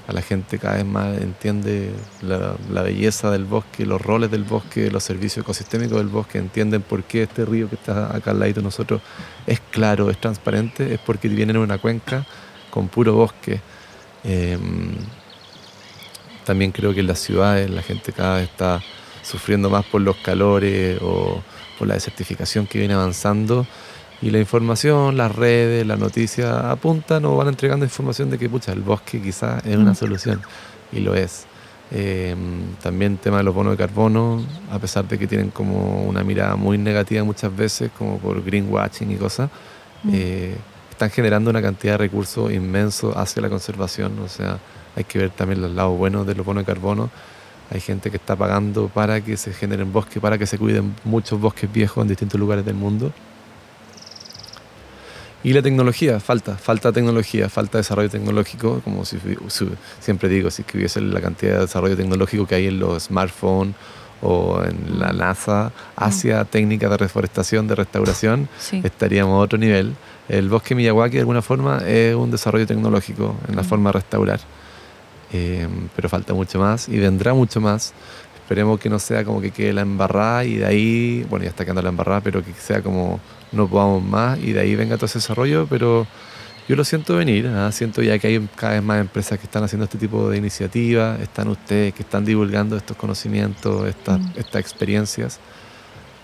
a 0.07 0.13
la 0.13 0.21
gente 0.21 0.57
cada 0.57 0.75
vez 0.75 0.85
más 0.85 1.17
entiende 1.17 1.91
la, 2.21 2.81
belleza 2.81 3.29
del 3.29 3.43
bosque, 3.43 3.85
los 3.85 4.01
roles 4.01 4.31
del 4.31 4.43
bosque, 4.43 4.89
los 4.89 5.03
servicios 5.03 5.43
ecosistémicos 5.43 5.97
del 5.97 6.07
bosque, 6.07 6.37
entienden 6.37 6.81
por 6.81 7.03
qué 7.03 7.23
este 7.23 7.43
río 7.43 7.67
que 7.67 7.75
está 7.75 8.15
acá 8.15 8.31
al 8.31 8.39
lado 8.39 8.53
de 8.53 8.61
nosotros 8.61 9.01
es 9.45 9.59
claro, 9.59 10.09
es 10.09 10.17
transparente, 10.17 10.93
es 10.93 10.99
porque 11.01 11.27
viene 11.27 11.51
en 11.51 11.57
una 11.57 11.77
cuenca 11.77 12.25
con 12.69 12.87
puro 12.87 13.13
bosque. 13.15 13.59
Em, 14.23 14.95
también 16.45 16.71
creo 16.71 16.93
que 16.93 17.01
en 17.01 17.07
las 17.07 17.19
ciudades 17.19 17.69
la 17.69 17.81
gente 17.81 18.13
cada 18.13 18.37
vez 18.37 18.49
está 18.49 18.81
sufriendo 19.23 19.69
más 19.69 19.85
por 19.85 19.99
los 19.99 20.15
calores 20.17 20.99
o 21.01 21.41
por 21.77 21.85
la 21.85 21.95
desertificación 21.95 22.65
que 22.65 22.79
viene 22.79 22.93
avanzando 22.93 23.67
y 24.21 24.31
la 24.31 24.39
información, 24.39 25.15
las 25.15 25.35
redes, 25.35 25.85
las 25.85 25.99
noticias 25.99 26.51
apuntan 26.51 27.23
o 27.25 27.35
van 27.35 27.49
entregando 27.49 27.85
información 27.85 28.29
de 28.29 28.37
que 28.39 28.49
pucha, 28.49 28.71
el 28.71 28.81
bosque 28.81 29.21
quizás 29.21 29.63
es 29.65 29.77
una 29.77 29.91
mm. 29.91 29.95
solución 29.95 30.41
y 30.91 30.99
lo 31.01 31.13
es. 31.13 31.45
Eh, 31.91 32.35
también 32.81 33.13
el 33.13 33.17
tema 33.19 33.37
de 33.37 33.43
los 33.43 33.53
bonos 33.53 33.73
de 33.73 33.77
carbono, 33.77 34.43
a 34.71 34.79
pesar 34.79 35.07
de 35.07 35.17
que 35.17 35.27
tienen 35.27 35.51
como 35.51 36.03
una 36.03 36.23
mirada 36.23 36.55
muy 36.55 36.77
negativa 36.77 37.23
muchas 37.23 37.55
veces, 37.55 37.91
como 37.97 38.17
por 38.17 38.43
greenwashing 38.43 39.11
y 39.11 39.15
cosas, 39.15 39.49
mm. 40.03 40.09
eh, 40.13 40.55
están 40.89 41.11
generando 41.11 41.51
una 41.51 41.61
cantidad 41.61 41.93
de 41.93 41.97
recursos 41.99 42.51
inmensos 42.51 43.15
hacia 43.15 43.41
la 43.43 43.49
conservación. 43.49 44.17
O 44.19 44.27
sea, 44.27 44.57
hay 44.95 45.03
que 45.03 45.19
ver 45.19 45.29
también 45.29 45.61
los 45.61 45.71
lados 45.71 45.95
buenos 45.95 46.25
de 46.25 46.33
los 46.33 46.43
bonos 46.43 46.65
de 46.65 46.73
carbono. 46.73 47.11
Hay 47.69 47.81
gente 47.81 48.09
que 48.09 48.17
está 48.17 48.35
pagando 48.35 48.87
para 48.87 49.21
que 49.21 49.37
se 49.37 49.53
generen 49.53 49.93
bosques, 49.93 50.19
para 50.19 50.37
que 50.39 50.47
se 50.47 50.57
cuiden 50.57 50.95
muchos 51.03 51.39
bosques 51.39 51.71
viejos 51.71 52.01
en 52.01 52.07
distintos 52.07 52.39
lugares 52.39 52.65
del 52.65 52.75
mundo. 52.75 53.11
Y 55.47 55.53
la 55.53 55.61
tecnología, 55.61 56.19
falta, 56.19 56.57
falta 56.57 56.91
tecnología, 56.91 57.47
falta 57.47 57.77
desarrollo 57.77 58.09
tecnológico, 58.09 58.81
como 58.83 59.05
si, 59.05 59.17
siempre 60.01 60.27
digo, 60.27 60.51
si 60.51 60.65
hubiese 60.73 60.99
la 60.99 61.21
cantidad 61.21 61.53
de 61.53 61.59
desarrollo 61.61 61.95
tecnológico 61.95 62.45
que 62.45 62.55
hay 62.55 62.67
en 62.67 62.79
los 62.79 63.03
smartphones 63.03 63.73
o 64.21 64.61
en 64.61 64.99
la 64.99 65.13
NASA 65.13 65.71
hacia 65.95 66.43
mm. 66.43 66.47
técnicas 66.47 66.89
de 66.89 66.97
reforestación, 66.97 67.65
de 67.65 67.75
restauración, 67.75 68.49
estaríamos 68.83 69.35
a 69.35 69.37
otro 69.37 69.57
nivel. 69.57 69.95
El 70.27 70.49
bosque 70.49 70.75
Miyawaki 70.75 71.13
de 71.13 71.21
alguna 71.21 71.41
forma 71.41 71.77
es 71.87 72.13
un 72.13 72.29
desarrollo 72.29 72.67
tecnológico 72.67 73.37
en 73.47 73.55
la 73.55 73.61
mm. 73.61 73.65
forma 73.65 73.91
de 73.91 73.93
restaurar, 73.93 74.41
eh, 75.31 75.65
pero 75.95 76.09
falta 76.09 76.33
mucho 76.33 76.59
más 76.59 76.89
y 76.89 76.97
vendrá 76.97 77.33
mucho 77.33 77.61
más. 77.61 77.93
Esperemos 78.47 78.79
que 78.79 78.89
no 78.89 78.97
sea 78.97 79.25
como 79.25 79.41
que 79.41 79.51
quede 79.51 79.73
la 79.73 79.81
embarrada 79.81 80.45
y 80.45 80.55
de 80.55 80.65
ahí, 80.65 81.25
bueno, 81.29 81.43
ya 81.43 81.49
está 81.49 81.65
quedando 81.65 81.81
la 81.81 81.89
embarrada, 81.89 82.21
pero 82.21 82.41
que 82.41 82.53
sea 82.53 82.81
como 82.81 83.19
no 83.51 83.67
podamos 83.67 84.01
más 84.01 84.39
y 84.39 84.53
de 84.53 84.61
ahí 84.61 84.73
venga 84.73 84.95
todo 84.95 85.07
ese 85.07 85.19
desarrollo, 85.19 85.67
pero 85.69 86.07
yo 86.69 86.77
lo 86.77 86.85
siento 86.85 87.17
venir, 87.17 87.45
¿ah? 87.47 87.69
siento 87.73 88.01
ya 88.01 88.17
que 88.19 88.27
hay 88.27 88.49
cada 88.55 88.75
vez 88.75 88.83
más 88.83 89.01
empresas 89.01 89.37
que 89.37 89.43
están 89.43 89.65
haciendo 89.65 89.83
este 89.83 89.97
tipo 89.97 90.29
de 90.29 90.37
iniciativas, 90.37 91.19
están 91.19 91.49
ustedes 91.49 91.93
que 91.93 92.03
están 92.03 92.23
divulgando 92.23 92.77
estos 92.77 92.95
conocimientos, 92.95 93.85
estas, 93.85 94.17
mm. 94.17 94.31
estas 94.37 94.61
experiencias, 94.61 95.41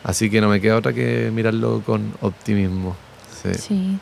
así 0.02 0.30
que 0.30 0.40
no 0.40 0.48
me 0.48 0.62
queda 0.62 0.78
otra 0.78 0.94
que 0.94 1.30
mirarlo 1.30 1.82
con 1.86 2.14
optimismo. 2.22 2.96
Sí. 3.68 4.00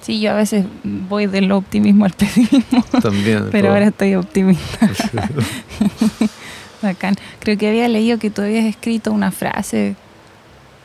sí. 0.00 0.20
yo 0.20 0.32
a 0.32 0.34
veces 0.34 0.66
voy 0.82 1.26
del 1.26 1.52
optimismo 1.52 2.06
al 2.06 2.12
pesimismo. 2.14 2.84
También. 3.00 3.48
pero 3.52 3.68
ahora 3.68 3.86
estoy 3.86 4.16
optimista. 4.16 4.90
Bacán. 6.82 7.16
Creo 7.40 7.58
que 7.58 7.68
había 7.68 7.88
leído 7.88 8.18
que 8.18 8.30
tú 8.30 8.42
habías 8.42 8.64
escrito 8.64 9.12
una 9.12 9.30
frase 9.30 9.96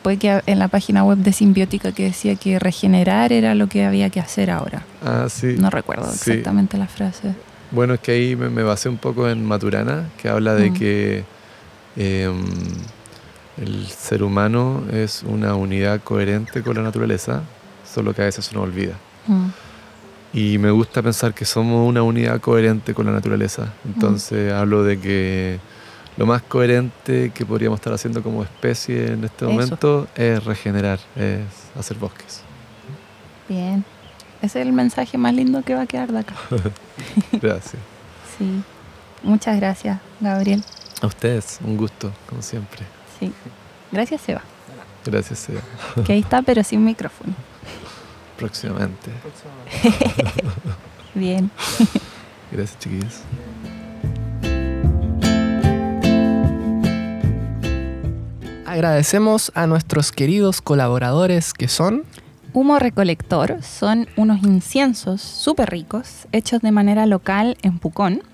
puede 0.04 0.18
que 0.18 0.42
en 0.46 0.58
la 0.58 0.68
página 0.68 1.02
web 1.02 1.18
de 1.18 1.32
Simbiótica 1.32 1.90
que 1.90 2.04
decía 2.04 2.36
que 2.36 2.58
regenerar 2.58 3.32
era 3.32 3.54
lo 3.54 3.68
que 3.68 3.84
había 3.86 4.10
que 4.10 4.20
hacer 4.20 4.50
ahora. 4.50 4.84
Ah, 5.02 5.26
sí. 5.30 5.56
No 5.58 5.70
recuerdo 5.70 6.12
exactamente 6.12 6.76
la 6.76 6.86
frase. 6.86 7.34
Bueno, 7.70 7.94
es 7.94 8.00
que 8.00 8.12
ahí 8.12 8.36
me, 8.36 8.62
basé 8.62 8.90
un 8.90 8.98
poco 8.98 9.28
en 9.28 9.44
Maturana, 9.44 10.10
que 10.20 10.28
habla 10.28 10.54
de 10.54 10.70
mm. 10.70 10.74
que 10.74 11.24
em, 11.96 12.44
el 13.56 13.86
ser 13.86 14.22
humano 14.22 14.84
es 14.92 15.24
una 15.26 15.54
unidad 15.54 16.02
coherente 16.02 16.62
con 16.62 16.76
la 16.76 16.82
naturaleza, 16.82 17.42
solo 17.90 18.12
que 18.14 18.22
a 18.22 18.26
veces 18.26 18.50
uno 18.52 18.60
olvida. 18.60 18.94
Mm. 19.26 19.46
Y 20.34 20.58
me 20.58 20.70
gusta 20.70 21.00
pensar 21.00 21.32
que 21.32 21.46
somos 21.46 21.88
una 21.88 22.02
unidad 22.02 22.40
coherente 22.42 22.92
con 22.92 23.06
la 23.06 23.12
naturaleza. 23.12 23.72
Entonces 23.86 24.52
mm. 24.52 24.56
hablo 24.56 24.84
de 24.84 25.00
que 25.00 25.60
lo 26.16 26.26
más 26.26 26.42
coherente 26.42 27.30
que 27.34 27.44
podríamos 27.44 27.78
estar 27.78 27.92
haciendo 27.92 28.22
como 28.22 28.42
especie 28.42 29.12
en 29.12 29.24
este 29.24 29.44
momento 29.44 30.06
es 30.14 30.44
regenerar, 30.44 31.00
es 31.16 31.42
hacer 31.78 31.96
bosques. 31.96 32.42
Bien, 33.48 33.84
ese 34.40 34.60
es 34.60 34.66
el 34.66 34.72
mensaje 34.72 35.18
más 35.18 35.34
lindo 35.34 35.62
que 35.62 35.74
va 35.74 35.82
a 35.82 35.86
quedar 35.86 36.12
de 36.12 36.20
acá. 36.20 36.34
gracias. 37.32 37.82
sí, 38.38 38.62
muchas 39.22 39.56
gracias, 39.56 40.00
Gabriel. 40.20 40.62
A 41.02 41.06
ustedes, 41.06 41.58
un 41.64 41.76
gusto, 41.76 42.12
como 42.28 42.42
siempre. 42.42 42.84
Sí, 43.18 43.32
gracias, 43.90 44.20
Seba. 44.20 44.42
Gracias, 45.04 45.38
Seba. 45.40 45.60
Que 46.06 46.14
ahí 46.14 46.20
está, 46.20 46.40
pero 46.42 46.62
sin 46.64 46.84
micrófono. 46.84 47.34
Próximamente. 48.38 49.10
Bien. 51.14 51.50
Gracias, 52.50 52.78
chiquillos. 52.78 53.20
Agradecemos 58.74 59.52
a 59.54 59.68
nuestros 59.68 60.10
queridos 60.10 60.60
colaboradores 60.60 61.52
que 61.54 61.68
son... 61.68 62.02
Humo 62.52 62.80
Recolector 62.80 63.62
son 63.62 64.08
unos 64.16 64.42
inciensos 64.42 65.20
súper 65.20 65.70
ricos 65.70 66.26
hechos 66.32 66.60
de 66.60 66.72
manera 66.72 67.06
local 67.06 67.56
en 67.62 67.78
Pucón, 67.78 68.24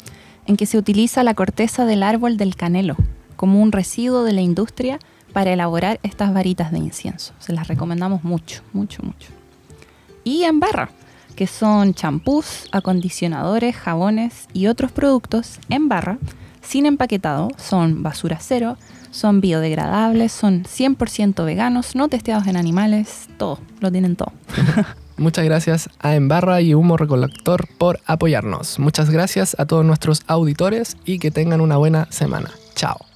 en 0.46 0.56
que 0.56 0.64
se 0.64 0.78
utiliza 0.78 1.22
la 1.24 1.34
corteza 1.34 1.84
del 1.84 2.02
árbol 2.02 2.38
del 2.38 2.56
canelo 2.56 2.96
como 3.36 3.60
un 3.60 3.70
residuo 3.70 4.24
de 4.24 4.32
la 4.32 4.40
industria 4.40 4.98
para 5.34 5.52
elaborar 5.52 6.00
estas 6.02 6.32
varitas 6.32 6.72
de 6.72 6.78
incienso. 6.78 7.34
Se 7.38 7.52
las 7.52 7.68
recomendamos 7.68 8.24
mucho, 8.24 8.62
mucho, 8.72 9.02
mucho. 9.02 9.28
y 10.24 10.44
en 10.44 10.58
barra, 10.58 10.88
que 11.36 11.46
son 11.46 11.92
champús, 11.92 12.66
acondicionadores, 12.72 13.76
jabones 13.76 14.46
y 14.54 14.68
otros 14.68 14.90
productos 14.90 15.58
en 15.68 15.90
barra, 15.90 16.16
sin 16.62 16.86
empaquetado, 16.86 17.50
son 17.58 18.02
basura 18.02 18.38
cero, 18.40 18.78
son 19.10 19.40
biodegradables, 19.40 20.32
son 20.32 20.64
100% 20.64 21.44
veganos, 21.44 21.94
no 21.94 22.08
testeados 22.08 22.46
en 22.46 22.56
animales, 22.56 23.28
todo, 23.36 23.58
lo 23.80 23.90
tienen 23.90 24.16
todo. 24.16 24.32
Muchas 25.16 25.44
gracias 25.44 25.90
a 25.98 26.14
Embarra 26.14 26.62
y 26.62 26.72
Humo 26.72 26.96
Recolector 26.96 27.68
por 27.76 28.00
apoyarnos. 28.06 28.78
Muchas 28.78 29.10
gracias 29.10 29.54
a 29.58 29.66
todos 29.66 29.84
nuestros 29.84 30.22
auditores 30.26 30.96
y 31.04 31.18
que 31.18 31.30
tengan 31.30 31.60
una 31.60 31.76
buena 31.76 32.06
semana. 32.10 32.50
Chao. 32.74 33.09